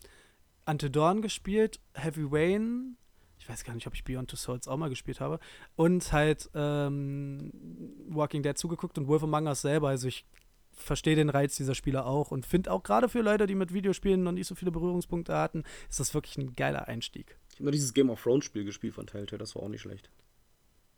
Ante 0.65 0.89
Dawn 0.89 1.21
gespielt, 1.21 1.79
Heavy 1.93 2.25
Rain, 2.29 2.97
ich 3.39 3.47
weiß 3.47 3.63
gar 3.63 3.73
nicht, 3.73 3.87
ob 3.87 3.93
ich 3.93 4.03
Beyond 4.03 4.29
Two 4.29 4.37
Souls 4.37 4.67
auch 4.67 4.77
mal 4.77 4.89
gespielt 4.89 5.19
habe, 5.19 5.39
und 5.75 6.11
halt 6.11 6.49
ähm, 6.53 7.51
Walking 8.09 8.43
Dead 8.43 8.57
zugeguckt 8.57 8.97
und 8.97 9.07
Wolf 9.07 9.23
Among 9.23 9.47
Us 9.47 9.61
selber. 9.61 9.89
Also 9.89 10.07
ich 10.07 10.25
verstehe 10.71 11.15
den 11.15 11.29
Reiz 11.29 11.55
dieser 11.55 11.75
Spiele 11.75 12.05
auch 12.05 12.31
und 12.31 12.45
finde 12.45 12.71
auch 12.71 12.83
gerade 12.83 13.07
für 13.07 13.21
Leute, 13.21 13.45
die 13.45 13.55
mit 13.55 13.73
Videospielen 13.73 14.23
noch 14.23 14.31
nicht 14.31 14.47
so 14.47 14.55
viele 14.55 14.71
Berührungspunkte 14.71 15.35
hatten, 15.35 15.63
ist 15.89 15.99
das 15.99 16.13
wirklich 16.13 16.37
ein 16.37 16.55
geiler 16.55 16.87
Einstieg. 16.87 17.37
Ich 17.49 17.55
habe 17.55 17.65
nur 17.65 17.71
dieses 17.71 17.93
Game 17.93 18.09
of 18.09 18.21
Thrones 18.21 18.45
Spiel 18.45 18.65
gespielt 18.65 18.95
von 18.95 19.07
Telltale, 19.07 19.37
das 19.37 19.55
war 19.55 19.63
auch 19.63 19.69
nicht 19.69 19.81
schlecht. 19.81 20.09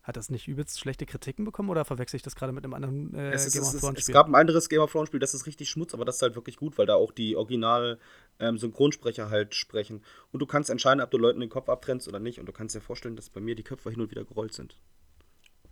Hat 0.06 0.18
das 0.18 0.30
nicht 0.30 0.48
übelst 0.48 0.80
schlechte 0.80 1.08
Kritiken 1.08 1.46
bekommen 1.46 1.72
oder 1.72 1.84
verwechsel 1.84 2.18
ich 2.18 2.22
das 2.22 2.36
gerade 2.36 2.54
mit 2.54 2.64
einem 2.64 2.76
anderen 2.76 3.16
äh, 3.16 3.32
es 3.32 3.52
Game 3.52 3.64
of 3.64 3.72
Thrones 3.72 4.02
Spiel? 4.02 4.14
Es 4.14 4.14
gab 4.14 4.28
ein 4.28 4.36
anderes 4.36 4.70
Game 4.70 4.82
of 4.82 4.92
Thrones 4.92 5.08
Spiel, 5.08 5.20
das 5.20 5.34
ist 5.34 5.48
richtig 5.48 5.68
Schmutz, 5.68 5.96
aber 5.96 6.06
das 6.06 6.18
ist 6.18 6.22
halt 6.22 6.36
wirklich 6.36 6.58
gut, 6.58 6.78
weil 6.78 6.86
da 6.86 6.94
auch 6.94 7.12
die 7.12 7.36
original 7.36 7.98
ähm, 8.40 8.60
Synchronsprecher 8.60 9.32
halt 9.32 9.56
sprechen. 9.56 10.04
Und 10.32 10.42
du 10.42 10.46
kannst 10.46 10.70
entscheiden, 10.70 11.02
ob 11.02 11.10
du 11.10 11.18
Leuten 11.18 11.40
den 11.40 11.50
Kopf 11.50 11.70
abtrennst 11.70 12.08
oder 12.08 12.20
nicht. 12.20 12.40
Und 12.40 12.46
du 12.46 12.52
kannst 12.52 12.76
dir 12.76 12.82
vorstellen, 12.82 13.16
dass 13.16 13.32
bei 13.32 13.42
mir 13.42 13.56
die 13.56 13.64
Köpfe 13.64 13.90
hin 13.90 14.00
und 14.00 14.12
wieder 14.12 14.24
gerollt 14.26 14.54
sind. 14.54 14.78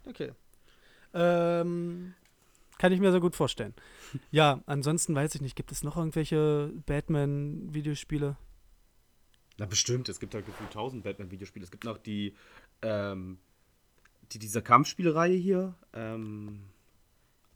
Okay. 0.07 0.31
Ähm, 1.13 2.15
kann 2.79 2.91
ich 2.91 2.99
mir 2.99 3.11
sehr 3.11 3.21
gut 3.21 3.35
vorstellen. 3.35 3.75
ja, 4.31 4.63
ansonsten 4.65 5.13
weiß 5.13 5.35
ich 5.35 5.41
nicht, 5.41 5.55
gibt 5.55 5.71
es 5.71 5.83
noch 5.83 5.95
irgendwelche 5.95 6.73
Batman-Videospiele? 6.87 8.35
Na, 9.59 9.65
bestimmt. 9.67 10.09
Es 10.09 10.19
gibt 10.19 10.33
halt 10.33 10.47
gefühlt 10.47 10.71
tausend 10.71 11.03
Batman-Videospiele. 11.03 11.63
Es 11.63 11.69
gibt 11.69 11.83
noch 11.83 11.99
die, 11.99 12.33
ähm, 12.81 13.37
die 14.33 14.39
dieser 14.39 14.61
Kampfspielreihe 14.61 15.35
hier. 15.35 15.75
Ähm 15.93 16.63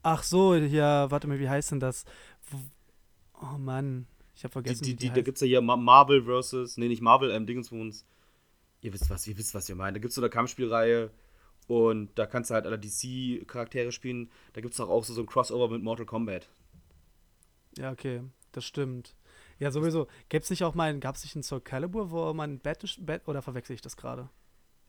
Ach 0.03 0.23
so, 0.23 0.55
ja, 0.55 1.11
warte 1.11 1.27
mal, 1.27 1.39
wie 1.39 1.49
heißt 1.49 1.71
denn 1.71 1.79
das? 1.79 2.05
Oh 3.41 3.57
Mann, 3.57 4.07
ich 4.35 4.43
habe 4.43 4.51
vergessen. 4.51 4.83
Die, 4.83 4.95
die, 4.95 5.09
die 5.09 5.13
da 5.13 5.21
gibt 5.21 5.37
es 5.37 5.41
ja 5.41 5.47
hier 5.47 5.61
Marvel 5.61 6.23
versus, 6.23 6.77
nee, 6.77 6.87
nicht 6.87 7.01
Marvel, 7.01 7.31
ähm, 7.31 7.45
Dingenswohns. 7.45 8.05
Ihr 8.81 8.93
wisst 8.93 9.09
was, 9.09 9.27
ihr 9.27 9.37
wisst, 9.37 9.53
was 9.53 9.67
wir 9.67 9.75
meinen. 9.75 9.95
Da 9.95 9.99
gibt 9.99 10.09
es 10.09 10.15
so 10.15 10.21
eine 10.21 10.29
Kampfspielreihe 10.29 11.11
und 11.67 12.17
da 12.17 12.25
kannst 12.25 12.49
du 12.49 12.53
halt 12.53 12.65
alle 12.65 12.79
DC-Charaktere 12.79 13.91
spielen. 13.91 14.31
Da 14.53 14.61
gibt 14.61 14.73
es 14.73 14.79
auch, 14.79 15.03
so, 15.03 15.13
so 15.13 15.21
ein 15.21 15.27
Crossover 15.27 15.69
mit 15.69 15.83
Mortal 15.83 16.05
Kombat. 16.05 16.47
Ja, 17.77 17.91
okay, 17.91 18.21
das 18.51 18.65
stimmt. 18.65 19.15
Ja, 19.59 19.71
sowieso. 19.71 20.07
Gäbe 20.29 20.43
es 20.43 20.49
nicht 20.49 20.63
auch 20.63 20.75
mal, 20.75 20.97
gab 20.99 21.15
es 21.15 21.23
nicht 21.23 21.35
einen 21.35 21.43
Soul 21.43 21.61
Calibur, 21.61 22.11
wo 22.11 22.33
man 22.33 22.59
Bat, 22.59 22.97
Bat 22.99 23.27
oder 23.27 23.41
verwechsel 23.41 23.73
ich 23.73 23.81
das 23.81 23.97
gerade? 23.97 24.29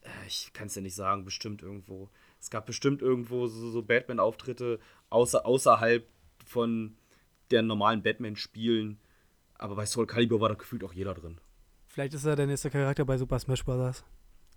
Äh, 0.09 0.27
ich 0.27 0.53
kann 0.53 0.67
es 0.69 0.75
ja 0.75 0.83
nicht 0.83 0.95
sagen, 0.95 1.25
bestimmt 1.25 1.63
irgendwo. 1.63 2.09
Es 2.41 2.51
gab 2.51 2.67
bestimmt 2.67 3.03
irgendwo 3.03 3.47
so, 3.47 3.71
so 3.71 3.83
Batman-Auftritte 3.83 4.79
außer, 5.11 5.45
außerhalb 5.45 6.07
von 6.45 6.97
der 7.51 7.63
normalen 7.63 8.03
Batman-Spielen. 8.03 8.99
Aber 9.55 9.77
bei 9.77 9.87
Soul 9.87 10.07
Calibur 10.07 10.41
war 10.41 10.49
da 10.49 10.55
gefühlt 10.55 10.85
auch 10.85 10.93
jeder 10.93 11.15
drin. 11.15 11.41
Vielleicht 11.87 12.15
ist 12.15 12.25
er 12.25 12.37
der 12.37 12.47
nächste 12.47 12.71
Charakter 12.71 13.05
bei 13.05 13.19
Super 13.19 13.39
Smash 13.39 13.65
Bros. 13.65 14.05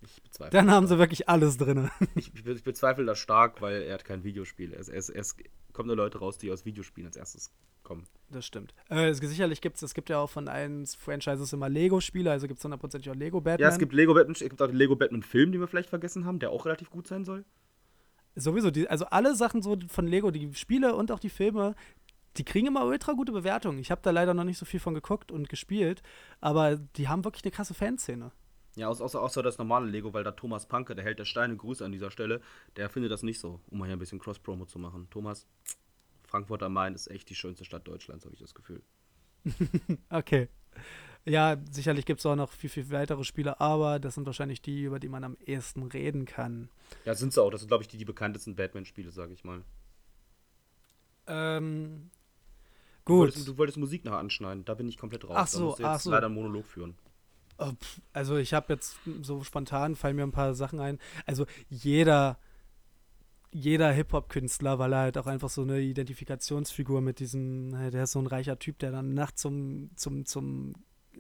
Ich 0.03 0.21
bezweifle. 0.21 0.51
Dann 0.51 0.71
haben 0.71 0.87
sie 0.87 0.97
wirklich 0.97 1.29
alles 1.29 1.57
drin. 1.57 1.89
Ich, 2.15 2.33
bezweifle 2.63 3.05
das 3.05 3.19
stark, 3.19 3.61
weil 3.61 3.83
er 3.83 3.93
hat 3.93 4.05
kein 4.05 4.23
Videospiel. 4.23 4.73
Es, 4.73 4.89
es, 4.89 5.09
es 5.09 5.35
kommen 5.73 5.87
nur 5.87 5.95
Leute 5.95 6.19
raus, 6.19 6.37
die 6.37 6.51
aus 6.51 6.65
Videospielen 6.65 7.07
als 7.07 7.15
erstes 7.15 7.51
kommen. 7.83 8.07
Das 8.29 8.45
stimmt. 8.45 8.73
Äh, 8.89 9.09
es, 9.09 9.17
sicherlich 9.17 9.61
gibt 9.61 9.77
es, 9.77 9.83
es 9.83 9.93
gibt 9.93 10.09
ja 10.09 10.19
auch 10.19 10.29
von 10.29 10.47
allen 10.47 10.85
Franchises 10.85 11.51
immer 11.53 11.69
Lego-Spiele, 11.69 12.31
also 12.31 12.47
gibt 12.47 12.59
es 12.59 12.63
hundertprozentig 12.63 13.11
auch 13.11 13.15
Lego 13.15 13.41
Batman. 13.41 13.67
Ja, 13.67 13.73
es 13.73 13.79
gibt 13.79 13.93
Lego 13.93 14.13
Batman, 14.13 14.33
es 14.33 14.39
gibt 14.39 14.61
auch 14.61 14.67
den 14.67 14.75
Lego 14.75 14.95
Batman 14.95 15.23
Film, 15.23 15.51
den 15.51 15.61
wir 15.61 15.67
vielleicht 15.67 15.89
vergessen 15.89 16.25
haben, 16.25 16.39
der 16.39 16.51
auch 16.51 16.65
relativ 16.65 16.89
gut 16.89 17.07
sein 17.07 17.25
soll. 17.25 17.45
Sowieso, 18.35 18.71
die, 18.71 18.87
also 18.87 19.05
alle 19.05 19.35
Sachen 19.35 19.61
so 19.61 19.77
von 19.87 20.07
Lego, 20.07 20.31
die 20.31 20.53
Spiele 20.53 20.95
und 20.95 21.11
auch 21.11 21.19
die 21.19 21.29
Filme, 21.29 21.75
die 22.37 22.45
kriegen 22.45 22.67
immer 22.67 22.85
ultra 22.85 23.13
gute 23.13 23.31
Bewertungen. 23.31 23.79
Ich 23.79 23.91
habe 23.91 24.01
da 24.01 24.11
leider 24.11 24.33
noch 24.33 24.45
nicht 24.45 24.57
so 24.57 24.65
viel 24.65 24.79
von 24.79 24.93
geguckt 24.93 25.31
und 25.31 25.49
gespielt, 25.49 26.01
aber 26.39 26.77
die 26.77 27.09
haben 27.09 27.25
wirklich 27.25 27.43
eine 27.43 27.51
krasse 27.51 27.73
Fanszene. 27.73 28.31
Ja, 28.75 28.87
außer, 28.87 29.21
außer, 29.21 29.43
das 29.43 29.57
normale 29.57 29.87
Lego, 29.87 30.13
weil 30.13 30.23
da 30.23 30.31
Thomas 30.31 30.65
Panke, 30.65 30.95
der 30.95 31.03
hält 31.03 31.19
der 31.19 31.25
Steine, 31.25 31.57
Grüße 31.57 31.83
an 31.83 31.91
dieser 31.91 32.09
Stelle, 32.09 32.41
der 32.77 32.89
findet 32.89 33.11
das 33.11 33.21
nicht 33.23 33.39
so, 33.39 33.59
um 33.69 33.79
mal 33.79 33.85
hier 33.85 33.95
ein 33.95 33.99
bisschen 33.99 34.19
Cross-Promo 34.19 34.65
zu 34.65 34.79
machen. 34.79 35.07
Thomas, 35.09 35.45
Frankfurt 36.27 36.63
am 36.63 36.73
Main 36.73 36.95
ist 36.95 37.07
echt 37.07 37.29
die 37.29 37.35
schönste 37.35 37.65
Stadt 37.65 37.87
Deutschlands, 37.87 38.23
habe 38.25 38.33
ich 38.33 38.41
das 38.41 38.53
Gefühl. 38.55 38.81
Okay. 40.09 40.47
Ja, 41.25 41.57
sicherlich 41.69 42.05
gibt 42.05 42.19
es 42.19 42.25
auch 42.25 42.35
noch 42.35 42.51
viel, 42.51 42.69
viel 42.69 42.89
weitere 42.89 43.23
Spiele, 43.23 43.59
aber 43.59 43.99
das 43.99 44.15
sind 44.15 44.25
wahrscheinlich 44.25 44.61
die, 44.61 44.83
über 44.83 44.99
die 44.99 45.09
man 45.09 45.23
am 45.23 45.37
ehesten 45.45 45.83
reden 45.83 46.25
kann. 46.25 46.69
Ja, 47.05 47.13
sind 47.13 47.31
sie 47.33 47.41
auch. 47.41 47.51
Das 47.51 47.61
sind, 47.61 47.67
glaube 47.67 47.83
ich, 47.83 47.87
die, 47.89 47.97
die 47.97 48.05
bekanntesten 48.05 48.55
Batman-Spiele, 48.55 49.11
sage 49.11 49.33
ich 49.33 49.43
mal. 49.43 49.63
Ähm, 51.27 52.09
Du 53.05 53.13
gut. 53.13 53.17
wolltest, 53.17 53.47
du 53.47 53.57
wolltest 53.57 53.77
Musik 53.77 54.03
nachher 54.05 54.17
anschneiden, 54.19 54.65
da 54.65 54.73
bin 54.73 54.87
ich 54.87 54.97
komplett 54.97 55.23
raus. 55.27 55.35
Ach 55.37 55.49
da 55.51 55.57
so, 55.57 55.65
musst 55.65 55.79
du 55.79 55.83
jetzt 55.83 55.89
ach 55.95 55.99
so. 55.99 56.11
leider 56.11 56.27
einen 56.27 56.35
Monolog 56.35 56.65
führen. 56.65 56.95
Oh, 57.61 57.73
Also 58.13 58.37
ich 58.37 58.53
habe 58.53 58.73
jetzt 58.73 58.97
so 59.21 59.43
spontan 59.43 59.95
fallen 59.95 60.15
mir 60.15 60.23
ein 60.23 60.31
paar 60.31 60.55
Sachen 60.55 60.79
ein. 60.79 60.99
Also 61.25 61.45
jeder 61.69 62.37
jeder 63.53 63.91
Hip-Hop-Künstler, 63.91 64.79
weil 64.79 64.93
er 64.93 64.99
halt 64.99 65.17
auch 65.17 65.27
einfach 65.27 65.49
so 65.49 65.61
eine 65.61 65.81
Identifikationsfigur 65.81 67.01
mit 67.01 67.19
diesem, 67.19 67.71
der 67.91 68.03
ist 68.03 68.13
so 68.13 68.19
ein 68.19 68.27
reicher 68.27 68.57
Typ, 68.57 68.79
der 68.79 68.91
dann 68.91 69.13
nachts 69.13 69.41
zum, 69.41 69.91
zum, 69.95 70.25
zum, 70.25 70.73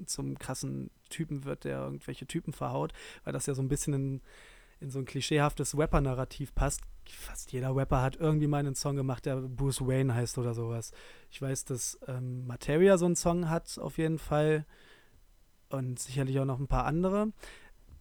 zum 0.05 0.37
krassen 0.37 0.91
Typen 1.09 1.43
wird, 1.43 1.65
der 1.65 1.79
irgendwelche 1.79 2.25
Typen 2.25 2.53
verhaut, 2.53 2.93
weil 3.25 3.33
das 3.33 3.47
ja 3.47 3.53
so 3.53 3.61
ein 3.61 3.67
bisschen 3.67 3.93
in, 3.93 4.21
in 4.79 4.89
so 4.89 4.99
ein 4.99 5.05
klischeehaftes 5.05 5.77
Rapper-Narrativ 5.77 6.55
passt. 6.55 6.81
Fast 7.05 7.51
jeder 7.51 7.75
Rapper 7.75 8.01
hat 8.01 8.15
irgendwie 8.15 8.47
mal 8.47 8.59
einen 8.59 8.75
Song 8.75 8.95
gemacht, 8.95 9.25
der 9.25 9.35
Bruce 9.35 9.81
Wayne 9.81 10.15
heißt 10.15 10.37
oder 10.37 10.53
sowas. 10.53 10.93
Ich 11.31 11.41
weiß, 11.41 11.65
dass 11.65 11.99
ähm, 12.07 12.47
Materia 12.47 12.97
so 12.97 13.07
einen 13.07 13.17
Song 13.17 13.49
hat, 13.49 13.77
auf 13.77 13.97
jeden 13.97 14.19
Fall. 14.19 14.65
Und 15.71 15.99
sicherlich 15.99 16.39
auch 16.39 16.45
noch 16.45 16.59
ein 16.59 16.67
paar 16.67 16.85
andere 16.85 17.31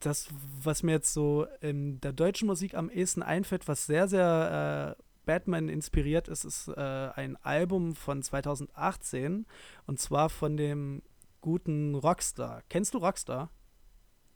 das, 0.01 0.29
was 0.63 0.83
mir 0.83 0.93
jetzt 0.93 1.13
so 1.13 1.47
in 1.61 2.01
der 2.01 2.13
deutschen 2.13 2.47
Musik 2.47 2.75
am 2.75 2.91
ehesten 2.91 3.23
einfällt, 3.23 3.69
was 3.69 3.87
sehr, 3.87 4.09
sehr 4.09 4.97
äh, 4.99 5.03
Batman 5.27 5.69
inspiriert 5.69 6.29
ist, 6.29 6.45
ist 6.45 6.69
äh, 6.69 7.11
ein 7.15 7.37
Album 7.43 7.95
von 7.95 8.23
2018 8.23 9.47
und 9.87 10.01
zwar 10.01 10.31
von 10.31 10.57
dem 10.57 11.03
guten 11.41 11.95
Rockstar. 11.95 12.63
Kennst 12.69 12.95
du 12.95 12.99
Rockstar? 12.99 13.51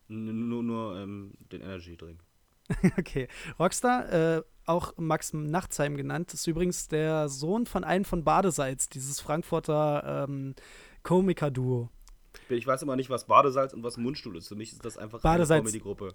N 0.09 0.48
nur 0.48 0.62
nur 0.62 0.98
ähm, 0.98 1.32
den 1.51 1.62
Energy 1.62 1.97
Drink. 1.97 2.23
okay. 2.98 3.28
Rockstar, 3.59 4.12
äh, 4.12 4.43
auch 4.66 4.94
Max 4.97 5.32
Nachtsheim 5.32 5.97
genannt, 5.97 6.32
ist 6.32 6.47
übrigens 6.47 6.89
der 6.89 7.28
Sohn 7.28 7.66
von 7.66 7.85
einem 7.85 8.05
von 8.05 8.24
Badesalz, 8.24 8.89
dieses 8.89 9.20
Frankfurter 9.20 10.27
ähm, 10.28 10.55
Komiker-Duo. 11.02 11.90
Ich 12.48 12.66
weiß 12.66 12.82
immer 12.82 12.97
nicht, 12.97 13.11
was 13.11 13.24
Badesalz 13.24 13.73
und 13.73 13.82
was 13.82 13.97
Mundstuhl 13.97 14.36
ist. 14.36 14.48
Für 14.48 14.55
mich 14.55 14.73
ist 14.73 14.85
das 14.85 14.98
einfach 14.98 15.20
Badesalz. 15.20 15.61
eine 15.61 15.81
Comedy-Gruppe. 15.81 16.12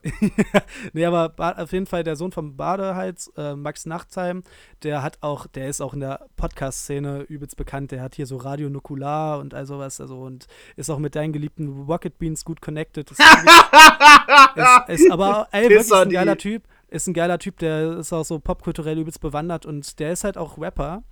nee, 0.94 1.06
aber 1.06 1.34
auf 1.58 1.72
jeden 1.72 1.86
Fall 1.86 2.04
der 2.04 2.16
Sohn 2.16 2.32
vom 2.32 2.56
Badehals, 2.56 3.32
äh, 3.38 3.56
Max 3.56 3.86
Nachtsheim, 3.86 4.44
der 4.84 5.02
hat 5.02 5.18
auch, 5.22 5.48
der 5.48 5.70
ist 5.70 5.82
auch 5.82 5.94
in 5.94 6.02
der 6.02 6.28
Podcast-Szene 6.36 7.22
übelst 7.24 7.58
bekannt. 7.58 7.92
Der 7.92 8.02
hat 8.02 8.16
hier 8.16 8.26
so 8.26 8.38
Radio 8.38 8.70
Nukular 8.70 9.40
und 9.40 9.54
all 9.54 9.66
sowas, 9.66 10.00
also 10.00 10.22
und 10.22 10.48
ist 10.76 10.90
auch 10.90 11.00
mit 11.00 11.16
deinen 11.16 11.34
geliebten 11.34 11.86
Rocket 11.86 12.18
Beans 12.18 12.46
gut 12.46 12.62
connected. 12.62 13.10
Ist, 13.10 13.20
ist, 13.20 14.88
ist 14.88 15.12
aber 15.12 15.48
ey, 15.52 15.64
wirklich 15.64 15.80
ist 15.80 15.94
ein 15.94 16.10
geiler 16.10 16.38
Typ. 16.38 16.64
Ist 16.90 17.08
ein 17.08 17.14
geiler 17.14 17.38
Typ, 17.38 17.58
der 17.60 17.98
ist 18.00 18.14
auch 18.14 18.26
so 18.26 18.40
popkulturell 18.40 18.98
übelst 18.98 19.22
bewandert 19.22 19.66
und 19.66 20.00
der 20.00 20.12
ist 20.12 20.24
halt 20.24 20.38
auch 20.38 20.58
Rapper. 20.58 21.04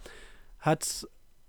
Hat 0.59 1.07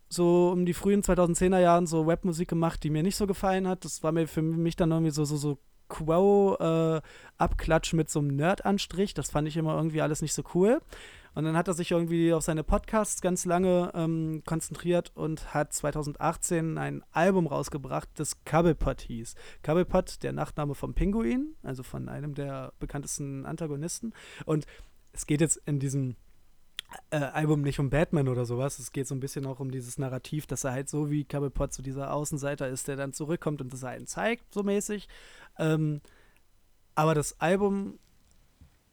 so 0.08 0.50
um 0.50 0.64
die 0.64 0.74
frühen 0.74 1.02
2010er 1.02 1.60
Jahren 1.60 1.86
so 1.86 2.02
Rapmusik 2.02 2.48
gemacht, 2.48 2.82
die 2.82 2.90
mir 2.90 3.02
nicht 3.02 3.16
so 3.16 3.26
gefallen 3.26 3.68
hat. 3.68 3.84
Das 3.84 4.02
war 4.02 4.12
mir 4.12 4.26
für 4.26 4.42
mich 4.42 4.76
dann 4.76 4.90
irgendwie 4.90 5.12
so, 5.12 5.24
so, 5.24 5.36
so 5.36 5.58
Quo-Abklatsch 5.88 7.92
äh, 7.92 7.96
mit 7.96 8.10
so 8.10 8.20
einem 8.20 8.36
Nerd-Anstrich. 8.36 9.14
Das 9.14 9.30
fand 9.30 9.48
ich 9.48 9.56
immer 9.56 9.76
irgendwie 9.76 10.02
alles 10.02 10.22
nicht 10.22 10.34
so 10.34 10.42
cool. 10.54 10.80
Und 11.34 11.44
dann 11.44 11.56
hat 11.56 11.68
er 11.68 11.74
sich 11.74 11.92
irgendwie 11.92 12.32
auf 12.32 12.42
seine 12.42 12.64
Podcasts 12.64 13.20
ganz 13.20 13.44
lange 13.44 13.92
ähm, 13.94 14.42
konzentriert 14.44 15.12
und 15.14 15.54
hat 15.54 15.72
2018 15.72 16.78
ein 16.78 17.04
Album 17.12 17.46
rausgebracht, 17.46 18.08
das 18.16 18.44
Cobblepot 18.44 19.02
hieß. 19.02 19.36
Cobblepot, 19.62 20.22
der 20.22 20.32
Nachname 20.32 20.74
vom 20.74 20.94
Pinguin, 20.94 21.54
also 21.62 21.84
von 21.84 22.08
einem 22.08 22.34
der 22.34 22.72
bekanntesten 22.80 23.46
Antagonisten. 23.46 24.14
Und 24.46 24.66
es 25.12 25.26
geht 25.26 25.40
jetzt 25.40 25.62
in 25.64 25.78
diesem 25.78 26.16
äh, 27.10 27.16
Album 27.16 27.62
nicht 27.62 27.78
um 27.78 27.90
Batman 27.90 28.28
oder 28.28 28.44
sowas. 28.44 28.78
Es 28.78 28.92
geht 28.92 29.06
so 29.06 29.14
ein 29.14 29.20
bisschen 29.20 29.46
auch 29.46 29.60
um 29.60 29.70
dieses 29.70 29.98
Narrativ, 29.98 30.46
dass 30.46 30.64
er 30.64 30.72
halt 30.72 30.88
so 30.88 31.10
wie 31.10 31.24
Cobblepot 31.24 31.72
so 31.72 31.82
dieser 31.82 32.12
Außenseiter 32.12 32.68
ist, 32.68 32.88
der 32.88 32.96
dann 32.96 33.12
zurückkommt 33.12 33.60
und 33.60 33.72
das 33.72 33.84
einen 33.84 34.06
zeigt, 34.06 34.52
so 34.52 34.62
mäßig. 34.62 35.08
Ähm, 35.58 36.00
aber 36.94 37.14
das 37.14 37.40
Album 37.40 37.98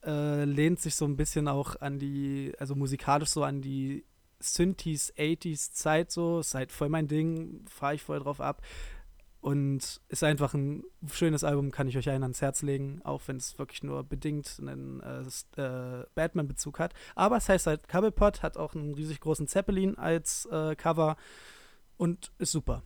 äh, 0.04 0.44
lehnt 0.46 0.80
sich 0.80 0.96
so 0.96 1.06
ein 1.06 1.18
bisschen 1.18 1.48
auch 1.48 1.80
an 1.82 2.00
die, 2.00 2.54
also 2.60 2.76
musikalisch 2.76 3.30
so 3.30 3.44
an 3.44 3.62
die 3.62 4.06
Synthes, 4.40 5.14
80s 5.16 5.72
Zeit 5.72 6.12
so. 6.12 6.40
Ist 6.40 6.54
halt 6.54 6.72
voll 6.72 6.90
mein 6.90 7.08
Ding, 7.08 7.66
fahre 7.68 7.96
ich 7.96 8.04
voll 8.04 8.20
drauf 8.20 8.42
ab. 8.42 8.62
Und 9.46 10.02
ist 10.08 10.24
einfach 10.24 10.56
ein 10.56 10.84
schönes 11.08 11.44
Album, 11.44 11.70
kann 11.70 11.88
ich 11.88 11.96
euch 11.96 12.10
allen 12.10 12.24
ans 12.24 12.42
Herz 12.42 12.64
legen, 12.64 13.02
auch 13.04 13.22
wenn 13.28 13.38
es 13.38 13.60
wirklich 13.60 13.84
nur 13.84 14.04
bedingt 14.04 14.58
einen 14.60 15.02
äh, 15.02 15.22
äh, 15.62 16.04
Batman-Bezug 16.16 16.80
hat. 16.80 16.96
Aber 17.14 17.38
es 17.38 17.48
heißt 17.48 17.68
halt 17.68 17.88
Cobblepot, 17.88 18.42
hat 18.42 18.58
auch 18.58 18.74
einen 18.74 18.96
riesig 18.96 19.20
großen 19.20 19.48
Zeppelin 19.48 20.00
als 20.00 20.48
äh, 20.48 20.76
Cover 20.76 21.16
und 21.96 22.32
ist 22.40 22.54
super. 22.54 22.82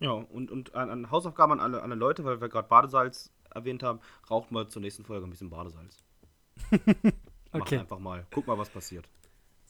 Ja, 0.00 0.12
und, 0.12 0.50
und 0.50 0.74
an, 0.74 0.88
an 0.88 1.10
Hausaufgaben 1.10 1.52
an 1.52 1.60
alle, 1.60 1.82
alle 1.82 1.94
Leute, 1.94 2.24
weil 2.24 2.40
wir 2.40 2.48
gerade 2.48 2.68
Badesalz 2.68 3.30
erwähnt 3.54 3.82
haben, 3.82 4.00
raucht 4.30 4.50
mal 4.50 4.68
zur 4.68 4.80
nächsten 4.80 5.04
Folge 5.04 5.26
ein 5.26 5.30
bisschen 5.30 5.50
Badesalz. 5.50 6.02
Mach 7.52 7.60
Okay. 7.60 7.80
einfach 7.80 7.98
mal. 7.98 8.26
Guck 8.30 8.46
mal, 8.46 8.56
was 8.56 8.70
passiert. 8.70 9.06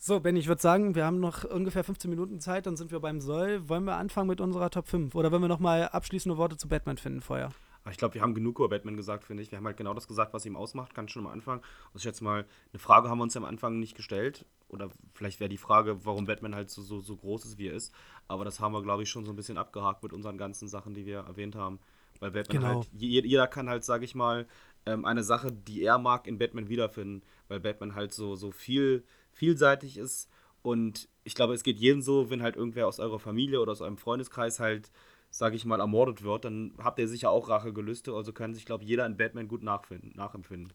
So, 0.07 0.21
Ben, 0.21 0.37
ich 0.37 0.49
würde 0.49 0.61
sagen, 0.61 0.95
wir 0.95 1.07
haben 1.07 1.19
noch 1.19 1.45
ungefähr 1.45 1.83
15 1.83 2.11
Minuten 2.11 2.39
Zeit, 2.39 2.67
dann 2.67 2.77
sind 2.77 2.91
wir 2.91 3.01
beim 3.01 3.23
Soll. 3.23 3.71
Wollen 3.71 3.85
wir 3.85 3.97
anfangen 3.97 4.29
mit 4.29 4.39
unserer 4.39 4.69
Top 4.69 4.87
5? 4.87 5.15
Oder 5.15 5.33
wollen 5.33 5.41
wir 5.41 5.49
nochmal 5.49 5.89
abschließende 5.89 6.37
Worte 6.37 6.59
zu 6.59 6.69
Batman 6.69 6.99
finden 6.99 7.23
vorher? 7.23 7.53
Ich 7.91 7.97
glaube, 7.97 8.13
wir 8.13 8.21
haben 8.21 8.35
genug 8.35 8.59
über 8.59 8.69
Batman 8.69 8.99
gesagt, 8.99 9.25
finde 9.25 9.43
ich. 9.43 9.51
Wir 9.51 9.57
haben 9.57 9.65
halt 9.65 9.79
genau 9.79 9.95
das 9.95 10.07
gesagt, 10.07 10.35
was 10.35 10.45
ihm 10.45 10.57
ausmacht. 10.57 10.95
Kann 10.95 11.09
schon 11.09 11.25
am 11.27 11.33
Anfang. 11.33 11.61
Und 11.61 11.65
ich 11.97 12.03
schätze 12.03 12.23
mal, 12.23 12.45
eine 12.75 12.79
Frage 12.81 13.09
haben 13.09 13.17
wir 13.17 13.23
uns 13.23 13.35
am 13.39 13.47
Anfang 13.47 13.79
nicht 13.79 13.97
gestellt. 13.97 14.45
Oder 14.69 14.91
vielleicht 15.15 15.41
wäre 15.41 15.49
die 15.49 15.57
Frage, 15.57 16.05
warum 16.05 16.27
Batman 16.27 16.55
halt 16.55 16.69
so, 16.69 16.83
so, 16.83 17.01
so 17.01 17.17
groß 17.17 17.47
ist, 17.47 17.57
wie 17.57 17.69
er 17.69 17.75
ist. 17.75 17.95
Aber 18.29 18.45
das 18.45 18.61
haben 18.61 18.73
wir, 18.75 18.83
glaube 18.83 19.05
ich, 19.05 19.09
schon 19.09 19.25
so 19.25 19.33
ein 19.33 19.37
bisschen 19.37 19.57
abgehakt 19.57 20.03
mit 20.03 20.13
unseren 20.13 20.37
ganzen 20.37 20.69
Sachen, 20.69 20.93
die 20.93 21.07
wir 21.07 21.21
erwähnt 21.21 21.57
haben. 21.57 21.79
Weil 22.21 22.33
Batman 22.33 22.61
Genau. 22.61 22.75
halt, 22.75 22.91
je- 22.93 23.25
jeder 23.27 23.47
kann 23.47 23.71
halt, 23.71 23.85
sage 23.85 24.05
ich 24.05 24.15
mal, 24.15 24.47
ähm, 24.85 25.07
eine 25.07 25.25
Sache, 25.25 25.51
die 25.51 25.83
er 25.83 25.97
mag, 25.97 26.27
in 26.27 26.37
Batman 26.37 26.69
wiederfinden. 26.69 27.23
Weil 27.49 27.61
Batman 27.61 27.95
halt 27.95 28.13
so, 28.13 28.37
so 28.37 28.51
viel, 28.51 29.03
vielseitig 29.35 29.99
ist. 29.99 30.29
Und 30.63 31.09
ich 31.25 31.35
glaube, 31.35 31.55
es 31.55 31.63
geht 31.63 31.79
jedem 31.79 32.01
so, 32.01 32.31
wenn 32.31 32.43
halt 32.43 32.57
irgendwer 32.57 32.87
aus 32.87 32.99
eurer 32.99 33.19
Familie 33.19 33.61
oder 33.61 33.73
aus 33.73 33.81
eurem 33.81 33.99
Freundeskreis 33.99 34.61
halt, 34.61 34.91
sage 35.31 35.57
ich 35.57 35.65
mal, 35.65 35.81
ermordet 35.81 36.23
wird, 36.23 36.45
dann 36.45 36.75
habt 36.79 36.99
ihr 36.99 37.09
sicher 37.09 37.31
auch 37.31 37.49
Rachegelüste. 37.49 38.15
Also 38.15 38.33
kann 38.33 38.55
sich, 38.55 38.65
glaube 38.65 38.85
ich, 38.85 38.91
jeder 38.91 39.05
in 39.05 39.17
Batman 39.17 39.49
gut 39.49 39.63
nachfinden, 39.63 40.13
nachempfinden. 40.17 40.73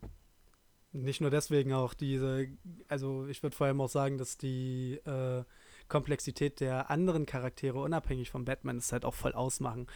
Nicht 0.91 1.21
nur 1.21 1.29
deswegen 1.29 1.73
auch 1.73 1.93
diese, 1.93 2.47
also 2.87 3.27
ich 3.27 3.43
würde 3.43 3.55
vor 3.55 3.67
allem 3.67 3.79
auch 3.81 3.89
sagen, 3.89 4.17
dass 4.17 4.37
die 4.37 4.99
äh, 5.05 5.43
Komplexität 5.87 6.59
der 6.59 6.89
anderen 6.89 7.25
Charaktere 7.25 7.79
unabhängig 7.79 8.31
von 8.31 8.45
Batman 8.45 8.77
es 8.77 8.91
halt 8.91 9.05
auch 9.05 9.13
voll 9.13 9.33
ausmachen. 9.33 9.87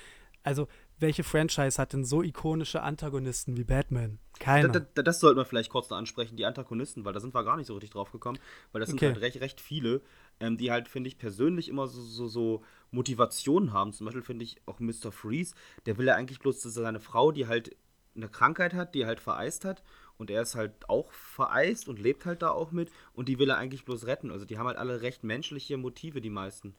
Also, 0.44 0.68
welche 1.00 1.24
Franchise 1.24 1.82
hat 1.82 1.94
denn 1.94 2.06
so 2.06 2.22
ikonische 2.24 2.82
Antagonisten 2.84 3.58
wie 3.58 3.64
Batman? 3.64 4.20
Keiner. 4.40 4.70
Da, 4.70 4.80
da, 4.80 5.02
das 5.04 5.20
sollten 5.20 5.38
wir 5.40 5.46
vielleicht 5.46 5.70
kurz 5.70 5.90
noch 5.90 5.98
ansprechen, 5.98 6.36
die 6.36 6.46
Antagonisten, 6.46 7.06
weil 7.06 7.14
da 7.14 7.20
sind 7.20 7.34
wir 7.34 7.44
gar 7.44 7.56
nicht 7.58 7.68
so 7.68 7.74
richtig 7.74 7.92
drauf 7.92 8.12
gekommen, 8.12 8.40
weil 8.72 8.82
das 8.82 8.90
sind 8.90 8.98
Okay. 8.98 9.08
halt 9.14 9.22
recht, 9.22 9.40
recht 9.42 9.62
viele, 9.62 10.02
ähm, 10.40 10.58
die 10.58 10.72
halt, 10.72 10.88
finde 10.88 11.08
ich, 11.08 11.18
persönlich 11.18 11.70
immer 11.70 11.88
so, 11.88 12.02
so, 12.02 12.28
so 12.28 12.64
Motivationen 12.92 13.74
haben. 13.74 13.94
Zum 13.94 14.06
Beispiel 14.06 14.24
finde 14.24 14.44
ich 14.44 14.62
auch 14.66 14.80
Mr. 14.80 15.12
Freeze, 15.12 15.56
der 15.86 15.98
will 15.98 16.08
ja 16.08 16.16
eigentlich 16.16 16.40
bloß, 16.40 16.62
dass 16.62 16.74
seine 16.74 17.00
Frau, 17.00 17.32
die 17.32 17.48
halt 17.48 17.76
eine 18.16 18.30
Krankheit 18.30 18.74
hat, 18.74 18.96
die 18.96 19.06
halt 19.06 19.20
vereist 19.20 19.66
hat, 19.66 19.84
und 20.18 20.30
er 20.30 20.42
ist 20.44 20.56
halt 20.56 20.88
auch 20.90 21.12
vereist 21.12 21.88
und 21.90 22.00
lebt 22.00 22.26
halt 22.26 22.42
da 22.44 22.52
auch 22.52 22.72
mit, 22.72 22.92
und 23.14 23.30
die 23.30 23.40
will 23.40 23.50
er 23.50 23.58
eigentlich 23.58 23.86
bloß 23.86 24.06
retten. 24.08 24.32
Also 24.32 24.46
die 24.46 24.58
haben 24.58 24.68
halt 24.68 24.78
alle 24.78 25.02
recht 25.02 25.24
menschliche 25.24 25.78
Motive, 25.78 26.22
die 26.22 26.30
meisten. 26.30 26.76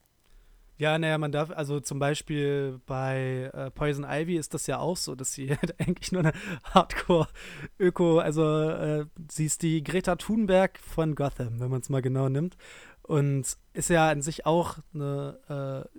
Ja, 0.77 0.99
naja, 0.99 1.19
man 1.19 1.31
darf, 1.31 1.51
also 1.51 1.79
zum 1.79 2.01
Beispiel 2.01 2.81
bei 2.87 3.51
äh, 3.55 3.71
Poison 3.71 4.05
Ivy 4.05 4.37
ist 4.37 4.55
das 4.55 4.67
ja 4.67 4.79
auch 4.79 4.97
so, 4.97 5.15
dass 5.15 5.33
sie 5.33 5.51
halt 5.57 5.81
eigentlich 5.81 6.11
nur 6.11 6.23
eine 6.23 6.33
Hardcore-Öko, 6.65 8.19
also 8.19 8.71
äh, 8.71 9.07
sie 9.31 9.47
ist 9.47 9.63
die 9.63 9.85
Greta 9.85 10.17
Thunberg 10.17 10.79
von 10.79 11.15
Gotham, 11.15 11.61
wenn 11.61 11.71
man 11.71 11.81
es 11.81 11.89
mal 11.89 12.03
genau 12.03 12.29
nimmt. 12.29 12.57
Und 13.03 13.59
ist 13.75 13.91
ja 13.91 14.09
an 14.09 14.23
sich 14.23 14.47
auch 14.47 14.79
eine 14.95 15.39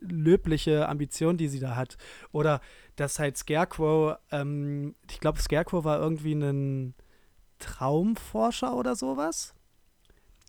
äh, 0.01 0.05
löbliche 0.05 0.89
Ambition, 0.89 1.37
die 1.37 1.47
sie 1.47 1.59
da 1.59 1.75
hat. 1.75 1.97
Oder 2.31 2.61
dass 2.95 3.19
halt 3.19 3.37
Scarecrow, 3.37 4.17
ähm, 4.31 4.95
ich 5.09 5.19
glaube, 5.19 5.39
Scarecrow 5.39 5.83
war 5.83 5.99
irgendwie 5.99 6.33
ein 6.33 6.95
Traumforscher 7.59 8.75
oder 8.75 8.95
sowas. 8.95 9.53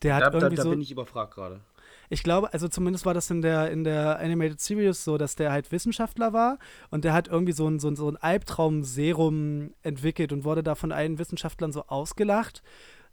Der 0.03 0.15
hat 0.15 0.23
Da, 0.23 0.31
da, 0.31 0.39
irgendwie 0.39 0.57
da 0.57 0.62
so. 0.62 0.70
bin 0.70 0.81
ich 0.81 0.90
überfragt 0.90 1.35
gerade. 1.35 1.61
Ich 2.08 2.22
glaube, 2.22 2.52
also 2.52 2.68
zumindest 2.68 3.06
war 3.06 3.14
das 3.14 3.30
in 3.30 3.42
der, 3.42 3.70
in 3.70 3.84
der 3.84 4.18
Animated 4.18 4.60
Series 4.60 5.04
so, 5.04 5.18
dass 5.18 5.34
der 5.34 5.52
halt 5.52 5.72
Wissenschaftler 5.72 6.32
war 6.32 6.58
und 6.90 7.04
der 7.04 7.12
hat 7.12 7.28
irgendwie 7.28 7.52
so 7.52 7.68
ein, 7.68 7.78
so 7.78 7.88
ein, 7.88 7.96
so 7.96 8.08
ein 8.08 8.16
Albtraum-Serum 8.16 9.74
entwickelt 9.82 10.32
und 10.32 10.44
wurde 10.44 10.62
da 10.62 10.74
von 10.74 10.92
allen 10.92 11.18
Wissenschaftlern 11.18 11.72
so 11.72 11.84
ausgelacht 11.86 12.62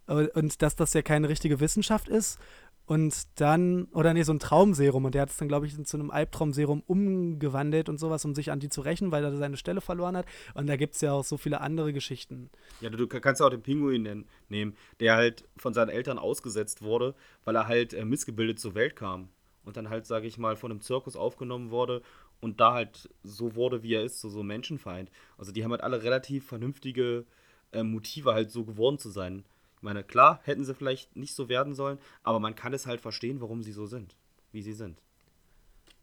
äh, 0.06 0.28
und 0.28 0.62
dass 0.62 0.76
das 0.76 0.94
ja 0.94 1.02
keine 1.02 1.28
richtige 1.28 1.60
Wissenschaft 1.60 2.08
ist. 2.08 2.38
Und 2.86 3.40
dann, 3.40 3.84
oder 3.92 4.12
nee, 4.12 4.24
so 4.24 4.32
ein 4.32 4.38
Traumserum 4.38 5.06
und 5.06 5.14
der 5.14 5.22
hat 5.22 5.30
es 5.30 5.38
dann, 5.38 5.48
glaube 5.48 5.66
ich, 5.66 5.84
zu 5.84 5.96
einem 5.96 6.10
Albtraumserum 6.10 6.82
umgewandelt 6.86 7.88
und 7.88 7.98
sowas, 7.98 8.24
um 8.26 8.34
sich 8.34 8.50
an 8.50 8.60
die 8.60 8.68
zu 8.68 8.82
rächen, 8.82 9.10
weil 9.10 9.24
er 9.24 9.34
seine 9.36 9.56
Stelle 9.56 9.80
verloren 9.80 10.16
hat. 10.16 10.26
Und 10.52 10.66
da 10.66 10.76
gibt 10.76 10.94
es 10.94 11.00
ja 11.00 11.12
auch 11.12 11.24
so 11.24 11.38
viele 11.38 11.62
andere 11.62 11.94
Geschichten. 11.94 12.50
Ja, 12.82 12.90
du, 12.90 12.98
du 12.98 13.06
kannst 13.06 13.40
ja 13.40 13.46
auch 13.46 13.50
den 13.50 13.62
Pinguin 13.62 14.26
nehmen, 14.50 14.76
der 15.00 15.16
halt 15.16 15.48
von 15.56 15.72
seinen 15.72 15.88
Eltern 15.88 16.18
ausgesetzt 16.18 16.82
wurde, 16.82 17.14
weil 17.44 17.56
er 17.56 17.68
halt 17.68 17.94
äh, 17.94 18.04
missgebildet 18.04 18.58
zur 18.58 18.74
Welt 18.74 18.96
kam. 18.96 19.28
Und 19.64 19.78
dann 19.78 19.88
halt, 19.88 20.04
sage 20.04 20.26
ich 20.26 20.36
mal, 20.36 20.56
von 20.56 20.70
einem 20.70 20.82
Zirkus 20.82 21.16
aufgenommen 21.16 21.70
wurde 21.70 22.02
und 22.42 22.60
da 22.60 22.74
halt 22.74 23.08
so 23.22 23.54
wurde, 23.54 23.82
wie 23.82 23.94
er 23.94 24.04
ist, 24.04 24.20
so, 24.20 24.28
so 24.28 24.40
ein 24.40 24.46
Menschenfeind. 24.46 25.10
Also 25.38 25.52
die 25.52 25.64
haben 25.64 25.70
halt 25.70 25.82
alle 25.82 26.02
relativ 26.02 26.46
vernünftige 26.46 27.24
äh, 27.72 27.82
Motive, 27.82 28.34
halt 28.34 28.50
so 28.50 28.64
geworden 28.64 28.98
zu 28.98 29.08
sein. 29.08 29.44
Meine, 29.84 30.02
klar, 30.02 30.40
hätten 30.44 30.64
sie 30.64 30.74
vielleicht 30.74 31.14
nicht 31.14 31.34
so 31.34 31.48
werden 31.48 31.74
sollen, 31.74 31.98
aber 32.22 32.40
man 32.40 32.54
kann 32.54 32.72
es 32.72 32.86
halt 32.86 33.00
verstehen, 33.00 33.40
warum 33.40 33.62
sie 33.62 33.72
so 33.72 33.86
sind, 33.86 34.16
wie 34.50 34.62
sie 34.62 34.72
sind. 34.72 35.00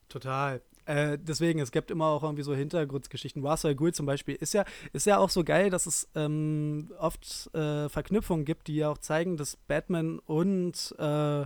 Total. 0.08 0.62
Äh, 0.86 1.18
deswegen, 1.20 1.60
es 1.60 1.72
gibt 1.72 1.90
immer 1.90 2.06
auch 2.06 2.22
irgendwie 2.22 2.44
so 2.44 2.54
Hintergrundgeschichten. 2.54 3.46
Ra's 3.46 3.66
al 3.66 3.76
Ghul 3.76 3.94
zum 3.94 4.06
Beispiel 4.06 4.36
ist 4.36 4.54
ja, 4.54 4.66
ist 4.94 5.08
ja 5.08 5.18
auch 5.18 5.30
so 5.30 5.44
geil, 5.44 5.72
dass 5.72 5.88
es 5.88 6.08
ähm, 6.14 6.92
oft 7.00 7.54
äh, 7.56 7.90
Verknüpfungen 7.90 8.46
gibt, 8.46 8.68
die 8.68 8.76
ja 8.76 8.90
auch 8.90 9.00
zeigen, 9.00 9.36
dass 9.36 9.56
Batman 9.56 10.20
und 10.20 10.94
äh, 11.00 11.46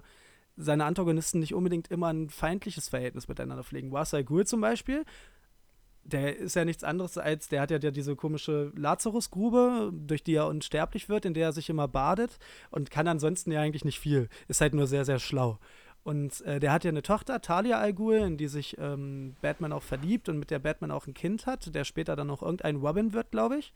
seine 0.57 0.85
Antagonisten 0.85 1.39
nicht 1.39 1.53
unbedingt 1.53 1.89
immer 1.89 2.11
ein 2.11 2.29
feindliches 2.29 2.89
Verhältnis 2.89 3.27
miteinander 3.27 3.63
pflegen. 3.63 3.95
Ra's 3.95 4.13
al 4.13 4.23
Ghul 4.23 4.45
zum 4.45 4.61
Beispiel, 4.61 5.05
der 6.05 6.37
ist 6.37 6.55
ja 6.55 6.65
nichts 6.65 6.83
anderes 6.83 7.17
als, 7.17 7.49
der 7.49 7.61
hat 7.61 7.71
ja 7.71 7.79
diese 7.79 8.15
komische 8.15 8.71
Lazarusgrube, 8.75 9.91
durch 9.93 10.23
die 10.23 10.35
er 10.35 10.47
unsterblich 10.47 11.09
wird, 11.09 11.25
in 11.25 11.33
der 11.33 11.47
er 11.47 11.53
sich 11.53 11.69
immer 11.69 11.87
badet 11.87 12.37
und 12.69 12.91
kann 12.91 13.07
ansonsten 13.07 13.51
ja 13.51 13.61
eigentlich 13.61 13.85
nicht 13.85 13.99
viel. 13.99 14.29
Ist 14.47 14.61
halt 14.61 14.75
nur 14.75 14.87
sehr, 14.87 15.03
sehr 15.03 15.19
schlau. 15.19 15.59
Und 16.03 16.41
äh, 16.41 16.59
der 16.59 16.71
hat 16.71 16.83
ja 16.83 16.89
eine 16.89 17.01
Tochter, 17.01 17.41
Talia 17.41 17.79
Al 17.79 17.91
Ghul, 17.91 18.17
in 18.17 18.37
die 18.37 18.47
sich 18.47 18.77
ähm, 18.77 19.35
Batman 19.41 19.73
auch 19.73 19.81
verliebt 19.81 20.29
und 20.29 20.37
mit 20.37 20.51
der 20.51 20.59
Batman 20.59 20.91
auch 20.91 21.07
ein 21.07 21.15
Kind 21.15 21.47
hat, 21.47 21.73
der 21.73 21.83
später 21.83 22.15
dann 22.15 22.29
auch 22.29 22.43
irgendein 22.43 22.75
Robin 22.75 23.11
wird, 23.13 23.31
glaube 23.31 23.57
ich. 23.57 23.73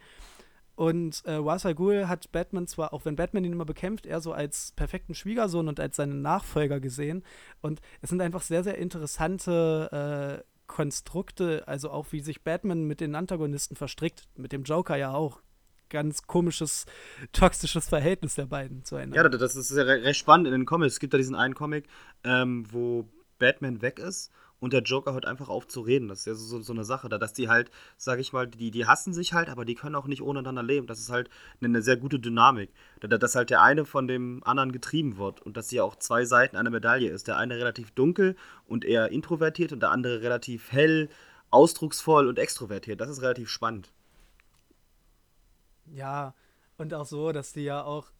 Und 0.76 1.26
äh, 1.26 1.34
Ra's 1.34 1.66
al 1.66 1.76
Ghul 1.76 2.08
hat 2.08 2.32
Batman 2.32 2.68
zwar, 2.68 2.94
auch 2.94 3.04
wenn 3.04 3.18
Batman 3.18 3.44
ihn 3.44 3.52
immer 3.52 3.66
bekämpft, 3.66 4.06
eher 4.06 4.22
so 4.22 4.32
als 4.32 4.72
perfekten 4.78 5.14
Schwiegersohn 5.14 5.68
und 5.68 5.80
als 5.80 5.98
seinen 5.98 6.22
Nachfolger 6.22 6.80
gesehen. 6.80 7.24
Und 7.62 7.82
es 8.02 8.12
sind 8.12 8.22
einfach 8.22 8.44
sehr, 8.44 8.64
sehr 8.64 8.78
interessante 8.78 10.44
äh, 10.46 10.49
Konstrukte, 10.70 11.68
also 11.68 11.90
auch 11.90 12.08
wie 12.12 12.22
sich 12.22 12.44
Batman 12.44 12.86
mit 12.86 13.02
den 13.02 13.16
Antagonisten 13.16 13.76
verstrickt, 13.76 14.30
mit 14.38 14.54
dem 14.54 14.64
Joker 14.64 14.96
ja 14.96 15.12
auch. 15.14 15.42
Ganz 15.90 16.28
komisches, 16.28 16.86
toxisches 17.34 17.90
Verhältnis 17.90 18.36
der 18.36 18.46
beiden 18.46 18.86
zueinander. 18.86 19.24
Ja, 19.24 19.28
das 19.28 19.56
ist 19.56 19.72
ja 19.72 19.84
re- 19.84 20.04
recht 20.04 20.20
spannend 20.20 20.48
in 20.48 20.54
den 20.54 20.66
Comics. 20.66 20.94
Es 20.94 21.00
gibt 21.00 21.14
da 21.14 21.18
diesen 21.18 21.36
einen 21.36 21.56
Comic, 21.56 21.86
ähm, 22.24 22.66
wo 22.72 23.10
Batman 23.40 23.82
weg 23.82 24.00
ist 24.00 24.32
und 24.60 24.74
der 24.74 24.82
Joker 24.82 25.14
hört 25.14 25.26
einfach 25.26 25.50
auf 25.50 25.68
zu 25.68 25.82
reden. 25.82 26.08
Das 26.08 26.20
ist 26.20 26.26
ja 26.26 26.34
so, 26.36 26.62
so 26.62 26.74
eine 26.74 26.84
Sache, 26.84 27.10
da, 27.10 27.18
dass 27.18 27.34
die 27.34 27.48
halt, 27.50 27.72
sag 27.98 28.20
ich 28.20 28.34
mal, 28.34 28.48
die, 28.48 28.72
die 28.72 28.86
hassen 28.86 29.14
sich 29.14 29.34
halt, 29.34 29.50
aber 29.50 29.66
die 29.66 29.76
können 29.76 29.96
auch 29.96 30.08
nicht 30.08 30.22
ohne 30.22 30.40
einander 30.40 30.64
leben. 30.64 30.88
Das 30.88 31.00
ist 31.00 31.10
halt 31.10 31.30
eine, 31.62 31.70
eine 31.70 31.82
sehr 31.82 31.98
gute 31.98 32.20
Dynamik. 32.20 32.72
Da- 33.02 33.18
dass 33.18 33.36
halt 33.36 33.50
der 33.50 33.62
eine 33.62 33.86
von 33.86 34.08
dem 34.08 34.42
anderen 34.44 34.72
getrieben 34.72 35.18
wird 35.18 35.42
und 35.42 35.58
dass 35.58 35.70
sie 35.70 35.82
auch 35.82 35.96
zwei 35.96 36.26
Seiten 36.26 36.56
einer 36.58 36.70
Medaille 36.70 37.10
ist. 37.10 37.28
Der 37.28 37.38
eine 37.38 37.58
relativ 37.58 37.92
dunkel 37.92 38.36
und 38.68 38.86
eher 38.86 39.12
introvertiert 39.12 39.72
und 39.74 39.82
der 39.82 39.92
andere 39.92 40.22
relativ 40.22 40.72
hell, 40.72 41.10
ausdrucksvoll 41.52 42.28
und 42.28 42.38
extrovertiert. 42.40 43.02
Das 43.02 43.10
ist 43.10 43.22
relativ 43.22 43.50
spannend. 43.50 43.92
Ja, 45.86 46.34
und 46.78 46.94
auch 46.94 47.06
so, 47.06 47.32
dass 47.32 47.54
die 47.54 47.62
ja 47.64 47.84
auch, 47.84 48.12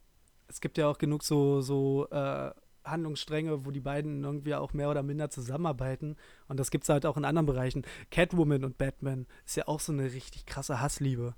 es 0.48 0.62
gibt 0.62 0.78
ja 0.78 0.88
auch 0.88 0.98
genug 0.98 1.24
so, 1.24 1.62
so 1.62 2.08
äh, 2.10 2.52
Handlungsstränge, 2.92 3.66
wo 3.66 3.72
die 3.72 3.80
beiden 3.80 4.24
irgendwie 4.24 4.56
auch 4.56 4.74
mehr 4.74 4.90
oder 4.90 5.04
minder 5.04 5.30
zusammenarbeiten. 5.30 6.16
Und 6.48 6.60
das 6.60 6.72
gibt 6.72 6.84
es 6.86 6.90
halt 6.90 7.06
auch 7.06 7.18
in 7.18 7.26
anderen 7.26 7.46
Bereichen. 7.46 7.84
Catwoman 8.12 8.64
und 8.64 8.78
Batman 8.78 9.28
ist 9.46 9.58
ja 9.58 9.68
auch 9.68 9.80
so 9.80 9.92
eine 9.94 10.06
richtig 10.12 10.46
krasse 10.46 10.80
Hassliebe. 10.82 11.36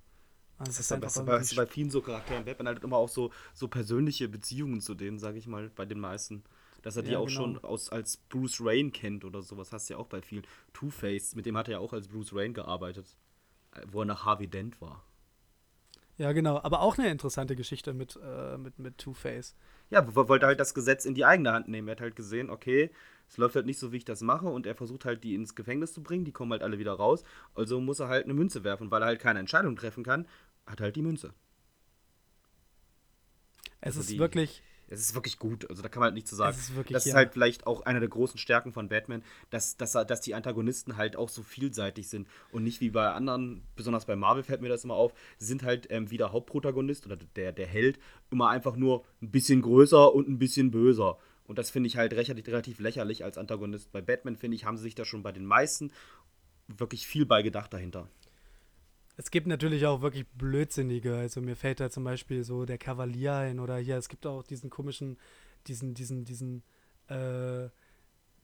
Also 0.58 0.70
Das 0.70 0.80
ist, 0.80 0.90
bei, 0.90 0.98
das 0.98 1.18
ist 1.18 1.26
bei, 1.26 1.38
das 1.38 1.48
ist 1.50 1.56
bei 1.56 1.66
vielen 1.66 1.90
so 1.90 2.02
Charakteren. 2.02 2.46
Batman 2.46 2.76
hat 2.76 2.84
immer 2.84 2.98
auch 2.98 3.10
so, 3.10 3.32
so 3.54 3.68
persönliche 3.68 4.30
Beziehungen 4.30 4.80
zu 4.82 4.94
denen, 4.96 5.18
sage 5.20 5.38
ich 5.40 5.48
mal, 5.48 5.70
bei 5.72 5.86
den 5.86 6.00
meisten. 6.00 6.44
Dass 6.84 6.96
er 6.98 7.04
die 7.04 7.12
Ja, 7.12 7.20
auch 7.20 7.28
genau. 7.28 7.56
schon 7.56 7.58
aus, 7.64 7.90
als 7.90 8.18
Bruce 8.18 8.64
Wayne 8.64 8.92
kennt 8.92 9.24
oder 9.26 9.42
sowas. 9.42 9.72
Hast 9.72 9.90
du 9.90 9.94
ja 9.96 10.00
auch 10.00 10.08
bei 10.08 10.22
vielen. 10.22 10.46
Two-Face, 10.74 11.36
mit 11.36 11.46
dem 11.46 11.58
hat 11.58 11.68
er 11.68 11.74
ja 11.74 11.80
auch 11.80 11.94
als 11.94 12.08
Bruce 12.08 12.34
Wayne 12.34 12.54
gearbeitet. 12.54 13.18
äh, 13.74 13.82
Wo 13.92 14.02
er 14.02 14.06
nach 14.06 14.26
Harvey 14.26 14.48
Dent 14.48 14.82
war. 14.82 15.06
Ja, 16.18 16.32
genau. 16.34 16.60
Aber 16.62 16.82
auch 16.82 16.98
eine 16.98 17.10
interessante 17.10 17.56
Geschichte 17.56 17.94
mit, 17.94 18.20
äh, 18.22 18.58
mit, 18.58 18.80
mit 18.80 18.98
Two-Face. 18.98 19.56
Ja, 19.92 20.16
wo- 20.16 20.28
wollte 20.28 20.48
halt 20.48 20.60
das 20.60 20.74
Gesetz 20.74 21.06
in 21.06 21.14
die 21.14 21.26
eigene 21.26 21.52
Hand 21.54 21.68
nehmen. 21.68 21.88
Er 21.88 21.92
hat 21.92 22.02
halt 22.02 22.16
gesehen, 22.16 22.50
okay, 22.50 22.90
es 23.30 23.38
läuft 23.38 23.56
halt 23.56 23.66
nicht 23.68 23.78
so, 23.80 23.92
wie 23.92 23.98
ich 23.98 24.06
das 24.06 24.22
mache. 24.22 24.48
Und 24.48 24.66
er 24.66 24.74
versucht 24.76 25.06
halt, 25.06 25.24
die 25.24 25.36
ins 25.36 25.54
Gefängnis 25.56 25.94
zu 25.94 26.02
bringen. 26.02 26.26
Die 26.26 26.32
kommen 26.32 26.52
halt 26.52 26.64
alle 26.64 26.80
wieder 26.80 26.94
raus. 26.94 27.24
Also 27.56 27.80
muss 27.80 28.00
er 28.00 28.08
halt 28.08 28.26
eine 28.26 28.34
Münze 28.34 28.64
werfen. 28.64 28.86
Und 28.86 28.92
weil 28.92 29.04
er 29.04 29.08
halt 29.08 29.20
keine 29.20 29.40
Entscheidung 29.40 29.76
treffen 29.76 30.04
kann, 30.04 30.28
hat 30.66 30.82
halt 30.82 30.96
die 30.96 31.02
Münze. 31.04 31.34
Es 33.82 33.98
Also 33.98 34.00
ist 34.02 34.10
die- 34.12 34.20
wirklich, 34.20 34.64
Es 34.92 35.00
ist 35.00 35.16
wirklich 35.16 35.40
gut, 35.40 35.70
also 35.70 35.82
da 35.82 35.88
kann 35.90 36.02
man 36.02 36.08
halt 36.08 36.16
nichts 36.16 36.30
zu 36.30 36.36
sagen. 36.36 36.52
Es 36.56 36.70
ist 36.70 36.76
wirklich, 36.76 36.94
das 36.94 37.06
ist 37.06 37.14
ja. 37.14 37.18
halt 37.18 37.32
vielleicht 37.32 37.66
auch 37.66 37.82
eine 37.86 38.02
der 38.02 38.10
großen 38.10 38.38
Stärken 38.38 38.74
von 38.74 38.90
Batman, 38.90 39.24
dass, 39.50 39.78
dass, 39.78 39.96
er- 39.96 40.04
dass 40.06 40.20
die 40.20 40.36
Antagonisten 40.36 40.98
halt 40.98 41.16
auch 41.16 41.30
so 41.30 41.44
vielseitig 41.44 42.10
sind 42.10 42.28
und 42.52 42.64
nicht 42.64 42.82
wie 42.82 42.90
bei 42.90 43.08
anderen, 43.10 43.64
besonders 43.78 44.06
bei 44.06 44.16
Marvel 44.18 44.44
fällt 44.44 44.62
mir 44.62 44.68
das 44.70 44.84
immer 44.84 44.96
auf, 44.96 45.14
sind 45.38 45.64
halt 45.64 45.88
ähm, 45.90 46.12
wie 46.12 46.18
der 46.18 46.34
Hauptprotagonist 46.34 47.06
oder 47.06 47.16
der, 47.38 47.54
der 47.54 47.68
Held 47.68 48.00
immer 48.32 48.50
einfach 48.50 48.76
nur 48.76 49.06
ein 49.22 49.32
bisschen 49.32 49.62
größer 49.62 50.14
und 50.14 50.28
ein 50.28 50.38
bisschen 50.40 50.72
böser. 50.72 51.18
Und 51.46 51.58
das 51.58 51.70
finde 51.70 51.88
ich 51.88 51.98
halt 51.98 52.14
recht, 52.14 52.30
relativ 52.30 52.80
lächerlich 52.80 53.24
als 53.24 53.38
Antagonist. 53.38 53.92
Bei 53.92 54.02
Batman, 54.02 54.36
finde 54.36 54.56
ich, 54.56 54.66
haben 54.66 54.78
sie 54.78 54.84
sich 54.84 54.96
da 54.96 55.06
schon 55.06 55.24
bei 55.24 55.32
den 55.32 55.46
meisten 55.46 55.92
wirklich 56.68 57.08
viel 57.08 57.26
bei 57.26 57.42
gedacht 57.42 57.74
dahinter. 57.74 58.08
Es 59.22 59.30
gibt 59.30 59.46
natürlich 59.46 59.86
auch 59.86 60.02
wirklich 60.02 60.26
blödsinnige. 60.30 61.16
Also 61.16 61.42
mir 61.42 61.56
fällt 61.56 61.80
da 61.80 61.92
zum 61.92 62.04
Beispiel 62.04 62.44
so 62.44 62.66
der 62.66 62.80
Kavalier 62.80 63.36
ein 63.36 63.60
oder 63.60 63.78
hier, 63.78 63.96
es 63.98 64.10
gibt 64.10 64.26
auch 64.26 64.42
diesen 64.42 64.72
komischen, 64.72 65.20
diesen, 65.68 65.94
diesen, 65.94 66.26
diesen, 66.26 66.64
äh, 67.08 67.70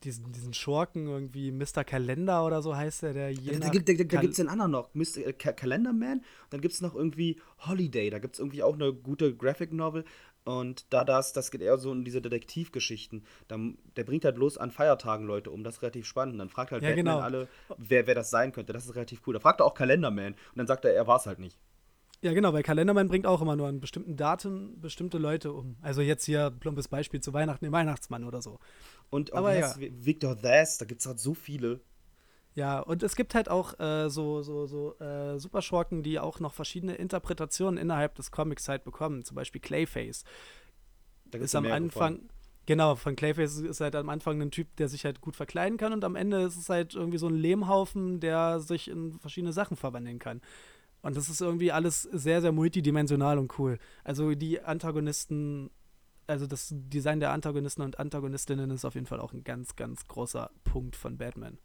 diesen, 0.04 0.32
diesen 0.32 0.54
Schurken 0.54 1.08
irgendwie, 1.08 1.52
Mr. 1.52 1.84
Kalender 1.84 2.46
oder 2.46 2.62
so 2.62 2.76
heißt 2.76 3.02
der, 3.02 3.14
der 3.14 3.32
je 3.32 3.58
Da, 3.58 3.70
da, 3.70 3.80
da, 3.80 3.94
da 4.04 4.22
gibt 4.22 4.32
es 4.32 4.38
den 4.38 4.50
anderen 4.50 4.70
noch, 4.70 4.94
Mr. 4.94 5.26
äh, 5.26 5.34
Ka 5.34 5.52
Calendar 5.52 5.94
Man. 5.94 6.24
Dann 6.52 6.62
gibt 6.62 6.76
es 6.76 6.82
noch 6.82 6.94
irgendwie 6.94 7.42
Holiday. 7.58 8.12
Da 8.12 8.20
gibt 8.20 8.36
es 8.36 8.40
irgendwie 8.40 8.62
auch 8.62 8.76
eine 8.76 8.94
gute 8.94 9.36
Graphic 9.36 9.74
Novel. 9.74 10.06
Und 10.48 10.86
da 10.94 11.04
das, 11.04 11.34
das 11.34 11.52
geht 11.52 11.62
eher 11.62 11.78
so 11.78 11.92
in 11.92 12.06
diese 12.06 12.22
Detektivgeschichten. 12.22 13.26
Da, 13.50 13.58
der 13.98 14.06
bringt 14.06 14.24
halt 14.24 14.36
bloß 14.36 14.58
an 14.58 14.72
Feiertagen 14.72 15.28
Leute 15.28 15.52
um. 15.52 15.62
Das 15.66 15.76
ist 15.76 15.82
relativ 15.82 16.06
spannend. 16.06 16.40
Dann 16.40 16.48
fragt 16.48 16.72
halt 16.72 16.84
Ja, 16.84 16.90
Batman 16.90 17.06
genau. 17.06 17.20
alle, 17.20 17.48
wer, 17.78 18.08
wer 18.08 18.16
das 18.16 18.30
sein 18.30 18.54
könnte. 18.54 18.72
Das 18.72 18.86
ist 18.86 18.96
relativ 18.96 19.28
cool. 19.28 19.34
Da 19.34 19.42
fragt 19.42 19.60
er 19.60 19.66
auch 19.66 19.74
Kalenderman. 19.74 20.34
Und 20.34 20.56
dann 20.56 20.66
sagt 20.66 20.86
er, 20.86 20.94
er 20.94 21.06
war 21.06 21.18
es 21.18 21.26
halt 21.26 21.40
nicht. 21.40 21.60
Ja, 22.22 22.32
genau, 22.34 22.54
weil 22.54 22.64
Kalendermann 22.64 23.10
bringt 23.10 23.28
auch 23.28 23.42
immer 23.42 23.58
nur 23.58 23.68
an 23.68 23.82
bestimmten 23.82 24.16
Daten 24.16 24.80
bestimmte 24.80 25.18
Leute 25.18 25.52
um. 25.52 25.76
Also 25.82 26.02
jetzt 26.02 26.24
hier 26.24 26.50
plumpes 26.50 26.88
Beispiel 26.88 27.20
zu 27.20 27.34
Weihnachten, 27.34 27.66
den 27.66 27.74
Weihnachtsmann 27.74 28.24
oder 28.24 28.42
so. 28.42 28.60
Und 29.10 29.34
Aber 29.34 29.54
wie 29.54 29.60
ja. 29.60 29.76
Victor 29.78 30.42
Thas, 30.42 30.78
da 30.78 30.86
gibt 30.86 31.02
es 31.02 31.08
halt 31.08 31.20
so 31.20 31.34
viele. 31.34 31.82
Ja, 32.58 32.80
und 32.80 33.04
es 33.04 33.16
gibt 33.16 33.36
halt 33.36 33.50
auch 33.50 33.80
äh, 33.80 34.10
so, 34.10 34.42
so, 34.42 34.66
so 34.66 34.98
äh, 34.98 35.38
Superschurken, 35.38 36.02
die 36.02 36.20
auch 36.20 36.40
noch 36.40 36.56
verschiedene 36.56 36.96
Interpretationen 36.96 37.78
innerhalb 37.78 38.16
des 38.16 38.32
Comics 38.32 38.68
halt 38.68 38.84
bekommen. 38.84 39.24
Zum 39.24 39.36
Beispiel 39.36 39.62
Clayface. 39.62 40.24
Ist 41.34 41.56
am 41.56 41.68
Anfang, 41.68 42.16
von. 42.16 42.30
genau, 42.66 42.96
von 42.96 43.16
Clayface 43.16 43.60
ist 43.60 43.80
halt 43.80 43.96
am 43.96 44.10
Anfang 44.10 44.42
ein 44.42 44.50
Typ, 44.50 44.76
der 44.78 44.90
sich 44.90 45.06
halt 45.06 45.22
gut 45.22 45.36
verkleiden 45.36 45.78
kann 45.78 45.94
und 45.94 46.04
am 46.04 46.16
Ende 46.16 46.42
ist 46.42 46.58
es 46.58 46.68
halt 46.68 46.96
irgendwie 46.96 47.20
so 47.20 47.28
ein 47.28 47.36
Lehmhaufen, 47.36 48.20
der 48.22 48.60
sich 48.60 48.88
in 48.88 49.20
verschiedene 49.20 49.54
Sachen 49.54 49.78
verwandeln 49.78 50.18
kann. 50.18 50.42
Und 51.04 51.16
das 51.16 51.30
ist 51.30 51.42
irgendwie 51.42 51.72
alles 51.72 52.02
sehr, 52.02 52.42
sehr 52.42 52.54
multidimensional 52.54 53.38
und 53.38 53.60
cool. 53.60 53.78
Also 54.04 54.34
die 54.34 54.62
Antagonisten, 54.62 55.70
also 56.26 56.48
das 56.48 56.70
Design 56.72 57.20
der 57.20 57.34
Antagonisten 57.34 57.84
und 57.84 58.00
Antagonistinnen 58.00 58.72
ist 58.72 58.84
auf 58.84 58.96
jeden 58.96 59.06
Fall 59.06 59.20
auch 59.20 59.34
ein 59.34 59.44
ganz, 59.44 59.76
ganz 59.76 60.08
großer 60.08 60.50
Punkt 60.64 60.96
von 60.96 61.20
Batman. 61.20 61.60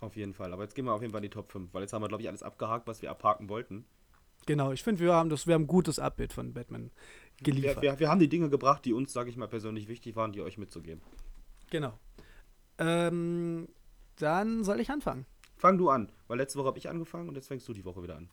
Auf 0.00 0.16
jeden 0.16 0.32
Fall. 0.32 0.52
Aber 0.52 0.62
jetzt 0.62 0.74
gehen 0.74 0.84
wir 0.84 0.92
auf 0.92 1.02
jeden 1.02 1.12
Fall 1.12 1.20
in 1.20 1.30
die 1.30 1.34
Top 1.34 1.50
5, 1.50 1.74
weil 1.74 1.82
jetzt 1.82 1.92
haben 1.92 2.02
wir, 2.02 2.08
glaube 2.08 2.22
ich, 2.22 2.28
alles 2.28 2.42
abgehakt, 2.42 2.86
was 2.86 3.02
wir 3.02 3.10
abhaken 3.10 3.48
wollten. 3.48 3.84
Genau, 4.46 4.72
ich 4.72 4.82
finde, 4.82 5.00
wir 5.00 5.12
haben 5.12 5.28
das, 5.28 5.46
wir 5.46 5.54
haben 5.54 5.64
ein 5.64 5.66
gutes 5.66 5.98
Abbild 5.98 6.32
von 6.32 6.54
Batman 6.54 6.90
geliefert. 7.42 7.82
Wir, 7.82 7.92
wir, 7.92 8.00
wir 8.00 8.08
haben 8.08 8.20
die 8.20 8.28
Dinge 8.28 8.48
gebracht, 8.48 8.84
die 8.84 8.92
uns, 8.92 9.12
sage 9.12 9.28
ich 9.28 9.36
mal, 9.36 9.48
persönlich 9.48 9.88
wichtig 9.88 10.16
waren, 10.16 10.32
die 10.32 10.40
euch 10.40 10.56
mitzugeben. 10.56 11.02
Genau. 11.70 11.92
Ähm, 12.78 13.68
dann 14.16 14.64
soll 14.64 14.80
ich 14.80 14.90
anfangen. 14.90 15.26
Fang 15.56 15.76
du 15.76 15.90
an, 15.90 16.12
weil 16.28 16.38
letzte 16.38 16.58
Woche 16.58 16.68
habe 16.68 16.78
ich 16.78 16.88
angefangen 16.88 17.28
und 17.28 17.34
jetzt 17.34 17.48
fängst 17.48 17.68
du 17.68 17.72
die 17.72 17.84
Woche 17.84 18.02
wieder 18.02 18.16
an. 18.16 18.30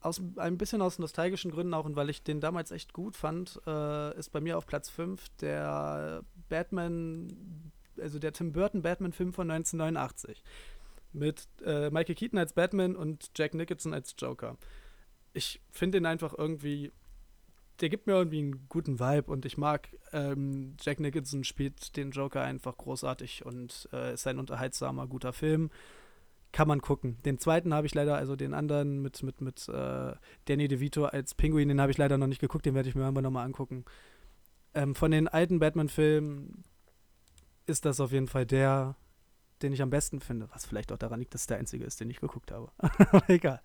Aus, 0.00 0.22
ein 0.36 0.56
bisschen 0.56 0.80
aus 0.80 0.98
nostalgischen 0.98 1.50
Gründen 1.50 1.74
auch 1.74 1.84
und 1.84 1.96
weil 1.96 2.08
ich 2.08 2.22
den 2.22 2.40
damals 2.40 2.70
echt 2.70 2.92
gut 2.92 3.16
fand, 3.16 3.60
äh, 3.66 4.16
ist 4.16 4.30
bei 4.30 4.40
mir 4.40 4.56
auf 4.56 4.66
Platz 4.66 4.88
5 4.88 5.28
der 5.40 6.22
Batman, 6.48 7.67
also 8.00 8.18
der 8.18 8.32
Tim 8.32 8.52
Burton 8.52 8.82
Batman-Film 8.82 9.32
von 9.32 9.50
1989. 9.50 10.42
Mit 11.12 11.48
äh, 11.64 11.90
Michael 11.90 12.14
Keaton 12.14 12.38
als 12.38 12.52
Batman 12.52 12.94
und 12.94 13.30
Jack 13.36 13.54
Nicholson 13.54 13.94
als 13.94 14.14
Joker. 14.18 14.56
Ich 15.32 15.60
finde 15.70 15.98
ihn 15.98 16.06
einfach 16.06 16.34
irgendwie 16.36 16.92
der 17.80 17.88
gibt 17.88 18.06
mir 18.06 18.14
irgendwie 18.14 18.38
einen 18.38 18.66
guten 18.68 18.98
Vibe 18.98 19.30
und 19.30 19.44
ich 19.44 19.56
mag, 19.56 19.88
ähm, 20.12 20.76
Jack 20.80 21.00
Nicholson 21.00 21.44
spielt 21.44 21.96
den 21.96 22.10
Joker 22.10 22.42
einfach 22.42 22.76
großartig 22.76 23.44
und 23.44 23.88
äh, 23.92 24.14
ist 24.14 24.26
ein 24.26 24.38
unterhaltsamer, 24.38 25.06
guter 25.06 25.32
Film. 25.32 25.70
Kann 26.50 26.66
man 26.66 26.80
gucken. 26.80 27.18
Den 27.24 27.38
zweiten 27.38 27.74
habe 27.74 27.86
ich 27.86 27.94
leider, 27.94 28.16
also 28.16 28.34
den 28.34 28.54
anderen 28.54 29.02
mit, 29.02 29.22
mit, 29.22 29.40
mit 29.40 29.68
äh, 29.68 30.12
Danny 30.46 30.66
DeVito 30.66 31.04
als 31.04 31.34
Pinguin, 31.34 31.68
den 31.68 31.80
habe 31.80 31.92
ich 31.92 31.98
leider 31.98 32.18
noch 32.18 32.26
nicht 32.26 32.40
geguckt, 32.40 32.64
den 32.66 32.74
werde 32.74 32.88
ich 32.88 32.94
mir 32.94 33.02
irgendwann 33.02 33.24
nochmal 33.24 33.44
angucken. 33.44 33.84
Ähm, 34.74 34.94
von 34.94 35.10
den 35.10 35.28
alten 35.28 35.58
Batman-Filmen 35.58 36.64
ist 37.68 37.84
das 37.84 38.00
auf 38.00 38.12
jeden 38.12 38.28
Fall 38.28 38.46
der, 38.46 38.96
den 39.62 39.72
ich 39.72 39.82
am 39.82 39.90
besten 39.90 40.20
finde. 40.20 40.48
Was 40.52 40.66
vielleicht 40.66 40.92
auch 40.92 40.98
daran 40.98 41.20
liegt, 41.20 41.34
dass 41.34 41.42
es 41.42 41.46
der 41.46 41.58
einzige 41.58 41.84
ist, 41.84 42.00
den 42.00 42.10
ich 42.10 42.20
geguckt 42.20 42.50
habe. 42.52 42.70
Aber 42.78 43.28
egal. 43.28 43.60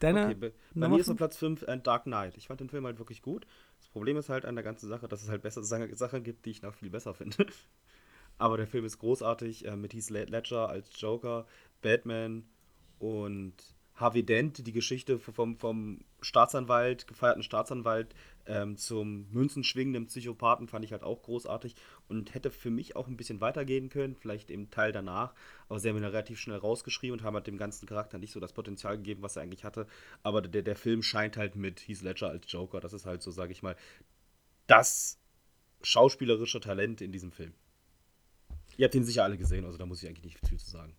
Deine 0.00 0.26
okay, 0.26 0.34
bei, 0.34 0.52
bei 0.74 0.88
mir 0.88 0.98
ist 0.98 1.10
auf 1.10 1.16
Platz 1.16 1.36
5 1.36 1.62
äh, 1.62 1.78
Dark 1.78 2.04
Knight. 2.04 2.36
Ich 2.36 2.48
fand 2.48 2.60
den 2.60 2.70
Film 2.70 2.86
halt 2.86 2.98
wirklich 2.98 3.20
gut. 3.20 3.46
Das 3.78 3.88
Problem 3.88 4.16
ist 4.16 4.28
halt 4.28 4.46
an 4.46 4.54
der 4.54 4.64
ganzen 4.64 4.88
Sache, 4.88 5.08
dass 5.08 5.22
es 5.22 5.28
halt 5.28 5.42
bessere 5.42 5.64
Sachen 5.64 6.22
gibt, 6.22 6.46
die 6.46 6.50
ich 6.50 6.62
noch 6.62 6.74
viel 6.74 6.90
besser 6.90 7.14
finde. 7.14 7.46
Aber 8.38 8.56
der 8.56 8.66
Film 8.66 8.86
ist 8.86 8.98
großartig 8.98 9.66
äh, 9.66 9.76
mit 9.76 9.92
Heath 9.92 10.08
Ledger 10.08 10.70
als 10.70 10.98
Joker, 10.98 11.46
Batman 11.82 12.44
und 12.98 13.54
Harvey 14.00 14.24
Dent, 14.24 14.66
die 14.66 14.72
Geschichte 14.72 15.18
vom, 15.18 15.56
vom 15.56 16.00
Staatsanwalt, 16.22 17.06
gefeierten 17.06 17.42
Staatsanwalt 17.42 18.14
ähm, 18.46 18.76
zum 18.76 19.30
münzenschwingenden 19.30 20.06
Psychopathen 20.06 20.66
fand 20.66 20.84
ich 20.84 20.92
halt 20.92 21.02
auch 21.02 21.22
großartig 21.22 21.74
und 22.08 22.34
hätte 22.34 22.50
für 22.50 22.70
mich 22.70 22.96
auch 22.96 23.06
ein 23.06 23.16
bisschen 23.16 23.40
weitergehen 23.40 23.90
können, 23.90 24.16
vielleicht 24.16 24.50
im 24.50 24.70
Teil 24.70 24.92
danach. 24.92 25.34
Aber 25.68 25.78
sie 25.78 25.88
haben 25.88 25.98
ihn 25.98 26.04
relativ 26.04 26.40
schnell 26.40 26.58
rausgeschrieben 26.58 27.18
und 27.18 27.24
haben 27.24 27.34
halt 27.34 27.46
dem 27.46 27.58
ganzen 27.58 27.86
Charakter 27.86 28.18
nicht 28.18 28.32
so 28.32 28.40
das 28.40 28.52
Potenzial 28.52 28.96
gegeben, 28.96 29.22
was 29.22 29.36
er 29.36 29.42
eigentlich 29.42 29.64
hatte. 29.64 29.86
Aber 30.22 30.42
der, 30.42 30.62
der 30.62 30.76
Film 30.76 31.02
scheint 31.02 31.36
halt 31.36 31.54
mit 31.54 31.86
Heath 31.86 32.02
Ledger 32.02 32.30
als 32.30 32.50
Joker. 32.50 32.80
Das 32.80 32.92
ist 32.92 33.06
halt 33.06 33.22
so, 33.22 33.30
sage 33.30 33.52
ich 33.52 33.62
mal, 33.62 33.76
das 34.66 35.18
schauspielerische 35.82 36.60
Talent 36.60 37.00
in 37.00 37.12
diesem 37.12 37.32
Film. 37.32 37.52
Ihr 38.76 38.86
habt 38.86 38.94
ihn 38.94 39.04
sicher 39.04 39.24
alle 39.24 39.36
gesehen, 39.36 39.64
also 39.64 39.76
da 39.76 39.84
muss 39.84 40.02
ich 40.02 40.08
eigentlich 40.08 40.24
nicht 40.24 40.48
viel 40.48 40.58
zu 40.58 40.70
sagen. 40.70 40.94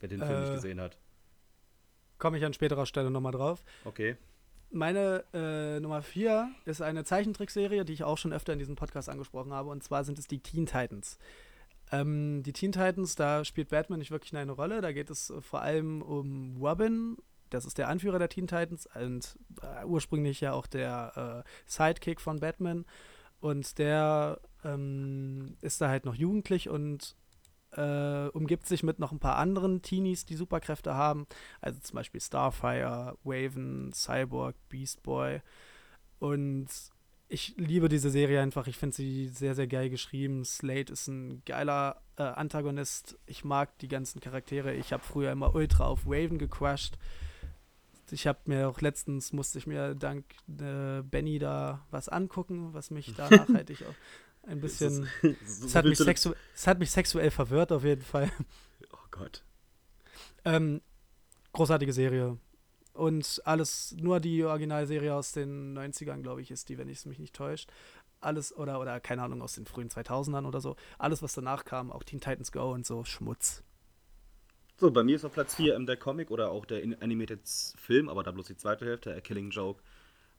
Wer 0.00 0.08
den 0.08 0.20
Film 0.20 0.40
nicht 0.40 0.50
äh, 0.50 0.54
gesehen 0.54 0.80
hat. 0.80 0.98
Komme 2.24 2.38
ich 2.38 2.44
an 2.46 2.54
späterer 2.54 2.86
Stelle 2.86 3.10
nochmal 3.10 3.32
drauf. 3.32 3.62
Okay. 3.84 4.16
Meine 4.70 5.24
äh, 5.34 5.78
Nummer 5.78 6.00
4 6.00 6.50
ist 6.64 6.80
eine 6.80 7.04
Zeichentrickserie, 7.04 7.84
die 7.84 7.92
ich 7.92 8.02
auch 8.02 8.16
schon 8.16 8.32
öfter 8.32 8.54
in 8.54 8.58
diesem 8.58 8.76
Podcast 8.76 9.10
angesprochen 9.10 9.52
habe. 9.52 9.68
Und 9.68 9.84
zwar 9.84 10.04
sind 10.04 10.18
es 10.18 10.26
die 10.26 10.38
Teen 10.38 10.64
Titans. 10.64 11.18
Ähm, 11.92 12.42
die 12.42 12.54
Teen 12.54 12.72
Titans, 12.72 13.14
da 13.14 13.44
spielt 13.44 13.68
Batman 13.68 13.98
nicht 13.98 14.10
wirklich 14.10 14.34
eine 14.34 14.52
Rolle. 14.52 14.80
Da 14.80 14.92
geht 14.92 15.10
es 15.10 15.34
vor 15.40 15.60
allem 15.60 16.00
um 16.00 16.56
Robin. 16.62 17.18
Das 17.50 17.66
ist 17.66 17.76
der 17.76 17.88
Anführer 17.88 18.18
der 18.18 18.30
Teen 18.30 18.46
Titans 18.46 18.88
und 18.94 19.38
äh, 19.60 19.84
ursprünglich 19.84 20.40
ja 20.40 20.54
auch 20.54 20.66
der 20.66 21.44
äh, 21.44 21.50
Sidekick 21.66 22.22
von 22.22 22.40
Batman. 22.40 22.86
Und 23.40 23.76
der 23.76 24.40
ähm, 24.64 25.58
ist 25.60 25.82
da 25.82 25.90
halt 25.90 26.06
noch 26.06 26.14
jugendlich 26.14 26.70
und 26.70 27.16
äh, 27.76 28.28
umgibt 28.30 28.66
sich 28.66 28.82
mit 28.82 28.98
noch 28.98 29.12
ein 29.12 29.18
paar 29.18 29.36
anderen 29.36 29.82
Teenies, 29.82 30.24
die 30.24 30.36
Superkräfte 30.36 30.94
haben. 30.94 31.26
Also 31.60 31.80
zum 31.80 31.96
Beispiel 31.96 32.20
Starfire, 32.20 33.16
Waven, 33.24 33.92
Cyborg, 33.92 34.56
Beast 34.68 35.02
Boy. 35.02 35.40
Und 36.18 36.68
ich 37.28 37.54
liebe 37.56 37.88
diese 37.88 38.10
Serie 38.10 38.40
einfach. 38.40 38.66
Ich 38.66 38.76
finde 38.76 38.96
sie 38.96 39.28
sehr, 39.28 39.54
sehr 39.54 39.66
geil 39.66 39.90
geschrieben. 39.90 40.44
Slate 40.44 40.92
ist 40.92 41.08
ein 41.08 41.42
geiler 41.44 42.02
äh, 42.16 42.22
Antagonist. 42.22 43.18
Ich 43.26 43.44
mag 43.44 43.76
die 43.78 43.88
ganzen 43.88 44.20
Charaktere. 44.20 44.74
Ich 44.74 44.92
habe 44.92 45.02
früher 45.02 45.32
immer 45.32 45.54
ultra 45.54 45.86
auf 45.86 46.06
Waven 46.06 46.38
gecrushed. 46.38 46.98
Ich 48.10 48.26
habe 48.26 48.38
mir 48.44 48.68
auch 48.68 48.80
letztens, 48.80 49.32
musste 49.32 49.58
ich 49.58 49.66
mir 49.66 49.94
dank 49.94 50.24
äh, 50.48 51.02
Benny 51.02 51.38
da 51.38 51.84
was 51.90 52.08
angucken, 52.08 52.74
was 52.74 52.90
mich 52.90 53.14
da 53.14 53.28
nachhaltig 53.30 53.82
auch 53.82 53.94
ein 54.46 54.60
bisschen. 54.60 55.08
Es 55.42 55.74
hat, 55.74 55.84
mich 55.84 56.00
es 56.00 56.66
hat 56.66 56.78
mich 56.78 56.90
sexuell 56.90 57.30
verwirrt, 57.30 57.72
auf 57.72 57.84
jeden 57.84 58.02
Fall. 58.02 58.30
Oh 58.92 59.06
Gott. 59.10 59.42
Ähm, 60.44 60.80
großartige 61.52 61.92
Serie. 61.92 62.38
Und 62.92 63.42
alles, 63.44 63.94
nur 63.98 64.20
die 64.20 64.44
Originalserie 64.44 65.14
aus 65.14 65.32
den 65.32 65.76
90ern, 65.76 66.22
glaube 66.22 66.42
ich, 66.42 66.50
ist 66.50 66.68
die, 66.68 66.78
wenn 66.78 66.88
ich 66.88 66.98
es 66.98 67.06
mich 67.06 67.18
nicht 67.18 67.34
täuscht. 67.34 67.70
Alles, 68.20 68.56
oder, 68.56 68.80
oder 68.80 69.00
keine 69.00 69.22
Ahnung, 69.22 69.42
aus 69.42 69.54
den 69.54 69.66
frühen 69.66 69.88
2000ern 69.88 70.46
oder 70.46 70.60
so. 70.60 70.76
Alles, 70.98 71.22
was 71.22 71.34
danach 71.34 71.64
kam, 71.64 71.90
auch 71.90 72.04
Teen 72.04 72.20
Titans 72.20 72.52
Go 72.52 72.72
und 72.72 72.86
so, 72.86 73.04
Schmutz. 73.04 73.64
So, 74.76 74.90
bei 74.90 75.02
mir 75.02 75.16
ist 75.16 75.24
auf 75.24 75.32
Platz 75.32 75.56
4 75.56 75.74
ähm, 75.74 75.86
der 75.86 75.96
Comic 75.96 76.30
oder 76.30 76.50
auch 76.50 76.64
der 76.66 76.82
Animated 76.82 77.40
Film, 77.76 78.08
aber 78.08 78.22
da 78.22 78.30
bloß 78.30 78.46
die 78.46 78.56
zweite 78.56 78.84
Hälfte, 78.86 79.14
A 79.14 79.20
Killing 79.20 79.50
Joke 79.50 79.82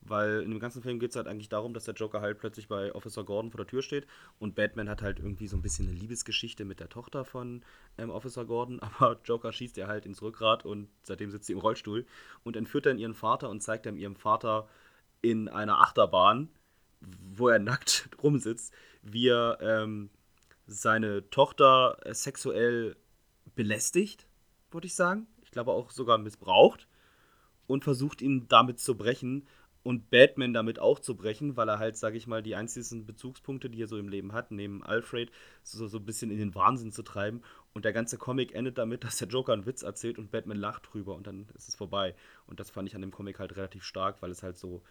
weil 0.08 0.42
in 0.42 0.52
dem 0.52 0.60
ganzen 0.60 0.82
Film 0.82 1.00
geht 1.00 1.12
es 1.12 1.16
halt 1.16 1.28
eigentlich 1.28 1.50
darum, 1.50 1.74
dass 1.74 1.86
der 1.86 1.96
Joker 1.96 2.22
halt 2.22 2.38
plötzlich 2.38 2.68
bei 2.68 2.94
Officer 2.94 3.24
Gordon 3.24 3.52
vor 3.52 3.58
der 3.58 3.68
Tür 3.68 3.82
steht 3.82 4.06
und 4.40 4.56
Batman 4.56 4.90
hat 4.90 5.02
halt 5.02 5.20
irgendwie 5.20 5.48
so 5.48 5.58
ein 5.58 5.62
bisschen 5.62 5.88
eine 5.88 5.98
Liebesgeschichte 5.98 6.66
mit 6.66 6.80
der 6.80 6.90
Tochter 6.90 7.26
von 7.26 7.64
ähm, 7.98 8.10
Officer 8.10 8.46
Gordon, 8.46 8.80
aber 8.82 9.20
Joker 9.26 9.52
schießt 9.52 9.78
ihr 9.78 9.88
halt 9.88 10.06
ins 10.06 10.22
Rückgrat 10.22 10.66
und 10.66 10.90
seitdem 11.04 11.32
sitzt 11.32 11.48
sie 11.48 11.54
im 11.54 11.60
Rollstuhl 11.60 12.06
und 12.44 12.56
entführt 12.56 12.86
dann 12.86 13.00
ihren 13.00 13.16
Vater 13.16 13.50
und 13.50 13.62
zeigt 13.62 13.86
dann 13.86 13.98
ihrem 13.98 14.16
Vater 14.16 14.68
in 15.22 15.48
einer 15.48 15.82
Achterbahn, 15.82 16.50
wo 17.02 17.50
er 17.50 17.60
nackt 17.60 18.10
rumsitzt, 18.24 18.74
wie 19.02 19.30
er 19.30 19.58
ähm, 19.62 20.10
seine 20.68 21.30
Tochter 21.30 21.98
äh, 22.04 22.14
sexuell 22.14 22.96
belästigt, 23.56 24.28
würde 24.72 24.88
ich 24.88 24.96
sagen. 24.96 25.28
Ich 25.44 25.52
glaube 25.52 25.72
auch 25.72 25.92
sogar 25.92 26.18
missbraucht 26.18 26.88
und 27.68 27.84
versucht 27.84 28.22
ihn 28.22 28.48
damit 28.48 28.80
zu 28.80 28.96
brechen 28.96 29.48
und 29.86 30.10
Batman 30.10 30.52
damit 30.52 30.80
auch 30.80 31.00
zu 31.00 31.16
brechen, 31.16 31.58
weil 31.58 31.70
er 31.70 31.78
halt, 31.78 31.96
sage 31.96 32.18
ich 32.18 32.26
mal, 32.26 32.42
die 32.42 32.56
einzigen 32.56 33.06
Bezugspunkte, 33.06 33.70
die 33.70 33.84
er 33.84 33.88
so 33.88 34.00
im 34.00 34.10
Leben 34.10 34.34
hat, 34.34 34.50
neben 34.50 34.82
Alfred, 34.82 35.32
so, 35.62 35.86
so 35.86 36.00
ein 36.00 36.06
bisschen 36.06 36.32
in 36.32 36.40
den 36.40 36.56
Wahnsinn 36.56 36.92
zu 36.92 37.04
treiben. 37.04 37.44
Und 37.74 37.86
der 37.86 37.94
ganze 37.94 38.18
Comic 38.18 38.56
endet 38.56 38.80
damit, 38.80 39.04
dass 39.04 39.18
der 39.18 39.28
Joker 39.28 39.54
einen 39.54 39.68
Witz 39.68 39.84
erzählt 39.84 40.18
und 40.18 40.32
Batman 40.32 40.58
lacht 40.58 40.92
drüber 40.92 41.14
und 41.14 41.28
dann 41.28 41.46
ist 41.54 41.70
es 41.70 41.76
vorbei. 41.76 42.16
Und 42.48 42.60
das 42.60 42.72
fand 42.72 42.90
ich 42.90 42.96
an 42.96 43.02
dem 43.02 43.12
Comic 43.12 43.38
halt 43.38 43.56
relativ 43.58 43.84
stark, 43.84 44.24
weil 44.24 44.32
es 44.32 44.42
halt 44.42 44.58
so 44.58 44.82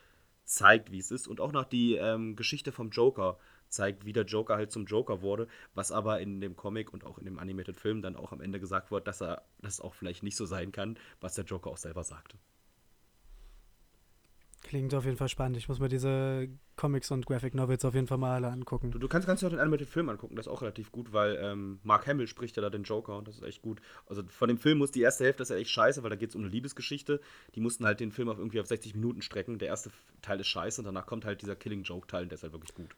zeigt, 0.45 0.93
wie 0.93 1.01
es 1.01 1.11
ist. 1.11 1.27
Und 1.27 1.41
auch 1.41 1.51
noch 1.51 1.65
die 1.65 1.97
ähm, 1.97 2.37
Geschichte 2.37 2.71
vom 2.71 2.91
Joker 2.91 3.37
zeigt, 3.69 4.05
wie 4.05 4.13
der 4.13 4.27
Joker 4.27 4.55
halt 4.55 4.71
zum 4.71 4.87
Joker 4.87 5.23
wurde, 5.23 5.49
was 5.75 5.91
aber 5.91 6.21
in 6.21 6.41
dem 6.41 6.55
Comic 6.55 6.93
und 6.93 7.05
auch 7.05 7.19
in 7.19 7.25
dem 7.25 7.41
Animated 7.41 7.77
Film 7.77 8.01
dann 8.01 8.15
auch 8.15 8.31
am 8.31 8.41
Ende 8.41 8.61
gesagt 8.61 8.93
wird, 8.93 9.09
dass 9.09 9.21
er 9.21 9.43
das 9.61 9.81
auch 9.81 9.95
vielleicht 9.95 10.23
nicht 10.23 10.37
so 10.37 10.47
sein 10.47 10.71
kann, 10.71 10.97
was 11.21 11.35
der 11.35 11.47
Joker 11.47 11.71
auch 11.71 11.79
selber 11.79 12.05
sagte. 12.05 12.39
Klingt 14.65 14.95
auf 14.95 15.05
jeden 15.05 15.19
Fall 15.19 15.29
spannend. 15.29 15.59
Ich 15.59 15.69
muss 15.69 15.79
mir 15.79 15.91
diese 15.91 16.49
Comics 16.77 17.11
und 17.11 17.27
Graphic 17.27 17.55
Novels 17.55 17.85
auf 17.85 17.95
jeden 17.95 18.07
Fall 18.07 18.17
mal 18.17 18.35
alle 18.35 18.49
angucken. 18.49 18.91
Du, 18.91 18.99
du 18.99 19.09
kannst, 19.09 19.29
dir 19.29 19.33
auch 19.47 19.51
den 19.51 19.59
animated 19.59 19.91
Film 19.91 20.09
angucken, 20.09 20.37
das 20.37 20.47
ist 20.47 20.53
auch 20.53 20.63
relativ 20.63 20.91
gut, 20.91 21.13
weil 21.13 21.39
ähm, 21.39 21.81
Mark 21.83 22.07
Hamill 22.07 22.27
spricht 22.27 22.57
ja 22.57 22.63
da 22.63 22.71
den 22.71 22.83
Joker 22.83 23.19
und 23.19 23.29
das 23.29 23.37
ist 23.37 23.43
echt 23.43 23.61
gut. 23.61 23.83
Also 24.07 24.23
von 24.27 24.49
dem 24.49 24.57
Film 24.57 24.79
muss 24.79 24.91
die 24.91 25.03
erste 25.03 25.25
Hälfte, 25.25 25.41
das 25.41 25.51
ist 25.51 25.55
ja 25.55 25.61
echt 25.61 25.71
scheiße, 25.71 26.03
weil 26.03 26.09
da 26.09 26.17
geht 26.17 26.31
es 26.31 26.35
um 26.35 26.41
eine 26.41 26.51
Liebesgeschichte. 26.51 27.21
Die 27.55 27.61
mussten 27.61 27.85
halt 27.85 28.01
den 28.01 28.11
Film 28.11 28.31
auf 28.31 28.39
irgendwie 28.39 28.59
auf 28.59 28.67
60 28.67 28.95
Minuten 28.95 29.21
strecken. 29.21 29.59
Der 29.59 29.69
erste 29.69 29.91
Teil 30.23 30.41
ist 30.41 30.49
scheiße 30.49 30.81
und 30.81 30.87
danach 30.87 31.05
kommt 31.05 31.27
halt 31.27 31.43
dieser 31.43 31.57
Killing 31.57 31.83
Joke 31.83 32.07
Teil 32.07 32.23
und 32.23 32.31
der 32.31 32.37
ist 32.37 32.43
halt 32.43 32.55
wirklich 32.55 32.75
gut. 32.75 32.97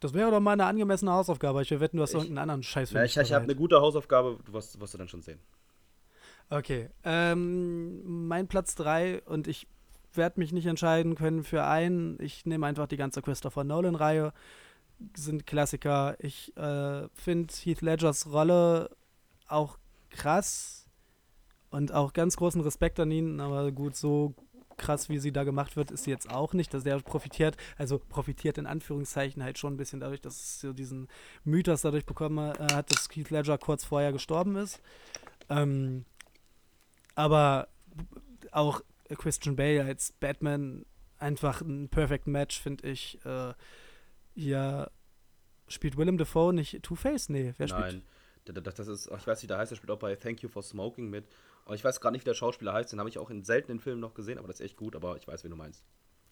Das 0.00 0.12
wäre 0.12 0.30
doch 0.30 0.40
mal 0.40 0.52
eine 0.52 0.66
angemessene 0.66 1.10
Hausaufgabe. 1.10 1.62
Ich 1.62 1.70
will 1.70 1.80
wetten, 1.80 1.96
du 1.96 2.02
hast 2.02 2.10
ich, 2.10 2.16
irgendeinen 2.16 2.38
anderen 2.38 2.62
Scheiß 2.62 2.90
für 2.90 2.98
ja, 2.98 3.04
Ich, 3.04 3.16
ich 3.16 3.32
habe 3.32 3.44
eine 3.44 3.56
gute 3.56 3.80
Hausaufgabe, 3.80 4.38
du 4.44 4.52
wirst, 4.52 4.78
wirst 4.78 4.92
du 4.92 4.98
dann 4.98 5.08
schon 5.08 5.22
sehen. 5.22 5.40
Okay. 6.50 6.90
Ähm, 7.02 8.28
mein 8.28 8.46
Platz 8.46 8.74
3 8.74 9.22
und 9.22 9.48
ich 9.48 9.66
werde 10.16 10.40
mich 10.40 10.52
nicht 10.52 10.66
entscheiden 10.66 11.14
können 11.14 11.44
für 11.44 11.64
einen. 11.64 12.20
Ich 12.20 12.46
nehme 12.46 12.66
einfach 12.66 12.86
die 12.86 12.96
ganze 12.96 13.22
Christopher 13.22 13.64
Nolan-Reihe. 13.64 14.32
Sind 15.14 15.46
Klassiker. 15.46 16.16
Ich 16.18 16.56
äh, 16.56 17.08
finde 17.14 17.54
Heath 17.62 17.82
Ledgers 17.82 18.32
Rolle 18.32 18.90
auch 19.46 19.78
krass 20.10 20.86
und 21.70 21.92
auch 21.92 22.12
ganz 22.12 22.36
großen 22.36 22.60
Respekt 22.60 22.98
an 23.00 23.10
ihn. 23.10 23.40
Aber 23.40 23.70
gut, 23.72 23.96
so 23.96 24.34
krass, 24.76 25.08
wie 25.08 25.18
sie 25.18 25.32
da 25.32 25.44
gemacht 25.44 25.76
wird, 25.76 25.90
ist 25.90 26.04
sie 26.04 26.10
jetzt 26.10 26.30
auch 26.30 26.52
nicht. 26.52 26.72
Dass 26.72 26.84
der 26.84 26.98
profitiert, 27.00 27.56
also 27.76 27.98
profitiert 27.98 28.58
in 28.58 28.66
Anführungszeichen 28.66 29.42
halt 29.42 29.58
schon 29.58 29.74
ein 29.74 29.76
bisschen 29.76 30.00
dadurch, 30.00 30.20
dass 30.20 30.34
es 30.34 30.60
so 30.60 30.72
diesen 30.72 31.08
Mythos 31.44 31.82
dadurch 31.82 32.06
bekommen 32.06 32.54
äh, 32.54 32.74
hat, 32.74 32.90
dass 32.90 33.08
Keith 33.08 33.30
Ledger 33.30 33.58
kurz 33.58 33.84
vorher 33.84 34.12
gestorben 34.12 34.56
ist. 34.56 34.80
Ähm, 35.48 36.04
aber 37.14 37.68
auch 38.52 38.80
Christian 39.16 39.56
Bale 39.56 39.84
als 39.84 40.12
Batman 40.12 40.84
einfach 41.18 41.60
ein 41.60 41.88
perfect 41.88 42.26
Match, 42.26 42.60
finde 42.60 42.88
ich. 42.88 43.18
Äh, 43.24 43.54
hier 44.34 44.90
spielt 45.68 45.96
Willem 45.96 46.18
Dafoe 46.18 46.52
nicht 46.52 46.82
Two-Face? 46.82 47.28
Nee, 47.28 47.54
wer 47.56 47.68
spielt? 47.68 47.82
Nein, 47.86 48.02
das, 48.62 48.74
das 48.74 48.88
ist, 48.88 49.06
ich 49.06 49.26
weiß 49.26 49.42
nicht, 49.42 49.50
der 49.50 49.58
heißt, 49.58 49.70
der 49.72 49.76
spielt 49.76 49.90
auch 49.90 49.98
bei 49.98 50.14
Thank 50.16 50.42
You 50.42 50.48
for 50.48 50.62
Smoking 50.62 51.08
mit. 51.10 51.26
Aber 51.64 51.74
ich 51.74 51.82
weiß 51.84 52.00
gerade 52.00 52.12
nicht, 52.12 52.22
wie 52.22 52.28
der 52.30 52.34
Schauspieler 52.34 52.72
heißt, 52.72 52.92
den 52.92 53.00
habe 53.00 53.08
ich 53.08 53.18
auch 53.18 53.30
in 53.30 53.42
seltenen 53.42 53.80
Filmen 53.80 54.00
noch 54.00 54.14
gesehen, 54.14 54.38
aber 54.38 54.46
das 54.46 54.60
ist 54.60 54.66
echt 54.66 54.76
gut, 54.76 54.94
aber 54.94 55.16
ich 55.16 55.26
weiß, 55.26 55.42
wen 55.42 55.50
du 55.50 55.56
meinst. 55.56 55.82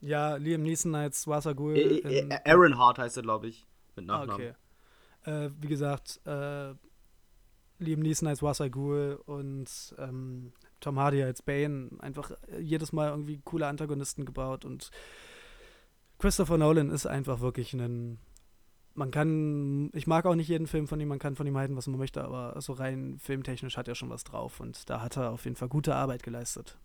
Ja, 0.00 0.36
Liam 0.36 0.62
Neeson 0.62 0.94
als 0.94 1.26
Wassergul. 1.26 1.76
Äh, 1.76 1.98
äh, 2.20 2.38
Aaron 2.44 2.78
Hart 2.78 2.98
heißt 2.98 3.16
er, 3.16 3.22
glaube 3.24 3.48
ich, 3.48 3.66
mit 3.96 4.08
Ah, 4.08 4.18
Nachnamen. 4.26 4.54
okay. 5.24 5.46
Äh, 5.46 5.50
wie 5.60 5.66
gesagt, 5.68 6.20
äh, 6.26 6.74
Liam 7.78 8.00
Neeson 8.00 8.28
als 8.28 8.42
Wassergul 8.42 9.20
und 9.26 9.94
ähm, 9.98 10.52
Tom 10.84 10.98
Hardy 10.98 11.22
als 11.22 11.42
Bane. 11.42 11.90
Einfach 11.98 12.30
äh, 12.48 12.60
jedes 12.60 12.92
Mal 12.92 13.10
irgendwie 13.10 13.40
coole 13.44 13.66
Antagonisten 13.66 14.24
gebaut 14.24 14.64
und 14.64 14.90
Christopher 16.18 16.58
Nolan 16.58 16.90
ist 16.90 17.06
einfach 17.06 17.40
wirklich 17.40 17.72
ein. 17.74 18.18
Man 18.96 19.10
kann, 19.10 19.90
ich 19.92 20.06
mag 20.06 20.24
auch 20.24 20.36
nicht 20.36 20.46
jeden 20.46 20.68
Film 20.68 20.86
von 20.86 21.00
ihm, 21.00 21.08
man 21.08 21.18
kann 21.18 21.34
von 21.34 21.48
ihm 21.48 21.56
halten, 21.56 21.76
was 21.76 21.88
man 21.88 21.98
möchte, 21.98 22.22
aber 22.22 22.60
so 22.60 22.74
rein 22.74 23.18
filmtechnisch 23.18 23.76
hat 23.76 23.88
er 23.88 23.96
schon 23.96 24.08
was 24.08 24.22
drauf 24.22 24.60
und 24.60 24.88
da 24.88 25.00
hat 25.00 25.16
er 25.16 25.32
auf 25.32 25.44
jeden 25.44 25.56
Fall 25.56 25.68
gute 25.68 25.96
Arbeit 25.96 26.22
geleistet. 26.22 26.78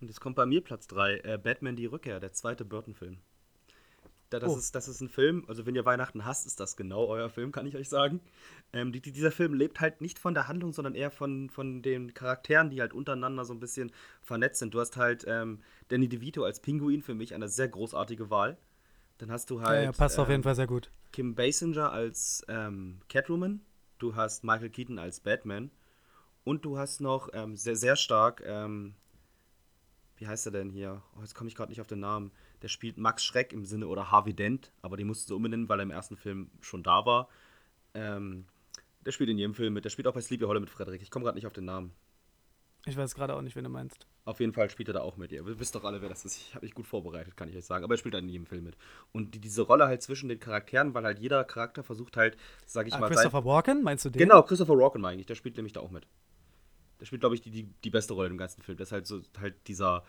Und 0.00 0.08
jetzt 0.08 0.20
kommt 0.20 0.36
bei 0.36 0.44
mir 0.44 0.62
Platz 0.62 0.86
3, 0.88 1.20
äh, 1.20 1.38
Batman 1.42 1.76
die 1.76 1.86
Rückkehr, 1.86 2.20
der 2.20 2.32
zweite 2.32 2.66
Burton-Film. 2.66 3.18
Da, 4.30 4.38
das, 4.38 4.52
Oh. 4.52 4.56
ist, 4.56 4.74
das 4.76 4.86
ist 4.86 5.00
ein 5.00 5.08
Film, 5.08 5.44
also 5.48 5.66
wenn 5.66 5.74
ihr 5.74 5.84
Weihnachten 5.84 6.24
hasst, 6.24 6.46
ist 6.46 6.60
das 6.60 6.76
genau 6.76 7.06
euer 7.06 7.28
Film, 7.28 7.50
kann 7.50 7.66
ich 7.66 7.76
euch 7.76 7.88
sagen. 7.88 8.20
Ähm, 8.72 8.92
die, 8.92 9.00
die, 9.00 9.10
dieser 9.10 9.32
Film 9.32 9.54
lebt 9.54 9.80
halt 9.80 10.00
nicht 10.00 10.20
von 10.20 10.34
der 10.34 10.46
Handlung, 10.46 10.72
sondern 10.72 10.94
eher 10.94 11.10
von, 11.10 11.50
von 11.50 11.82
den 11.82 12.14
Charakteren, 12.14 12.70
die 12.70 12.80
halt 12.80 12.94
untereinander 12.94 13.44
so 13.44 13.52
ein 13.52 13.58
bisschen 13.58 13.90
vernetzt 14.22 14.60
sind. 14.60 14.72
Du 14.72 14.78
hast 14.78 14.96
halt 14.96 15.24
ähm, 15.26 15.60
Danny 15.88 16.08
DeVito 16.08 16.44
als 16.44 16.60
Pinguin, 16.60 17.02
für 17.02 17.14
mich 17.14 17.34
eine 17.34 17.48
sehr 17.48 17.68
großartige 17.68 18.30
Wahl. 18.30 18.56
Dann 19.18 19.32
hast 19.32 19.50
du 19.50 19.62
halt 19.62 19.84
ja, 19.84 19.92
passt 19.92 20.18
auf 20.18 20.28
ähm, 20.28 20.32
jeden 20.32 20.42
Fall 20.44 20.54
sehr 20.54 20.68
gut. 20.68 20.90
Kim 21.12 21.34
Basinger 21.34 21.90
als 21.92 22.44
ähm, 22.48 23.00
Catwoman, 23.08 23.60
du 23.98 24.14
hast 24.14 24.44
Michael 24.44 24.70
Keaton 24.70 25.00
als 25.00 25.18
Batman 25.18 25.72
und 26.44 26.64
du 26.64 26.78
hast 26.78 27.00
noch 27.00 27.28
ähm, 27.32 27.56
sehr, 27.56 27.74
sehr 27.74 27.96
stark, 27.96 28.42
ähm, 28.46 28.94
wie 30.16 30.26
heißt 30.28 30.46
er 30.46 30.52
denn 30.52 30.70
hier? 30.70 31.02
Oh, 31.16 31.20
jetzt 31.22 31.34
komme 31.34 31.48
ich 31.48 31.56
gerade 31.56 31.70
nicht 31.70 31.80
auf 31.80 31.86
den 31.86 32.00
Namen. 32.00 32.30
Der 32.62 32.68
spielt 32.68 32.98
Max 32.98 33.24
Schreck 33.24 33.52
im 33.52 33.64
Sinne 33.64 33.86
oder 33.88 34.10
Harvey 34.10 34.34
Dent, 34.34 34.72
aber 34.82 34.96
den 34.96 35.06
mussten 35.06 35.28
sie 35.28 35.34
umbenennen, 35.34 35.68
weil 35.68 35.80
er 35.80 35.84
im 35.84 35.90
ersten 35.90 36.16
Film 36.16 36.50
schon 36.60 36.82
da 36.82 37.06
war. 37.06 37.28
Ähm, 37.94 38.46
der 39.04 39.12
spielt 39.12 39.30
in 39.30 39.38
jedem 39.38 39.54
Film 39.54 39.72
mit. 39.72 39.84
Der 39.84 39.90
spielt 39.90 40.06
auch 40.06 40.14
bei 40.14 40.20
Sleepy 40.20 40.44
Hollow 40.44 40.60
mit 40.60 40.70
Frederik. 40.70 41.00
Ich 41.02 41.10
komme 41.10 41.24
gerade 41.24 41.36
nicht 41.36 41.46
auf 41.46 41.52
den 41.52 41.64
Namen. 41.64 41.92
Ich 42.86 42.96
weiß 42.96 43.14
gerade 43.14 43.34
auch 43.34 43.42
nicht, 43.42 43.56
wen 43.56 43.64
du 43.64 43.70
meinst. 43.70 44.06
Auf 44.24 44.40
jeden 44.40 44.52
Fall 44.52 44.70
spielt 44.70 44.88
er 44.88 44.94
da 44.94 45.00
auch 45.00 45.16
mit. 45.16 45.32
Ihr 45.32 45.44
wisst 45.58 45.74
doch 45.74 45.84
alle, 45.84 46.00
wer 46.00 46.08
das 46.08 46.24
ist. 46.24 46.36
Ich 46.36 46.54
habe 46.54 46.64
mich 46.64 46.74
gut 46.74 46.86
vorbereitet, 46.86 47.36
kann 47.36 47.48
ich 47.48 47.56
euch 47.56 47.64
sagen. 47.64 47.84
Aber 47.84 47.94
er 47.94 47.98
spielt 47.98 48.14
halt 48.14 48.24
in 48.24 48.30
jedem 48.30 48.46
Film 48.46 48.64
mit. 48.64 48.76
Und 49.12 49.34
die, 49.34 49.38
diese 49.38 49.62
Rolle 49.62 49.86
halt 49.86 50.02
zwischen 50.02 50.28
den 50.28 50.38
Charakteren, 50.38 50.94
weil 50.94 51.04
halt 51.04 51.18
jeder 51.18 51.44
Charakter 51.44 51.82
versucht 51.82 52.16
halt, 52.16 52.36
sag 52.66 52.86
ich 52.86 52.94
Ah, 52.94 52.98
mal, 52.98 53.08
Christopher 53.08 53.44
Walken, 53.44 53.82
meinst 53.82 54.04
du 54.04 54.10
den? 54.10 54.18
Genau, 54.20 54.42
Christopher 54.42 54.78
Walken 54.78 55.00
meine 55.00 55.20
ich. 55.20 55.26
Der 55.26 55.34
spielt 55.34 55.56
nämlich 55.56 55.72
da 55.72 55.80
auch 55.80 55.90
mit. 55.90 56.06
Der 57.00 57.06
spielt, 57.06 57.20
glaube 57.20 57.34
ich, 57.34 57.40
die, 57.40 57.50
die, 57.50 57.64
die 57.82 57.90
beste 57.90 58.12
Rolle 58.12 58.28
im 58.28 58.36
ganzen 58.36 58.62
Film. 58.62 58.76
Der 58.76 58.84
ist 58.84 58.92
halt 58.92 59.06
so 59.06 59.22
halt 59.40 59.54
dieser 59.66 60.04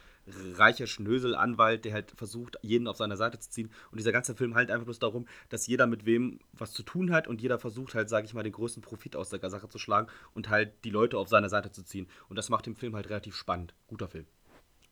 reiche 0.55 0.87
Schnösel-Anwalt, 0.87 1.85
der 1.85 1.93
halt 1.93 2.11
versucht, 2.11 2.57
jeden 2.61 2.87
auf 2.87 2.97
seine 2.97 3.15
Seite 3.15 3.39
zu 3.39 3.49
ziehen. 3.49 3.71
Und 3.91 3.97
dieser 3.97 4.11
ganze 4.11 4.35
Film 4.35 4.55
halt 4.55 4.69
einfach 4.69 4.85
bloß 4.85 4.99
darum, 4.99 5.25
dass 5.49 5.67
jeder 5.67 5.87
mit 5.87 6.05
wem 6.05 6.39
was 6.53 6.73
zu 6.73 6.83
tun 6.83 7.11
hat 7.11 7.27
und 7.27 7.41
jeder 7.41 7.59
versucht 7.59 7.95
halt, 7.95 8.09
sage 8.09 8.25
ich 8.25 8.33
mal, 8.33 8.43
den 8.43 8.51
größten 8.51 8.83
Profit 8.83 9.15
aus 9.15 9.29
der 9.29 9.49
Sache 9.49 9.69
zu 9.69 9.79
schlagen 9.79 10.07
und 10.33 10.49
halt 10.49 10.73
die 10.83 10.89
Leute 10.89 11.17
auf 11.17 11.29
seine 11.29 11.49
Seite 11.49 11.71
zu 11.71 11.83
ziehen. 11.83 12.07
Und 12.27 12.35
das 12.35 12.49
macht 12.49 12.65
den 12.65 12.75
Film 12.75 12.95
halt 12.95 13.09
relativ 13.09 13.35
spannend. 13.35 13.73
Guter 13.87 14.09
Film. 14.09 14.27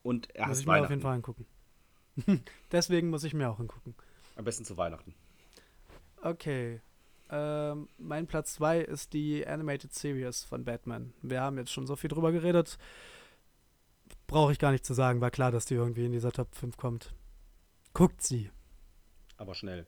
Und 0.02 0.34
er 0.34 0.48
Muss 0.48 0.60
ich 0.60 0.66
mir 0.66 0.72
auf 0.72 0.76
Weihnachten. 0.76 0.92
jeden 0.92 1.02
Fall 1.02 1.14
angucken. 1.14 1.46
Deswegen 2.72 3.10
muss 3.10 3.24
ich 3.24 3.34
mir 3.34 3.50
auch 3.50 3.60
angucken. 3.60 3.94
Am 4.36 4.44
besten 4.44 4.64
zu 4.64 4.76
Weihnachten. 4.76 5.14
Okay. 6.22 6.80
Ähm, 7.30 7.88
mein 7.98 8.26
Platz 8.26 8.54
2 8.54 8.80
ist 8.80 9.12
die 9.12 9.46
Animated 9.46 9.94
Series 9.94 10.44
von 10.44 10.64
Batman. 10.64 11.12
Wir 11.22 11.40
haben 11.40 11.58
jetzt 11.58 11.72
schon 11.72 11.86
so 11.86 11.94
viel 11.94 12.08
drüber 12.08 12.32
geredet. 12.32 12.76
Brauche 14.26 14.52
ich 14.52 14.58
gar 14.58 14.72
nicht 14.72 14.84
zu 14.84 14.94
sagen. 14.94 15.20
War 15.20 15.30
klar, 15.30 15.52
dass 15.52 15.64
die 15.64 15.74
irgendwie 15.74 16.06
in 16.06 16.12
dieser 16.12 16.32
Top 16.32 16.54
5 16.54 16.76
kommt. 16.76 17.14
Guckt 17.94 18.22
sie. 18.22 18.50
Aber 19.36 19.54
schnell. 19.54 19.86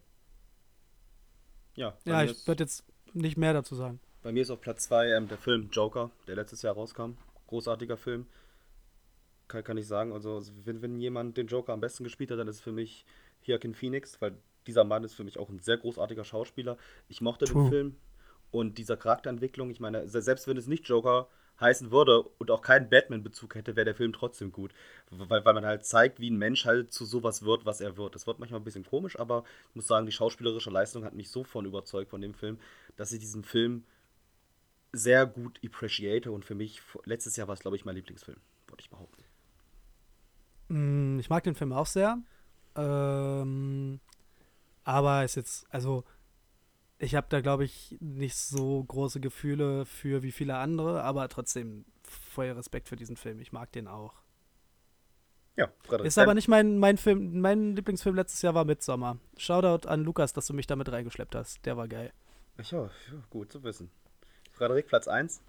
Ja, 1.74 1.97
Ja, 2.05 2.23
ich 2.23 2.47
würde 2.47 2.62
jetzt 2.64 2.85
nicht 3.12 3.36
mehr 3.36 3.52
dazu 3.52 3.74
sagen. 3.74 4.01
Bei 4.23 4.31
mir 4.31 4.43
ist 4.43 4.51
auf 4.51 4.60
Platz 4.60 4.85
2 4.85 5.12
ähm, 5.12 5.28
der 5.28 5.39
Film 5.39 5.69
Joker, 5.73 6.10
der 6.28 6.36
letztes 6.36 6.62
Jahr 6.62 6.74
rauskam. 6.74 7.16
Großartiger 7.48 7.97
Film. 7.97 8.27
Kann, 9.48 9.64
kann 9.64 9.77
ich 9.77 9.86
sagen. 9.86 10.12
Also, 10.12 10.43
wenn, 10.64 10.81
wenn 10.81 11.01
jemand 11.01 11.36
den 11.36 11.48
Joker 11.48 11.73
am 11.73 11.81
besten 11.81 12.05
gespielt 12.05 12.31
hat, 12.31 12.39
dann 12.39 12.48
ist 12.48 12.56
es 12.56 12.62
für 12.62 12.73
mich 12.73 13.05
Joaquin 13.44 13.74
Phoenix, 13.74 14.20
weil 14.20 14.36
dieser 14.66 14.84
Mann 14.84 15.05
ist 15.05 15.14
für 15.14 15.24
mich 15.24 15.39
auch 15.39 15.48
ein 15.48 15.59
sehr 15.60 15.78
großartiger 15.78 16.24
Schauspieler. 16.24 16.76
Ich 17.09 17.20
mochte 17.20 17.47
True. 17.47 17.62
den 17.64 17.68
Film 17.68 17.97
und 18.51 18.78
dieser 18.78 18.97
Charakterentwicklung. 18.97 19.70
Ich 19.70 19.80
meine, 19.80 20.09
se- 20.09 20.22
selbst 20.22 20.47
wenn 20.47 20.56
es 20.56 20.66
nicht 20.66 20.89
Joker 20.89 21.28
heißen 21.60 21.90
würde 21.90 22.22
und 22.22 22.51
auch 22.51 22.62
keinen 22.62 22.89
Batman-Bezug 22.89 23.55
hätte, 23.55 23.76
wäre 23.76 23.84
der 23.84 23.94
Film 23.94 24.12
trotzdem 24.12 24.52
gut. 24.52 24.72
Weil, 25.10 25.44
weil 25.44 25.55
man 25.55 25.64
halt 25.66 25.84
zeigt, 25.84 26.18
wie 26.18 26.30
ein 26.30 26.36
Mensch 26.39 26.64
halt 26.64 26.93
zu 26.93 27.05
sowas 27.05 27.43
wird, 27.44 27.64
was 27.66 27.80
er 27.80 27.97
wird. 27.97 28.14
Das 28.14 28.26
wird 28.26 28.39
manchmal 28.39 28.60
ein 28.60 28.64
bisschen 28.64 28.84
komisch, 28.84 29.18
aber 29.18 29.44
ich 29.70 29.76
muss 29.76 29.86
sagen, 29.86 30.06
die 30.06 30.12
schauspielerische 30.12 30.70
Leistung 30.70 31.05
hat 31.05 31.14
mich 31.14 31.30
so 31.30 31.44
von 31.44 31.66
überzeugt 31.66 32.10
von 32.10 32.20
dem 32.20 32.34
Film, 32.34 32.59
dass 32.97 33.12
ich 33.12 33.20
diesen 33.20 33.44
Film 33.44 33.84
sehr 34.93 35.26
gut 35.26 35.60
appreciate 35.64 36.30
und 36.30 36.44
für 36.44 36.55
mich, 36.55 36.80
letztes 37.05 37.36
Jahr 37.36 37.48
war 37.48 37.55
es, 37.55 37.60
glaube 37.60 37.76
ich, 37.76 37.84
mein 37.84 37.97
Lieblingsfilm, 37.97 38.39
würde 38.68 38.80
ich 38.82 38.90
behaupten. 38.90 39.22
Mm, 40.68 41.18
Ich 41.18 41.30
mag 41.30 41.44
den 41.44 41.55
Film 41.55 41.72
auch 41.72 41.86
sehr. 41.86 42.18
Ähm, 42.76 44.01
aber 44.84 45.24
ist 45.24 45.36
jetzt, 45.36 45.66
also 45.70 46.04
ich 46.98 47.14
habe 47.14 47.26
da, 47.30 47.40
glaube 47.40 47.64
ich, 47.64 47.96
nicht 48.00 48.36
so 48.36 48.84
große 48.84 49.20
Gefühle 49.20 49.84
für 49.84 50.22
wie 50.22 50.32
viele 50.32 50.56
andere, 50.56 51.02
aber 51.02 51.28
trotzdem 51.28 51.84
voll 52.04 52.50
Respekt 52.50 52.88
für 52.88 52.96
diesen 52.96 53.16
Film. 53.16 53.40
Ich 53.40 53.52
mag 53.52 53.72
den 53.72 53.88
auch. 53.88 54.22
Ja, 55.56 55.68
Frederik. 55.82 56.06
Ist 56.06 56.18
aber 56.18 56.34
nicht 56.34 56.48
mein, 56.48 56.78
mein 56.78 56.96
Film, 56.96 57.40
mein 57.40 57.76
Lieblingsfilm 57.76 58.14
letztes 58.14 58.40
Jahr 58.42 58.54
war 58.54 58.64
Midsommar. 58.64 59.18
Shoutout 59.36 59.88
an 59.88 60.02
Lukas, 60.02 60.32
dass 60.32 60.46
du 60.46 60.54
mich 60.54 60.66
damit 60.66 60.90
reingeschleppt 60.90 61.34
hast. 61.34 61.64
Der 61.66 61.76
war 61.76 61.88
geil. 61.88 62.12
Ach 62.59 62.70
ja, 62.70 62.90
gut 63.30 63.52
zu 63.52 63.62
wissen. 63.62 63.90
Frederik, 64.52 64.86
Platz 64.86 65.09
1. 65.09 65.42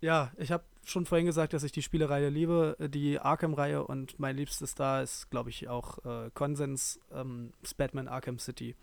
Ja, 0.00 0.32
ich 0.36 0.52
habe 0.52 0.64
schon 0.84 1.06
vorhin 1.06 1.26
gesagt, 1.26 1.52
dass 1.52 1.62
ich 1.62 1.72
die 1.72 1.82
Spielereihe 1.82 2.28
liebe, 2.28 2.76
äh, 2.78 2.88
die 2.88 3.18
Arkham-Reihe 3.18 3.84
und 3.86 4.18
mein 4.18 4.36
liebstes 4.36 4.74
da 4.74 5.02
ist, 5.02 5.30
glaube 5.30 5.50
ich, 5.50 5.68
auch 5.68 6.04
äh, 6.04 6.30
Konsens, 6.34 7.00
ähm, 7.12 7.52
Batman 7.76 8.08
Arkham 8.08 8.38
City. 8.38 8.76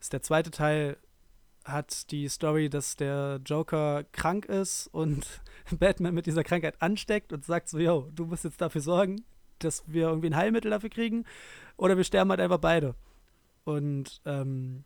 Ist 0.00 0.12
der 0.12 0.22
zweite 0.22 0.50
Teil, 0.50 0.96
hat 1.64 2.10
die 2.10 2.28
Story, 2.28 2.68
dass 2.68 2.96
der 2.96 3.40
Joker 3.44 4.04
krank 4.12 4.44
ist 4.46 4.88
und 4.88 5.26
Batman 5.78 6.14
mit 6.14 6.26
dieser 6.26 6.44
Krankheit 6.44 6.80
ansteckt 6.80 7.32
und 7.32 7.44
sagt 7.44 7.68
so, 7.68 7.78
yo, 7.78 8.10
du 8.14 8.26
musst 8.26 8.44
jetzt 8.44 8.60
dafür 8.60 8.82
sorgen, 8.82 9.24
dass 9.58 9.82
wir 9.86 10.08
irgendwie 10.08 10.28
ein 10.28 10.36
Heilmittel 10.36 10.70
dafür 10.70 10.90
kriegen 10.90 11.24
oder 11.76 11.96
wir 11.96 12.04
sterben 12.04 12.30
halt 12.30 12.40
einfach 12.40 12.58
beide. 12.58 12.94
Und 13.64 14.20
ähm, 14.26 14.84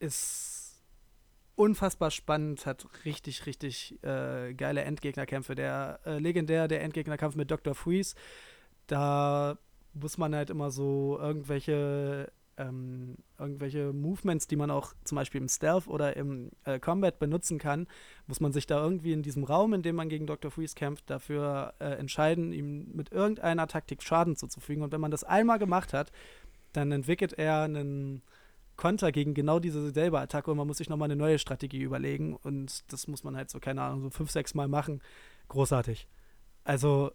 ist 0.00 0.59
unfassbar 1.60 2.10
spannend, 2.10 2.64
hat 2.64 2.86
richtig, 3.04 3.44
richtig 3.44 4.02
äh, 4.02 4.54
geile 4.54 4.80
Endgegnerkämpfe. 4.80 5.54
Der 5.54 6.00
äh, 6.06 6.18
legendär, 6.18 6.68
der 6.68 6.82
Endgegnerkampf 6.82 7.36
mit 7.36 7.50
Dr. 7.50 7.74
Freeze, 7.74 8.14
da 8.86 9.58
muss 9.92 10.16
man 10.16 10.34
halt 10.34 10.48
immer 10.48 10.70
so 10.70 11.18
irgendwelche 11.20 12.32
ähm, 12.56 13.16
irgendwelche 13.38 13.92
Movements, 13.92 14.46
die 14.46 14.56
man 14.56 14.70
auch 14.70 14.94
zum 15.04 15.16
Beispiel 15.16 15.40
im 15.40 15.48
Stealth 15.48 15.86
oder 15.86 16.16
im 16.16 16.50
äh, 16.64 16.78
Combat 16.78 17.18
benutzen 17.18 17.58
kann, 17.58 17.86
muss 18.26 18.40
man 18.40 18.52
sich 18.52 18.66
da 18.66 18.82
irgendwie 18.82 19.12
in 19.12 19.22
diesem 19.22 19.44
Raum, 19.44 19.74
in 19.74 19.82
dem 19.82 19.96
man 19.96 20.08
gegen 20.08 20.26
Dr. 20.26 20.50
Freeze 20.50 20.74
kämpft, 20.74 21.10
dafür 21.10 21.74
äh, 21.78 21.90
entscheiden, 21.90 22.52
ihm 22.52 22.90
mit 22.94 23.12
irgendeiner 23.12 23.66
Taktik 23.66 24.02
Schaden 24.02 24.34
zuzufügen. 24.34 24.82
Und 24.82 24.92
wenn 24.92 25.00
man 25.00 25.10
das 25.10 25.24
einmal 25.24 25.58
gemacht 25.58 25.92
hat, 25.92 26.10
dann 26.72 26.90
entwickelt 26.90 27.34
er 27.34 27.62
einen 27.62 28.22
Konter 28.80 29.12
gegen 29.12 29.34
genau 29.34 29.58
diese 29.58 29.90
selbe 29.90 30.18
Attacke 30.18 30.50
und 30.50 30.56
man 30.56 30.66
muss 30.66 30.78
sich 30.78 30.88
nochmal 30.88 31.08
eine 31.08 31.16
neue 31.16 31.38
Strategie 31.38 31.82
überlegen 31.82 32.34
und 32.34 32.90
das 32.90 33.08
muss 33.08 33.22
man 33.24 33.36
halt 33.36 33.50
so, 33.50 33.60
keine 33.60 33.82
Ahnung, 33.82 34.00
so 34.00 34.08
fünf, 34.08 34.30
sechs 34.30 34.54
Mal 34.54 34.68
machen. 34.68 35.02
Großartig. 35.48 36.08
Also, 36.64 37.12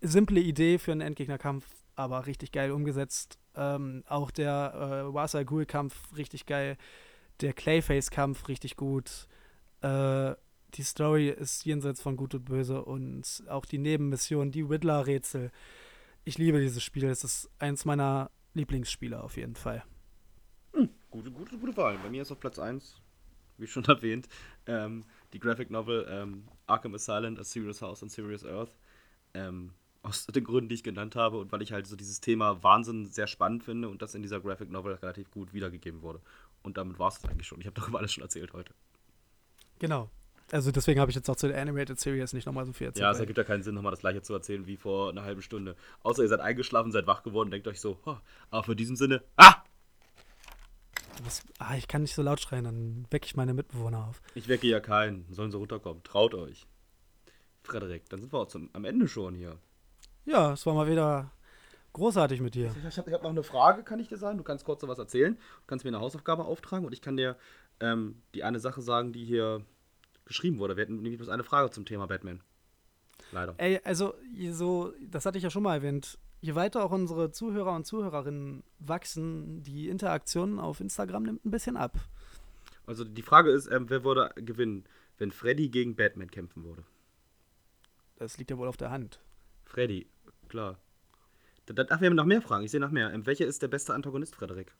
simple 0.00 0.40
Idee 0.40 0.78
für 0.78 0.90
einen 0.90 1.00
Endgegnerkampf, 1.00 1.64
aber 1.94 2.26
richtig 2.26 2.50
geil 2.50 2.72
umgesetzt. 2.72 3.38
Ähm, 3.54 4.02
auch 4.08 4.32
der 4.32 5.06
äh, 5.08 5.14
Wasa 5.14 5.44
Ghul-Kampf 5.44 6.16
richtig 6.16 6.44
geil. 6.46 6.76
Der 7.40 7.52
Clayface-Kampf 7.52 8.48
richtig 8.48 8.74
gut. 8.74 9.28
Äh, 9.82 10.34
die 10.74 10.82
Story 10.82 11.28
ist 11.28 11.64
jenseits 11.64 12.02
von 12.02 12.16
Gut 12.16 12.34
und 12.34 12.46
Böse 12.46 12.84
und 12.84 13.44
auch 13.48 13.64
die 13.64 13.78
Nebenmission, 13.78 14.50
die 14.50 14.62
Riddler-Rätsel. 14.62 15.52
ich 16.24 16.36
liebe 16.36 16.60
dieses 16.60 16.82
Spiel. 16.82 17.04
Es 17.04 17.22
ist 17.22 17.48
eins 17.60 17.84
meiner 17.84 18.32
Lieblingsspiele 18.54 19.22
auf 19.22 19.36
jeden 19.36 19.54
Fall. 19.54 19.84
Gute, 21.10 21.30
gute, 21.30 21.58
gute 21.58 21.76
Wahl. 21.76 21.98
Bei 21.98 22.08
mir 22.08 22.22
ist 22.22 22.30
auf 22.30 22.38
Platz 22.38 22.58
1, 22.58 23.00
wie 23.58 23.66
schon 23.66 23.84
erwähnt, 23.86 24.28
ähm, 24.66 25.04
die 25.32 25.40
Graphic 25.40 25.70
Novel 25.70 26.06
ähm, 26.08 26.44
Arkham 26.66 26.94
Asylum, 26.94 27.36
A 27.38 27.44
Serious 27.44 27.82
House 27.82 28.02
on 28.02 28.08
Serious 28.08 28.44
Earth. 28.44 28.72
Ähm, 29.34 29.72
aus 30.02 30.26
den 30.26 30.44
Gründen, 30.44 30.68
die 30.68 30.76
ich 30.76 30.82
genannt 30.82 31.14
habe 31.14 31.38
und 31.38 31.52
weil 31.52 31.60
ich 31.60 31.72
halt 31.72 31.86
so 31.86 31.94
dieses 31.94 32.20
Thema 32.20 32.62
Wahnsinn 32.62 33.06
sehr 33.06 33.26
spannend 33.26 33.64
finde 33.64 33.88
und 33.88 34.00
das 34.00 34.14
in 34.14 34.22
dieser 34.22 34.40
Graphic 34.40 34.70
Novel 34.70 34.94
relativ 34.94 35.30
gut 35.30 35.52
wiedergegeben 35.52 36.00
wurde. 36.00 36.20
Und 36.62 36.78
damit 36.78 36.98
war 36.98 37.08
es 37.08 37.22
eigentlich 37.24 37.46
schon. 37.46 37.60
Ich 37.60 37.66
habe 37.66 37.78
darüber 37.78 37.98
alles 37.98 38.12
schon 38.12 38.22
erzählt 38.22 38.52
heute. 38.52 38.72
Genau. 39.78 40.10
Also 40.52 40.72
deswegen 40.72 41.00
habe 41.00 41.10
ich 41.10 41.14
jetzt 41.16 41.28
auch 41.28 41.36
zu 41.36 41.48
der 41.48 41.60
Animated 41.60 42.00
Series 42.00 42.32
nicht 42.32 42.46
nochmal 42.46 42.66
so 42.66 42.72
viel 42.72 42.86
erzählt. 42.88 43.02
Ja, 43.02 43.10
es 43.10 43.20
ergibt 43.20 43.38
ja 43.38 43.44
keinen 43.44 43.62
Sinn, 43.62 43.74
nochmal 43.74 43.92
das 43.92 44.00
gleiche 44.00 44.22
zu 44.22 44.32
erzählen 44.32 44.66
wie 44.66 44.76
vor 44.76 45.10
einer 45.10 45.22
halben 45.22 45.42
Stunde. 45.42 45.76
Außer 46.02 46.22
ihr 46.22 46.28
seid 46.28 46.40
eingeschlafen, 46.40 46.92
seid 46.92 47.06
wach 47.06 47.22
geworden, 47.22 47.50
denkt 47.50 47.68
euch 47.68 47.80
so, 47.80 48.00
"Oh, 48.04 48.16
aber 48.50 48.64
für 48.64 48.74
diesen 48.74 48.96
Sinne, 48.96 49.22
ah! 49.36 49.62
Was, 51.24 51.42
ah, 51.58 51.76
ich 51.76 51.88
kann 51.88 52.02
nicht 52.02 52.14
so 52.14 52.22
laut 52.22 52.40
schreien, 52.40 52.64
dann 52.64 53.06
wecke 53.10 53.26
ich 53.26 53.36
meine 53.36 53.54
Mitbewohner 53.54 54.06
auf. 54.06 54.22
Ich 54.34 54.48
wecke 54.48 54.66
ja 54.66 54.80
keinen, 54.80 55.26
sollen 55.32 55.50
sie 55.50 55.56
runterkommen. 55.56 56.02
Traut 56.02 56.34
euch. 56.34 56.66
Frederik, 57.62 58.08
dann 58.08 58.20
sind 58.20 58.32
wir 58.32 58.38
auch 58.38 58.48
zum, 58.48 58.70
am 58.72 58.84
Ende 58.84 59.06
schon 59.06 59.34
hier. 59.34 59.58
Ja, 60.24 60.52
es 60.52 60.64
war 60.66 60.74
mal 60.74 60.88
wieder 60.88 61.30
großartig 61.92 62.40
mit 62.40 62.54
dir. 62.54 62.74
Ich 62.88 62.98
habe 62.98 63.12
hab 63.12 63.22
noch 63.22 63.30
eine 63.30 63.42
Frage, 63.42 63.82
kann 63.82 63.98
ich 63.98 64.08
dir 64.08 64.16
sagen? 64.16 64.38
Du 64.38 64.44
kannst 64.44 64.64
kurz 64.64 64.80
so 64.80 64.88
was 64.88 64.98
erzählen. 64.98 65.34
Du 65.34 65.66
kannst 65.66 65.84
mir 65.84 65.90
eine 65.90 66.00
Hausaufgabe 66.00 66.44
auftragen 66.44 66.86
und 66.86 66.92
ich 66.92 67.02
kann 67.02 67.16
dir 67.16 67.36
ähm, 67.80 68.22
die 68.34 68.44
eine 68.44 68.60
Sache 68.60 68.82
sagen, 68.82 69.12
die 69.12 69.24
hier 69.24 69.64
geschrieben 70.24 70.58
wurde. 70.58 70.76
Wir 70.76 70.82
hatten 70.82 70.96
nämlich 70.96 71.18
bloß 71.18 71.28
eine 71.28 71.44
Frage 71.44 71.70
zum 71.70 71.84
Thema 71.84 72.06
Batman. 72.06 72.40
Leider. 73.32 73.54
Ey, 73.58 73.80
also 73.84 74.14
so, 74.50 74.92
das 75.00 75.26
hatte 75.26 75.38
ich 75.38 75.44
ja 75.44 75.50
schon 75.50 75.62
mal 75.62 75.74
erwähnt. 75.74 76.18
Je 76.40 76.54
weiter 76.54 76.84
auch 76.84 76.90
unsere 76.90 77.30
Zuhörer 77.30 77.74
und 77.74 77.84
Zuhörerinnen 77.86 78.62
wachsen, 78.78 79.62
die 79.62 79.88
Interaktion 79.88 80.58
auf 80.58 80.80
Instagram 80.80 81.24
nimmt 81.24 81.44
ein 81.44 81.50
bisschen 81.50 81.76
ab. 81.76 81.98
Also 82.86 83.04
die 83.04 83.22
Frage 83.22 83.50
ist, 83.50 83.66
ähm, 83.70 83.90
wer 83.90 84.04
würde 84.04 84.32
gewinnen, 84.36 84.84
wenn 85.18 85.30
Freddy 85.32 85.68
gegen 85.68 85.96
Batman 85.96 86.30
kämpfen 86.30 86.64
würde? 86.64 86.82
Das 88.16 88.38
liegt 88.38 88.50
ja 88.50 88.58
wohl 88.58 88.68
auf 88.68 88.76
der 88.78 88.90
Hand. 88.90 89.20
Freddy, 89.66 90.06
klar. 90.48 90.78
Da- 91.66 91.84
Ach, 91.90 92.00
wir 92.00 92.08
haben 92.08 92.16
noch 92.16 92.24
mehr 92.24 92.42
Fragen. 92.42 92.64
Ich 92.64 92.70
sehe 92.70 92.80
noch 92.80 92.90
mehr. 92.90 93.12
Ähm, 93.12 93.26
welcher 93.26 93.46
ist 93.46 93.62
der 93.62 93.68
beste 93.68 93.94
Antagonist, 93.94 94.34
Frederik? 94.34 94.74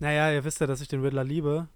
Naja, 0.00 0.32
ihr 0.32 0.44
wisst 0.44 0.60
ja, 0.60 0.66
dass 0.66 0.80
ich 0.80 0.88
den 0.88 1.02
Riddler 1.02 1.24
liebe. 1.24 1.68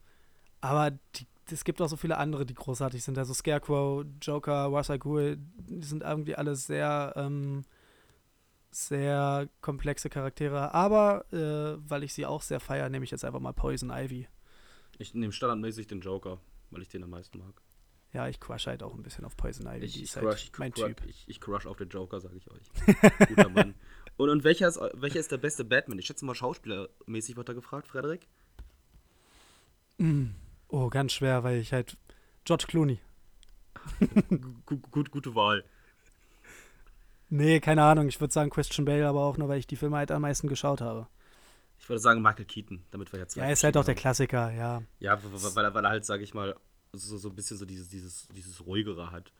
Aber 0.60 0.90
die, 0.90 1.26
es 1.50 1.64
gibt 1.64 1.80
auch 1.80 1.88
so 1.88 1.96
viele 1.96 2.16
andere, 2.16 2.46
die 2.46 2.54
großartig 2.54 3.02
sind. 3.02 3.18
Also 3.18 3.34
Scarecrow, 3.34 4.04
Joker, 4.20 4.70
Ghul, 4.98 5.38
die 5.38 5.86
sind 5.86 6.02
irgendwie 6.02 6.34
alle 6.34 6.56
sehr, 6.56 7.12
ähm, 7.16 7.64
sehr 8.70 9.48
komplexe 9.60 10.08
Charaktere. 10.10 10.74
Aber 10.74 11.26
äh, 11.32 11.78
weil 11.88 12.02
ich 12.02 12.14
sie 12.14 12.26
auch 12.26 12.42
sehr 12.42 12.60
feiere, 12.60 12.88
nehme 12.88 13.04
ich 13.04 13.10
jetzt 13.10 13.24
einfach 13.24 13.40
mal 13.40 13.52
Poison 13.52 13.90
Ivy. 13.90 14.28
Ich 14.98 15.14
nehme 15.14 15.32
standardmäßig 15.32 15.86
den 15.86 16.00
Joker, 16.00 16.38
weil 16.70 16.82
ich 16.82 16.88
den 16.88 17.02
am 17.02 17.10
meisten 17.10 17.38
mag. 17.38 17.60
Ja, 18.12 18.28
ich 18.28 18.38
crush 18.38 18.68
halt 18.68 18.82
auch 18.84 18.94
ein 18.94 19.02
bisschen 19.02 19.24
auf 19.24 19.36
Poison 19.36 19.66
Ivy. 19.66 19.84
Ich, 19.84 19.94
die 19.94 19.98
ich, 19.98 20.04
ist 20.04 20.16
halt 20.16 20.26
crush, 20.26 20.44
ich, 20.44 20.58
mein 20.58 20.72
crush, 20.72 20.86
Typ. 20.86 21.04
ich, 21.06 21.24
ich 21.28 21.40
crush 21.40 21.66
auf 21.66 21.76
den 21.76 21.88
Joker, 21.88 22.20
sage 22.20 22.36
ich 22.36 22.48
euch. 22.50 22.70
Guter 23.28 23.48
Mann. 23.48 23.74
Und, 24.16 24.30
und 24.30 24.44
welcher, 24.44 24.68
ist, 24.68 24.78
welcher 24.94 25.18
ist 25.18 25.32
der 25.32 25.38
beste 25.38 25.64
Batman? 25.64 25.98
Ich 25.98 26.06
schätze 26.06 26.24
mal, 26.24 26.34
schauspielermäßig 26.34 27.36
wird 27.36 27.48
er 27.48 27.54
gefragt, 27.56 27.88
Frederik. 27.88 28.28
Oh, 30.68 30.88
ganz 30.88 31.12
schwer, 31.12 31.44
weil 31.44 31.58
ich 31.58 31.72
halt. 31.72 31.96
George 32.44 32.64
Clooney. 32.68 32.98
Gu- 34.66 34.78
gut, 34.90 35.10
gute 35.10 35.34
Wahl. 35.34 35.64
Nee, 37.30 37.60
keine 37.60 37.82
Ahnung. 37.82 38.08
Ich 38.08 38.20
würde 38.20 38.32
sagen 38.32 38.50
Christian 38.50 38.84
Bale, 38.84 39.06
aber 39.08 39.22
auch 39.24 39.36
nur, 39.38 39.48
weil 39.48 39.58
ich 39.58 39.66
die 39.66 39.76
Filme 39.76 39.96
halt 39.96 40.10
am 40.10 40.22
meisten 40.22 40.48
geschaut 40.48 40.80
habe. 40.80 41.06
Ich 41.78 41.88
würde 41.88 42.00
sagen 42.00 42.22
Michael 42.22 42.44
Keaton, 42.44 42.82
damit 42.90 43.12
wir 43.12 43.20
jetzt. 43.20 43.36
Ja, 43.36 43.48
ist 43.50 43.64
halt 43.64 43.76
auch 43.76 43.84
der 43.84 43.94
Klassiker, 43.94 44.52
ja. 44.52 44.82
Ja, 45.00 45.18
weil 45.22 45.64
er, 45.64 45.74
weil 45.74 45.84
er 45.84 45.90
halt, 45.90 46.04
sage 46.04 46.22
ich 46.22 46.32
mal, 46.34 46.54
so, 46.92 47.18
so 47.18 47.28
ein 47.28 47.34
bisschen 47.34 47.56
so 47.56 47.64
dieses, 47.64 47.88
dieses, 47.88 48.28
dieses 48.28 48.64
ruhigere 48.64 49.10
hat. 49.10 49.32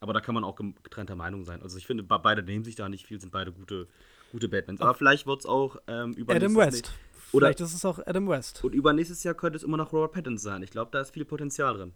Aber 0.00 0.12
da 0.14 0.20
kann 0.20 0.34
man 0.34 0.44
auch 0.44 0.56
getrennter 0.56 1.16
Meinung 1.16 1.44
sein. 1.44 1.62
Also 1.62 1.76
ich 1.76 1.86
finde, 1.86 2.02
be- 2.02 2.18
beide 2.18 2.42
nehmen 2.42 2.64
sich 2.64 2.74
da 2.76 2.88
nicht 2.88 3.06
viel, 3.06 3.20
sind 3.20 3.32
beide 3.32 3.52
gute, 3.52 3.86
gute 4.32 4.48
Batmans. 4.48 4.80
Aber 4.80 4.94
vielleicht 4.94 5.26
wird 5.26 5.40
es 5.40 5.46
auch 5.46 5.76
ähm, 5.88 6.12
über 6.14 6.34
Adam 6.34 6.56
West. 6.56 6.92
Oder- 7.32 7.46
Vielleicht 7.46 7.60
ist 7.60 7.74
es 7.74 7.84
auch 7.84 7.98
Adam 8.06 8.28
West. 8.28 8.62
Und 8.64 8.74
übernächstes 8.74 9.22
Jahr 9.24 9.34
könnte 9.34 9.56
es 9.56 9.62
immer 9.62 9.76
noch 9.76 9.92
Robert 9.92 10.12
Pattinson 10.12 10.38
sein. 10.52 10.62
Ich 10.62 10.70
glaube, 10.70 10.90
da 10.92 11.00
ist 11.00 11.12
viel 11.12 11.24
Potenzial 11.24 11.74
drin. 11.74 11.92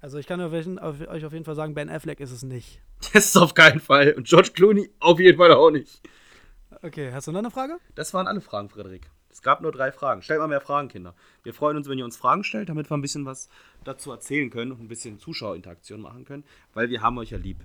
Also 0.00 0.18
ich 0.18 0.26
kann 0.26 0.40
euch 0.40 0.78
auf, 0.78 1.00
euch 1.08 1.24
auf 1.26 1.32
jeden 1.32 1.44
Fall 1.44 1.54
sagen, 1.56 1.74
Ben 1.74 1.90
Affleck 1.90 2.20
ist 2.20 2.30
es 2.32 2.42
nicht. 2.42 2.80
Das 3.12 3.24
ist 3.26 3.36
auf 3.36 3.54
keinen 3.54 3.80
Fall. 3.80 4.12
Und 4.12 4.26
George 4.26 4.50
Clooney 4.54 4.90
auf 5.00 5.18
jeden 5.18 5.38
Fall 5.38 5.52
auch 5.52 5.70
nicht. 5.70 6.00
Okay, 6.82 7.10
hast 7.12 7.26
du 7.26 7.32
noch 7.32 7.38
eine 7.40 7.50
Frage? 7.50 7.78
Das 7.94 8.12
waren 8.14 8.26
alle 8.26 8.40
Fragen, 8.40 8.68
Frederik. 8.68 9.10
Es 9.30 9.42
gab 9.42 9.62
nur 9.62 9.72
drei 9.72 9.90
Fragen. 9.90 10.22
Stellt 10.22 10.38
mal 10.40 10.48
mehr 10.48 10.60
Fragen, 10.60 10.88
Kinder. 10.88 11.14
Wir 11.42 11.54
freuen 11.54 11.76
uns, 11.76 11.88
wenn 11.88 11.98
ihr 11.98 12.04
uns 12.04 12.16
Fragen 12.16 12.44
stellt, 12.44 12.68
damit 12.68 12.90
wir 12.90 12.96
ein 12.96 13.00
bisschen 13.00 13.24
was 13.24 13.48
dazu 13.84 14.10
erzählen 14.10 14.50
können 14.50 14.72
und 14.72 14.80
ein 14.80 14.88
bisschen 14.88 15.18
Zuschauerinteraktion 15.18 16.00
machen 16.00 16.24
können, 16.24 16.44
weil 16.74 16.90
wir 16.90 17.00
haben 17.00 17.16
euch 17.18 17.30
ja 17.30 17.38
lieb. 17.38 17.58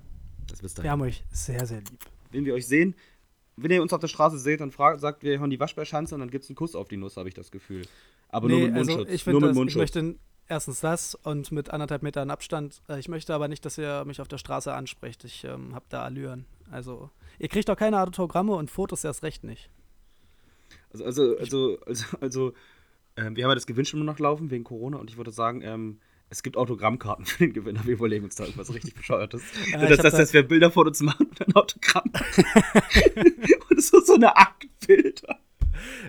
Das 0.48 0.64
wisst 0.64 0.80
ihr. 0.80 0.84
Wir 0.84 0.91
haben 0.91 1.02
euch 1.02 1.23
sehr, 1.32 1.65
sehr 1.65 1.80
lieb. 1.80 1.99
Wenn 2.32 2.45
wir 2.45 2.53
euch 2.53 2.68
sehen, 2.68 2.95
wenn 3.57 3.72
ihr 3.72 3.82
uns 3.82 3.94
auf 3.94 3.99
der 4.02 4.07
Straße 4.07 4.38
seht, 4.38 4.60
dann 4.61 4.72
fragt, 4.72 4.99
sagt, 5.02 5.23
wir 5.23 5.40
hören 5.40 5.49
die 5.49 5.60
Waschbärschanze 5.60 6.14
und 6.15 6.22
dann 6.22 6.30
gibt 6.32 6.44
es 6.44 6.49
einen 6.49 6.56
Kuss 6.56 6.76
auf 6.76 6.88
die 6.88 6.98
Nuss, 6.98 7.18
habe 7.18 7.30
ich 7.30 7.36
das 7.36 7.52
Gefühl. 7.52 7.86
Aber 8.30 8.49
nur 8.49 8.57
Nee, 8.60 8.65
mit 8.68 8.76
also 8.76 8.91
Mundschutz. 8.98 9.14
ich 9.14 9.26
nur 9.26 9.36
mit 9.36 9.44
das- 9.44 9.49
ich 9.52 9.56
Mundschutz. 9.57 9.80
möchte 9.80 10.15
erstens 10.48 10.80
das 10.82 11.15
und 11.15 11.52
mit 11.52 11.69
anderthalb 11.72 12.03
Metern 12.03 12.30
Abstand. 12.30 12.82
Äh, 12.90 12.99
Ich 12.99 13.07
möchte 13.07 13.34
aber 13.34 13.48
nicht, 13.48 13.65
dass 13.65 13.77
ihr 13.77 14.03
mich 14.06 14.19
auf 14.22 14.27
der 14.27 14.38
Straße 14.38 14.73
ansprecht. 14.73 15.23
Ich 15.23 15.44
ähm, 15.45 15.73
habe 15.73 15.86
da 15.90 16.03
Allüren. 16.03 16.45
Also 16.72 17.10
ihr 17.40 17.48
kriegt 17.48 17.69
auch 17.69 17.77
keine 17.77 18.02
Autogramme 18.02 18.53
und 18.56 18.69
Fotos 18.72 19.03
erst 19.03 19.23
recht 19.23 19.44
nicht. 19.44 19.69
Also, 20.91 21.06
also, 21.06 21.38
also, 21.38 21.77
also, 21.86 22.06
also 22.22 22.53
ähm, 23.18 23.36
wir 23.36 23.44
haben 23.45 23.52
ja 23.52 23.56
das 23.56 23.68
Gewinnspiel 23.68 23.99
nur 23.99 24.06
noch 24.06 24.19
laufen 24.19 24.49
wegen 24.52 24.64
Corona 24.64 24.98
und 24.98 25.10
ich 25.10 25.18
würde 25.18 25.32
sagen, 25.32 25.61
ähm, 25.61 25.99
es 26.35 26.43
gibt 26.43 26.57
Autogrammkarten 26.57 27.25
für 27.25 27.45
den 27.45 27.53
Gewinner. 27.53 27.79
Wir 27.85 27.93
überlegen 27.93 28.25
uns 28.25 28.35
da 28.35 28.43
irgendwas 28.43 28.73
richtig 28.73 28.93
Bescheuertes. 28.95 29.41
Ja, 29.71 29.85
das, 29.85 29.99
da- 29.99 30.09
dass 30.09 30.33
wir 30.33 30.43
Bilder 30.43 30.69
von 30.69 30.85
uns 30.85 30.99
machen 31.01 31.27
und 31.27 31.47
ein 31.47 31.55
Autogramm. 31.55 32.11
und 33.69 33.81
so, 33.81 34.01
so 34.01 34.15
eine 34.15 34.35
Aktbilder. 34.35 35.39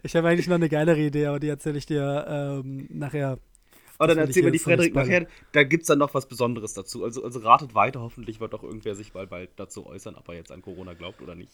Ich 0.02 0.16
habe 0.16 0.26
eigentlich 0.28 0.48
noch 0.48 0.56
eine 0.56 0.68
geilere 0.68 0.98
Idee, 0.98 1.26
aber 1.26 1.38
die 1.38 1.46
erzähle 1.48 1.78
ich 1.78 1.86
dir 1.86 2.26
ähm, 2.28 2.88
nachher. 2.90 3.38
Dann 3.98 4.08
Das 4.08 4.16
will 4.16 4.18
ich 4.18 4.26
erzählen 4.26 4.44
wir 4.46 4.52
die 4.52 4.58
Frederik 4.58 4.94
nachher. 4.96 5.26
Da 5.52 5.62
gibt 5.62 5.82
es 5.82 5.86
dann 5.86 6.00
noch 6.00 6.12
was 6.12 6.26
Besonderes 6.26 6.74
dazu. 6.74 7.04
Also, 7.04 7.22
also 7.22 7.38
ratet 7.38 7.76
weiter. 7.76 8.00
Hoffentlich 8.00 8.40
wird 8.40 8.52
doch 8.52 8.64
irgendwer 8.64 8.96
sich 8.96 9.14
mal 9.14 9.28
bald 9.28 9.50
dazu 9.56 9.86
äußern, 9.86 10.16
ob 10.16 10.28
er 10.28 10.34
jetzt 10.34 10.50
an 10.50 10.60
Corona 10.60 10.94
glaubt 10.94 11.22
oder 11.22 11.36
nicht. 11.36 11.52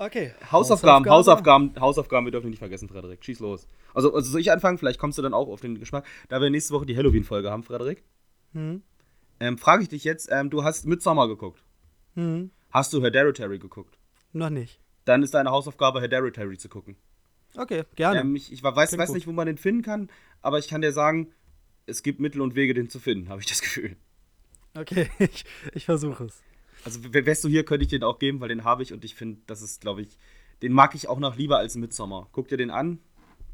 Okay. 0.00 0.32
Hausaufgaben, 0.50 1.06
Hausaufgaben, 1.10 1.74
Hausaufgaben, 1.78 2.26
wir 2.26 2.30
dürfen 2.32 2.48
nicht 2.48 2.58
vergessen, 2.58 2.88
Frederik. 2.88 3.22
Schieß 3.22 3.38
los. 3.40 3.66
Also, 3.92 4.14
also 4.14 4.30
soll 4.30 4.40
ich 4.40 4.50
anfangen? 4.50 4.78
Vielleicht 4.78 4.98
kommst 4.98 5.18
du 5.18 5.22
dann 5.22 5.34
auch 5.34 5.46
auf 5.48 5.60
den 5.60 5.78
Geschmack. 5.78 6.06
Da 6.30 6.40
wir 6.40 6.48
nächste 6.48 6.72
Woche 6.72 6.86
die 6.86 6.96
Halloween-Folge 6.96 7.50
haben, 7.50 7.62
Frederik, 7.62 8.02
Hm. 8.54 8.82
ähm, 9.40 9.58
frage 9.58 9.82
ich 9.82 9.90
dich 9.90 10.04
jetzt, 10.04 10.30
ähm, 10.32 10.48
du 10.48 10.64
hast 10.64 10.86
Midsommar 10.86 11.28
geguckt. 11.28 11.62
Hm. 12.14 12.50
Hast 12.70 12.94
du 12.94 13.02
Hereditary 13.02 13.58
geguckt? 13.58 13.98
Noch 14.32 14.48
nicht. 14.48 14.80
Dann 15.04 15.22
ist 15.22 15.34
deine 15.34 15.50
Hausaufgabe, 15.50 16.00
Hereditary 16.00 16.56
zu 16.56 16.70
gucken. 16.70 16.96
Okay, 17.54 17.84
gerne. 17.94 18.20
Ähm, 18.20 18.34
ich 18.36 18.50
ich 18.50 18.62
weiß, 18.62 18.96
weiß 18.96 19.12
nicht, 19.12 19.26
wo 19.26 19.32
man 19.32 19.46
den 19.48 19.58
finden 19.58 19.82
kann, 19.82 20.08
aber 20.40 20.58
ich 20.58 20.68
kann 20.68 20.80
dir 20.80 20.92
sagen, 20.92 21.30
es 21.84 22.02
gibt 22.02 22.20
Mittel 22.20 22.40
und 22.40 22.54
Wege, 22.54 22.72
den 22.72 22.88
zu 22.88 23.00
finden, 23.00 23.28
habe 23.28 23.42
ich 23.42 23.46
das 23.46 23.60
Gefühl. 23.60 23.96
Okay, 24.74 25.10
ich, 25.18 25.44
ich 25.74 25.84
versuche 25.84 26.24
es. 26.24 26.42
Also, 26.84 27.00
wärst 27.12 27.44
du 27.44 27.48
hier, 27.48 27.64
könnte 27.64 27.84
ich 27.84 27.90
den 27.90 28.02
auch 28.02 28.18
geben, 28.18 28.40
weil 28.40 28.48
den 28.48 28.64
habe 28.64 28.82
ich 28.82 28.92
und 28.92 29.04
ich 29.04 29.14
finde, 29.14 29.40
das 29.46 29.62
ist, 29.62 29.80
glaube 29.80 30.02
ich, 30.02 30.16
den 30.62 30.72
mag 30.72 30.94
ich 30.94 31.08
auch 31.08 31.18
noch 31.18 31.36
lieber 31.36 31.58
als 31.58 31.74
Midsommar. 31.76 32.28
Guck 32.32 32.48
dir 32.48 32.56
den 32.56 32.70
an. 32.70 32.98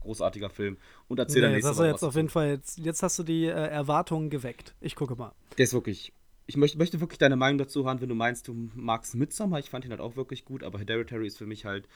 Großartiger 0.00 0.50
Film. 0.50 0.76
Und 1.08 1.18
erzähl 1.18 1.42
dann 1.42 1.50
Nee, 1.50 1.56
nächste 1.56 1.70
das 1.70 1.70
hast 1.70 1.78
du 1.78 1.82
Woche 1.82 1.90
jetzt 1.90 2.02
was 2.02 2.08
auf 2.08 2.16
jeden 2.16 2.28
Fall, 2.28 2.48
jetzt, 2.50 2.78
jetzt 2.78 3.02
hast 3.02 3.18
du 3.18 3.22
die 3.24 3.46
äh, 3.46 3.50
Erwartungen 3.50 4.30
geweckt. 4.30 4.74
Ich 4.80 4.94
gucke 4.94 5.16
mal. 5.16 5.32
Der 5.58 5.64
ist 5.64 5.72
wirklich. 5.72 6.12
Ich 6.48 6.56
möchte, 6.56 6.78
möchte 6.78 7.00
wirklich 7.00 7.18
deine 7.18 7.34
Meinung 7.34 7.58
dazu 7.58 7.84
hören, 7.84 8.00
wenn 8.00 8.08
du 8.08 8.14
meinst, 8.14 8.46
du 8.46 8.70
magst 8.74 9.16
Midsommar. 9.16 9.58
Ich 9.58 9.70
fand 9.70 9.84
ihn 9.84 9.90
halt 9.90 10.00
auch 10.00 10.14
wirklich 10.14 10.44
gut, 10.44 10.62
aber 10.62 10.78
Hereditary 10.78 11.26
ist 11.26 11.38
für 11.38 11.46
mich 11.46 11.64
halt. 11.64 11.88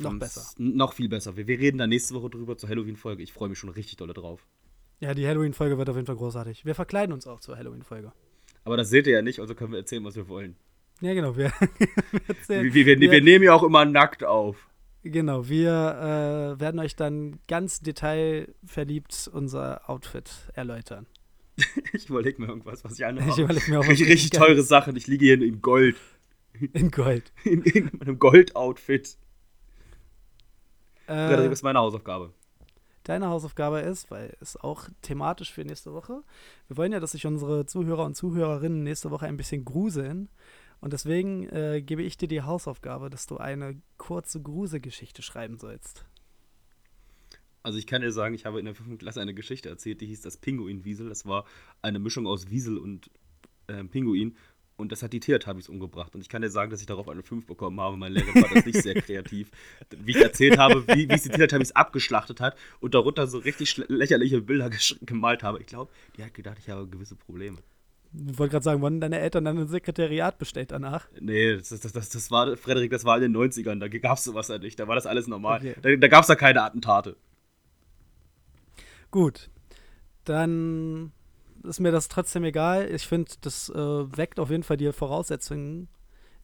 Noch 0.00 0.18
besser. 0.18 0.44
Noch 0.58 0.92
viel 0.94 1.08
besser. 1.08 1.36
Wir, 1.36 1.46
wir 1.46 1.60
reden 1.60 1.78
da 1.78 1.86
nächste 1.86 2.14
Woche 2.14 2.30
drüber 2.30 2.58
zur 2.58 2.68
Halloween-Folge. 2.68 3.22
Ich 3.22 3.32
freue 3.32 3.48
mich 3.48 3.58
schon 3.58 3.70
richtig 3.70 3.96
dolle 3.96 4.14
drauf. 4.14 4.44
Ja, 4.98 5.14
die 5.14 5.28
Halloween-Folge 5.28 5.78
wird 5.78 5.88
auf 5.88 5.94
jeden 5.94 6.06
Fall 6.06 6.16
großartig. 6.16 6.64
Wir 6.64 6.74
verkleiden 6.74 7.12
uns 7.12 7.28
auch 7.28 7.38
zur 7.38 7.56
Halloween-Folge. 7.56 8.12
Aber 8.68 8.76
das 8.76 8.90
seht 8.90 9.06
ihr 9.06 9.14
ja 9.14 9.22
nicht, 9.22 9.40
also 9.40 9.54
können 9.54 9.72
wir 9.72 9.78
erzählen, 9.78 10.04
was 10.04 10.14
wir 10.14 10.28
wollen. 10.28 10.54
Ja, 11.00 11.14
genau. 11.14 11.34
Wir, 11.38 11.50
wir 11.78 12.20
erzählen, 12.28 12.64
Wir, 12.74 12.84
wir, 12.84 13.00
wir, 13.00 13.22
nehmen 13.22 13.42
ja 13.42 13.54
auch 13.54 13.62
immer 13.62 13.86
nackt 13.86 14.24
auf. 14.24 14.68
Genau, 15.04 15.48
wir 15.48 15.70
äh, 15.70 16.60
werden 16.60 16.78
euch 16.78 16.94
dann 16.94 17.38
ganz 17.48 17.80
detailverliebt 17.80 19.30
unser 19.32 19.88
Outfit 19.88 20.30
erläutern. 20.52 21.06
Ich 21.94 22.10
überlege 22.10 22.42
mir 22.42 22.48
irgendwas, 22.48 22.84
was 22.84 22.98
ich 22.98 23.06
anhabe. 23.06 23.30
Ich 23.30 23.38
überleg 23.38 23.68
mir 23.68 23.78
auch 23.80 23.88
was 23.88 23.98
richtig, 24.00 24.28
teure 24.28 24.62
Sachen. 24.62 24.96
Ich 24.96 25.06
liege 25.06 25.24
hier 25.24 25.40
in 25.40 25.62
Gold. 25.62 25.96
In 26.74 26.90
Gold. 26.90 27.32
In, 27.44 27.62
in 27.62 27.90
meinem 27.98 28.18
Gold-Outfit. 28.18 29.16
Äh, 31.06 31.36
das 31.36 31.52
ist 31.52 31.62
meine 31.62 31.78
Hausaufgabe. 31.78 32.34
Deine 33.08 33.28
Hausaufgabe 33.28 33.80
ist, 33.80 34.10
weil 34.10 34.36
es 34.40 34.56
auch 34.56 34.88
thematisch 35.02 35.52
für 35.52 35.64
nächste 35.64 35.92
Woche. 35.92 36.22
Wir 36.68 36.76
wollen 36.76 36.92
ja, 36.92 37.00
dass 37.00 37.12
sich 37.12 37.26
unsere 37.26 37.66
Zuhörer 37.66 38.04
und 38.04 38.14
Zuhörerinnen 38.14 38.82
nächste 38.82 39.10
Woche 39.10 39.26
ein 39.26 39.36
bisschen 39.36 39.64
gruseln. 39.64 40.28
Und 40.80 40.92
deswegen 40.92 41.48
äh, 41.48 41.82
gebe 41.82 42.02
ich 42.02 42.16
dir 42.16 42.28
die 42.28 42.42
Hausaufgabe, 42.42 43.10
dass 43.10 43.26
du 43.26 43.38
eine 43.38 43.80
kurze 43.96 44.40
Gruselgeschichte 44.40 45.22
schreiben 45.22 45.58
sollst. 45.58 46.04
Also 47.62 47.78
ich 47.78 47.86
kann 47.86 48.02
dir 48.02 48.12
sagen, 48.12 48.34
ich 48.34 48.44
habe 48.44 48.58
in 48.58 48.66
der 48.66 48.74
5. 48.74 48.98
Klasse 48.98 49.20
eine 49.20 49.34
Geschichte 49.34 49.68
erzählt, 49.68 50.00
die 50.00 50.06
hieß 50.06 50.20
das 50.20 50.36
Pinguin-Wiesel. 50.36 51.08
Das 51.08 51.26
war 51.26 51.44
eine 51.82 51.98
Mischung 51.98 52.26
aus 52.26 52.50
Wiesel 52.50 52.78
und 52.78 53.10
äh, 53.66 53.84
Pinguin. 53.84 54.36
Und 54.78 54.92
das 54.92 55.02
hat 55.02 55.12
die 55.12 55.18
Teletubbies 55.18 55.68
umgebracht. 55.68 56.14
Und 56.14 56.20
ich 56.20 56.28
kann 56.28 56.40
dir 56.40 56.50
sagen, 56.50 56.70
dass 56.70 56.80
ich 56.80 56.86
darauf 56.86 57.08
eine 57.08 57.24
5 57.24 57.46
bekommen 57.46 57.80
habe. 57.80 57.96
Mein 57.96 58.12
Lehrer 58.12 58.32
war 58.32 58.48
das 58.54 58.64
nicht 58.64 58.80
sehr 58.80 58.94
kreativ. 58.94 59.50
Wie 59.90 60.12
ich 60.12 60.22
erzählt 60.22 60.56
habe, 60.56 60.86
wie, 60.86 61.08
wie 61.08 61.14
es 61.14 61.24
die 61.24 61.30
Teletubbies 61.30 61.72
abgeschlachtet 61.72 62.40
hat 62.40 62.56
und 62.78 62.94
darunter 62.94 63.26
so 63.26 63.38
richtig 63.38 63.76
lächerliche 63.88 64.40
Bilder 64.40 64.70
gemalt 65.02 65.42
habe. 65.42 65.58
Ich 65.60 65.66
glaube, 65.66 65.90
die 66.16 66.22
hat 66.22 66.32
gedacht, 66.32 66.58
ich 66.60 66.70
habe 66.70 66.86
gewisse 66.86 67.16
Probleme. 67.16 67.58
Ich 68.12 68.38
wollte 68.38 68.52
gerade 68.52 68.64
sagen, 68.64 68.80
wurden 68.80 69.00
deine 69.00 69.18
Eltern 69.18 69.44
dann 69.44 69.58
ein 69.58 69.66
Sekretariat 69.66 70.38
bestellt 70.38 70.70
danach? 70.70 71.08
Nee, 71.20 71.56
das, 71.56 71.70
das, 71.70 71.92
das, 71.92 72.08
das 72.08 72.30
war, 72.30 72.56
Frederik, 72.56 72.92
das 72.92 73.04
war 73.04 73.16
in 73.20 73.32
den 73.32 73.36
90ern. 73.36 73.80
Da 73.80 73.88
gab 73.88 74.16
es 74.16 74.24
sowas 74.24 74.46
ja 74.46 74.58
nicht. 74.58 74.78
Da 74.78 74.86
war 74.86 74.94
das 74.94 75.06
alles 75.06 75.26
normal. 75.26 75.58
Okay. 75.58 75.74
Da, 75.82 75.96
da 75.96 76.08
gab 76.08 76.22
es 76.22 76.28
ja 76.28 76.36
keine 76.36 76.62
Attentate. 76.62 77.16
Gut. 79.10 79.50
Dann 80.24 81.10
ist 81.64 81.80
mir 81.80 81.92
das 81.92 82.08
trotzdem 82.08 82.44
egal. 82.44 82.90
Ich 82.92 83.06
finde, 83.06 83.32
das 83.40 83.68
äh, 83.70 83.76
weckt 83.76 84.40
auf 84.40 84.50
jeden 84.50 84.62
Fall 84.62 84.76
die 84.76 84.92
Voraussetzungen, 84.92 85.88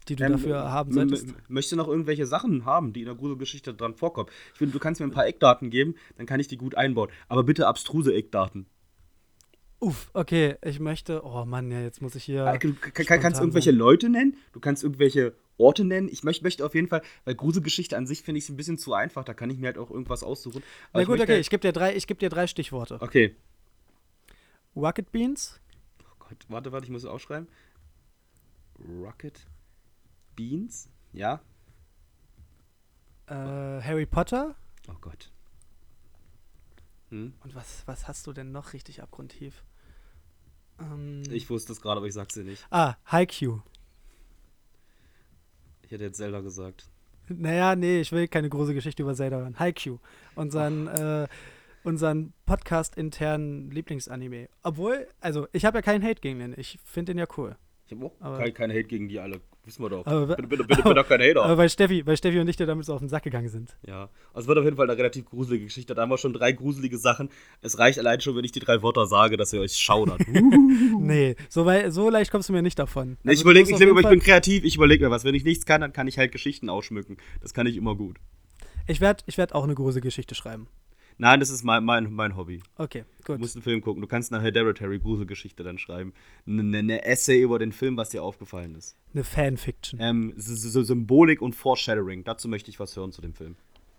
die 0.09 0.17
du 0.17 0.25
ähm, 0.25 0.33
dafür 0.33 0.71
haben 0.71 0.93
solltest. 0.93 1.35
Möchte 1.49 1.77
noch 1.77 1.89
irgendwelche 1.89 2.27
Sachen 2.27 2.65
haben, 2.65 2.93
die 2.93 3.01
in 3.01 3.07
der 3.07 3.15
Gruselgeschichte 3.15 3.75
dran 3.75 3.95
vorkommen. 3.95 4.29
Ich 4.53 4.59
finde, 4.59 4.73
du 4.73 4.79
kannst 4.79 5.01
mir 5.01 5.07
ein 5.07 5.13
paar 5.13 5.27
Eckdaten 5.27 5.71
geben, 5.71 5.95
dann 6.17 6.27
kann 6.27 6.41
ich 6.41 6.49
die 6.49 6.57
gut 6.57 6.77
einbauen. 6.77 7.11
Aber 7.29 7.43
bitte 7.43 7.67
abstruse 7.67 8.15
Eckdaten. 8.15 8.67
Uff, 9.81 10.11
okay, 10.15 10.57
ich 10.65 10.81
möchte. 10.81 11.23
Oh 11.25 11.45
Mann, 11.45 11.71
ja, 11.71 11.81
jetzt 11.81 12.01
muss 12.01 12.15
ich 12.15 12.25
hier. 12.25 12.45
Du 12.59 12.73
kannst 13.05 13.41
irgendwelche 13.41 13.71
sein. 13.71 13.79
Leute 13.79 14.09
nennen, 14.09 14.37
du 14.53 14.61
kannst 14.61 14.83
irgendwelche 14.83 15.35
Orte 15.59 15.85
nennen. 15.85 16.09
Ich 16.11 16.25
möchte, 16.25 16.43
möchte 16.43 16.65
auf 16.65 16.75
jeden 16.75 16.89
Fall, 16.89 17.03
weil 17.25 17.35
Gruselgeschichte 17.35 17.97
an 17.97 18.07
sich 18.07 18.23
finde 18.23 18.39
ich 18.39 18.45
es 18.45 18.51
ein 18.51 18.57
bisschen 18.57 18.79
zu 18.79 18.95
einfach, 18.95 19.25
da 19.25 19.35
kann 19.35 19.51
ich 19.51 19.59
mir 19.59 19.67
halt 19.67 19.79
auch 19.79 19.91
irgendwas 19.91 20.23
aussuchen. 20.23 20.63
Aber 20.93 21.03
Na 21.03 21.05
gut, 21.05 21.21
okay, 21.21 21.33
halt 21.33 21.41
ich 21.41 21.51
gebe 21.51 21.61
dir, 21.61 21.73
drei, 21.73 21.99
geb 21.99 22.19
dir 22.19 22.31
drei 22.31 22.47
Stichworte. 22.47 22.99
Okay. 23.01 23.37
Rocket 24.77 25.11
Beans. 25.13 25.61
Oh 26.03 26.15
Gott, 26.19 26.45
warte, 26.49 26.73
warte, 26.73 26.85
ich 26.87 26.91
muss 26.91 27.05
es 27.05 27.09
aufschreiben. 27.09 27.49
Rocket 28.79 29.47
Beans, 30.37 30.89
ja. 31.13 31.41
Äh, 33.27 33.35
Harry 33.35 34.07
Potter. 34.07 34.55
Oh 34.89 34.97
Gott. 35.01 35.31
Hm? 37.11 37.35
Und 37.41 37.55
was, 37.55 37.87
was 37.87 38.09
hast 38.09 38.27
du 38.27 38.33
denn 38.33 38.53
noch 38.53 38.73
richtig 38.73 39.03
abgrundtief? 39.03 39.65
Ähm, 40.81 41.23
ich 41.31 41.49
wusste 41.49 41.73
es 41.73 41.81
gerade, 41.81 41.99
aber 41.99 42.07
ich 42.07 42.15
sag's 42.15 42.35
dir 42.35 42.45
nicht. 42.45 42.67
Ah, 42.71 42.97
Haikyuu. 43.07 43.61
Ich 45.83 45.93
hätte 45.93 46.05
jetzt 46.05 46.17
Zelda 46.17 46.41
gesagt. 46.41 46.91
Naja, 47.29 47.77
nee, 47.77 48.01
ich 48.01 48.13
will 48.13 48.29
keine 48.29 48.49
große 48.51 48.75
Geschichte 48.75 49.03
über 49.03 49.15
Zelda 49.15 49.39
hören. 49.39 49.59
Haikyuu. 49.59 49.99
Unseren, 50.35 50.89
äh, 50.89 51.29
unseren 51.85 52.33
Podcast-internen 52.47 53.71
Lieblingsanime. 53.71 54.49
Obwohl, 54.63 55.07
also, 55.21 55.47
ich 55.53 55.65
habe 55.65 55.79
ja 55.79 55.83
keinen 55.83 56.03
Hate 56.03 56.21
gegen 56.21 56.39
den. 56.39 56.55
Ich 56.57 56.79
finde 56.85 57.13
den 57.13 57.19
ja 57.19 57.27
cool. 57.37 57.57
Ich 57.87 57.93
habe 57.93 58.07
auch 58.07 58.39
keinen 58.39 58.55
kein 58.55 58.71
Hate 58.71 58.85
gegen 58.85 59.09
die 59.09 59.21
alle. 59.21 59.41
Wissen 59.67 59.83
wir 59.83 59.89
doch. 59.89 60.07
Aber, 60.07 60.27
bitte, 60.27 60.49
bitte, 60.49 60.65
bitte, 60.65 60.83
bitte 60.83 60.95
doch 60.95 61.09
kein 61.09 61.21
Hater. 61.23 61.43
Aber 61.43 61.57
weil 61.57 61.71
Steffi, 61.71 62.07
weil 62.07 62.17
Steffi 62.17 62.39
und 62.39 62.49
ich 62.49 62.57
dir 62.57 62.67
damit 62.67 62.85
so 62.85 62.93
auf 62.93 63.01
den 63.01 63.09
Sack 63.09 63.23
gegangen 63.23 63.49
sind. 63.49 63.77
Ja, 63.87 64.11
also 64.33 64.45
es 64.45 64.47
wird 64.47 64.59
auf 64.59 64.65
jeden 64.65 64.77
Fall 64.77 64.89
eine 64.89 64.99
relativ 64.99 65.25
gruselige 65.25 65.65
Geschichte. 65.65 65.95
Da 65.95 66.03
haben 66.03 66.11
wir 66.11 66.19
schon 66.19 66.35
drei 66.35 66.53
gruselige 66.53 66.99
Sachen. 66.99 67.31
Es 67.63 67.79
reicht 67.79 67.99
allein 67.99 68.21
schon, 68.21 68.37
wenn 68.37 68.45
ich 68.45 68.53
die 68.53 68.61
drei 68.61 68.83
Wörter 68.83 69.07
sage, 69.07 69.37
dass 69.37 69.53
ihr 69.53 69.61
euch 69.61 69.77
schaudert. 69.77 70.21
nee, 70.99 71.37
so, 71.49 71.65
weil, 71.65 71.91
so 71.93 72.11
leicht 72.11 72.31
kommst 72.31 72.51
du 72.51 72.53
mir 72.53 72.63
nicht 72.63 72.79
davon. 72.79 73.17
Nee, 73.23 73.31
also, 73.31 73.41
ich 73.41 73.43
überlege, 73.43 73.71
ich, 73.71 73.81
ich 73.81 74.09
bin 74.09 74.21
kreativ, 74.21 74.65
ich 74.65 74.77
überlege 74.77 75.05
mir 75.05 75.11
was. 75.11 75.25
Wenn 75.25 75.35
ich 75.35 75.45
nichts 75.45 75.65
kann, 75.65 75.81
dann 75.81 75.93
kann 75.93 76.09
ich 76.09 76.19
halt 76.19 76.33
Geschichten 76.33 76.69
ausschmücken. 76.69 77.17
Das 77.41 77.55
kann 77.55 77.67
ich 77.67 77.77
immer 77.77 77.95
gut. 77.95 78.19
Ich 78.87 79.01
werde 79.01 79.25
ich 79.27 79.39
werd 79.39 79.55
auch 79.55 79.65
eine 79.65 79.75
große 79.75 80.03
Geschichte 80.03 80.35
schreiben. 80.35 80.69
Nein, 81.19 81.41
das 81.41 81.51
ist 81.51 81.63
mein, 81.63 81.85
mein, 81.85 82.13
mein 82.13 82.37
Hobby. 82.37 82.63
Okay, 82.77 83.05
gut. 83.25 83.37
Du 83.37 83.41
musst 83.41 83.55
einen 83.55 83.63
Film 83.63 83.81
gucken. 83.81 84.01
Du 84.01 84.09
kannst 84.09 84.33
eine 84.33 84.43
Hereditary 84.43 84.99
Gruselgeschichte 84.99 85.63
dann 85.63 85.79
schreiben. 85.79 86.13
Eine, 86.47 86.79
eine, 86.79 87.05
Essay 87.05 87.41
über 87.41 87.59
den 87.59 87.73
Film, 87.73 87.97
was 87.97 88.11
dir 88.11 88.23
aufgefallen 88.23 88.75
ist. 88.75 88.97
Eine 89.13 89.25
Fanfiction. 89.25 90.01
Ähm, 90.01 90.35
so 90.37 90.83
Symbolik 90.83 91.41
und 91.41 91.55
Foreshadowing. 91.55 92.25
Dazu 92.25 92.49
möchte 92.49 92.71
ich 92.71 92.81
was 92.81 92.97
hören 92.97 93.13
zu 93.13 93.23
dem 93.23 93.35
Film. 93.35 93.57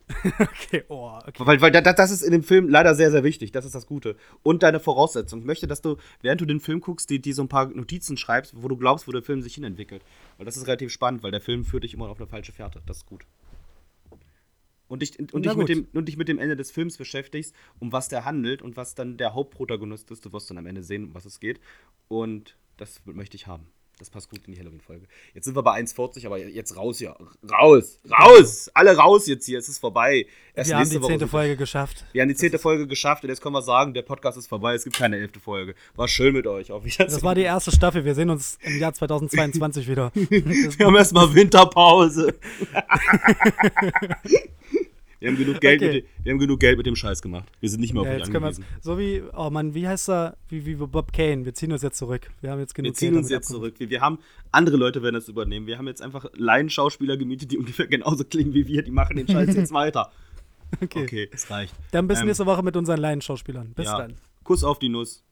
okay, 0.39 0.83
oh, 0.89 1.17
okay. 1.25 1.45
Weil, 1.45 1.61
weil 1.61 1.71
das 1.71 2.11
ist 2.11 2.21
in 2.21 2.31
dem 2.31 2.43
Film 2.43 2.69
leider 2.69 2.93
sehr, 2.93 3.09
sehr 3.09 3.23
wichtig. 3.23 3.51
Das 3.51 3.65
ist 3.65 3.73
das 3.73 3.87
Gute. 3.87 4.17
Und 4.43 4.61
deine 4.61 4.79
Voraussetzung. 4.79 5.39
Ich 5.39 5.45
möchte, 5.45 5.67
dass 5.67 5.81
du, 5.81 5.97
während 6.21 6.41
du 6.41 6.45
den 6.45 6.59
Film 6.59 6.81
guckst, 6.81 7.09
die, 7.09 7.19
die 7.19 7.33
so 7.33 7.41
ein 7.41 7.47
paar 7.47 7.67
Notizen 7.69 8.17
schreibst, 8.17 8.53
wo 8.61 8.67
du 8.67 8.77
glaubst, 8.77 9.07
wo 9.07 9.11
der 9.11 9.23
Film 9.23 9.41
sich 9.41 9.55
hinentwickelt. 9.55 10.03
Weil 10.37 10.45
das 10.45 10.57
ist 10.57 10.67
relativ 10.67 10.91
spannend, 10.91 11.23
weil 11.23 11.31
der 11.31 11.41
Film 11.41 11.63
führt 11.63 11.85
dich 11.85 11.93
immer 11.93 12.09
auf 12.09 12.19
eine 12.19 12.27
falsche 12.27 12.51
Fährte. 12.51 12.83
Das 12.85 12.97
ist 12.97 13.05
gut 13.05 13.25
und 14.87 15.01
dich, 15.01 15.17
und, 15.19 15.45
dich 15.45 15.55
mit 15.55 15.69
dem, 15.69 15.87
und 15.93 16.05
dich 16.07 16.17
mit 16.17 16.27
dem 16.27 16.39
Ende 16.39 16.55
des 16.55 16.71
Films 16.71 16.97
beschäftigst, 16.97 17.55
um 17.79 17.91
was 17.91 18.07
der 18.09 18.25
handelt 18.25 18.61
und 18.61 18.77
was 18.77 18.95
dann 18.95 19.17
der 19.17 19.33
Hauptprotagonist 19.33 20.11
ist. 20.11 20.25
Du 20.25 20.33
wirst 20.33 20.49
dann 20.49 20.57
am 20.57 20.65
Ende 20.65 20.83
sehen, 20.83 21.05
um 21.05 21.15
was 21.15 21.25
es 21.25 21.39
geht. 21.39 21.59
Und 22.07 22.57
das 22.77 23.01
möchte 23.05 23.35
ich 23.35 23.47
haben. 23.47 23.67
Das 23.97 24.09
passt 24.09 24.29
gut 24.29 24.41
in 24.45 24.53
die 24.53 24.59
Halloween-Folge. 24.59 25.07
Jetzt 25.33 25.45
sind 25.45 25.55
wir 25.55 25.63
bei 25.63 25.79
1,40, 25.79 26.25
aber 26.25 26.37
jetzt 26.37 26.75
raus 26.75 26.97
hier. 26.97 27.15
Raus! 27.49 27.97
Raus! 28.11 28.69
Alle 28.73 28.97
raus 28.97 29.25
jetzt 29.25 29.45
hier. 29.45 29.57
Es 29.57 29.69
ist 29.69 29.79
vorbei. 29.79 30.27
Erst 30.53 30.69
wir 30.69 30.77
haben 30.77 30.89
die 30.89 30.99
zehnte 30.99 31.29
Folge 31.29 31.55
geschafft. 31.55 32.03
Wir 32.11 32.21
haben 32.21 32.27
die 32.27 32.35
zehnte 32.35 32.59
Folge 32.59 32.87
geschafft 32.87 33.23
und 33.23 33.29
jetzt 33.29 33.39
können 33.41 33.55
wir 33.55 33.61
sagen, 33.61 33.93
der 33.93 34.01
Podcast 34.01 34.37
ist 34.37 34.47
vorbei. 34.47 34.73
Es 34.75 34.83
gibt 34.83 34.97
keine 34.97 35.17
elfte 35.17 35.39
Folge. 35.39 35.75
War 35.95 36.09
schön 36.09 36.33
mit 36.33 36.45
euch. 36.45 36.73
Auf 36.73 36.83
das 36.85 37.23
war 37.23 37.35
die 37.35 37.43
erste 37.43 37.71
Staffel. 37.71 38.03
Wir 38.03 38.15
sehen 38.15 38.29
uns 38.29 38.57
im 38.63 38.79
Jahr 38.79 38.93
2022 38.93 39.87
wieder. 39.89 40.11
wir 40.13 40.85
haben 40.85 40.95
erstmal 40.95 41.33
Winterpause. 41.33 42.35
Wir 45.19 45.29
haben 45.29 45.37
genug 45.37 45.61
Geld, 45.61 45.81
okay. 45.81 45.93
mit, 45.93 46.05
wir 46.23 46.31
haben 46.31 46.39
genug 46.39 46.59
Geld 46.59 46.77
mit 46.77 46.85
dem 46.85 46.95
Scheiß 46.95 47.21
gemacht. 47.21 47.47
Wir 47.59 47.69
sind 47.69 47.79
nicht 47.79 47.93
mehr 47.93 48.01
auf 48.01 48.07
ja, 48.07 48.17
dich 48.17 48.25
angewiesen. 48.25 48.65
So 48.81 48.97
wie, 48.97 49.23
oh 49.35 49.49
Mann, 49.49 49.73
wie 49.73 49.87
heißt 49.87 50.09
er? 50.09 50.37
Wie, 50.49 50.65
wie 50.65 50.75
Bob 50.75 51.13
Kane. 51.13 51.45
Wir 51.45 51.53
ziehen 51.53 51.71
uns 51.71 51.81
jetzt 51.81 51.97
zurück. 51.97 52.29
Wir 52.41 52.51
haben 52.51 52.59
jetzt 52.59 52.75
genug 52.75 52.91
Wir 52.91 52.93
ziehen 52.93 53.11
Geld 53.11 53.23
uns 53.23 53.29
jetzt 53.29 53.47
abkommen. 53.47 53.71
zurück. 53.71 53.79
Wir, 53.79 53.89
wir, 53.89 54.01
haben, 54.01 54.19
andere 54.51 54.77
Leute 54.77 55.01
werden 55.01 55.15
das 55.15 55.27
übernehmen. 55.27 55.67
Wir 55.67 55.77
haben 55.77 55.87
jetzt 55.87 56.01
einfach 56.01 56.25
Laienschauspieler 56.35 57.17
gemietet, 57.17 57.51
die 57.51 57.57
ungefähr 57.59 57.87
genauso 57.87 58.23
klingen 58.23 58.53
wie 58.53 58.67
wir. 58.67 58.83
Die 58.83 58.91
machen 58.91 59.15
den 59.15 59.27
Scheiß 59.27 59.55
jetzt 59.55 59.73
weiter. 59.73 60.11
Okay. 60.81 61.03
Okay, 61.03 61.29
es 61.31 61.49
reicht. 61.49 61.73
Dann 61.91 62.07
bis 62.07 62.19
ähm, 62.19 62.27
nächste 62.27 62.45
Woche 62.45 62.63
mit 62.63 62.75
unseren 62.75 62.99
Laienschauspielern. 62.99 63.73
Bis 63.73 63.85
ja. 63.85 63.97
dann. 63.97 64.15
Kuss 64.43 64.63
auf 64.63 64.79
die 64.79 64.89
Nuss. 64.89 65.24